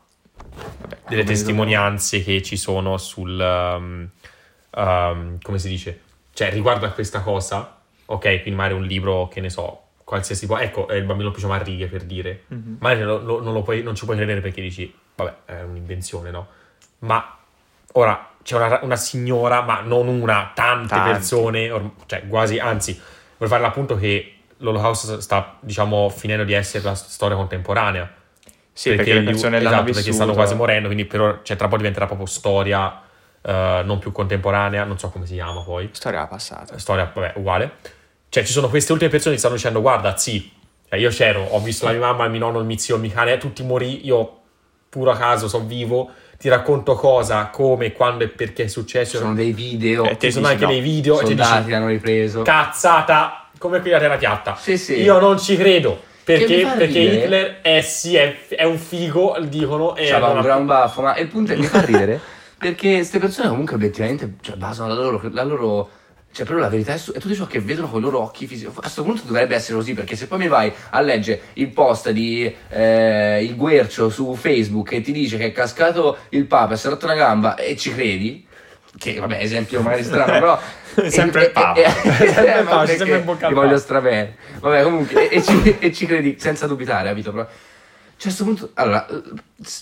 Vabbè, 0.80 0.98
delle 1.08 1.24
testimonianze 1.24 2.22
che 2.22 2.42
ci 2.42 2.56
sono 2.56 2.96
sul 2.96 3.38
um, 3.38 4.08
um, 4.76 5.38
come 5.42 5.58
si 5.58 5.68
dice 5.68 6.00
cioè 6.32 6.50
riguardo 6.52 6.86
a 6.86 6.90
questa 6.90 7.20
cosa 7.22 7.80
ok 8.06 8.20
quindi 8.42 8.50
magari 8.52 8.74
un 8.74 8.84
libro 8.84 9.26
che 9.26 9.40
ne 9.40 9.50
so 9.50 9.82
qualsiasi 10.04 10.42
tipo 10.42 10.56
ecco 10.56 10.86
è 10.86 10.94
il 10.94 11.02
bambino 11.02 11.32
pigiama 11.32 11.56
a 11.56 11.62
righe 11.62 11.88
per 11.88 12.04
dire 12.04 12.44
Mhm. 12.48 12.76
magari 12.78 13.02
lo- 13.04 13.18
lo- 13.20 13.42
non, 13.42 13.52
lo 13.52 13.62
puoi, 13.62 13.82
non 13.82 13.96
ci 13.96 14.04
puoi 14.04 14.16
credere 14.16 14.40
perché 14.40 14.60
dici 14.62 14.94
vabbè 15.16 15.34
è 15.46 15.62
un'invenzione 15.62 16.30
no 16.30 16.46
ma 17.00 17.36
ora 17.94 18.30
c'è 18.48 18.56
una, 18.56 18.78
una 18.82 18.96
signora 18.96 19.60
ma 19.60 19.80
non 19.80 20.08
una 20.08 20.52
tante 20.54 20.94
Tanti. 20.94 21.10
persone 21.10 21.70
or- 21.70 21.90
cioè 22.06 22.26
quasi 22.26 22.58
anzi 22.58 22.98
vorrei 23.32 23.48
fare 23.48 23.60
l'appunto 23.60 23.94
che 23.96 24.36
l'olocausto 24.58 25.20
sta 25.20 25.56
diciamo 25.60 26.08
finendo 26.08 26.44
di 26.44 26.54
essere 26.54 26.82
la 26.82 26.94
storia 26.94 27.36
contemporanea 27.36 28.10
Sì, 28.72 28.94
perché, 28.94 29.12
le 29.12 29.20
gli- 29.20 29.24
persone 29.26 29.58
esatto, 29.58 29.74
l'hanno 29.74 29.92
perché 29.92 30.12
stanno 30.12 30.32
quasi 30.32 30.54
morendo, 30.54 30.86
quindi 30.86 31.04
però, 31.04 31.40
cioè, 31.42 31.56
tra 31.56 31.66
un 31.66 31.70
po' 31.72 31.76
diventerà 31.76 32.06
proprio 32.06 32.26
storia 32.26 33.02
eh, 33.42 33.82
non 33.84 33.98
più 33.98 34.12
contemporanea, 34.12 34.84
non 34.84 34.98
so 34.98 35.10
come 35.10 35.26
si 35.26 35.34
chiama 35.34 35.60
poi, 35.62 35.90
Storia 35.92 36.26
passata. 36.26 36.78
storia, 36.78 37.10
vabbè, 37.12 37.34
uguale. 37.36 37.72
Cioè, 38.30 38.44
ci 38.44 38.52
sono 38.52 38.68
queste 38.68 38.92
ultime 38.92 39.10
persone 39.10 39.34
che 39.34 39.40
stanno 39.40 39.56
dicendo, 39.56 39.80
guarda, 39.82 40.16
sì, 40.16 40.50
cioè, 40.88 40.98
io 40.98 41.10
c'ero, 41.10 41.42
ho 41.44 41.60
visto 41.60 41.84
la 41.84 41.92
mia 41.92 42.00
mamma, 42.00 42.24
il 42.24 42.30
mio 42.30 42.40
nonno, 42.40 42.60
il 42.60 42.66
mio 42.66 42.78
zio, 42.78 42.94
il 42.96 43.00
mio 43.02 43.10
cane, 43.10 43.36
tutti 43.38 43.62
morì, 43.62 44.06
io 44.06 44.36
puro 44.88 45.10
a 45.10 45.16
caso 45.16 45.48
sono 45.48 45.64
vivo, 45.66 46.10
ti 46.38 46.48
racconto 46.48 46.94
cosa, 46.94 47.46
come, 47.46 47.92
quando 47.92 48.24
e 48.24 48.28
perché 48.28 48.62
è 48.62 48.66
Ci 48.66 48.72
successo. 48.72 49.18
sono 49.18 49.34
dei 49.34 49.52
video. 49.52 50.04
Eh, 50.04 50.16
ci 50.18 50.30
sono 50.30 50.46
dici, 50.46 50.54
anche 50.54 50.66
no, 50.66 50.70
dei 50.70 50.80
video 50.80 51.14
e 51.16 51.18
ti 51.20 51.26
Soldati 51.26 51.58
dici, 51.58 51.70
l'hanno 51.70 51.88
ripreso. 51.88 52.42
cazzata, 52.42 53.48
come 53.58 53.80
qui 53.80 53.92
a 53.92 53.98
terra 53.98 54.16
piatta. 54.16 54.56
Sì, 54.56 54.78
sì. 54.78 55.00
Io 55.00 55.18
non 55.18 55.38
ci 55.38 55.56
credo. 55.56 56.00
Perché, 56.22 56.66
perché. 56.76 56.98
Hitler 56.98 57.60
è, 57.62 57.80
sì, 57.80 58.14
è, 58.14 58.46
è 58.48 58.64
un 58.64 58.78
figo, 58.78 59.36
dicono. 59.40 59.94
C'aveva 59.96 60.28
un 60.28 60.40
gran 60.42 60.66
baffo, 60.66 61.02
ma 61.02 61.16
il 61.16 61.26
punto 61.26 61.52
è 61.52 61.54
che 61.54 61.60
mi 61.60 61.66
fa 61.66 61.80
ridere 61.84 62.20
perché 62.58 62.94
queste 62.96 63.20
persone 63.20 63.48
comunque 63.48 63.76
obiettivamente 63.76 64.34
cioè, 64.40 64.56
basano 64.56 64.88
la 64.88 64.94
loro, 65.00 65.20
la 65.30 65.44
loro 65.44 65.90
cioè 66.30 66.46
però 66.46 66.58
la 66.58 66.68
verità 66.68 66.94
è, 66.94 66.98
su- 66.98 67.12
è 67.12 67.18
tutto 67.18 67.34
ciò 67.34 67.46
che 67.46 67.60
vedono 67.60 67.88
con 67.88 68.00
i 68.00 68.02
loro 68.04 68.20
occhi 68.20 68.46
fisici. 68.46 68.66
A 68.66 68.80
questo 68.80 69.02
punto 69.02 69.22
dovrebbe 69.24 69.54
essere 69.54 69.76
così 69.76 69.94
perché 69.94 70.14
se 70.14 70.26
poi 70.26 70.38
mi 70.38 70.48
vai 70.48 70.72
a 70.90 71.00
leggere 71.00 71.40
il 71.54 71.68
post 71.68 72.10
di 72.10 72.54
eh, 72.68 73.42
il 73.42 73.56
Guercio 73.56 74.08
su 74.08 74.34
Facebook 74.34 74.92
e 74.92 75.00
ti 75.00 75.12
dice 75.12 75.36
che 75.36 75.46
è 75.46 75.52
cascato 75.52 76.18
il 76.30 76.46
Papa 76.46 76.74
e 76.74 76.76
si 76.76 76.86
è 76.86 76.90
rotto 76.90 77.06
una 77.06 77.14
gamba 77.14 77.56
e 77.56 77.76
ci 77.76 77.92
credi, 77.92 78.46
che 78.96 79.18
vabbè 79.18 79.38
esempio 79.40 79.80
magari 79.80 80.04
strano 80.04 80.32
però... 80.32 80.60
Sempre 81.08 81.44
il 81.44 81.50
Papa. 81.52 81.80
Sempre 82.02 82.58
il 82.58 82.64
ma 82.64 82.70
Papa, 82.70 82.86
sempre 82.86 83.18
in 83.18 83.24
bocca 83.24 83.46
al 83.46 83.52
Ti 83.52 83.58
voglio 83.58 83.78
strabene. 83.78 84.36
Vabbè 84.58 84.82
comunque 84.82 85.28
e, 85.28 85.42
ci, 85.42 85.76
e 85.78 85.92
ci 85.92 86.06
credi 86.06 86.36
senza 86.40 86.66
dubitare, 86.66 87.08
capito? 87.08 87.30
Però, 87.30 87.46
cioè, 88.18 88.32
a 88.32 88.34
questo 88.34 88.42
punto, 88.42 88.70
allora, 88.74 89.06
eh, 89.06 89.22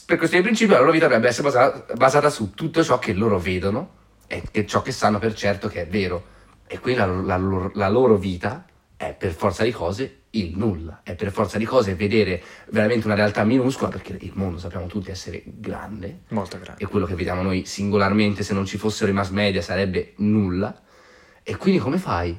per 0.04 0.18
questione 0.18 0.42
di 0.42 0.48
principio, 0.48 0.74
la 0.74 0.80
loro 0.80 0.92
vita 0.92 1.06
dovrebbe 1.06 1.28
essere 1.28 1.44
basata, 1.44 1.94
basata 1.94 2.28
su 2.28 2.52
tutto 2.52 2.84
ciò 2.84 2.98
che 2.98 3.14
loro 3.14 3.38
vedono 3.38 3.90
e 4.26 4.42
che 4.50 4.66
ciò 4.66 4.82
che 4.82 4.92
sanno 4.92 5.18
per 5.18 5.32
certo 5.32 5.68
che 5.68 5.82
è 5.82 5.86
vero. 5.86 6.34
E 6.66 6.78
quindi 6.80 7.00
la, 7.00 7.06
la 7.06 7.36
loro, 7.36 7.70
la 7.74 7.88
loro 7.88 8.16
vita 8.16 8.64
è 8.96 9.14
per 9.16 9.32
forza 9.32 9.62
di 9.62 9.70
cose 9.72 10.20
il 10.30 10.52
nulla, 10.56 11.00
è 11.02 11.14
per 11.14 11.30
forza 11.30 11.56
di 11.58 11.64
cose 11.64 11.94
vedere 11.94 12.42
veramente 12.70 13.06
una 13.06 13.14
realtà 13.14 13.42
minuscola, 13.44 13.88
perché 13.90 14.16
il 14.20 14.32
mondo 14.34 14.58
sappiamo 14.58 14.86
tutti 14.86 15.10
essere 15.10 15.42
grande, 15.46 16.20
Molto 16.28 16.58
grande. 16.58 16.82
e 16.82 16.86
quello 16.86 17.06
che 17.06 17.14
vediamo 17.14 17.42
noi 17.42 17.64
singolarmente, 17.64 18.42
se 18.42 18.52
non 18.52 18.66
ci 18.66 18.76
fossero 18.76 19.10
i 19.10 19.14
mass 19.14 19.30
media, 19.30 19.62
sarebbe 19.62 20.12
nulla. 20.16 20.78
E 21.42 21.56
quindi 21.56 21.80
come 21.80 21.96
fai? 21.98 22.38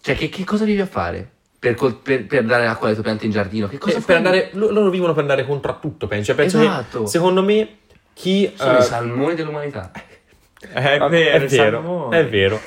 Cioè, 0.00 0.14
che, 0.16 0.28
che 0.28 0.44
cosa 0.44 0.64
vivi 0.64 0.80
a 0.80 0.86
fare? 0.86 1.30
Per, 1.58 1.74
col- 1.74 1.96
per- 1.96 2.26
per 2.26 2.44
dare 2.44 2.66
acqua 2.66 2.86
alle 2.86 2.94
tue 2.94 3.04
piante 3.04 3.26
in 3.26 3.30
giardino? 3.30 3.68
Che 3.68 3.78
cosa 3.78 3.92
Eh, 3.98 4.00
fai? 4.00 4.04
per 4.04 4.16
andare, 4.16 4.50
lo- 4.54 4.70
loro 4.70 4.90
vivono 4.90 5.12
per 5.12 5.22
andare 5.22 5.46
contro 5.46 5.70
a 5.72 5.74
tutto, 5.76 6.06
penso. 6.08 6.26
Cioè, 6.26 6.34
penso 6.34 6.60
Esatto. 6.60 7.02
che 7.02 7.08
secondo 7.08 7.42
me 7.42 7.76
chi 8.12 8.52
Sono 8.56 8.78
eh, 8.78 8.80
i 8.80 8.82
salmoni 8.82 9.34
dell'umanità. 9.34 9.90
È 10.64 10.98
vabbè, 10.98 11.10
vero, 11.10 11.44
è 11.44 11.46
vero, 11.48 11.48
Salmone. 11.78 12.18
è 12.20 12.28
vero. 12.28 12.60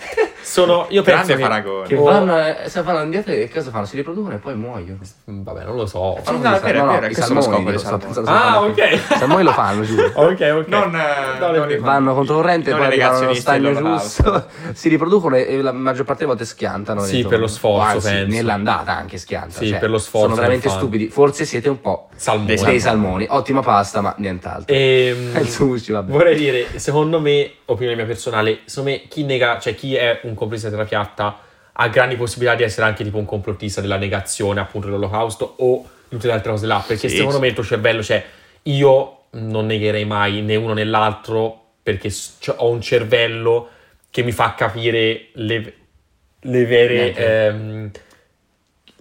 Sono, 0.47 0.85
io 0.89 1.01
penso 1.03 1.25
Grande 1.25 1.35
che, 1.35 1.41
paragone. 1.41 1.87
Che 1.87 1.95
Oh. 1.97 2.03
vanno, 2.03 2.37
eh, 2.39 2.57
se 2.69 2.81
vanno 2.81 3.01
indietro 3.03 3.33
e 3.33 3.49
cosa 3.53 3.69
fanno? 3.69 3.85
Si 3.85 3.95
riproducono 3.97 4.35
e 4.35 4.37
poi 4.37 4.55
muoiono. 4.55 4.99
Mm, 5.29 5.41
Vabbè, 5.43 5.65
non 5.65 5.75
lo 5.75 5.85
so. 5.85 6.17
Sì, 6.23 6.31
no, 6.31 6.39
Fanno 6.39 6.55
è 6.55 6.59
vero, 6.61 6.85
no, 6.85 6.91
è 6.91 6.99
vero, 6.99 7.05
i 7.11 7.13
questo 7.13 7.31
è 7.31 7.35
lo 7.35 7.41
salmoni, 7.41 7.43
scopo 7.57 7.69
dei 7.69 7.79
sto 7.79 7.87
salmoni. 7.89 8.03
pensando 8.13 8.29
Ah, 8.29 8.51
salmoni. 8.51 8.71
ok. 8.71 8.91
I 8.93 9.17
salmoni 9.17 9.43
lo 9.43 9.51
fanno, 9.51 9.81
giuro. 9.83 10.05
Ok, 10.15 10.29
ok. 10.59 10.67
Non, 10.67 10.95
eh, 10.95 11.39
No, 11.39 11.51
non 11.51 11.67
le- 11.67 11.73
i- 11.75 11.79
Vanno 11.79 12.13
controcorrente, 12.13 12.69
non 12.69 12.79
poi 12.79 12.87
i 12.87 12.91
arrivano 12.91 13.17
allo 13.19 13.33
stagno 13.33 13.73
dell'olocausto. 13.73 14.23
giusto, 14.23 14.45
si 14.73 14.89
riproducono 14.89 15.35
e 15.35 15.45
e 15.47 15.61
la 15.61 15.71
maggior 15.71 16.05
parte 16.05 16.21
delle 16.23 16.31
volte 16.35 16.45
schiantano. 16.45 17.01
Sì, 17.01 17.11
dentro. 17.13 17.29
per 17.29 17.39
lo 17.39 17.47
sforzo, 17.47 17.95
Anzi, 17.95 18.09
penso. 18.09 18.35
Nell'andata 18.35 18.95
anche 18.95 19.17
schiantano. 19.17 19.53
Sì, 19.53 19.69
cioè, 19.69 19.79
per 19.79 19.89
lo 19.89 19.97
sforzo 19.97 20.25
Sono 20.27 20.35
veramente 20.35 20.63
che 20.63 20.69
fanno. 20.69 20.81
stupidi. 20.81 21.07
Forse 21.09 21.45
siete 21.45 21.67
un 21.69 21.81
po' 21.81 22.07
Salmoni. 22.15 22.55
dei 22.55 22.79
salmoni. 22.79 23.25
Ottima 23.29 23.61
pasta, 23.61 24.01
ma 24.01 24.13
nient'altro. 24.17 24.73
Ehm, 24.73 25.35
Il 25.39 25.49
sushi, 25.49 25.91
vabbè. 25.91 26.11
vorrei 26.11 26.35
dire, 26.35 26.67
secondo 26.79 27.19
me, 27.19 27.51
opinione 27.67 27.95
mia 27.95 28.05
personale, 28.05 28.59
secondo 28.65 28.91
me 28.91 29.07
chi 29.07 29.23
nega, 29.23 29.59
cioè 29.59 29.75
chi 29.75 29.95
è 29.95 30.19
un 30.23 30.33
complottista 30.33 30.69
della 30.69 30.85
piatta 30.85 31.39
ha 31.71 31.87
grandi 31.89 32.15
possibilità 32.15 32.55
di 32.55 32.63
essere 32.63 32.87
anche 32.87 33.03
tipo 33.03 33.17
un 33.17 33.25
complottista 33.25 33.81
della 33.81 33.97
negazione 33.97 34.59
appunto 34.59 34.87
dell'olocausto 34.87 35.55
o 35.59 35.87
di 36.07 36.15
tutte 36.15 36.27
le 36.27 36.33
altre 36.33 36.51
cose 36.51 36.65
là, 36.65 36.83
perché 36.85 37.07
Sì, 37.07 37.17
secondo 37.17 37.39
me 37.39 37.47
il 37.47 37.53
tuo 37.53 37.63
cervello, 37.63 38.01
cioè 38.01 38.23
io 38.63 39.17
non 39.31 39.65
negherei 39.67 40.05
mai 40.05 40.41
né 40.41 40.55
uno 40.55 40.73
né 40.73 40.83
l'altro 40.83 41.65
perché 41.83 42.09
cioè, 42.09 42.55
ho 42.59 42.69
un 42.69 42.81
cervello 42.81 43.69
che 44.09 44.23
mi 44.23 44.31
fa 44.31 44.53
capire 44.55 45.27
le, 45.33 45.73
le 46.39 46.65
vere... 46.65 47.13
Ehm, 47.13 47.91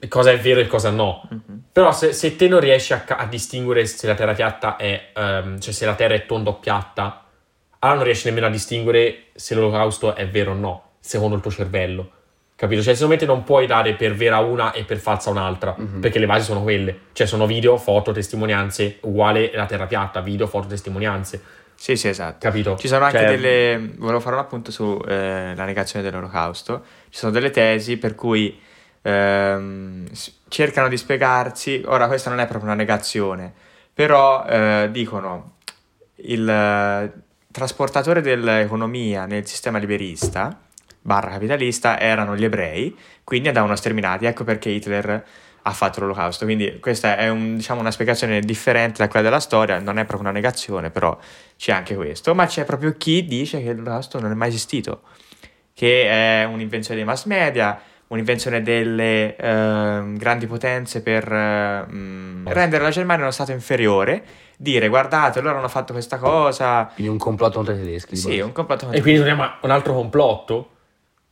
cosa 0.09 0.31
è 0.31 0.39
vero 0.39 0.61
e 0.61 0.67
cosa 0.67 0.91
no. 0.91 1.29
Però 1.73 1.93
se, 1.93 2.13
se 2.13 2.37
te 2.37 2.49
non 2.49 2.61
riesci 2.61 2.93
a, 2.93 3.05
a 3.07 3.27
distinguere 3.27 3.87
se 3.87 4.07
la 4.07 4.15
terra 4.15 4.35
piatta 4.35 4.77
è, 4.77 5.11
ehm, 5.15 5.59
cioè 5.59 5.73
se 5.73 5.87
la 5.87 5.95
terra 5.95 6.15
è 6.15 6.27
tonda 6.27 6.51
o 6.51 6.55
piatta, 6.55 7.26
allora 7.87 7.95
non 7.97 8.05
riesci 8.05 8.27
nemmeno 8.29 8.47
a 8.47 8.51
distinguere 8.51 9.25
se 9.35 9.55
l'olocausto 9.55 10.15
è 10.15 10.29
vero 10.29 10.53
o 10.53 10.55
no, 10.55 10.83
secondo 11.01 11.35
il 11.37 11.41
tuo 11.43 11.51
cervello. 11.51 12.11
Capito? 12.57 12.81
Cioè, 12.83 12.95
secondo 12.95 13.15
me 13.15 13.21
te 13.21 13.27
non 13.27 13.43
puoi 13.45 13.67
dare 13.67 13.95
per 13.95 14.15
vera 14.15 14.39
una 14.39 14.73
e 14.73 14.85
per 14.85 14.97
falsa 14.99 15.29
un'altra, 15.31 15.75
Mhm. 15.77 16.01
perché 16.01 16.19
le 16.19 16.25
basi 16.27 16.45
sono 16.47 16.63
quelle. 16.63 16.99
Cioè, 17.13 17.27
sono 17.27 17.47
video, 17.47 17.77
foto, 17.77 18.13
testimonianze, 18.13 18.97
uguale 19.03 19.51
la 19.55 19.67
terra 19.67 19.87
piatta, 19.87 20.21
video, 20.21 20.47
foto, 20.47 20.67
testimonianze. 20.67 21.43
Sì, 21.75 21.97
sì, 21.97 22.09
esatto. 22.09 22.39
Capito? 22.41 22.77
Ci 22.79 22.89
sono 22.89 23.05
anche 23.05 23.19
Cioè, 23.19 23.27
delle. 23.29 23.91
Volevo 23.99 24.21
fare 24.21 24.37
un 24.37 24.41
appunto 24.41 24.71
sulla 24.71 25.65
negazione 25.67 26.03
dell'olocausto. 26.09 26.83
Ci 27.11 27.19
sono 27.19 27.31
delle 27.33 27.51
tesi 27.51 27.99
per 27.99 28.15
cui 28.15 28.59
ehm, 29.03 30.07
cercano 30.49 30.89
di 30.89 30.97
spiegarsi. 30.97 31.83
Ora, 31.87 32.07
questa 32.07 32.31
non 32.31 32.41
è 32.41 32.47
proprio 32.47 32.71
una 32.71 32.75
negazione, 32.79 33.53
però 33.93 34.45
eh, 34.47 34.89
dicono 34.91 35.57
il 36.23 36.49
eh, 36.49 37.13
trasportatore 37.57 38.21
dell'economia 38.21 39.25
nel 39.25 39.47
sistema 39.47 39.79
liberista 39.79 40.61
barra 41.01 41.31
capitalista 41.31 41.99
erano 41.99 42.37
gli 42.37 42.45
ebrei, 42.45 42.95
quindi 43.25 43.49
andavano 43.49 43.75
sterminati. 43.77 44.27
Ecco 44.27 44.45
perché 44.45 44.69
Hitler 44.69 45.25
ha 45.63 45.71
fatto 45.71 46.01
l'olocausto. 46.01 46.45
Quindi 46.45 46.79
questa 46.81 47.17
è 47.17 47.31
un- 47.31 47.57
diciamo, 47.57 47.81
una 47.81 47.91
spiegazione 47.91 48.41
differente 48.41 48.99
da 48.99 49.09
quella 49.09 49.25
della 49.25 49.41
storia, 49.41 49.79
non 49.79 49.99
è 49.99 50.05
proprio 50.05 50.29
una 50.29 50.33
negazione, 50.33 50.91
però 50.91 51.17
c'è 51.57 51.73
anche 51.73 51.95
questo. 51.95 52.35
Ma 52.35 52.45
c'è 52.45 52.65
proprio 52.65 52.95
chi 52.99 53.25
dice 53.25 53.63
che 53.63 53.73
l'olocausto 53.73 54.21
non 54.21 54.33
è 54.33 54.35
mai 54.35 54.49
esistito, 54.49 55.03
che 55.73 56.43
è 56.43 56.45
un'invenzione 56.45 56.97
dei 56.97 57.09
mass 57.09 57.25
media, 57.25 57.81
un'invenzione 58.09 58.63
delle 58.63 59.37
ehm, 59.37 60.17
grandi 60.17 60.47
potenze 60.47 61.03
per 61.03 61.31
ehm, 61.31 62.43
rendere 62.53 62.83
la 62.83 62.91
Germania 62.91 63.23
uno 63.23 63.33
stato 63.33 63.53
inferiore, 63.53 64.23
dire 64.57 64.89
guardate, 64.89 65.41
loro 65.41 65.59
hanno 65.59 65.69
fatto 65.69 65.93
questa 65.93 66.19
cosa. 66.19 66.91
Quindi 66.95 67.13
un 67.13 67.19
complotto 67.19 67.57
contro 67.57 67.75
i 67.75 67.79
tedeschi. 67.79 68.17
Sì, 68.17 68.41
un 68.41 68.53
complotto 68.53 68.91
E 68.91 69.01
quindi 69.01 69.19
torniamo 69.19 69.43
a 69.43 69.59
un 69.63 69.71
altro 69.71 69.95
complotto? 69.95 70.71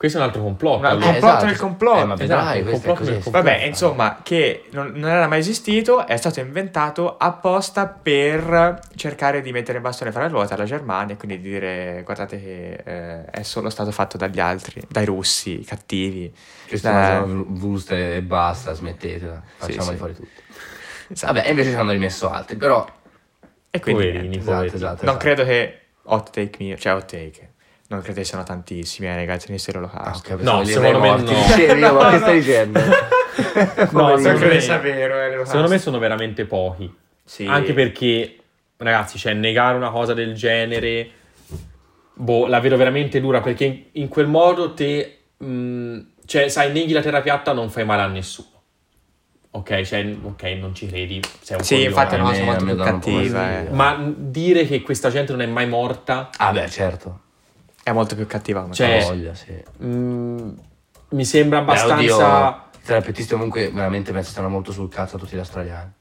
Questo 0.05 0.20
è 0.20 0.22
un 0.22 0.28
altro 0.28 0.42
complotto. 0.42 0.78
Un 0.80 0.84
altro 0.84 1.09
allora. 1.09 1.18
complotto 1.18 1.44
nel 1.46 1.57
complotto. 1.57 2.12
Eh, 2.12 2.16
vedrai, 2.16 2.61
Esatto, 2.61 2.62
questo 2.62 2.68
è 2.68 2.72
complotto 2.72 3.02
nel 3.05 3.22
complotto. 3.22 3.30
Vabbè, 3.30 3.64
insomma, 3.64 4.20
che 4.22 4.64
non, 4.72 4.92
non 4.96 5.09
era 5.09 5.26
mai 5.28 5.38
esistito, 5.38 6.07
è 6.07 6.16
stato 6.18 6.40
inventato 6.40 7.16
apposta 7.16 7.86
per 7.86 8.80
cercare 8.96 9.40
di 9.40 9.50
mettere 9.50 9.78
in 9.78 9.82
bastone 9.82 10.12
fra 10.12 10.24
le 10.24 10.28
ruote 10.28 10.52
alla 10.52 10.64
Germania 10.66 11.14
e 11.14 11.16
quindi 11.16 11.40
di 11.40 11.48
dire 11.48 12.02
guardate 12.05 12.38
che 12.38 12.82
eh, 12.84 13.24
è 13.24 13.42
solo 13.44 13.70
stato 13.70 13.92
fatto 13.92 14.18
dagli 14.18 14.40
altri, 14.40 14.82
dai 14.86 15.07
russi, 15.07 15.64
cattivi. 15.64 16.30
Questi 16.68 16.86
Eh, 16.86 16.90
sono 16.90 17.44
vuste 17.48 18.16
e 18.16 18.20
basta, 18.22 18.74
smettetela. 18.74 19.42
Facciamoli 19.57 19.90
sì. 19.92 19.96
fuori 19.96 20.14
tutti. 20.14 20.42
esatto. 21.09 21.32
Vabbè, 21.32 21.48
invece 21.48 21.70
ci 21.70 21.76
hanno 21.76 21.92
rimesso 21.92 22.28
altri, 22.30 22.57
però... 22.57 22.86
E 23.70 23.80
quindi 23.80 24.02
Poverini, 24.02 24.28
niente. 24.28 24.38
Esatto, 24.38 24.55
poverini. 24.57 24.76
esatto. 24.76 25.05
non 25.07 25.14
esatto. 25.14 25.16
credo 25.16 25.44
che 25.44 25.80
hot 26.02 26.30
take 26.30 26.62
mio, 26.62 26.76
cioè 26.76 26.92
hot 26.92 27.07
take, 27.11 27.52
non 27.95 28.03
credo 28.03 28.18
che 28.20 28.24
siano 28.26 28.45
tantissimi 28.45 29.09
ai 29.09 29.16
negazionisti 29.16 29.70
Ah, 29.70 29.72
dell'olocausto. 29.72 30.32
ok, 30.34 30.42
No, 30.42 30.59
pensavo 30.59 30.62
gli 30.62 30.66
secondo 30.66 30.99
me 31.01 31.09
morti. 31.09 31.24
no. 31.32 31.40
Dicevi, 31.47 31.80
io, 31.80 31.92
ma 31.95 32.11
che 32.11 32.18
stai 32.18 32.38
dicendo? 32.40 32.80
No, 33.90 34.16
secondo 34.16 34.47
me- 34.47 34.61
sapere, 34.61 35.40
eh, 35.40 35.45
Secondo 35.47 35.68
me 35.68 35.78
sono 35.78 35.99
veramente 35.99 36.45
pochi. 36.45 36.92
Sì. 37.24 37.47
Anche 37.47 37.72
perché, 37.72 38.36
ragazzi, 38.76 39.18
cioè, 39.18 39.32
negare 39.32 39.76
una 39.76 39.90
cosa 39.90 40.14
del 40.14 40.34
genere, 40.34 41.09
boh, 42.14 42.47
la 42.47 42.61
vedo 42.61 42.76
veramente 42.76 43.20
dura 43.20 43.40
perché 43.40 43.64
in, 43.64 43.82
in 43.92 44.09
quel 44.09 44.26
modo 44.28 44.72
te, 44.74 45.18
mh, 45.36 45.99
cioè, 46.26 46.49
sai, 46.49 46.72
neghi 46.72 46.92
la 46.92 47.01
terra 47.03 47.20
piatta 47.22 47.53
non 47.53 47.70
fai 47.70 47.84
male 47.84 48.03
a 48.03 48.07
nessuno. 48.07 48.49
Ok, 49.51 49.82
cioè, 49.82 50.14
ok, 50.22 50.42
non 50.59 50.74
ci 50.74 50.86
credi, 50.88 51.20
sei 51.40 51.57
un 51.57 51.62
Sì, 51.64 51.74
coglione. 51.74 51.88
infatti 51.90 52.14
a 52.14 52.18
cosa 52.20 52.38
me- 52.40 52.45
molto 52.45 52.64
più 52.64 52.76
cattiva. 52.76 53.61
eh. 53.61 53.70
Ma 53.70 54.12
dire 54.16 54.64
che 54.66 54.82
questa 54.82 55.11
gente 55.11 55.32
non 55.32 55.42
è 55.42 55.47
mai 55.47 55.66
morta, 55.68 56.30
Ah 56.38 56.51
beh, 56.53 56.68
certo. 56.70 57.20
È 57.85 57.93
molto 57.93 58.14
più 58.16 58.26
cattiva 58.26 58.62
come 58.62 58.74
Cioè, 58.74 58.95
cosa. 58.99 59.09
Voglia, 59.12 59.35
sì. 59.35 59.62
mh, 59.85 60.55
mi 61.11 61.24
sembra 61.24 61.59
Beh, 61.61 61.64
abbastanza... 61.72 61.95
oddio, 61.95 62.62
i 62.80 62.85
terapeutisti 62.87 63.32
comunque 63.35 63.70
veramente 63.70 64.11
penso 64.12 64.30
stanno 64.30 64.49
molto 64.49 64.72
sul 64.72 64.89
cazzo 64.89 65.16
a 65.16 65.18
tutti 65.18 65.37
gli 65.37 65.39
australiani. 65.39 65.93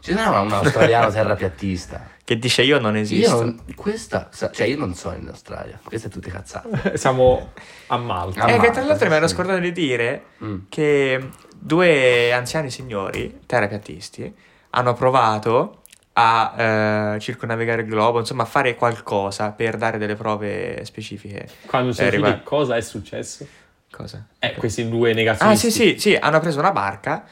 Ci 0.00 0.12
sarà 0.12 0.40
un 0.40 0.50
australiano 0.52 1.08
terrapiattista. 1.12 2.08
Che 2.24 2.38
dice 2.38 2.62
io 2.62 2.78
non 2.78 2.96
esisto. 2.96 3.30
Io 3.36 3.42
non, 3.42 3.60
questa, 3.74 4.28
cioè 4.52 4.66
io 4.66 4.76
non 4.76 4.94
sono 4.94 5.16
in 5.16 5.28
Australia, 5.28 5.78
queste 5.82 6.08
tutte 6.08 6.30
cazzate. 6.30 6.96
Siamo 6.98 7.50
a 7.88 7.96
Malta. 7.96 8.44
Ah, 8.44 8.50
Eh, 8.52 8.58
che 8.60 8.70
tra 8.70 8.82
l'altro 8.82 9.08
mi 9.08 9.14
ero 9.14 9.26
scordato 9.28 9.58
di 9.60 9.72
dire 9.72 10.24
Mm. 10.44 10.58
che 10.68 11.28
due 11.56 12.32
anziani 12.32 12.70
signori, 12.70 13.40
terapiatisti, 13.46 14.32
hanno 14.70 14.94
provato 14.94 15.79
a 16.12 17.14
eh, 17.14 17.18
circonnavigare 17.20 17.82
il 17.82 17.88
globo, 17.88 18.18
insomma 18.18 18.42
a 18.42 18.46
fare 18.46 18.74
qualcosa 18.74 19.50
per 19.52 19.76
dare 19.76 19.96
delle 19.98 20.14
prove 20.16 20.84
specifiche. 20.84 21.48
Quando 21.66 21.92
si 21.92 22.02
Eh, 22.02 22.06
eh, 22.06 22.10
riguardo- 22.10 22.42
cosa 22.42 22.76
è 22.76 22.80
successo? 22.80 23.46
Cosa? 23.90 24.24
Eh, 24.38 24.54
questi 24.54 24.88
due 24.88 25.10
Ah 25.12 25.14
negazionisti. 25.14 25.70
sì 25.70 25.94
sì 25.94 25.98
sì, 25.98 26.16
hanno 26.20 26.40
preso 26.40 26.58
una 26.58 26.72
barca 26.72 27.24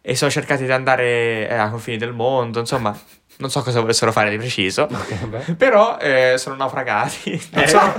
e 0.00 0.14
sono 0.16 0.30
cercati 0.30 0.64
di 0.64 0.72
andare 0.72 1.48
eh, 1.48 1.54
ai 1.54 1.70
confini 1.70 1.96
del 1.96 2.12
mondo, 2.12 2.58
insomma 2.60 2.96
non 3.36 3.50
so 3.50 3.62
cosa 3.62 3.80
volessero 3.80 4.12
fare 4.12 4.30
di 4.30 4.36
preciso, 4.36 4.86
però 5.58 5.96
eh, 5.98 6.34
sono 6.36 6.54
naufragati, 6.54 7.30
non 7.52 7.62
Eh. 7.64 7.66
sono, 7.66 7.92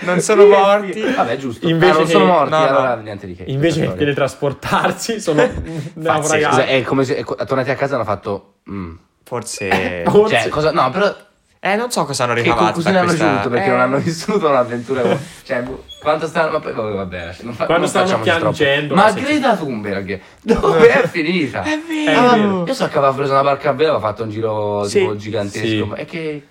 non 0.00 0.20
sono 0.20 0.46
morti. 0.46 1.02
Vabbè, 1.02 1.36
giusto. 1.36 1.68
Invece 1.68 1.90
Ah, 1.92 1.94
non 1.96 2.04
che- 2.06 2.10
sono 2.12 2.24
morti, 2.24 2.50
no, 2.50 2.58
no. 2.60 2.66
allora 2.66 2.94
niente 2.96 3.26
di 3.26 3.34
che. 3.34 3.44
Invece 3.48 3.80
che 3.88 3.94
teletrasportarsi 3.94 5.20
sono 5.20 5.42
naufragati. 5.94 6.54
Scusa, 6.54 6.64
è 6.66 6.82
come 6.82 7.04
se 7.04 7.22
tornati 7.24 7.70
a 7.70 7.74
casa 7.74 7.96
hanno 7.96 8.04
fatto... 8.04 8.54
mm. 8.70 8.94
Forse... 9.24 10.02
Forse- 10.08 10.40
Cioè, 10.40 10.48
cosa... 10.48 10.72
No, 10.72 10.90
però... 10.90 11.14
Eh, 11.62 11.76
non 11.76 11.90
so 11.90 12.06
cosa 12.06 12.24
hanno 12.24 12.32
Che 12.32 12.40
ricavato 12.40 12.64
conclusione 12.80 12.96
da 12.96 13.02
hanno 13.02 13.08
questa... 13.10 13.32
giunto 13.32 13.48
perché 13.50 13.66
Eh, 13.66 13.70
non 13.70 13.80
hanno 13.80 13.98
vissuto 13.98 14.48
un'avventura 14.48 15.18
cioè 15.44 15.60
boh, 15.60 15.84
quanto 16.00 16.26
stanno 16.26 16.52
ma 16.52 16.58
poi 16.60 16.72
vabbè, 16.72 17.36
non 17.42 17.52
fa- 17.52 17.66
Quando 17.66 17.86
non 17.86 18.06
stanno 18.06 18.18
piangendo, 18.22 18.94
ma 18.94 19.08
senti- 19.10 19.20
Greta 19.24 19.56
Thunberg 19.56 20.20
dove 20.40 20.88
è 20.88 21.06
finita 21.06 21.60
È 21.62 21.72
È 21.74 21.78
vero! 21.86 22.30
vero. 22.30 22.64
io 22.66 22.72
so 22.72 22.88
che 22.88 22.96
aveva 22.96 23.12
preso 23.12 23.32
una 23.32 23.42
barca 23.42 23.68
a 23.68 23.72
vela 23.74 23.90
aveva 23.92 24.06
fatto 24.08 24.22
un 24.22 24.30
giro 24.30 24.84
Sì. 24.88 25.00
tipo 25.00 25.16
gigantesco 25.16 25.66
Sì. 25.66 25.82
ma 25.82 25.96
è 25.96 26.06
che 26.06 26.46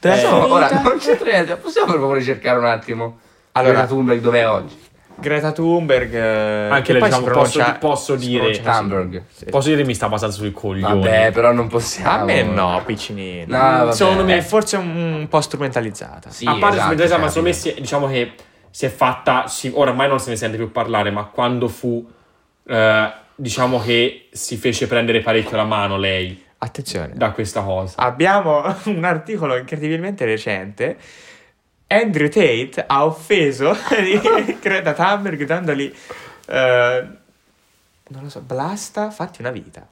Adesso, 0.00 0.28
finita? 0.28 0.52
ora 0.54 0.70
non 0.82 0.96
c'è 0.98 1.18
niente 1.22 1.56
possiamo 1.56 1.88
proprio 1.92 2.12
ricercare 2.14 2.58
un 2.58 2.64
attimo 2.64 3.18
Allora- 3.52 3.72
Greta 3.74 3.86
Thunberg 3.88 4.20
dov'è 4.22 4.48
oggi 4.48 4.78
Greta 5.18 5.52
Thunberg... 5.52 6.12
eh, 6.14 6.68
Anche 6.70 6.92
che 6.92 6.98
lei, 6.98 7.02
diciamo, 7.08 7.26
posso- 7.30 7.76
posso 7.80 8.16
dire-. 8.16 8.60
Thunberg 8.60 9.22
Sì. 9.32 9.44
Posso 9.46 9.68
dire 9.68 9.80
che 9.80 9.86
mi 9.86 9.94
sta 9.94 10.06
abbastanza 10.06 10.36
sui 10.36 10.52
coglioni. 10.52 11.00
vabbè 11.00 11.32
però 11.32 11.52
non 11.52 11.68
possiamo 11.68 12.10
A 12.22 12.24
me 12.24 12.42
no, 12.42 12.82
piccinino. 12.84 13.84
No. 13.84 13.92
Secondo 13.92 14.24
me- 14.24 14.36
È 14.36 14.40
forse 14.42 14.76
un, 14.76 14.94
un 15.20 15.28
po' 15.28 15.40
strumentalizzata. 15.40 16.30
Sì, 16.30 16.44
a 16.46 16.56
parte 16.58 16.76
esatto, 16.76 17.02
esatto, 17.02 17.20
ma 17.20 17.28
secondo 17.28 17.48
me 17.48 17.54
si 17.54 17.74
diciamo 17.78 18.06
che 18.08 18.32
si 18.70 18.84
è 18.84 18.90
fatta, 18.90 19.46
si- 19.48 19.72
ormai 19.74 20.06
non 20.08 20.20
se 20.20 20.30
ne 20.30 20.36
sente 20.36 20.56
più 20.58 20.70
parlare, 20.70 21.10
ma 21.10 21.24
quando 21.24 21.66
fu, 21.68 22.06
eh, 22.68 23.12
diciamo 23.34 23.80
che 23.80 24.28
si 24.32 24.56
fece 24.56 24.86
prendere 24.86 25.20
parecchio 25.20 25.56
la 25.56 25.64
mano 25.64 25.96
lei 25.96 26.44
Attenzione. 26.58 27.12
da 27.14 27.30
questa 27.30 27.62
cosa. 27.62 27.94
Abbiamo 27.96 28.62
un 28.84 29.04
articolo 29.04 29.56
incredibilmente 29.56 30.24
recente. 30.26 30.96
Andrew 31.88 32.28
Tate 32.28 32.84
ha 32.86 33.04
offeso 33.04 33.76
Greta 34.60 34.92
Thunberg 34.92 35.44
dandogli... 35.44 35.92
eh, 36.48 37.06
non 38.08 38.22
lo 38.22 38.28
so, 38.28 38.40
blasta, 38.40 39.10
fatti 39.10 39.40
una 39.40 39.50
vita. 39.50 39.86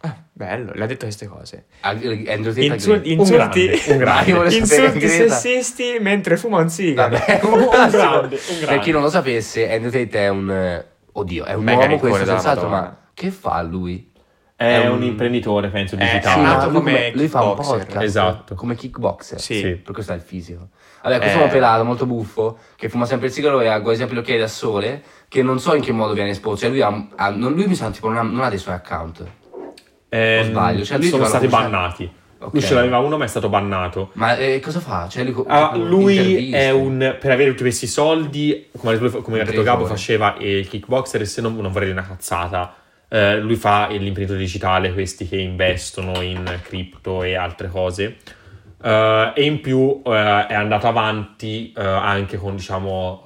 Ah, 0.00 0.14
bello, 0.32 0.72
le 0.74 0.84
ha 0.84 0.86
detto 0.86 1.04
queste 1.06 1.26
cose. 1.26 1.64
Andrew 1.80 2.24
Tate 2.24 2.64
Insul- 2.64 3.00
insulti, 3.06 3.66
grande, 3.66 3.82
un 3.88 3.96
grande. 3.96 4.32
Volevo 4.36 4.50
sapere 4.66 4.86
insulti 4.86 5.08
sessisti 5.08 5.96
mentre 6.00 6.36
fuma 6.36 6.58
un 6.60 6.68
sigaro. 6.68 7.16
Vabbè, 7.16 7.40
Un 7.44 7.52
un 7.52 7.68
grande, 7.68 7.90
un 7.90 7.90
grande. 7.90 8.66
Per 8.66 8.78
chi 8.80 8.90
non 8.90 9.00
lo 9.02 9.08
sapesse, 9.10 9.70
Andrew 9.72 9.90
Tate 9.90 10.18
è 10.18 10.28
un... 10.28 10.50
eh, 10.50 10.86
Oddio, 11.16 11.44
è 11.44 11.54
un 11.54 11.64
Mega 11.64 11.84
uomo 11.84 11.98
questo 11.98 12.24
senz'altro, 12.26 12.68
ma 12.68 12.96
che 13.14 13.30
fa 13.30 13.62
lui? 13.62 14.10
È 14.56 14.64
È 14.82 14.86
un 14.86 14.98
un- 14.98 15.02
imprenditore, 15.02 15.68
penso, 15.68 15.96
Eh, 15.96 15.98
digitale. 15.98 16.36
sì, 16.36 16.40
nato 16.40 16.66
lui, 16.66 16.74
come 16.78 17.10
lui 17.14 17.26
fa 17.28 17.42
un 17.42 17.54
podcast 17.56 18.00
Esatto. 18.02 18.54
come 18.54 18.76
kickboxer. 18.76 19.40
Sì. 19.40 19.54
Sì. 19.54 19.74
Per 19.74 19.92
questo 19.92 20.12
ha 20.12 20.14
il 20.14 20.20
fisico. 20.20 20.68
Vabbè, 21.02 21.16
questo 21.18 21.36
Eh. 21.36 21.40
è 21.40 21.42
uno 21.44 21.52
pelato 21.52 21.84
molto 21.84 22.06
buffo 22.06 22.58
che 22.76 22.88
fuma 22.88 23.04
sempre 23.04 23.26
il 23.26 23.32
sigaro 23.32 23.60
e 23.60 23.66
ha 23.66 23.80
quasi 23.80 23.98
sempre 23.98 24.16
gli 24.16 24.20
occhiali 24.20 24.38
da 24.40 24.46
sole. 24.46 25.02
Che 25.28 25.42
non 25.42 25.58
so 25.58 25.74
in 25.74 25.82
che 25.82 25.90
modo 25.92 26.12
viene 26.12 26.30
esposto. 26.30 26.60
Cioè, 26.60 26.70
lui, 26.70 26.80
ha, 26.82 27.08
ha- 27.16 27.30
non, 27.30 27.52
lui 27.52 27.66
mi 27.66 27.74
sa 27.74 27.90
tipo 27.90 28.08
non 28.08 28.18
ha, 28.18 28.22
non 28.22 28.42
ha 28.42 28.48
dei 28.48 28.58
suoi 28.58 28.74
account. 28.74 29.24
Ehm, 30.08 30.40
O 30.40 30.44
sbaglio? 30.44 30.84
Cioè, 30.84 30.98
lui 30.98 31.08
sono 31.08 31.24
stati 31.24 31.48
bannati. 31.48 32.10
Ok. 32.38 32.52
Lui 32.52 32.62
ce 32.62 32.74
l'aveva 32.74 32.98
uno, 32.98 33.16
ma 33.16 33.24
è 33.24 33.28
stato 33.28 33.48
bannato. 33.48 34.10
Ma 34.14 34.36
eh, 34.36 34.60
cosa 34.60 34.78
fa? 34.78 35.08
Cioè, 35.08 35.24
lui, 35.24 35.44
Ah, 35.48 35.74
lui 35.76 36.52
è 36.52 36.70
un 36.70 37.16
per 37.18 37.30
avere 37.32 37.50
tutti 37.50 37.62
questi 37.62 37.86
soldi, 37.88 38.68
come 38.78 38.94
ha 38.94 38.98
detto, 38.98 39.20
come 39.22 39.40
ha 39.40 39.44
detto 39.44 39.62
Gabo, 39.62 39.84
faceva 39.86 40.36
il 40.38 40.68
kickboxer 40.68 41.22
e 41.22 41.24
se 41.24 41.40
non, 41.40 41.56
non 41.56 41.72
vorrei 41.72 41.88
dire 41.88 41.98
una 41.98 42.06
cazzata. 42.08 42.74
Eh, 43.08 43.38
lui 43.38 43.56
fa 43.56 43.88
l'imprenditore 43.88 44.38
digitale, 44.38 44.92
questi 44.92 45.28
che 45.28 45.36
investono 45.36 46.20
in 46.20 46.60
cripto 46.62 47.22
e 47.22 47.34
altre 47.34 47.68
cose. 47.68 48.16
Eh, 48.86 49.32
e 49.34 49.44
in 49.44 49.60
più 49.62 50.02
eh, 50.04 50.46
è 50.46 50.52
andato 50.54 50.86
avanti 50.86 51.72
eh, 51.74 51.82
anche 51.82 52.36
con 52.36 52.54
diciamo 52.54 53.22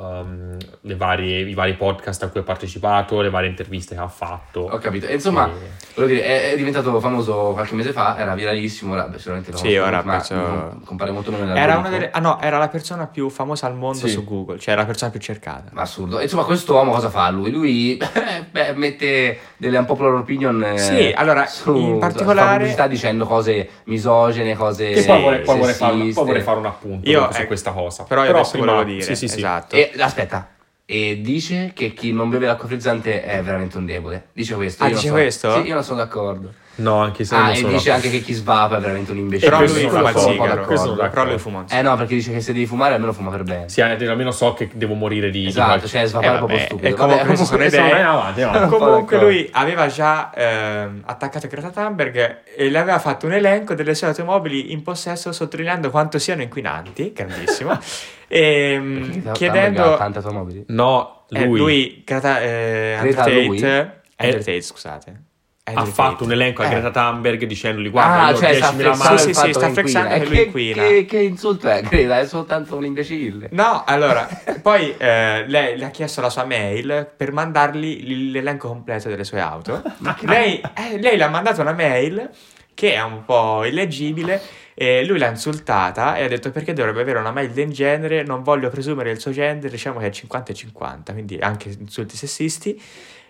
le 0.83 0.95
varie- 0.95 1.41
i 1.41 1.55
vari 1.55 1.75
podcast 1.75 2.23
a 2.23 2.29
cui 2.29 2.41
ha 2.41 2.43
partecipato, 2.45 3.21
le 3.21 3.31
varie 3.31 3.49
interviste 3.49 3.95
che 3.97 4.01
ha 4.01 4.07
fatto. 4.09 4.61
Ho 4.71 4.79
capito. 4.79 5.07
E 5.07 5.15
insomma, 5.15 5.51
E- 5.95 6.07
dire, 6.07 6.23
è, 6.23 6.53
è 6.53 6.57
diventato 6.57 6.99
famoso 7.01 7.51
qualche 7.55 7.75
mese 7.75 7.91
fa, 7.93 8.17
era 8.17 8.35
viralissimo, 8.35 8.93
ora 8.93 9.09
beh, 9.09 9.17
sicuramente 9.19 9.51
lo 9.51 9.57
Sì, 9.57 9.77
ora 9.77 10.03
ma 10.05 10.13
penso- 10.13 10.81
compare 10.85 11.11
molto 11.11 11.31
nome 11.33 11.59
Era 11.59 11.77
una 11.79 11.89
delle... 11.89 12.11
Ah 12.13 12.21
no, 12.21 12.41
era 12.41 12.59
la 12.59 12.69
persona 12.69 13.07
più 13.09 13.29
famosa 13.29 13.67
al 13.67 13.75
mondo 13.75 14.07
Sì. 14.07 14.09
su 14.11 14.25
Google, 14.25 14.59
cioè 14.61 14.77
la 14.77 14.85
persona 14.85 15.11
più 15.11 15.19
cercata. 15.21 15.71
Ma 15.73 15.83
assurdo. 15.83 16.21
E 16.21 16.25
insomma, 16.25 16.45
quest'uomo 16.45 16.93
cosa 16.93 17.11
fa 17.11 17.29
lui? 17.31 17.51
Lui 17.51 17.99
beh, 18.51 18.75
mette 18.75 19.39
delle 19.57 19.77
unpopular 19.79 20.13
opinion 20.15 20.63
eh, 20.63 20.79
Sì, 20.79 21.13
allora, 21.15 21.47
su- 21.47 21.75
in 21.77 21.93
fa 21.95 22.07
particolare- 22.07 22.53
pubblicità 22.59 22.87
dicendo 22.87 23.27
cose 23.27 23.69
misogene, 23.85 24.55
cose 24.55 24.91
Che 24.91 25.05
poi, 25.05 25.41
poi, 25.53 25.59
vorrei 25.61 25.75
fare, 25.75 25.93
sessiste. 25.97 26.15
poi 26.15 26.25
vorrei 26.25 26.43
fare 26.43 26.59
un 26.59 26.67
appunto 26.67 27.09
Io, 27.11 27.29
su 27.33 27.39
ecco, 27.39 27.47
questa 27.47 27.73
cosa. 27.73 28.03
Però 28.05 28.25
io 28.25 28.31
adesso 28.31 28.51
prima- 28.53 28.67
volevo 28.73 28.91
dire, 28.91 29.03
sì, 29.03 29.15
sì, 29.17 29.29
sì. 29.29 29.37
esatto. 29.37 29.75
E 29.77 29.93
aspetta, 29.99 30.49
e 30.91 31.21
dice 31.21 31.73
che 31.75 31.93
chi 31.93 32.13
non 32.15 32.31
beve 32.31 32.47
l'acqua 32.47 32.67
frizzante 32.67 33.23
è 33.23 33.43
veramente 33.43 33.77
un 33.77 33.85
debole. 33.85 34.29
Dice 34.33 34.55
questo. 34.55 34.85
Ah, 34.85 34.87
io 34.87 34.93
non 34.93 35.01
dice 35.03 35.13
so- 35.13 35.19
questo? 35.21 35.53
Sì, 35.61 35.69
io 35.69 35.75
non 35.75 35.85
sono 35.85 35.99
d'accordo. 35.99 36.53
No, 36.77 36.99
anche 37.03 37.25
se 37.25 37.35
Ah, 37.35 37.41
non 37.43 37.51
e 37.51 37.57
sono 37.57 37.73
dice 37.73 37.91
anche 37.91 38.09
che 38.09 38.21
chi 38.21 38.33
svapa 38.33 38.77
è 38.79 38.81
veramente 38.81 39.11
un 39.11 39.19
imbecille. 39.19 39.51
Però 39.51 39.61
lui 39.61 39.69
sono 39.69 39.89
fuma 39.89 39.99
il 39.99 40.05
d'accordo, 40.15 40.31
sigaro. 40.31 41.11
Però 41.11 41.25
lui 41.25 41.39
fuma 41.39 41.65
Eh 41.69 41.83
no, 41.83 41.97
perché 41.97 42.15
dice 42.15 42.33
che 42.33 42.41
se 42.41 42.53
devi 42.55 42.65
fumare 42.67 42.95
almeno 42.95 43.13
fuma 43.13 43.31
per 43.31 43.43
bene. 43.43 43.69
Sì, 43.69 43.81
eh, 43.81 44.07
almeno 44.09 44.31
so 44.31 44.55
che 44.55 44.71
devo 44.73 44.95
morire 44.95 45.29
di... 45.31 45.41
di 45.41 45.47
Esatto, 45.49 45.67
qualche- 45.67 45.89
cioè 45.89 46.07
svapare 46.07 46.31
Eh, 46.31 46.35
è 46.35 46.39
proprio 46.39 46.59
stupido. 46.61 46.89
e 46.89 46.93
comunque 46.95 47.37
sono 47.37 47.49
comunque, 47.49 47.67
idee. 47.67 47.81
Insomma, 47.81 47.99
eh, 47.99 48.03
avanti, 48.03 48.43
avanti. 48.43 48.77
Comunque 48.77 49.21
lui 49.21 49.49
aveva 49.53 49.87
già 49.89 50.31
ehm, 50.33 51.03
attaccato 51.05 51.49
Greta 51.49 51.69
Thunberg 51.71 52.37
e 52.57 52.71
le 52.71 52.79
aveva 52.79 52.99
fatto 53.01 53.27
un 53.27 53.33
elenco 53.33 53.75
delle 53.75 53.95
sue 53.95 54.07
automobili 54.07 54.71
in 54.73 54.83
possesso 54.83 55.33
sottolineando 55.33 55.91
quanto 55.91 56.19
siano 56.21 56.43
inquinanti, 56.43 57.13
grandissimo, 57.13 57.77
e 58.29 59.23
ha 59.27 59.33
chiedendo... 59.33 59.97
tante 59.97 60.19
automobili. 60.19 60.65
No, 60.69 61.25
eh, 61.31 61.45
lui, 61.47 61.59
lui, 61.59 62.03
Greta, 62.05 62.41
eh, 62.41 62.99
Greta, 63.01 63.25
Tate, 63.25 63.43
lui? 63.45 63.63
Andrew 63.65 64.39
Tate, 64.39 64.61
scusate. 64.63 65.23
ha 65.65 65.71
Andrew 65.73 65.93
fatto 65.93 66.11
Tate. 66.13 66.25
un 66.25 66.33
elenco 66.33 66.63
a 66.63 66.67
Eh. 66.67 66.69
Greta 66.71 66.91
Thunberg 66.91 67.45
dicendogli 67.45 67.91
guarda, 67.91 68.23
Ah, 68.25 68.31
io 68.31 68.37
cioè 68.37 68.55
sta 68.55 68.71
10.000 68.71 68.75
flexando 68.75 69.05
mani. 69.05 69.19
Sì, 69.19 69.25
sì, 69.27 69.33
fatto 69.35 69.53
sta 69.53 69.67
che 69.67 69.73
flexando 69.73 70.09
che 70.09 70.15
E 70.15 70.27
lui 70.27 70.43
inquina. 70.45 70.83
Che, 70.83 71.05
che 71.05 71.19
insulto 71.21 71.69
è, 71.69 71.83
Greta? 71.83 72.19
È 72.19 72.27
soltanto 72.27 72.77
un 72.77 72.85
imbecille. 72.85 73.49
No, 73.53 73.83
allora, 73.87 74.27
poi 74.63 74.95
eh, 74.97 75.45
lei 75.47 75.77
le 75.79 75.85
ha 75.85 75.91
chiesto 75.91 76.21
la 76.21 76.31
sua 76.31 76.45
mail 76.45 77.11
per 77.17 77.33
mandargli 77.33 78.31
l'elenco 78.31 78.69
completo 78.69 79.09
delle 79.09 79.25
sue 79.25 79.41
auto. 79.41 79.83
lei, 80.21 80.61
eh, 80.61 80.99
lei 80.99 81.17
le 81.17 81.25
ha 81.25 81.29
mandato 81.29 81.61
una 81.61 81.73
mail 81.73 82.31
che 82.75 82.95
è 82.95 83.03
un 83.03 83.25
po' 83.25 83.65
illeggibile 83.65 84.41
e 84.81 85.05
lui 85.05 85.19
l'ha 85.19 85.27
insultata 85.29 86.15
e 86.17 86.23
ha 86.23 86.29
detto 86.29 86.53
perché 86.53 86.73
dovrebbe 86.73 87.01
avere 87.01 87.19
una 87.19 87.33
mail 87.33 87.51
del 87.51 87.73
genere, 87.73 88.23
non 88.23 88.45
voglio 88.45 88.69
presumere 88.69 89.11
il 89.11 89.19
suo 89.19 89.33
gender, 89.33 89.69
diciamo 89.71 89.99
che 89.99 90.07
è 90.07 90.11
50 90.11 90.53
e 90.53 90.55
50, 90.55 91.13
quindi 91.13 91.37
anche 91.41 91.75
insulti 91.77 92.17
sessisti. 92.17 92.81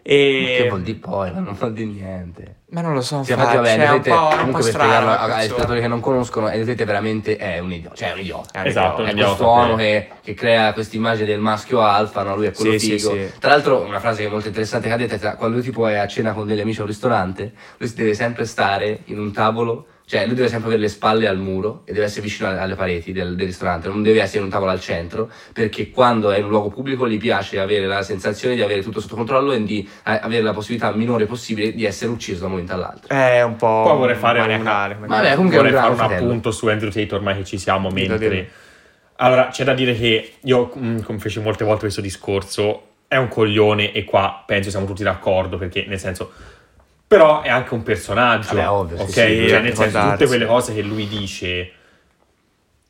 E... 0.03 0.41
Ma 0.43 0.63
che 0.63 0.69
vuol 0.69 0.83
dire 0.83 0.99
poi? 0.99 1.33
Non 1.33 1.55
vuol 1.59 1.73
dire 1.73 1.91
niente. 1.91 2.55
Ma 2.71 2.81
non 2.83 2.93
lo 2.93 3.01
so, 3.01 3.23
Sì, 3.25 3.33
infatti, 3.33 3.57
vabbè, 3.57 3.75
cioè, 3.77 3.87
è 3.87 3.91
un 3.91 4.01
po', 4.01 4.11
un 4.11 4.29
po' 4.31 4.37
comunque 4.37 4.63
per 4.63 4.73
spiegarlo 4.73 5.09
la 5.09 5.19
a- 5.19 5.23
ai 5.23 5.29
persona. 5.29 5.43
spettatori 5.49 5.81
che 5.81 5.89
non 5.89 6.01
conoscono, 6.01 6.47
vedete 6.49 6.85
veramente 6.85 7.37
è 7.37 7.59
un 7.61 7.73
idiota. 7.73 7.95
Cioè, 7.95 8.09
è 8.11 8.13
un 8.13 8.19
idiota. 8.21 8.51
È 8.53 8.61
un 8.61 8.67
Esatto, 8.67 9.03
idiota. 9.03 9.11
È 9.11 9.25
questo 9.25 9.45
uomo 9.45 9.77
che, 9.77 10.09
che 10.23 10.35
crea 10.35 10.73
questa 10.75 10.97
immagine 10.97 11.27
del 11.27 11.41
maschio 11.41 11.81
alfa, 11.81 12.23
no? 12.25 12.37
lui 12.37 12.47
è 12.47 12.53
quello 12.53 12.73
Sì, 12.73 12.79
sì, 12.79 12.99
figo. 12.99 13.11
sì. 13.15 13.31
Tra 13.39 13.51
l'altro, 13.51 13.81
una 13.81 14.01
frase 14.01 14.23
che 14.23 14.29
è 14.29 14.31
molto 14.31 14.49
interessante 14.49 14.89
che 14.89 14.93
ha 14.95 14.97
detto 14.99 15.15
è 15.15 15.19
che 15.19 15.35
quando 15.37 15.57
lui 15.57 15.65
tipo 15.65 15.87
è 15.87 15.97
a 15.97 16.07
cena 16.07 16.33
con 16.35 16.47
degli 16.47 16.61
amici 16.61 16.79
a 16.79 16.83
un 16.83 16.89
ristorante, 16.89 17.53
lui 17.79 17.93
deve 17.95 18.13
sempre 18.15 18.45
stare 18.45 19.01
in 19.07 19.19
un 19.19 19.33
tavolo, 19.33 19.87
cioè 20.09 20.25
lui 20.25 20.35
deve 20.35 20.49
sempre 20.49 20.69
avere 20.69 20.81
le 20.81 20.89
spalle 20.89 21.29
al 21.29 21.37
muro 21.37 21.83
e 21.85 21.93
deve 21.93 22.07
essere 22.07 22.23
vicino 22.23 22.49
alle, 22.49 22.75
pareti 22.75 23.13
del, 23.13 23.37
del 23.37 23.45
ristorante, 23.47 23.89
non 23.89 24.03
deve 24.03 24.23
essere 24.23 24.39
in 24.39 24.45
un 24.45 24.51
tavolo 24.51 24.71
al 24.71 24.81
centro, 24.81 25.31
perché 25.53 25.91
quando 25.91 26.31
è 26.31 26.39
in 26.39 26.45
un 26.45 26.49
luogo 26.51 26.71
pubblico 26.71 27.07
gli 27.07 27.19
piace 27.19 27.61
avere 27.61 27.85
la 27.85 28.03
sensazione 28.03 28.55
di 28.55 28.63
avere 28.63 28.81
tutto 28.83 29.01
sotto 29.01 29.17
controllo 29.17 29.53
e 29.53 29.63
di 29.63 29.87
eh, 30.07 30.19
avere 30.23 30.41
la 30.41 30.55
possibilità 30.55 30.91
minore 30.95 31.27
possibile 31.27 31.75
di 31.75 31.85
essere 31.85 32.11
ucciso 32.11 32.41
da 32.41 32.45
un 32.47 32.53
momento 32.53 32.73
all'altro. 32.73 33.15
È 33.15 33.43
un 33.43 33.57
po' 33.57 33.83
Poi 33.83 33.97
vorrei 33.99 34.17
fare 34.17 34.41
maniacale. 34.41 34.95
una-. 34.95 35.07
Vabbè, 35.09 35.35
comunque 35.35 35.59
Vorrei 35.59 35.73
fare 35.73 35.91
un 35.91 35.97
fratello. 35.97 36.27
appunto 36.27 36.51
su 36.53 36.67
Andrew 36.69 36.91
Tate 36.91 37.15
ormai 37.15 37.37
che 37.37 37.45
ci 37.45 37.59
siamo 37.59 37.91
mentre... 37.91 38.51
Allora, 39.17 39.49
c'è 39.49 39.65
da 39.65 39.75
dire 39.75 39.95
che 39.95 40.37
io, 40.41 40.73
mm, 40.75 41.01
come 41.01 41.19
feci 41.19 41.39
molte 41.41 41.65
volte 41.65 41.81
questo 41.81 42.01
discorso, 42.01 42.83
è 43.09 43.17
un 43.17 43.29
coglione 43.29 43.93
e 43.93 44.05
qua 44.05 44.43
penso 44.47 44.71
siamo 44.71 44.87
tutti 44.87 45.03
d'accordo 45.03 45.59
perché 45.59 45.85
nel 45.87 45.99
senso... 45.99 46.33
Però 47.09 47.41
è 47.41 47.49
anche 47.49 47.73
un 47.75 47.83
personaggio, 47.83 48.55
Vabbè, 48.55 48.69
ovvio, 48.69 48.97
sì, 48.99 49.03
ok? 49.03 49.09
sì, 49.11 49.49
cioè, 49.49 49.49
può 49.49 49.61
nel 49.61 49.77
senso, 49.77 50.11
tutte 50.11 50.27
quelle 50.27 50.47
cose 50.47 50.75
che 50.75 50.83
lui 50.83 51.09
dice... 51.09 51.73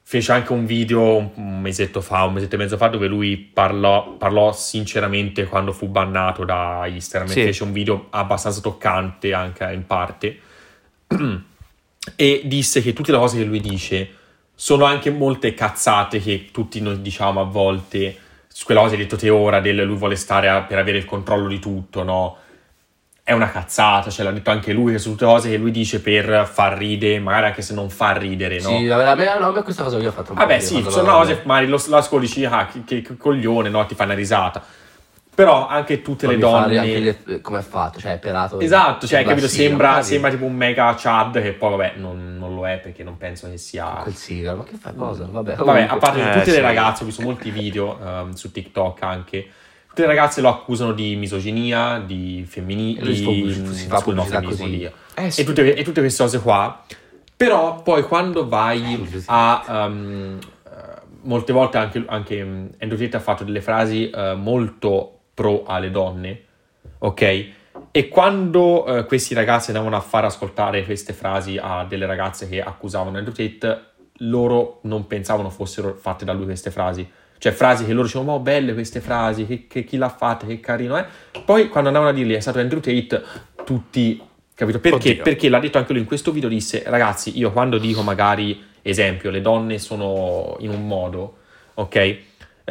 Fece 0.02 0.32
anche 0.32 0.52
un 0.52 0.64
video 0.64 1.16
un- 1.16 1.60
mesetto 1.60 2.00
fa, 2.00 2.24
un 2.24 2.32
mesetto 2.32 2.54
e 2.54 2.58
mezzo 2.58 2.78
fa, 2.78 2.88
dove 2.88 3.06
lui 3.08 3.36
parlò, 3.36 4.12
parlò 4.16 4.52
sinceramente 4.54 5.44
quando 5.44 5.72
fu 5.72 5.86
bannato 5.86 6.44
da 6.46 6.86
Instagram. 6.86 7.30
Sì. 7.30 7.42
Fece 7.42 7.62
un 7.62 7.72
video 7.72 8.06
abbastanza 8.10 8.60
toccante 8.62 9.34
anche 9.34 9.70
in 9.70 9.84
parte. 9.86 10.38
e 12.16 12.42
disse 12.44 12.80
che 12.80 12.92
tutte 12.94 13.12
le 13.12 13.18
cose 13.18 13.36
che 13.36 13.44
lui 13.44 13.60
dice 13.60 14.10
sono 14.54 14.84
anche 14.84 15.10
molte 15.10 15.54
cazzate 15.54 16.20
che 16.20 16.48
tutti 16.50 16.80
noi 16.80 17.00
diciamo 17.00 17.40
a 17.40 17.44
volte 17.44 18.16
su 18.48 18.64
quella 18.64 18.80
cosa 18.80 18.94
che 18.94 19.02
hai 19.02 19.06
detto 19.06 19.20
te 19.20 19.30
ora 19.30 19.60
del 19.60 19.84
lui 19.84 19.96
vuole 19.96 20.16
stare 20.16 20.48
a- 20.48 20.62
per 20.62 20.78
avere 20.78 20.98
il 20.98 21.04
controllo 21.04 21.46
di 21.48 21.58
tutto, 21.60 22.02
no? 22.02 22.36
È 23.28 23.32
una 23.34 23.50
cazzata, 23.50 24.08
cioè 24.08 24.24
l'ha 24.24 24.30
detto 24.30 24.48
anche 24.50 24.72
lui, 24.72 24.92
che 24.92 24.98
sono 24.98 25.14
tutte 25.14 25.26
cose 25.26 25.50
che 25.50 25.58
lui 25.58 25.70
dice 25.70 26.00
per 26.00 26.48
far 26.50 26.78
ridere, 26.78 27.18
magari 27.20 27.44
anche 27.48 27.60
se 27.60 27.74
non 27.74 27.90
fa 27.90 28.12
ridere, 28.12 28.58
no? 28.58 28.70
Sì, 28.70 28.86
vabbè, 28.86 29.04
vabbè, 29.04 29.38
no, 29.38 29.52
questa 29.62 29.82
cosa 29.82 29.98
io 29.98 30.08
ho 30.08 30.12
fatto 30.12 30.30
un 30.30 30.36
po' 30.38 30.42
Vabbè, 30.46 30.60
ridere 30.60 30.82
sì, 30.82 30.90
sono 30.90 31.06
lo- 31.10 31.12
cose, 31.18 31.42
magari 31.44 31.66
lo, 31.68 31.82
lo 31.88 31.96
ascolti 31.98 32.24
e 32.24 32.28
dici, 32.28 32.44
ah, 32.46 32.66
che, 32.66 32.84
che- 32.86 33.02
che 33.02 33.16
coglione, 33.18 33.68
no? 33.68 33.84
Ti 33.84 33.94
fa 33.94 34.04
una 34.04 34.14
risata. 34.14 34.62
Però 35.34 35.68
anche 35.68 36.00
tutte 36.00 36.26
le 36.26 36.38
Fammi 36.38 36.50
fare 36.52 36.74
donne... 36.74 36.78
anche 36.78 37.22
le- 37.26 37.40
come 37.42 37.58
è 37.58 37.62
fatto, 37.62 38.00
cioè 38.00 38.14
è 38.14 38.18
pelato. 38.18 38.60
Esatto, 38.60 39.06
cioè, 39.06 39.18
sembra 39.18 39.34
capito, 39.34 39.48
sembra, 39.48 40.02
sembra 40.02 40.30
tipo 40.30 40.44
un 40.46 40.54
mega 40.56 40.94
Chad 40.98 41.42
che 41.42 41.52
poi, 41.52 41.70
vabbè, 41.76 41.92
non, 41.96 42.36
non 42.38 42.54
lo 42.54 42.66
è 42.66 42.78
perché 42.78 43.04
non 43.04 43.18
penso 43.18 43.48
che 43.50 43.58
sia... 43.58 43.84
Quel 44.02 44.14
sigaro, 44.14 44.56
ma 44.56 44.64
che 44.64 44.76
fai 44.80 44.94
cosa? 44.96 45.28
Vabbè, 45.30 45.54
Vabbè, 45.56 45.82
a 45.90 45.96
parte 45.98 46.18
che 46.22 46.28
Eh, 46.30 46.32
tutte 46.32 46.44
sì. 46.46 46.50
le 46.52 46.60
ragazze, 46.62 47.02
ho 47.02 47.06
visto 47.06 47.20
molti 47.22 47.50
video 47.50 47.98
ehm, 48.02 48.32
su 48.32 48.50
TikTok 48.50 49.02
anche, 49.02 49.46
tutte 49.88 50.02
le 50.02 50.06
ragazze 50.06 50.40
lo 50.40 50.48
accusano 50.48 50.92
di 50.92 51.16
misoginia, 51.16 51.98
di 51.98 52.44
di... 53.02 53.08
femminismo, 53.24 53.88
così. 54.64 54.76
Dio. 54.76 54.92
Eh, 55.14 55.30
sì. 55.30 55.40
e, 55.40 55.44
tutte, 55.44 55.74
e 55.74 55.82
tutte 55.82 56.00
queste 56.00 56.22
cose 56.22 56.40
qua. 56.40 56.84
Però 57.36 57.82
poi 57.82 58.02
quando 58.02 58.48
vai 58.48 59.08
Eh, 59.12 59.22
a... 59.26 59.84
eh, 60.64 61.00
molte 61.22 61.52
volte 61.52 61.78
anche, 61.78 62.04
anche 62.06 62.44
mm, 62.44 62.66
Andrew 62.80 62.98
Tate 62.98 63.16
ha 63.16 63.20
fatto 63.20 63.44
delle 63.44 63.60
frasi 63.60 64.10
eh, 64.10 64.34
molto 64.34 65.18
pro 65.34 65.64
alle 65.64 65.90
donne, 65.90 66.42
ok? 66.98 67.46
E 67.90 68.08
quando 68.08 68.86
eh, 68.86 69.04
questi 69.04 69.34
ragazzi 69.34 69.70
andavano 69.70 69.96
a 69.96 70.00
far 70.00 70.24
ascoltare 70.24 70.84
queste 70.84 71.12
frasi 71.12 71.58
a 71.60 71.84
delle 71.84 72.06
ragazze 72.06 72.48
che 72.48 72.60
accusavano 72.60 73.18
Andrew 73.18 73.34
Tate, 73.34 73.82
loro 74.22 74.80
non 74.82 75.06
pensavano 75.06 75.50
fossero 75.50 75.94
fatte 75.94 76.24
da 76.24 76.32
lui 76.32 76.44
queste 76.44 76.70
frasi. 76.70 77.08
Cioè 77.38 77.52
frasi 77.52 77.84
che 77.84 77.92
loro 77.92 78.04
dicevano, 78.06 78.32
oh 78.32 78.40
belle 78.40 78.74
queste 78.74 79.00
frasi, 79.00 79.46
che, 79.46 79.66
che- 79.68 79.84
chi 79.84 79.96
l'ha 79.96 80.08
fatta, 80.08 80.46
che 80.46 80.60
carino 80.60 80.96
è. 80.96 81.06
Poi 81.44 81.68
quando 81.68 81.88
andavano 81.88 82.10
a 82.12 82.14
dirgli 82.14 82.34
è 82.34 82.40
stato 82.40 82.58
Andrew 82.58 82.80
Tate, 82.80 83.22
tutti, 83.64 84.20
capito? 84.54 84.80
Perché? 84.80 85.10
Oddio. 85.10 85.22
Perché 85.22 85.48
l'ha 85.48 85.60
detto 85.60 85.78
anche 85.78 85.92
lui 85.92 86.02
in 86.02 86.06
questo 86.08 86.32
video, 86.32 86.48
disse, 86.48 86.82
ragazzi, 86.86 87.38
io 87.38 87.52
quando 87.52 87.78
dico 87.78 88.02
magari, 88.02 88.60
esempio, 88.82 89.30
le 89.30 89.40
donne 89.40 89.78
sono 89.78 90.56
in 90.60 90.70
un 90.70 90.86
modo, 90.86 91.36
ok? 91.74 92.16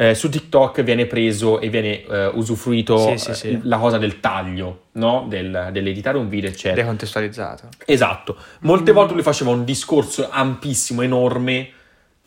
eh, 0.00 0.14
su 0.14 0.28
TikTok 0.28 0.82
viene 0.82 1.06
preso 1.06 1.58
e 1.58 1.70
viene 1.70 2.04
eh, 2.04 2.26
usufruito 2.32 2.96
Sì, 2.96 3.18
sì, 3.18 3.30
eh, 3.30 3.34
sì. 3.34 3.60
la 3.64 3.78
cosa 3.78 3.98
del 3.98 4.20
taglio, 4.20 4.82
no? 4.92 5.26
Del- 5.28 5.70
dell'editare 5.72 6.16
un 6.18 6.28
video, 6.28 6.50
eccetera. 6.50 6.82
Decontestualizzato. 6.82 7.66
Esatto. 7.84 8.36
Molte 8.60 8.92
volte 8.92 9.14
lui 9.14 9.22
faceva 9.24 9.50
un 9.50 9.64
discorso 9.64 10.28
ampissimo, 10.30 11.02
enorme 11.02 11.70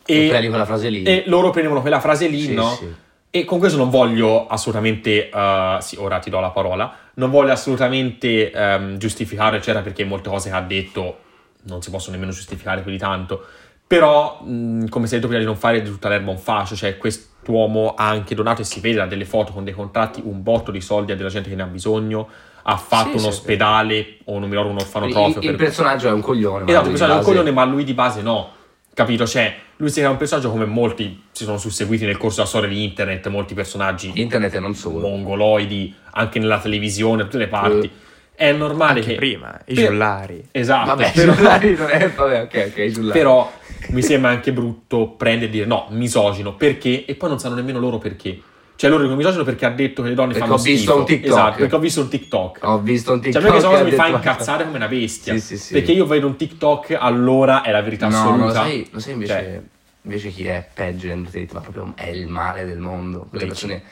E 0.05 0.27
prendi 0.27 0.47
quella 0.49 0.65
frase 0.65 0.89
lì. 0.89 1.03
e 1.03 1.23
loro 1.27 1.49
prendevano 1.51 1.81
quella 1.81 1.99
frase 1.99 2.27
lì, 2.27 2.41
Sì, 2.41 2.53
no? 2.53 2.65
sì. 2.69 2.87
E 3.33 3.45
con 3.45 3.59
questo 3.59 3.77
non 3.77 3.89
voglio 3.89 4.45
assolutamente, 4.47 5.29
eh, 5.29 5.77
sì, 5.79 5.95
ora 5.97 6.19
ti 6.19 6.29
do 6.29 6.39
la 6.41 6.49
parola, 6.49 6.93
non 7.13 7.29
voglio 7.29 7.51
assolutamente 7.53 8.51
ehm, 8.51 8.97
giustificare, 8.97 9.57
eccetera, 9.57 9.81
perché 9.81 10.03
molte 10.03 10.29
cose 10.29 10.49
che 10.49 10.55
ha 10.55 10.61
detto 10.61 11.17
non 11.63 11.81
si 11.81 11.89
possono 11.91 12.15
nemmeno 12.15 12.33
giustificare 12.33 12.81
più 12.81 12.91
di 12.91 12.97
tanto. 12.97 13.45
Però, 13.87 14.41
mh, 14.43 14.87
come 14.89 15.05
si 15.07 15.13
è 15.13 15.15
detto 15.17 15.27
prima, 15.27 15.41
di 15.41 15.47
non 15.47 15.55
fare 15.57 15.81
di 15.81 15.89
tutta 15.89 16.09
l'erba 16.09 16.31
un 16.31 16.37
fascio, 16.39 16.75
cioè 16.75 16.97
quest'uomo 16.97 17.93
ha 17.95 18.07
anche 18.09 18.35
donato 18.35 18.61
e 18.61 18.65
si 18.65 18.79
vede 18.79 18.97
da 18.97 19.05
delle 19.05 19.25
foto 19.25 19.51
con 19.53 19.63
dei 19.63 19.73
contratti 19.73 20.21
un 20.23 20.41
botto 20.43 20.71
di 20.71 20.81
soldi 20.81 21.11
a 21.11 21.15
della 21.15 21.29
gente 21.29 21.49
che 21.49 21.55
ne 21.55 21.63
ha 21.63 21.67
bisogno, 21.67 22.27
ha 22.63 22.77
fatto 22.77 23.09
Sì, 23.11 23.15
un 23.15 23.19
sì, 23.21 23.27
ospedale 23.27 24.17
o 24.25 24.39
non 24.39 24.49
mi 24.49 24.55
ricordo 24.55 24.71
un 24.71 24.77
Il, 24.77 24.81
orfanotrofio 24.83 25.39
il 25.41 25.45
per 25.47 25.55
personaggio 25.55 26.07
è 26.09 26.11
un 26.11 26.21
coglione. 26.21 26.65
Esatto, 26.69 26.85
il 26.85 26.89
personaggio 26.91 27.03
è 27.03 27.17
un 27.17 27.21
base- 27.21 27.31
coglione, 27.31 27.51
ma 27.51 27.63
lui 27.65 27.83
di 27.85 27.93
base 27.93 28.21
no. 28.21 28.59
Capito? 28.93 29.25
Cioè, 29.25 29.55
lui 29.77 29.89
si 29.89 29.99
crea 29.99 30.09
un 30.09 30.17
personaggio 30.17 30.49
come 30.49 30.65
molti 30.65 31.23
si 31.31 31.45
sono 31.45 31.57
susseguiti 31.57 32.05
nel 32.05 32.17
corso 32.17 32.37
della 32.37 32.47
storia 32.47 32.69
di 32.69 32.83
internet, 32.83 33.27
molti 33.29 33.53
personaggi 33.53 34.11
Internet 34.15 34.53
e 34.55 34.59
non 34.59 34.75
solo. 34.75 35.07
mongoloidi, 35.07 35.95
anche 36.11 36.39
nella 36.39 36.59
televisione, 36.59 37.17
da 37.17 37.23
tutte 37.23 37.37
le 37.37 37.47
parti. 37.47 37.89
È 38.33 38.51
normale 38.51 39.01
che... 39.01 39.15
prima, 39.15 39.59
i 39.65 39.75
Per- 39.75 39.87
giullari. 39.87 40.47
Esatto, 40.51 40.87
Vabbè, 40.87 41.11
però, 41.13 41.31
i 41.31 41.35
cellulari 41.35 41.75
non 41.75 41.89
è... 41.89 42.09
Vabbè, 42.09 42.41
ok, 42.41 42.71
ok, 42.71 42.77
i 42.77 42.93
cellulari. 42.93 43.19
però 43.19 43.51
mi 43.89 44.01
sembra 44.01 44.31
anche 44.31 44.51
brutto 44.51 45.09
prendere 45.09 45.47
e 45.47 45.49
dire 45.51 45.65
no, 45.65 45.87
misogino, 45.91 46.55
perché? 46.55 47.05
E 47.05 47.15
poi 47.15 47.29
non 47.29 47.39
sanno 47.39 47.55
nemmeno 47.55 47.79
loro 47.79 47.97
perché. 47.97 48.39
Cioè 48.81 48.89
loro 48.89 49.03
dicono 49.03 49.19
misogino 49.19 49.43
perché 49.43 49.67
ha 49.67 49.69
detto 49.69 50.01
che 50.01 50.09
le 50.09 50.15
donne 50.15 50.33
Perché 50.33 50.47
fanno 50.47 50.59
ho 50.59 50.63
visto 50.63 50.79
schifo. 50.91 50.97
un 50.97 51.05
TikTok. 51.05 51.29
Esatto, 51.29 51.57
perché 51.57 51.75
ho 51.75 51.79
visto 51.79 52.01
un 52.01 52.09
TikTok. 52.09 52.59
Ho 52.63 52.79
visto 52.79 53.11
un 53.13 53.21
Cioè, 53.21 53.31
TikTok. 53.31 53.41
a 53.43 53.45
me 53.45 53.51
questa 53.51 53.69
cosa 53.69 53.83
mi 53.83 53.91
fa 53.91 54.07
incazzare 54.07 54.63
come 54.63 54.75
una 54.77 54.87
bestia. 54.87 55.33
Sì, 55.37 55.39
sì, 55.39 55.57
sì. 55.57 55.73
Perché 55.73 55.91
io 55.91 56.05
vedo 56.07 56.25
un 56.25 56.35
TikTok, 56.35 56.97
allora 56.99 57.61
è 57.61 57.69
la 57.69 57.81
verità 57.83 58.07
No, 58.07 58.15
assoluta. 58.17 58.37
no, 58.39 58.45
lo 58.47 58.53
sai, 58.53 58.87
lo 58.89 58.99
sai 58.99 59.13
invece, 59.13 59.33
Cioè, 59.33 59.61
invece 60.01 60.29
chi 60.29 60.47
è 60.47 60.67
peggio 60.73 61.15
ma 61.15 61.59
proprio 61.59 61.93
è 61.95 62.07
il 62.07 62.25
male 62.25 62.65
del 62.65 62.79
mondo. 62.79 63.27
Quelle 63.29 63.45
persone... 63.45 63.83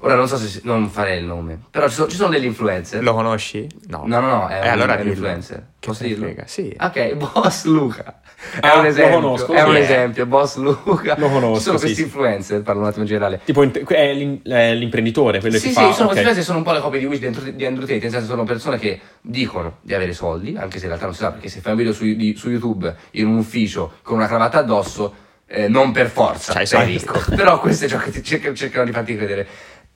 Ora 0.00 0.14
non 0.14 0.28
so 0.28 0.36
se... 0.36 0.46
si- 0.46 0.60
non 0.64 0.88
farei 0.88 1.18
il 1.18 1.24
nome. 1.24 1.58
Però 1.70 1.88
ci 1.88 1.94
sono, 1.94 2.08
ci 2.08 2.16
sono 2.16 2.30
degli 2.30 2.44
influencer. 2.44 3.02
Lo 3.02 3.14
conosci? 3.14 3.66
No. 3.88 4.02
No, 4.06 4.20
no, 4.20 4.26
no, 4.28 4.46
è, 4.48 4.56
Eh, 4.56 4.60
un, 4.60 4.66
allora 4.68 4.96
è 4.98 5.00
un 5.02 5.08
influencer. 5.08 5.64
Che 5.78 5.88
Posso 5.88 6.02
dirlo? 6.04 6.24
frega, 6.24 6.44
sì. 6.46 6.74
Ok, 6.78 7.14
Boss 7.32 7.64
Luca. 7.64 8.20
È 8.60 8.66
Ah, 8.66 8.76
un 8.76 8.82
lo 8.82 8.88
esempio. 8.88 9.20
conosco, 9.20 9.52
è 9.54 9.60
sì. 9.62 9.68
un 9.68 9.76
esempio, 9.76 10.26
Boss 10.26 10.56
Luca. 10.56 11.14
Lo 11.18 11.28
conosco, 11.30 11.56
Ci 11.56 11.62
sono 11.62 11.76
sì, 11.78 11.84
questi 11.84 11.94
sì. 11.94 12.02
influencer, 12.02 12.62
parlo 12.62 12.80
un 12.82 12.86
attimo 12.86 13.02
in 13.02 13.08
generale. 13.08 13.40
Tipo, 13.44 13.62
è, 13.62 14.12
l'im- 14.12 14.42
è 14.42 14.74
l'imprenditore, 14.74 15.40
quello 15.40 15.56
Sì, 15.56 15.68
che 15.68 15.68
sì, 15.68 15.74
fa... 15.74 15.80
sono 15.92 16.08
ok. 16.08 16.12
questi 16.12 16.18
influencer 16.18 16.44
sono 16.44 16.58
un 16.58 16.64
po' 16.64 16.72
le 16.72 16.80
copie 16.80 16.98
di 16.98 17.06
Wish 17.06 17.18
di 17.20 17.26
Andrew, 17.26 17.50
di 17.52 17.64
Andrew 17.64 17.86
Tate, 17.86 18.00
nel 18.00 18.10
senso 18.10 18.26
sono 18.26 18.44
persone 18.44 18.78
che 18.78 19.00
dicono 19.22 19.78
di 19.80 19.94
avere 19.94 20.12
soldi, 20.12 20.54
anche 20.56 20.76
se 20.78 20.82
in 20.84 20.88
realtà 20.88 21.06
non 21.06 21.14
si 21.14 21.20
sa, 21.20 21.30
perché 21.32 21.48
se 21.48 21.60
fai 21.60 21.72
un 21.72 21.78
video 21.78 21.92
su, 21.94 22.04
di- 22.04 22.34
su 22.36 22.50
YouTube 22.50 22.94
in 23.12 23.26
un 23.26 23.38
ufficio 23.38 23.94
con 24.02 24.16
una 24.18 24.26
cravatta 24.26 24.58
addosso, 24.58 25.14
eh, 25.48 25.68
non 25.68 25.92
per 25.92 26.08
forza 26.08 26.52
C'hai 26.52 26.66
sei 26.66 26.84
ricco. 26.86 27.18
Però 27.34 27.58
questo 27.60 27.84
è 27.86 27.88
ciò 27.88 27.98
che 27.98 28.10
ti 28.10 28.22
cercano, 28.22 28.54
cercano 28.54 28.84
di 28.84 28.92
farti 28.92 29.16
credere. 29.16 29.46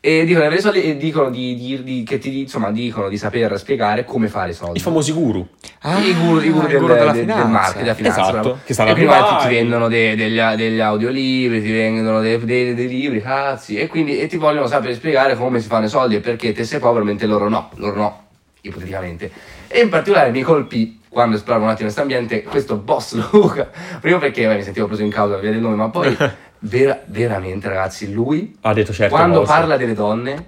E 0.03 0.25
dicono 0.25 0.45
e 0.49 0.97
dicono 0.97 1.29
di, 1.29 1.55
di- 1.57 1.83
di- 1.83 2.03
che 2.05 2.17
ti, 2.19 2.41
insomma, 2.41 2.71
dicono 2.71 3.11
di 3.11 3.19
saper 3.19 3.59
spiegare 3.59 4.07
come 4.07 4.29
fare 4.29 4.53
i 4.53 4.55
soldi. 4.55 4.79
I 4.79 4.81
famosi 4.81 5.13
guru. 5.13 5.47
I 5.83 6.15
guru, 6.15 6.41
i 6.41 6.49
guru 6.49 6.65
Ah, 6.65 6.69
il 6.69 6.69
del, 6.71 6.81
guru 6.81 6.95
della 6.95 7.13
del- 7.13 7.25
del 7.27 7.35
finanza. 7.35 7.45
marketing, 7.47 7.83
della 7.83 7.95
finanza. 7.95 8.21
Esatto, 8.31 8.59
che 8.65 8.73
stanno 8.73 8.89
e 8.89 8.93
a 8.93 8.95
quindi 8.95 9.13
dire, 9.13 9.23
magari 9.23 9.47
ti 9.49 9.55
vendono 9.55 9.89
dei- 9.89 10.17
degli, 10.17 10.41
degli 10.57 10.81
audiolibri, 10.81 11.63
ti 11.63 11.71
vendono 11.71 12.21
dei, 12.23 12.43
dei- 12.43 12.75
dei 12.75 12.89
libri, 12.89 13.21
cazzi, 13.21 13.77
e 13.77 13.89
quindi 13.89 14.19
e 14.19 14.27
ti 14.27 14.39
vogliono 14.39 14.67
sapere 14.67 14.95
spiegare 14.95 15.37
come 15.37 15.61
si 15.61 15.69
fanno 15.69 15.85
i 15.85 15.91
soldi 15.91 16.15
e 16.15 16.21
perché 16.21 16.53
te 16.53 16.65
sei 16.65 16.79
povero 16.81 17.05
mentre 17.05 17.27
loro 17.27 17.51
no, 17.51 17.69
loro 17.75 17.97
no, 17.97 18.25
ipoteticamente. 18.63 19.31
E 19.69 19.81
in 19.83 19.91
particolare 19.91 20.31
mi 20.31 20.41
colpì 20.41 20.99
quando 21.11 21.37
esploravo 21.37 21.65
un 21.65 21.71
attimo 21.73 21.85
questo 21.91 22.01
ambiente 22.01 22.43
questo 22.43 22.77
boss 22.77 23.15
Luca, 23.33 23.69
prima 24.01 24.17
perché 24.17 24.47
beh, 24.47 24.55
mi 24.57 24.63
sentivo 24.63 24.87
preso 24.87 25.03
in 25.03 25.11
causa 25.11 25.37
via 25.37 25.51
del 25.51 25.61
nome, 25.61 25.75
ma 25.77 25.91
poi 25.91 26.17
vera- 26.61 27.01
veramente 27.07 27.69
ragazzi, 27.69 28.12
lui 28.12 28.57
Ha 28.62 28.73
detto 28.73 28.93
certe 28.93 29.15
quando 29.15 29.41
cose. 29.41 29.53
parla 29.53 29.77
delle 29.77 29.95
donne 29.95 30.47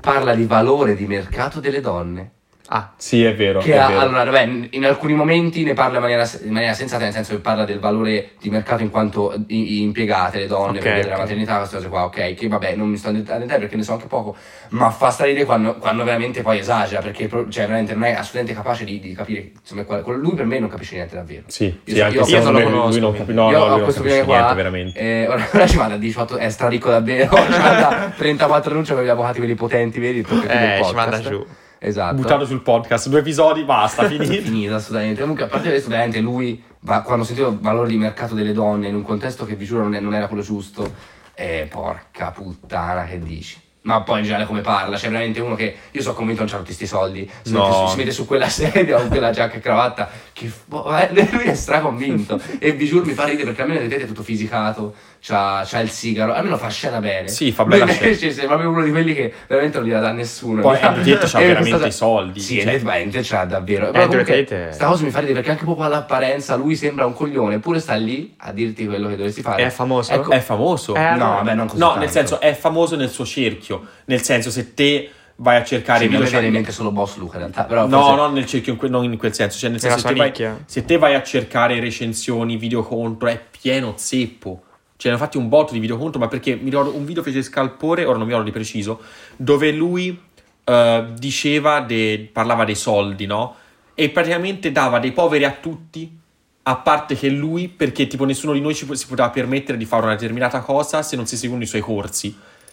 parla 0.00 0.34
di 0.34 0.44
valore 0.46 0.94
di 0.96 1.06
mercato 1.06 1.60
delle 1.60 1.80
donne. 1.80 2.30
Ah, 2.68 2.92
Sì, 2.96 3.22
è 3.22 3.34
vero, 3.34 3.58
Che 3.60 3.74
è 3.74 3.76
ha- 3.76 3.88
vero. 3.88 4.00
allora, 4.00 4.30
beh, 4.30 4.68
in 4.70 4.86
alcuni 4.86 5.12
momenti 5.12 5.62
ne 5.62 5.74
parla 5.74 5.96
in 5.96 6.02
maniera, 6.02 6.26
in 6.42 6.52
maniera 6.52 6.72
sensata, 6.72 7.02
nel 7.04 7.12
senso 7.12 7.34
che 7.34 7.40
parla 7.40 7.64
del 7.64 7.78
valore 7.80 8.30
di 8.40 8.48
mercato 8.48 8.82
in 8.82 8.88
quanto 8.88 9.34
i- 9.48 9.82
impiegate, 9.82 10.38
le 10.38 10.46
donne, 10.46 10.78
Ok, 10.78 10.84
perché 10.84 11.02
della 11.02 11.18
maternità, 11.18 11.58
queste 11.58 11.76
cose 11.76 11.88
qua, 11.88 12.04
ok, 12.04 12.32
che 12.34 12.48
vabbè, 12.48 12.74
non 12.76 12.88
mi 12.88 12.96
sto 12.96 13.08
a 13.08 13.12
dettare 13.12 13.44
perché 13.46 13.76
ne 13.76 13.82
so 13.82 13.92
anche 13.92 14.06
poco, 14.06 14.34
ma 14.70 14.88
fa 14.90 15.10
strarire 15.10 15.44
quando, 15.44 15.74
quando 15.76 16.02
veramente 16.04 16.40
poi 16.40 16.60
esagera, 16.60 17.02
perché 17.02 17.28
cioè, 17.28 17.66
veramente 17.66 17.92
non 17.92 18.04
è 18.04 18.12
assolutamente 18.12 18.54
capace 18.54 18.84
di, 18.84 19.00
di 19.00 19.12
capire, 19.12 19.50
insomma, 19.60 19.82
qual- 19.84 20.02
quel- 20.02 20.18
lui 20.18 20.34
per 20.34 20.46
me 20.46 20.58
non 20.58 20.68
capisce 20.70 20.94
niente 20.94 21.14
davvero. 21.16 21.42
Sì, 21.48 21.64
Io 21.64 21.80
sì, 21.84 21.92
io- 21.98 22.08
io 22.08 22.24
secondo 22.24 22.50
non 22.52 22.52
lo 22.52 22.68
lui 22.68 22.78
conosco, 22.78 23.00
non 23.00 23.12
capisce, 23.12 23.32
no, 23.34 23.50
Io 23.50 23.56
no, 23.58 23.62
ho 23.64 23.66
lui 23.66 23.74
non 23.74 23.82
questo 23.82 24.00
capisce 24.02 24.20
video 24.22 24.34
qua, 24.34 24.36
niente, 24.44 24.62
veramente. 24.62 24.98
eh, 24.98 25.26
ora, 25.28 25.48
ora 25.52 25.66
ci 25.66 25.76
manda 25.76 25.96
18, 25.98 26.36
è 26.38 26.48
straricco 26.48 26.88
davvero, 26.90 27.36
ci 27.52 27.58
manda 27.58 28.12
34 28.16 28.70
annunci 28.70 28.94
per 28.94 29.04
gli 29.04 29.08
avvocati 29.08 29.38
quelli 29.40 29.54
potenti, 29.56 30.00
vedi? 30.00 30.20
eh, 30.48 30.80
ci 30.86 30.94
manda 30.94 31.20
giù. 31.20 31.44
Esatto. 31.84 32.14
Buttato 32.14 32.44
sul 32.46 32.60
podcast, 32.62 33.08
due 33.08 33.18
episodi, 33.18 33.64
basta, 33.64 34.06
finito. 34.08 34.32
finita 34.40 34.76
assolutamente. 34.76 35.20
Comunque, 35.20 35.44
a 35.44 35.48
parte 35.48 35.68
questo, 35.68 35.88
veramente 35.88 36.20
lui, 36.20 36.62
va- 36.80 37.00
quando 37.02 37.24
sentivo 37.24 37.48
il 37.48 37.58
valore 37.58 37.88
di 37.88 37.96
mercato 37.96 38.34
delle 38.34 38.52
donne 38.52 38.86
in 38.86 38.94
un 38.94 39.02
contesto 39.02 39.44
che 39.44 39.56
vi 39.56 39.64
giuro 39.64 39.82
non, 39.82 39.94
è- 39.96 40.00
non 40.00 40.14
era 40.14 40.28
quello 40.28 40.42
giusto, 40.44 40.94
eh, 41.34 41.66
porca 41.68 42.30
puttana, 42.30 43.04
che 43.04 43.18
dici? 43.18 43.60
Ma 43.84 44.00
poi 44.02 44.18
in 44.18 44.22
generale 44.22 44.46
come 44.46 44.60
parla, 44.60 44.96
c'è 44.96 45.08
veramente 45.08 45.40
uno 45.40 45.56
che 45.56 45.74
io 45.90 46.02
sono 46.02 46.14
convinto 46.14 46.42
non 46.42 46.50
c'ha 46.52 46.58
tutti 46.58 46.72
sti 46.72 46.86
soldi, 46.86 47.28
si, 47.42 47.50
No. 47.52 47.64
mette 47.66 47.74
su, 47.74 47.86
si 47.88 47.96
mette 47.96 48.10
su 48.12 48.26
quella 48.26 48.46
sedia 48.48 48.96
con 48.98 49.08
quella 49.08 49.30
giacca 49.32 49.56
e 49.56 49.60
cravatta, 49.60 50.08
che 50.42 50.48
f- 50.48 51.10
eh, 51.14 51.28
lui 51.32 51.44
è 51.44 51.54
straconvinto 51.54 52.40
e 52.58 52.72
vi 52.72 52.86
giuro 52.86 53.04
mi 53.04 53.12
fa 53.12 53.24
ridere 53.24 53.44
perché 53.46 53.62
almeno 53.62 53.80
vedete 53.80 54.02
è 54.02 54.06
tutto 54.06 54.22
fisicato, 54.22 54.94
c'ha, 55.24 55.64
c'ha 55.66 55.80
il 55.80 55.90
sigaro, 55.90 56.32
almeno 56.34 56.56
fa 56.56 56.68
scena 56.68 56.98
bene. 57.00 57.28
Sì, 57.28 57.52
fa 57.52 57.62
Lui 57.62 57.78
bella 57.78 57.92
invece 57.92 58.14
scena. 58.14 58.32
sei 58.32 58.46
proprio 58.46 58.68
uno 58.70 58.82
di 58.82 58.90
quelli 58.90 59.14
che 59.14 59.32
veramente 59.46 59.78
non 59.78 59.86
gliela 59.86 60.00
dà 60.00 60.12
nessuno. 60.12 60.60
Poi 60.62 60.76
fa- 60.76 60.88
Andrew 60.88 61.14
Tate 61.14 61.26
c'ha 61.30 61.38
veramente 61.38 61.70
questa- 61.70 61.86
i 61.86 61.92
soldi, 61.92 62.40
Sì, 62.40 62.54
cioè- 62.60 62.78
veramente 62.80 63.20
c'ha 63.22 63.44
davvero. 63.44 63.86
Andrew 63.86 64.06
comunque, 64.08 64.44
Tate 64.44 64.68
è- 64.68 64.72
sta 64.72 64.86
cosa 64.86 65.04
mi 65.04 65.10
fa 65.10 65.18
ridere 65.20 65.36
perché 65.36 65.50
anche 65.52 65.64
proprio 65.64 65.86
all'apparenza 65.86 66.54
lui 66.56 66.74
sembra 66.76 67.06
un 67.06 67.14
coglione, 67.14 67.54
eppure 67.56 67.78
sta 67.80 67.94
lì 67.94 68.34
a 68.38 68.52
dirti 68.52 68.86
quello 68.86 69.08
che 69.08 69.16
dovresti 69.16 69.42
fare. 69.42 69.64
È 69.64 69.70
famoso? 69.70 70.12
Ecco, 70.12 70.30
È 70.32 70.40
famoso. 70.40 70.94
Eh, 70.94 71.14
no, 71.14 71.34
vabbè, 71.34 71.54
non 71.54 71.66
così 71.66 71.78
No, 71.78 71.86
tanto. 71.86 72.00
nel 72.00 72.10
senso 72.10 72.40
è 72.40 72.54
famoso 72.54 72.96
nel 72.96 73.08
suo 73.10 73.24
cerchio. 73.24 73.84
Nel 74.06 74.22
senso, 74.22 74.50
se 74.50 74.74
te 74.74 75.10
vai 75.42 75.56
a 75.56 75.64
cercare 75.64 75.98
sì, 75.98 76.04
mi 76.04 76.10
video. 76.12 76.24
viene 76.28 76.38
in 76.38 76.42
cioè- 76.44 76.52
mente 76.60 76.72
solo 76.72 76.92
Boss 76.92 77.16
Luca 77.16 77.34
in 77.34 77.38
realtà, 77.40 77.64
però 77.64 77.86
No, 77.86 78.00
forse- 78.00 78.14
non 78.16 78.32
nel 78.32 78.46
cerchio, 78.46 78.72
in 78.72 78.78
que- 78.78 78.88
non 78.88 79.04
in 79.04 79.16
quel 79.18 79.34
senso. 79.34 79.58
Cioè, 79.58 79.70
nel 79.70 79.80
senso, 79.80 79.98
se 79.98 80.08
te, 80.08 80.14
vai, 80.14 80.32
se 80.66 80.84
te 80.84 80.98
vai 80.98 81.14
a 81.14 81.22
cercare 81.22 81.78
recensioni, 81.80 82.56
video 82.56 82.82
contro, 82.82 83.28
è 83.28 83.40
pieno 83.60 83.94
zeppo. 83.96 84.62
Ce 84.96 85.08
ne 85.08 85.14
hanno 85.14 85.22
fatti 85.24 85.36
un 85.36 85.48
botto 85.48 85.72
di 85.72 85.80
video 85.80 85.98
contro, 85.98 86.20
ma 86.20 86.28
perché 86.28 86.54
mi 86.54 86.70
ricordo 86.70 86.94
un 86.94 87.04
video 87.04 87.24
fece 87.24 87.42
Scalpore, 87.42 88.02
ora 88.04 88.12
non 88.12 88.20
mi 88.22 88.26
ricordo 88.28 88.46
di 88.46 88.52
preciso, 88.52 89.00
dove 89.36 89.72
lui 89.72 90.16
eh, 90.64 91.04
diceva, 91.18 91.80
de- 91.80 92.28
parlava 92.32 92.64
dei 92.64 92.76
soldi, 92.76 93.26
no? 93.26 93.56
E 93.94 94.10
praticamente 94.10 94.70
dava 94.70 95.00
dei 95.00 95.10
poveri 95.10 95.42
a 95.44 95.50
tutti, 95.50 96.18
a 96.62 96.76
parte 96.76 97.16
che 97.16 97.28
lui, 97.28 97.66
perché 97.66 98.06
tipo 98.06 98.24
nessuno 98.24 98.52
di 98.52 98.60
noi 98.60 98.72
ci, 98.76 98.86
po- 98.86 98.94
si 98.94 99.08
poteva 99.08 99.30
permettere 99.30 99.76
di 99.76 99.84
fare 99.84 100.04
una 100.04 100.12
determinata 100.14 100.60
cosa 100.60 101.02
se 101.02 101.16
non 101.16 101.26
si 101.26 101.34
seguivano 101.34 101.64
i 101.64 101.66
suoi 101.66 101.80
corsi. 101.80 102.32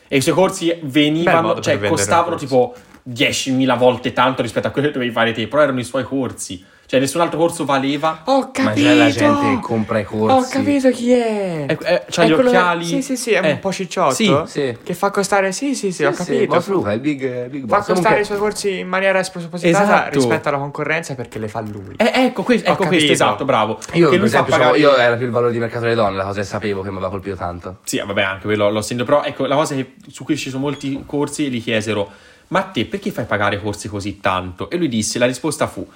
E 0.10 0.18
i 0.18 0.22
suoi 0.22 0.34
corsi 0.34 0.76
venivano, 0.82 1.60
cioè 1.62 1.80
costavano 1.88 2.36
tipo 2.36 2.76
10.000 3.08 3.78
volte 3.78 4.12
tanto 4.12 4.42
rispetto 4.42 4.68
a 4.68 4.72
quello 4.72 4.88
che 4.88 4.94
dovevi 4.94 5.12
fare 5.12 5.32
te, 5.32 5.48
però 5.48 5.62
erano 5.62 5.80
i 5.80 5.84
suoi 5.84 6.04
corsi. 6.04 6.62
Cioè 6.90 7.00
nessun 7.00 7.22
altro 7.22 7.38
corso 7.38 7.66
valeva. 7.66 8.22
Ho 8.26 8.50
Ma 8.64 8.74
già 8.74 8.94
la 8.96 9.12
gente 9.12 9.48
che 9.48 9.60
compra 9.62 10.00
i 10.00 10.04
corsi. 10.04 10.36
Ho 10.36 10.50
capito 10.50 10.90
chi 10.90 11.12
è. 11.12 11.66
Eh, 11.68 11.78
eh, 11.84 12.04
c'ha 12.10 12.24
È 12.24 12.26
gli 12.28 12.32
occhiali. 12.32 12.84
Sì, 12.84 13.04
sì, 13.04 13.16
sì, 13.16 13.32
è 13.34 13.46
Eh, 13.46 13.52
un 13.52 13.60
po' 13.60 13.72
cicciotto. 13.72 14.16
sì, 14.16 14.36
sì. 14.48 14.76
Che 14.82 14.94
fa 14.96 15.12
costare. 15.12 15.52
Sì, 15.52 15.76
sì, 15.76 15.92
sì, 15.92 16.04
ho 16.04 16.12
Sì, 16.14 16.24
sì, 16.24 16.32
capito. 16.32 16.56
Boss 16.56 16.68
Luca, 16.70 16.92
il 16.94 17.00
big, 17.00 17.46
big 17.50 17.68
Fa 17.68 17.78
boss. 17.78 17.86
costare 17.86 17.94
Comunque- 18.02 18.22
i 18.22 18.26
suoi 18.26 18.38
corsi 18.40 18.80
in 18.80 18.88
maniera 18.88 19.22
spropositata 19.22 19.84
Esatto. 19.84 20.16
rispetto 20.16 20.50
alla 20.50 20.58
concorrenza 20.58 21.14
perché 21.14 21.38
le 21.38 21.48
fa 21.48 21.62
lui. 21.62 21.94
Eh, 21.98 22.12
ecco, 22.12 22.42
que- 22.42 22.56
Ho 22.56 22.58
ecco 22.58 22.74
questo, 22.78 22.86
capito. 22.96 23.12
esatto, 23.12 23.46
bravo. 23.46 23.78
Io, 23.94 24.06
che 24.06 24.10
per 24.10 24.20
lui 24.22 24.30
fa 24.30 24.40
esempio, 24.40 24.58
pagare... 24.58 24.78
io 24.80 24.96
era 24.98 25.16
più 25.16 25.26
il 25.28 25.32
valore 25.32 25.52
di 25.52 25.60
mercato 25.60 25.84
delle 25.84 25.94
donne, 25.94 26.18
la 26.18 26.24
cosa 26.24 26.40
che 26.40 26.46
sapevo 26.48 26.82
che 26.82 26.90
mi 26.90 26.96
aveva 26.96 27.12
colpito 27.12 27.36
tanto. 27.36 27.78
Sì, 27.84 28.02
vabbè, 28.04 28.22
anche 28.24 28.46
quello 28.46 28.68
l'ho 28.72 28.82
sentito, 28.82 29.08
però 29.08 29.24
ecco, 29.24 29.46
la 29.46 29.54
cosa 29.54 29.76
che- 29.76 29.94
su 30.12 30.24
cui 30.24 30.36
ci 30.36 30.50
sono 30.50 30.64
molti 30.64 31.04
corsi 31.06 31.46
e 31.46 31.50
gli 31.50 31.62
chiesero, 31.62 32.10
ma 32.48 32.62
a 32.62 32.64
te 32.64 32.86
perché 32.86 33.12
fai 33.12 33.26
pagare 33.26 33.62
corsi 33.62 33.88
così 33.88 34.20
tanto? 34.20 34.72
E 34.72 34.78
lui 34.78 34.88
disse, 34.88 35.20
la 35.20 35.28
risposta 35.28 35.68
fu, 35.68 35.88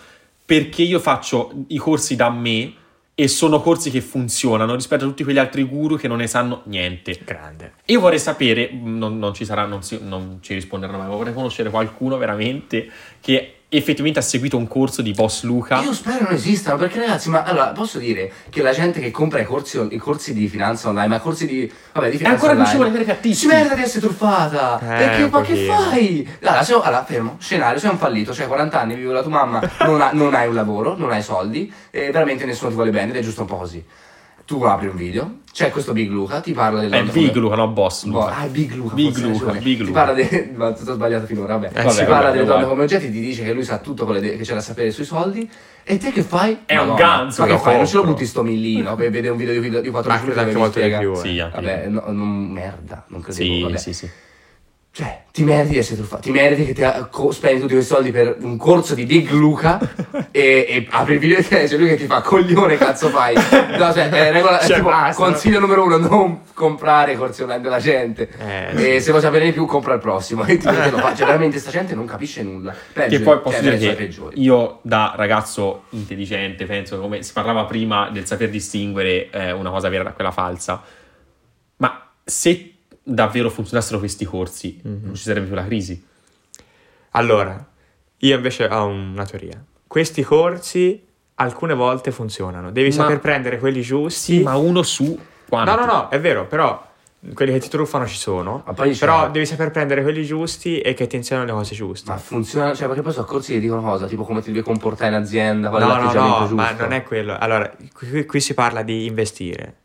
perché 0.45 0.81
io 0.81 0.99
faccio 0.99 1.51
i 1.67 1.77
corsi 1.77 2.15
da 2.15 2.29
me 2.29 2.73
e 3.15 3.27
sono 3.27 3.61
corsi 3.61 3.91
che 3.91 4.01
funzionano 4.01 4.73
rispetto 4.73 5.05
a 5.05 5.07
tutti 5.07 5.23
quegli 5.23 5.37
altri 5.37 5.63
guru 5.63 5.97
che 5.97 6.07
non 6.07 6.17
ne 6.17 6.27
sanno 6.27 6.61
niente. 6.65 7.19
Grande. 7.23 7.73
Io 7.85 7.99
vorrei 7.99 8.19
sapere, 8.19 8.71
non, 8.73 9.19
non 9.19 9.33
ci 9.33 9.45
sarà, 9.45 9.65
non, 9.65 9.83
si- 9.83 9.99
non 10.01 10.39
ci 10.41 10.55
risponderanno 10.55 10.97
mai, 10.97 11.07
ma 11.07 11.15
vorrei 11.15 11.33
conoscere 11.33 11.69
qualcuno 11.69 12.17
veramente 12.17 12.89
che 13.19 13.62
effettivamente 13.77 14.19
ha 14.19 14.21
seguito 14.21 14.57
un 14.57 14.67
corso 14.67 15.01
di 15.01 15.11
Boss 15.11 15.43
Luca. 15.43 15.81
Io 15.81 15.93
spero 15.93 16.23
non 16.25 16.33
esistano, 16.33 16.77
perché 16.77 16.99
ragazzi, 16.99 17.29
ma 17.29 17.43
allora 17.43 17.67
posso 17.67 17.97
dire 17.99 18.31
che 18.49 18.61
la 18.61 18.71
gente 18.71 18.99
che 18.99 19.11
compra 19.11 19.39
i 19.39 19.45
corsi, 19.45 19.79
i 19.91 19.97
corsi 19.97 20.33
di 20.33 20.47
finanza 20.47 20.89
online, 20.89 21.07
ma 21.07 21.19
corsi 21.19 21.45
di. 21.45 21.71
Vabbè, 21.93 22.09
di 22.09 22.15
È 22.15 22.17
finanza 22.17 22.35
ancora 22.45 22.53
più 22.53 22.61
online. 22.63 22.85
scemo 22.85 22.97
di 22.97 23.05
cattivi. 23.05 23.35
Si 23.35 23.47
merita 23.47 23.75
di 23.75 23.81
essere 23.81 23.99
truffata! 24.01 24.79
Eh, 24.79 24.85
perché 24.85 25.29
ma 25.29 25.41
che 25.41 25.55
fai? 25.65 26.29
Allora, 26.41 26.63
se- 26.63 26.73
allora, 26.73 27.03
fermo, 27.05 27.35
scenario, 27.39 27.79
sei 27.79 27.89
un 27.89 27.97
fallito, 27.97 28.33
cioè 28.33 28.47
40 28.47 28.79
anni, 28.79 28.93
vivi 28.95 29.05
con 29.05 29.15
la 29.15 29.21
tua 29.21 29.31
mamma, 29.31 29.61
non, 29.81 30.01
ha- 30.01 30.11
non 30.13 30.33
hai 30.33 30.47
un 30.47 30.53
lavoro, 30.55 30.95
non 30.97 31.11
hai 31.11 31.21
soldi, 31.21 31.71
e 31.91 32.11
veramente 32.11 32.45
nessuno 32.45 32.69
ti 32.69 32.75
vuole 32.75 32.91
bene 32.91 33.09
ed 33.11 33.17
è 33.17 33.21
giusto 33.21 33.41
un 33.41 33.47
po' 33.47 33.57
così. 33.57 33.83
Tu 34.45 34.61
apri 34.61 34.87
un 34.87 34.95
video, 34.97 35.37
c'è 35.53 35.71
questo 35.71 35.93
Big 35.93 36.09
Luca, 36.11 36.41
ti 36.41 36.51
parla 36.51 36.81
del 36.81 36.91
È 36.91 37.03
Big 37.03 37.33
Luca, 37.35 37.55
no 37.55 37.69
Boss 37.69 38.03
Luca. 38.03 38.35
ah, 38.39 38.45
Big 38.47 38.73
Luca. 38.73 38.93
Big 38.93 39.17
Luca. 39.17 39.51
Big 39.53 39.77
Ti 39.77 39.83
Luca. 39.85 39.91
parla 40.03 40.13
di... 40.21 40.51
Ma 40.53 40.73
tutto 40.73 40.93
sbagliato 40.95 41.25
finora, 41.25 41.55
vabbè. 41.57 41.79
Eh, 41.79 41.83
Ti 41.85 41.89
sì, 41.91 41.99
parla 42.03 42.15
vabbè, 42.27 42.31
delle 42.33 42.45
donne 42.45 42.65
come 42.65 42.83
oggetti, 42.83 43.09
ti 43.09 43.21
dice 43.21 43.43
che 43.43 43.53
lui 43.53 43.63
sa 43.63 43.77
tutto 43.77 44.03
quello 44.03 44.19
de- 44.19 44.35
che 44.35 44.43
c'è 44.43 44.53
da 44.53 44.59
sapere 44.59 44.91
sui 44.91 45.05
soldi. 45.05 45.49
E 45.85 45.97
te 45.97 46.11
che 46.11 46.23
fai? 46.23 46.59
È 46.65 46.73
un 46.77 46.87
Madonna, 46.89 47.07
ganzo, 47.07 47.41
Ma 47.41 47.47
che 47.47 47.57
fai? 47.57 47.75
Non 47.77 47.87
ce 47.87 47.95
lo 47.97 48.03
butti 48.03 48.25
sto 48.25 48.43
millino 48.43 48.95
per 48.95 49.09
vedere 49.09 49.29
un 49.31 49.37
video 49.37 49.59
di, 49.61 49.81
di 49.81 49.89
4 49.89 50.11
Ma 50.11 50.19
minuti 50.19 50.37
dove 50.39 50.53
mi 50.53 50.65
spiega. 50.67 50.97
più. 50.99 51.11
eh. 51.13 51.15
Sì, 51.15 51.39
anche 51.39 51.55
Vabbè, 51.55 51.87
no, 51.87 52.03
non- 52.07 52.27
merda, 52.51 53.05
non 53.07 53.21
credevo. 53.21 53.53
Sì, 53.55 53.61
vabbè. 53.61 53.77
sì, 53.77 53.93
sì. 53.93 54.09
Cioè, 54.95 55.23
ti 55.31 55.43
meriti 55.43 55.71
di 55.71 55.79
essere 55.79 55.95
truffato, 55.95 56.21
ti 56.21 56.29
meriti 56.29 56.65
che 56.65 56.73
ti 56.75 56.83
co- 57.09 57.31
spendi 57.31 57.61
tutti 57.61 57.73
quei 57.73 57.83
soldi 57.83 58.11
per 58.11 58.37
un 58.41 58.57
corso 58.57 58.93
di 58.93 59.07
Big 59.07 59.27
Luca 59.31 59.79
e, 60.29 60.65
e 60.69 60.87
apri 60.91 61.13
il 61.15 61.19
video 61.19 61.39
e 61.39 61.43
c'è 61.43 61.77
lui 61.77 61.87
che 61.87 61.95
ti 61.95 62.05
fa 62.05 62.21
coglione 62.21 62.77
cazzo 62.77 63.09
fai. 63.09 63.33
No, 63.33 63.91
cioè, 63.91 64.09
è 64.09 64.31
regola, 64.31 64.59
Cioè, 64.59 64.75
tipo, 64.75 64.89
basta. 64.89 65.23
consiglio 65.23 65.59
numero 65.59 65.83
uno, 65.85 65.97
non 65.97 66.41
comprare 66.53 67.15
corsi 67.17 67.41
online 67.41 67.61
della 67.63 67.79
gente. 67.79 68.29
Eh, 68.37 68.97
e 68.97 68.99
se 68.99 69.09
vuoi 69.09 69.23
sapere 69.23 69.45
di 69.45 69.51
più, 69.51 69.65
compra 69.65 69.95
il 69.95 69.99
prossimo. 69.99 70.43
E 70.45 70.57
ti 70.57 70.67
te 70.67 70.91
lo 70.91 70.99
fa. 70.99 71.15
Cioè, 71.15 71.25
veramente 71.25 71.57
sta 71.57 71.71
gente 71.71 71.95
non 71.95 72.05
capisce 72.05 72.43
nulla. 72.43 72.71
Peggio, 72.93 73.17
Che 73.17 73.23
poi 73.23 73.39
posso 73.39 73.63
cioè, 73.63 73.75
dire 73.75 73.95
che 73.95 74.13
io 74.35 74.77
da 74.83 75.13
ragazzo 75.17 75.85
intelligente 75.89 76.65
penso 76.65 76.99
come 76.99 77.23
si 77.23 77.33
parlava 77.33 77.65
prima 77.65 78.11
del 78.11 78.27
saper 78.27 78.51
distinguere 78.51 79.31
eh, 79.31 79.51
una 79.53 79.71
cosa 79.71 79.89
vera 79.89 80.03
da 80.03 80.11
quella 80.11 80.29
falsa 80.29 80.83
ma 81.77 82.11
se 82.23 82.72
davvero 83.03 83.49
funzionassero 83.49 83.99
questi 83.99 84.23
corsi 84.25 84.79
Mhm. 84.81 84.99
non 85.03 85.15
ci 85.15 85.23
sarebbe 85.23 85.47
più 85.47 85.55
la 85.55 85.65
crisi 85.65 86.01
Allora, 87.11 87.63
io 88.17 88.35
invece 88.35 88.65
ho 88.65 88.85
una 88.85 89.25
teoria. 89.25 89.63
Questi 89.85 90.23
corsi 90.23 91.05
alcune 91.35 91.73
volte 91.75 92.11
funzionano. 92.11 92.71
Devi 92.71 92.87
Ma- 92.89 92.93
saper 92.95 93.19
prendere 93.19 93.59
quelli 93.59 93.81
giusti. 93.81 94.41
ma 94.41 94.55
uno 94.55 94.81
su 94.81 95.17
quanti? 95.47 95.69
No, 95.69 95.75
no, 95.75 95.85
no, 95.85 96.09
è 96.09 96.19
vero, 96.19 96.47
però 96.47 96.89
quelli 97.35 97.51
che 97.53 97.59
ti 97.59 97.69
truffano 97.69 98.07
ci 98.07 98.17
sono. 98.17 98.63
Però 98.99 99.29
devi 99.29 99.45
saper 99.45 99.69
prendere 99.69 100.01
quelli 100.01 100.25
giusti 100.25 100.79
e 100.79 100.93
che 100.95 101.05
ti 101.05 101.15
insegnano 101.17 101.45
le 101.45 101.51
cose 101.53 101.75
giuste. 101.75 102.09
Ma 102.09 102.17
funziona, 102.17 102.73
cioè, 102.73 102.87
perché 102.87 103.03
poi 103.03 103.13
sono 103.13 103.25
corsi 103.27 103.53
che 103.53 103.59
dicono 103.59 103.81
cosa? 103.83 104.07
Tipo 104.07 104.23
come 104.23 104.41
ti 104.41 104.51
devi 104.51 104.63
comportare 104.63 105.15
in 105.15 105.21
azienda, 105.21 105.69
qual 105.69 105.83
è 105.83 105.85
no, 105.85 105.93
no, 105.93 105.99
l'atteggiamento 106.01 106.39
no, 106.39 106.47
giusto. 106.47 106.55
ma 106.55 106.71
non 106.71 106.91
è 106.93 107.03
quello. 107.03 107.37
Allora, 107.37 107.71
qui, 107.93 108.25
qui 108.25 108.39
si 108.39 108.53
parla 108.55 108.81
di 108.81 109.05
investire. 109.05 109.75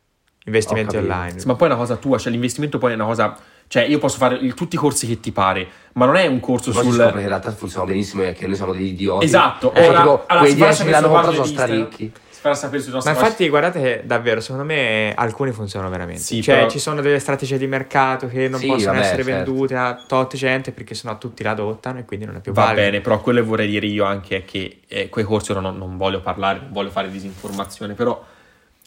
Investimenti 0.48 0.96
online. 0.96 1.40
Sì, 1.40 1.46
ma 1.46 1.54
poi 1.54 1.68
è 1.68 1.70
una 1.72 1.80
cosa 1.80 1.96
tua 1.96 2.18
cioè 2.18 2.32
l'investimento 2.32 2.78
poi 2.78 2.92
è 2.92 2.94
una 2.94 3.04
cosa 3.04 3.36
cioè 3.68 3.82
io 3.84 3.98
posso 3.98 4.16
fare 4.16 4.36
il- 4.36 4.54
tutti 4.54 4.76
i 4.76 4.78
corsi 4.78 5.06
che 5.06 5.20
ti 5.20 5.30
pare 5.30 5.66
ma 5.92 6.06
non 6.06 6.16
è 6.16 6.26
un 6.26 6.40
corso 6.40 6.70
Poi 6.70 6.84
sul 6.84 6.94
scopre 6.94 7.12
che 7.16 7.20
in 7.20 7.28
realtà 7.28 7.50
funziona 7.52 7.84
benissimo 7.86 8.22
e 8.22 8.32
che 8.32 8.46
noi 8.46 8.56
siamo 8.56 8.72
degli 8.72 8.86
idioti. 8.86 9.24
esatto 9.26 9.72
Eh, 9.74 9.86
ora, 9.88 9.98
tipo, 9.98 10.24
allora, 10.26 10.38
quei 10.38 10.50
si 10.52 10.56
farà 10.58 10.70
10 10.70 10.70
che 10.70 10.72
sapere 10.74 10.90
l'hanno 10.92 11.08
comprato 11.08 11.32
sono 11.32 11.46
straricchi. 11.46 12.12
si 12.30 12.40
farà 12.40 12.54
sapere 12.54 12.82
sui 12.82 12.92
Ma 12.92 13.10
infatti, 13.10 13.48
guardate 13.48 13.80
che 13.82 14.02
davvero, 14.06 14.40
secondo 14.40 14.64
me 14.64 15.12
alcuni 15.14 15.50
funzionano 15.50 15.90
veramente. 15.90 16.22
Sì, 16.22 16.40
cioè, 16.40 16.54
però- 16.58 16.70
ci 16.70 16.78
sono 16.78 17.00
delle 17.00 17.18
strategie 17.18 17.58
di 17.58 17.66
mercato 17.66 18.28
che 18.28 18.48
non 18.48 18.60
Sì, 18.60 18.68
possono 18.68 18.92
vabbè, 18.92 19.04
essere 19.04 19.24
certo. 19.24 19.50
vendute 19.50 19.74
a 19.74 20.00
tot 20.06 20.36
gente 20.36 20.70
perché 20.70 20.94
sennò 20.94 21.18
tutti 21.18 21.42
la 21.42 21.50
adottano 21.50 21.98
e 21.98 22.04
quindi 22.04 22.24
non 22.26 22.36
è 22.36 22.40
più 22.40 22.52
Va 22.52 22.62
valido. 22.66 22.80
bene, 22.82 23.00
però 23.00 23.20
quello 23.20 23.40
che 23.40 23.46
vorrei 23.46 23.68
dire 23.68 23.86
io 23.86 24.04
anche 24.04 24.36
è 24.38 24.44
che 24.44 24.80
eh, 24.86 25.08
quei 25.08 25.24
corsi 25.24 25.50
ora 25.50 25.60
non, 25.60 25.76
non 25.76 25.96
voglio 25.98 26.20
parlare, 26.20 26.60
non 26.60 26.70
voglio 26.72 26.90
fare 26.90 27.10
disinformazione, 27.10 27.94
però 27.94 28.24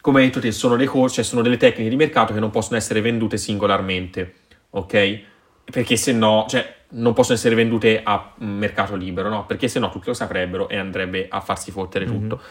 come 0.01 0.19
hai 0.19 0.25
detto 0.25 0.39
te, 0.39 0.51
sono 0.51 0.75
dei 0.75 0.87
corsi, 0.87 1.15
cioè 1.15 1.23
sono 1.23 1.41
delle 1.41 1.57
tecniche 1.57 1.89
di 1.89 1.95
mercato 1.95 2.33
che 2.33 2.39
non 2.39 2.49
possono 2.49 2.77
essere 2.77 3.01
vendute 3.01 3.37
singolarmente, 3.37 4.33
ok? 4.71 5.19
Perché 5.71 5.95
se 5.95 6.11
no, 6.11 6.45
cioè, 6.49 6.75
non 6.89 7.13
possono 7.13 7.37
essere 7.37 7.55
vendute 7.55 8.01
a 8.03 8.33
mercato 8.39 8.95
libero, 8.95 9.29
no? 9.29 9.45
Perché 9.45 9.67
se 9.67 9.79
no 9.79 9.89
tutti 9.89 10.07
lo 10.07 10.13
saprebbero 10.13 10.67
e 10.69 10.77
andrebbe 10.77 11.27
a 11.29 11.39
farsi 11.39 11.71
fottere 11.71 12.05
Mhm. 12.05 12.11
tutto. 12.19 12.41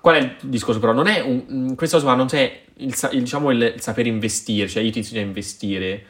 Qual 0.00 0.16
è 0.16 0.18
il 0.18 0.36
discorso 0.40 0.80
però? 0.80 0.92
Non 0.92 1.06
è 1.06 1.20
un, 1.20 1.74
questa 1.76 1.96
cosa 1.96 2.08
qua 2.08 2.16
non 2.16 2.26
c'è 2.26 2.62
il, 2.78 2.94
il, 3.12 3.20
diciamo 3.22 3.52
il, 3.52 3.72
il 3.76 3.80
saper 3.80 4.06
investire, 4.06 4.66
cioè 4.68 4.82
io 4.82 4.90
ti 4.90 4.98
insegno 4.98 5.20
a 5.20 5.24
investire, 5.24 6.04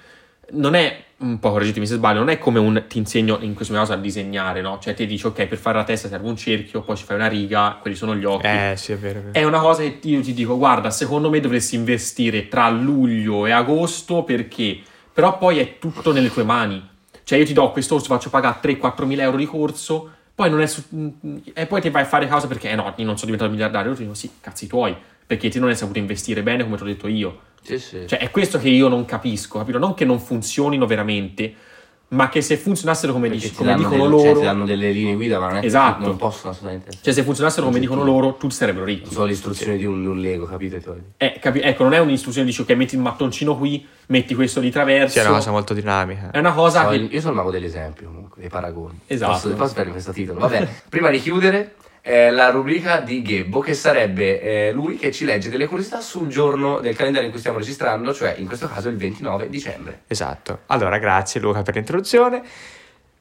non 0.53 0.74
è 0.74 1.05
un 1.23 1.39
po' 1.39 1.51
correggetemi 1.51 1.86
se 1.86 1.94
sbaglio, 1.94 2.19
non 2.19 2.28
è 2.28 2.39
come 2.39 2.59
un 2.59 2.85
ti 2.89 2.99
insegno 2.99 3.39
in 3.40 3.55
questo 3.55 3.73
caso 3.74 3.93
a 3.93 3.97
disegnare, 3.97 4.61
no? 4.61 4.78
Cioè 4.81 4.94
ti 4.94 5.07
dici 5.07 5.27
ok, 5.27 5.47
per 5.47 5.59
fare 5.59 5.78
la 5.78 5.85
testa 5.85 6.09
serve 6.09 6.28
un 6.28 6.36
cerchio, 6.36 6.82
poi 6.82 6.97
ci 6.97 7.05
fai 7.05 7.16
una 7.16 7.28
riga, 7.28 7.78
quelli 7.81 7.97
sono 7.97 8.15
gli 8.15 8.24
occhi. 8.24 8.47
Eh, 8.47 8.74
sì, 8.77 8.93
è 8.93 8.97
vero. 8.99 9.20
È 9.20 9.23
vero. 9.23 9.39
È 9.39 9.44
una 9.44 9.61
cosa 9.61 9.82
che 9.82 9.99
io 10.03 10.20
ti 10.20 10.35
dico, 10.35 10.57
guarda, 10.59 10.90
secondo 10.90 11.31
me 11.31 11.40
dovresti 11.40 11.77
investire 11.77 12.49
tra 12.49 12.69
luglio 12.70 13.47
e 13.47 13.51
agosto 13.53 14.24
perché, 14.24 14.81
però 15.12 15.39
poi 15.39 15.59
è 15.59 15.78
tutto 15.78 16.12
nelle 16.12 16.31
tue 16.31 16.44
mani. 16.44 16.89
Cioè 17.24 17.39
io 17.39 17.44
ti 17.44 17.53
do 17.53 17.70
questo 17.70 17.94
corso, 17.94 18.12
faccio 18.12 18.31
pagare 18.31 18.59
3-4 18.61 19.07
mila 19.07 19.23
euro 19.23 19.36
di 19.36 19.47
corso, 19.47 20.11
poi 20.35 20.51
non 20.51 20.61
è 20.61 20.66
su- 20.66 20.82
e 21.55 21.66
poi 21.66 21.81
ti 21.81 21.89
vai 21.90 22.03
a 22.03 22.07
fare 22.07 22.27
causa 22.27 22.47
perché, 22.49 22.70
eh 22.70 22.74
no, 22.74 22.93
io 22.97 23.05
non 23.05 23.16
sono 23.16 23.27
diventato 23.31 23.51
miliardario, 23.51 23.90
io 23.90 23.97
ti 23.97 24.03
dico 24.03 24.15
sì, 24.15 24.28
cazzi 24.40 24.66
tuoi, 24.66 24.94
perché 25.24 25.49
te 25.49 25.59
non 25.61 25.69
hai 25.69 25.77
saputo 25.77 25.99
investire 25.99 26.43
bene 26.43 26.65
come 26.65 26.77
ti 26.77 26.82
ho 26.82 26.86
detto 26.86 27.07
io. 27.07 27.40
Sì, 27.62 27.78
sì. 27.78 28.05
Cioè 28.06 28.18
è 28.18 28.30
questo 28.30 28.59
che 28.59 28.68
io 28.68 28.89
non 28.89 29.05
capisco, 29.05 29.59
capito? 29.59 29.78
Non 29.78 29.94
che 29.94 30.05
non 30.05 30.18
funzionino 30.18 30.84
veramente, 30.86 31.55
ma 32.09 32.28
che 32.28 32.43
se 32.43 32.56
funzionassero 32.59 33.12
come, 33.12 33.30
dici- 33.30 33.52
come 33.55 33.74
dicono 33.74 33.90
delle- 33.90 34.02
cioè, 34.18 34.26
loro... 34.26 34.39
ti 34.40 34.44
danno 34.44 34.64
delle 34.66 34.90
linee 34.90 35.14
guida, 35.14 35.39
ma 35.39 35.47
non 35.47 35.56
è 35.56 35.60
che 35.60 35.66
Esatto. 35.66 36.05
non 36.06 36.16
possono 36.16 36.51
assolutamente. 36.51 36.90
Cioè 37.01 37.14
se 37.14 37.22
funzionassero 37.22 37.64
come 37.66 37.78
dicono 37.78 38.05
loro, 38.05 38.36
tutti 38.36 38.55
sarebbero 38.55 38.84
ricchi. 38.84 39.05
Non 39.05 39.12
sono 39.12 39.24
le 39.26 39.32
istruzioni 39.32 39.78
di 39.78 39.86
un, 39.86 40.01
di 40.02 40.06
un 40.09 40.18
Lego, 40.20 40.47
dire. 40.59 40.82
Eh, 41.16 41.39
capi- 41.40 41.60
ecco, 41.60 41.84
non 41.84 41.94
è 41.94 41.98
un'istruzione, 42.01 42.47
dici 42.47 42.60
ok, 42.60 42.70
metti 42.72 42.97
il 42.97 43.01
mattoncino 43.01 43.56
qui, 43.56 43.86
metti 44.09 44.34
questo 44.34 44.60
di 44.60 44.70
traverso. 44.70 45.12
Sì, 45.18 45.18
è 45.20 45.26
una 45.26 45.36
cosa 45.36 45.51
molto 45.52 45.72
dinamica. 45.72 46.30
È 46.32 46.39
una 46.39 46.52
cosa 46.52 46.82
So, 46.82 46.89
che... 46.90 46.97
io 46.97 47.20
sono 47.20 47.30
il 47.30 47.36
mago 47.39 47.51
degli 47.51 47.64
esempi 47.64 48.05
comunque, 48.05 48.40
dei 48.43 48.51
paragoni. 48.51 48.98
Esatto. 49.06 49.32
Posso, 49.32 49.48
posso 49.55 49.74
fare 49.74 49.90
questo 49.90 50.12
titolo? 50.12 50.40
Vabbè, 50.40 50.68
prima 50.90 51.09
di 51.09 51.18
chiudere, 51.18 51.76
eh, 52.03 52.31
la 52.31 52.51
rubrica 52.51 53.01
di 53.01 53.23
Gebbo, 53.23 53.61
che 53.61 53.74
sarebbe 53.74 54.41
eh, 54.41 54.73
lui 54.73 54.97
che 54.97 55.12
ci 55.12 55.24
legge 55.24 55.49
delle 55.49 55.66
curiosità 55.66 56.01
sul 56.01 56.27
giorno 56.27 56.81
del 56.81 56.97
calendario 56.97 57.27
in 57.27 57.31
cui 57.31 57.41
stiamo 57.41 57.59
registrando, 57.59 58.12
cioè 58.12 58.35
in 58.39 58.47
questo 58.47 58.69
caso 58.69 58.89
il 58.89 58.97
29 58.97 59.49
dicembre. 59.49 60.03
Esatto. 60.09 60.62
Allora, 60.66 60.99
grazie 60.99 61.41
Luca 61.41 61.62
per 61.62 61.77
l'introduzione. 61.77 62.43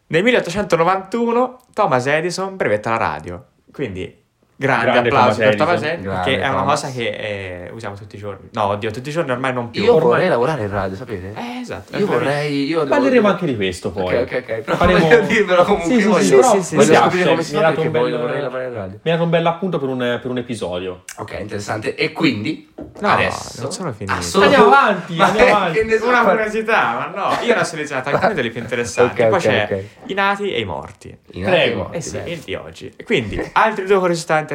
Nel 0.07 0.23
1891 0.23 1.59
Thomas 1.73 2.05
Edison 2.07 2.57
brevetta 2.57 2.89
la 2.89 2.97
radio. 2.97 3.45
Quindi, 3.71 4.20
grande, 4.61 4.85
Grande 4.91 5.09
applauso 5.09 5.39
per 5.39 5.55
Grande 5.55 5.97
perché 6.03 6.39
è 6.39 6.47
una 6.47 6.63
cosa 6.63 6.89
che 6.91 7.07
eh, 7.09 7.69
usiamo 7.73 7.95
tutti 7.95 8.15
i 8.15 8.19
giorni. 8.19 8.49
No, 8.51 8.65
oddio, 8.65 8.91
tutti 8.91 9.09
i 9.09 9.11
giorni 9.11 9.31
ormai 9.31 9.53
non 9.53 9.69
più. 9.71 9.81
Io 9.83 9.93
Ormai- 9.95 10.09
vorrei 10.09 10.29
lavorare 10.29 10.61
in 10.63 10.69
radio, 10.69 10.95
sapete? 10.95 11.33
Eh, 11.35 11.59
esatto. 11.61 11.97
io 11.97 12.05
vorrei... 12.05 12.65
Io 12.67 12.79
devo- 12.83 12.89
Parleremo 12.95 13.27
anche 13.27 13.45
di 13.45 13.55
questo 13.55 13.91
poi. 13.91 14.15
Ok, 14.15 14.21
ok, 14.21 14.43
ok. 14.49 14.61
Però 14.61 14.77
Faremo- 14.77 14.99
voglio 14.99 15.21
dirvelo 15.21 15.63
comunque. 15.63 15.93
Sì, 15.93 16.01
sì, 16.01 16.07
voglio, 16.07 16.21
sì, 16.23 16.35
però 16.35 16.51
sì, 16.51 16.61
sì, 16.63 16.75
voglio 16.75 16.89
mi 16.91 16.95
scoprire 16.95 17.23
piace, 17.23 17.29
come 17.29 17.43
si 17.43 17.53
fa 17.55 17.59
perché 17.61 17.81
un 17.81 17.91
voglio 17.91 18.17
bel- 18.17 18.19
vorrei 18.25 18.41
lavorare 18.41 18.67
in 18.67 18.73
radio. 18.73 18.99
Mi 19.01 19.09
ha 19.11 19.13
dato 19.13 19.23
un 19.23 19.29
bel 19.29 19.45
appunto 19.47 19.79
per 19.79 19.89
un, 19.89 19.97
per 20.21 20.25
un 20.29 20.37
episodio. 20.37 21.03
Ok, 21.17 21.37
interessante. 21.39 21.95
E 21.95 22.11
quindi 22.11 22.69
No, 22.99 23.07
adesso 23.09 23.61
non 23.63 23.71
sono 23.71 23.91
finiti. 23.93 24.17
Ah, 24.17 24.21
solo- 24.21 24.43
Andiamo 24.45 24.65
avanti, 24.67 25.15
Ma 25.15 25.25
andiamo 25.25 25.55
avanti. 25.55 25.79
Una 26.01 26.21
curiosità, 26.23 27.11
ma 27.13 27.21
no, 27.23 27.45
io 27.45 27.53
ne 27.55 27.59
ho 27.59 27.63
selezionato 27.63 28.09
alcune 28.09 28.33
delle 28.33 28.49
più 28.49 28.59
interessanti. 28.61 29.23
Poi 29.25 29.39
c'è 29.39 29.83
i 30.05 30.13
nati 30.13 30.51
e 30.51 30.59
i 30.59 30.65
morti. 30.65 31.17
Prego. 31.31 31.91
Eh 31.91 32.01
sì, 32.01 32.19
il 32.25 32.39
di 32.39 32.53
oggi. 32.55 32.93
Quindi, 33.05 33.41
altre 33.53 33.85
due 33.85 33.97
curiosità 33.97 34.33
interessanti 34.33 34.50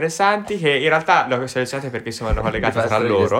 che 0.58 0.70
in 0.70 0.88
realtà 0.88 1.26
le 1.26 1.34
ho 1.36 1.46
selezionate 1.46 1.90
perché 1.90 2.10
sono 2.10 2.28
collegate 2.42 2.82
tra 2.86 2.98
loro. 2.98 3.38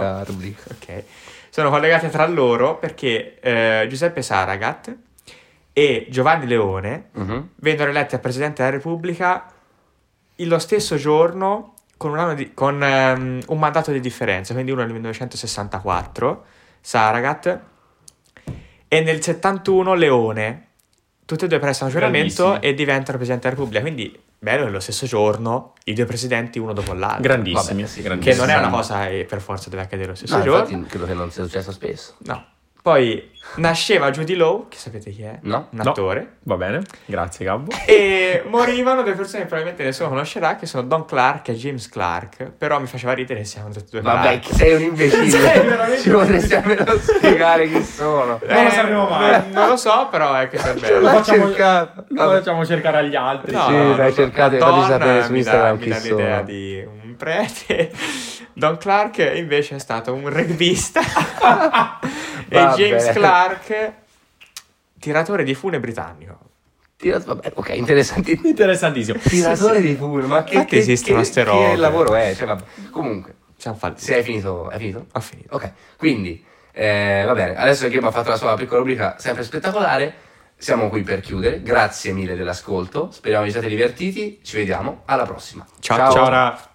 Ok. 0.70 1.04
Sono 1.50 1.70
collegate 1.70 2.08
tra 2.10 2.26
loro 2.26 2.76
perché 2.78 3.38
eh, 3.40 3.86
Giuseppe 3.88 4.20
Saragat 4.22 4.94
e 5.72 6.06
Giovanni 6.10 6.46
Leone 6.46 7.08
Mhm. 7.12 7.48
vennero 7.56 7.90
eletti 7.90 8.14
a 8.14 8.18
Presidente 8.18 8.62
della 8.62 8.76
Repubblica 8.76 9.50
lo 10.36 10.58
stesso 10.58 10.96
giorno 10.96 11.74
con, 11.96 12.10
un, 12.10 12.18
anno 12.18 12.34
di- 12.34 12.52
con 12.52 12.82
ehm, 12.82 13.40
un 13.46 13.58
mandato 13.58 13.90
di 13.90 14.00
differenza, 14.00 14.52
quindi 14.52 14.70
uno 14.72 14.82
nel 14.82 14.92
1964, 14.92 16.44
Saragat, 16.80 17.60
e 18.88 19.00
nel 19.00 19.22
71 19.22 19.94
Leone. 19.94 20.62
Tutti 21.24 21.44
e 21.44 21.48
due 21.48 21.58
prestano 21.58 21.90
giuramento 21.90 22.60
e 22.60 22.74
diventano 22.74 23.16
Presidente 23.16 23.48
della 23.48 23.54
Repubblica, 23.58 23.80
quindi 23.82 24.20
bello 24.38 24.64
che 24.64 24.70
lo 24.70 24.80
stesso 24.80 25.06
giorno 25.06 25.72
i 25.84 25.92
due 25.94 26.04
presidenti 26.04 26.58
uno 26.58 26.72
dopo 26.72 26.92
l'altro. 26.92 27.22
Grandissimi. 27.22 27.82
Vabbè, 27.82 27.86
sì, 27.88 27.96
Che 27.96 28.02
grandissimi. 28.02 28.36
non 28.46 28.50
è 28.50 28.58
una 28.58 28.68
cosa 28.70 29.06
che 29.06 29.24
per 29.28 29.40
forza 29.40 29.70
deve 29.70 29.82
accadere 29.82 30.08
lo 30.10 30.14
stesso 30.14 30.36
No, 30.36 30.42
giorno. 30.42 30.68
infatti 30.68 30.88
credo 30.90 31.06
che 31.06 31.14
non 31.14 31.30
sia 31.30 31.44
successo 31.44 31.72
spesso. 31.72 32.14
No. 32.18 32.44
Poi 32.90 33.32
nasceva 33.56 34.12
Judy 34.12 34.36
Law, 34.36 34.68
che 34.68 34.76
sapete 34.76 35.10
chi 35.10 35.22
è? 35.24 35.38
No? 35.42 35.66
Un 35.72 35.80
No. 35.82 35.90
attore. 35.90 36.36
Va 36.44 36.54
bene, 36.54 36.82
grazie 37.04 37.44
Gabbo. 37.44 37.72
E 37.84 38.44
morivano 38.46 39.02
delle 39.02 39.16
persone 39.16 39.40
che 39.42 39.48
probabilmente 39.48 39.82
nessuno 39.82 40.08
conoscerà, 40.10 40.54
che 40.54 40.66
sono 40.66 40.84
Don 40.84 41.04
Clark 41.04 41.48
e 41.48 41.54
James 41.54 41.88
Clark. 41.88 42.52
Però 42.56 42.78
mi 42.78 42.86
faceva 42.86 43.12
ridere 43.12 43.40
che 43.40 43.44
siamo 43.44 43.70
tutti 43.70 43.86
e 43.96 44.00
due 44.00 44.02
Vabbè, 44.02 44.38
Clark. 44.38 44.54
sei 44.54 44.74
un 44.74 44.82
imbecille. 44.82 45.30
Sei 45.30 45.66
veramente 45.66 46.00
Ci 46.02 46.10
potresti 46.10 46.54
almeno 46.54 46.84
spiegare 46.98 47.68
chi 47.68 47.82
sono. 47.82 48.38
Non 48.46 48.62
lo 48.64 48.70
sapremo 48.70 49.08
mai. 49.08 49.42
Non, 49.50 49.68
lo 49.68 49.76
so, 49.76 50.06
però 50.08 50.32
è 50.34 50.46
che 50.48 50.56
è 50.58 50.74
bello. 50.74 51.00
L'ha 51.00 51.10
facciamo-. 51.10 51.46
Lo 51.46 52.30
facciamo 52.30 52.64
cercare 52.64 52.98
agli 52.98 53.16
altri. 53.16 53.50
No, 53.50 53.66
Sì, 53.66 53.72
no, 53.74 53.94
dai, 53.96 54.08
no, 54.10 54.14
cercate, 54.14 54.58
donna 54.58 54.86
sapere 54.86 55.24
su 55.24 55.32
mi 55.32 55.38
Instagram 55.38 55.76
dà, 55.76 55.82
chi 55.82 55.88
mi 55.88 55.94
dà 55.94 55.98
l'idea 55.98 56.34
sono. 56.36 56.42
di 56.46 56.84
un 57.02 57.05
prete. 57.16 57.92
Don 58.52 58.76
Clark 58.76 59.18
invece 59.34 59.76
è 59.76 59.78
stato 59.78 60.14
un 60.14 60.28
rugbista. 60.28 61.00
e. 62.48 62.58
James 62.76 63.10
Clark, 63.12 63.92
tiratore 64.98 65.44
di 65.44 65.54
fune 65.54 65.80
britannico. 65.80 66.38
Tira- 66.96 67.18
Vabbè, 67.18 67.52
ok, 67.54 67.68
interessante. 67.74 68.38
Interessantissimo. 68.42 69.18
Tiratore 69.18 69.80
di 69.80 69.94
fumo, 69.94 70.26
ma 70.26 70.44
che, 70.44 70.64
che, 70.64 70.78
esistono 70.78 71.20
che, 71.20 71.30
che 71.44 71.76
lavoro 71.76 72.14
è? 72.14 72.34
Cioè, 72.34 72.46
vabbè. 72.46 72.62
Comunque, 72.90 73.34
Siamo 73.56 73.76
falliti. 73.76 74.02
se 74.02 74.14
hai 74.14 74.22
finito, 74.22 74.68
hai 74.68 74.78
finito? 74.78 75.06
Ho 75.12 75.20
finito. 75.20 75.54
Ok, 75.54 75.72
quindi 75.96 76.42
eh, 76.72 77.22
va 77.26 77.34
bene, 77.34 77.56
adesso 77.56 77.82
che 77.82 77.88
abbiamo 77.88 78.10
fatto 78.10 78.30
la 78.30 78.36
sua 78.36 78.54
piccola 78.54 78.80
rubrica 78.80 79.16
sempre 79.18 79.44
spettacolare, 79.44 80.14
siamo 80.56 80.88
qui 80.88 81.02
per 81.02 81.20
chiudere. 81.20 81.62
Grazie 81.62 82.12
mille 82.12 82.36
dell'ascolto, 82.36 83.10
speriamo 83.10 83.44
vi 83.44 83.50
siate 83.50 83.68
divertiti, 83.68 84.40
ci 84.42 84.56
vediamo 84.56 85.02
alla 85.04 85.24
prossima. 85.24 85.66
Ciao. 85.80 86.10
Ciao, 86.10 86.28
Ra. 86.28 86.74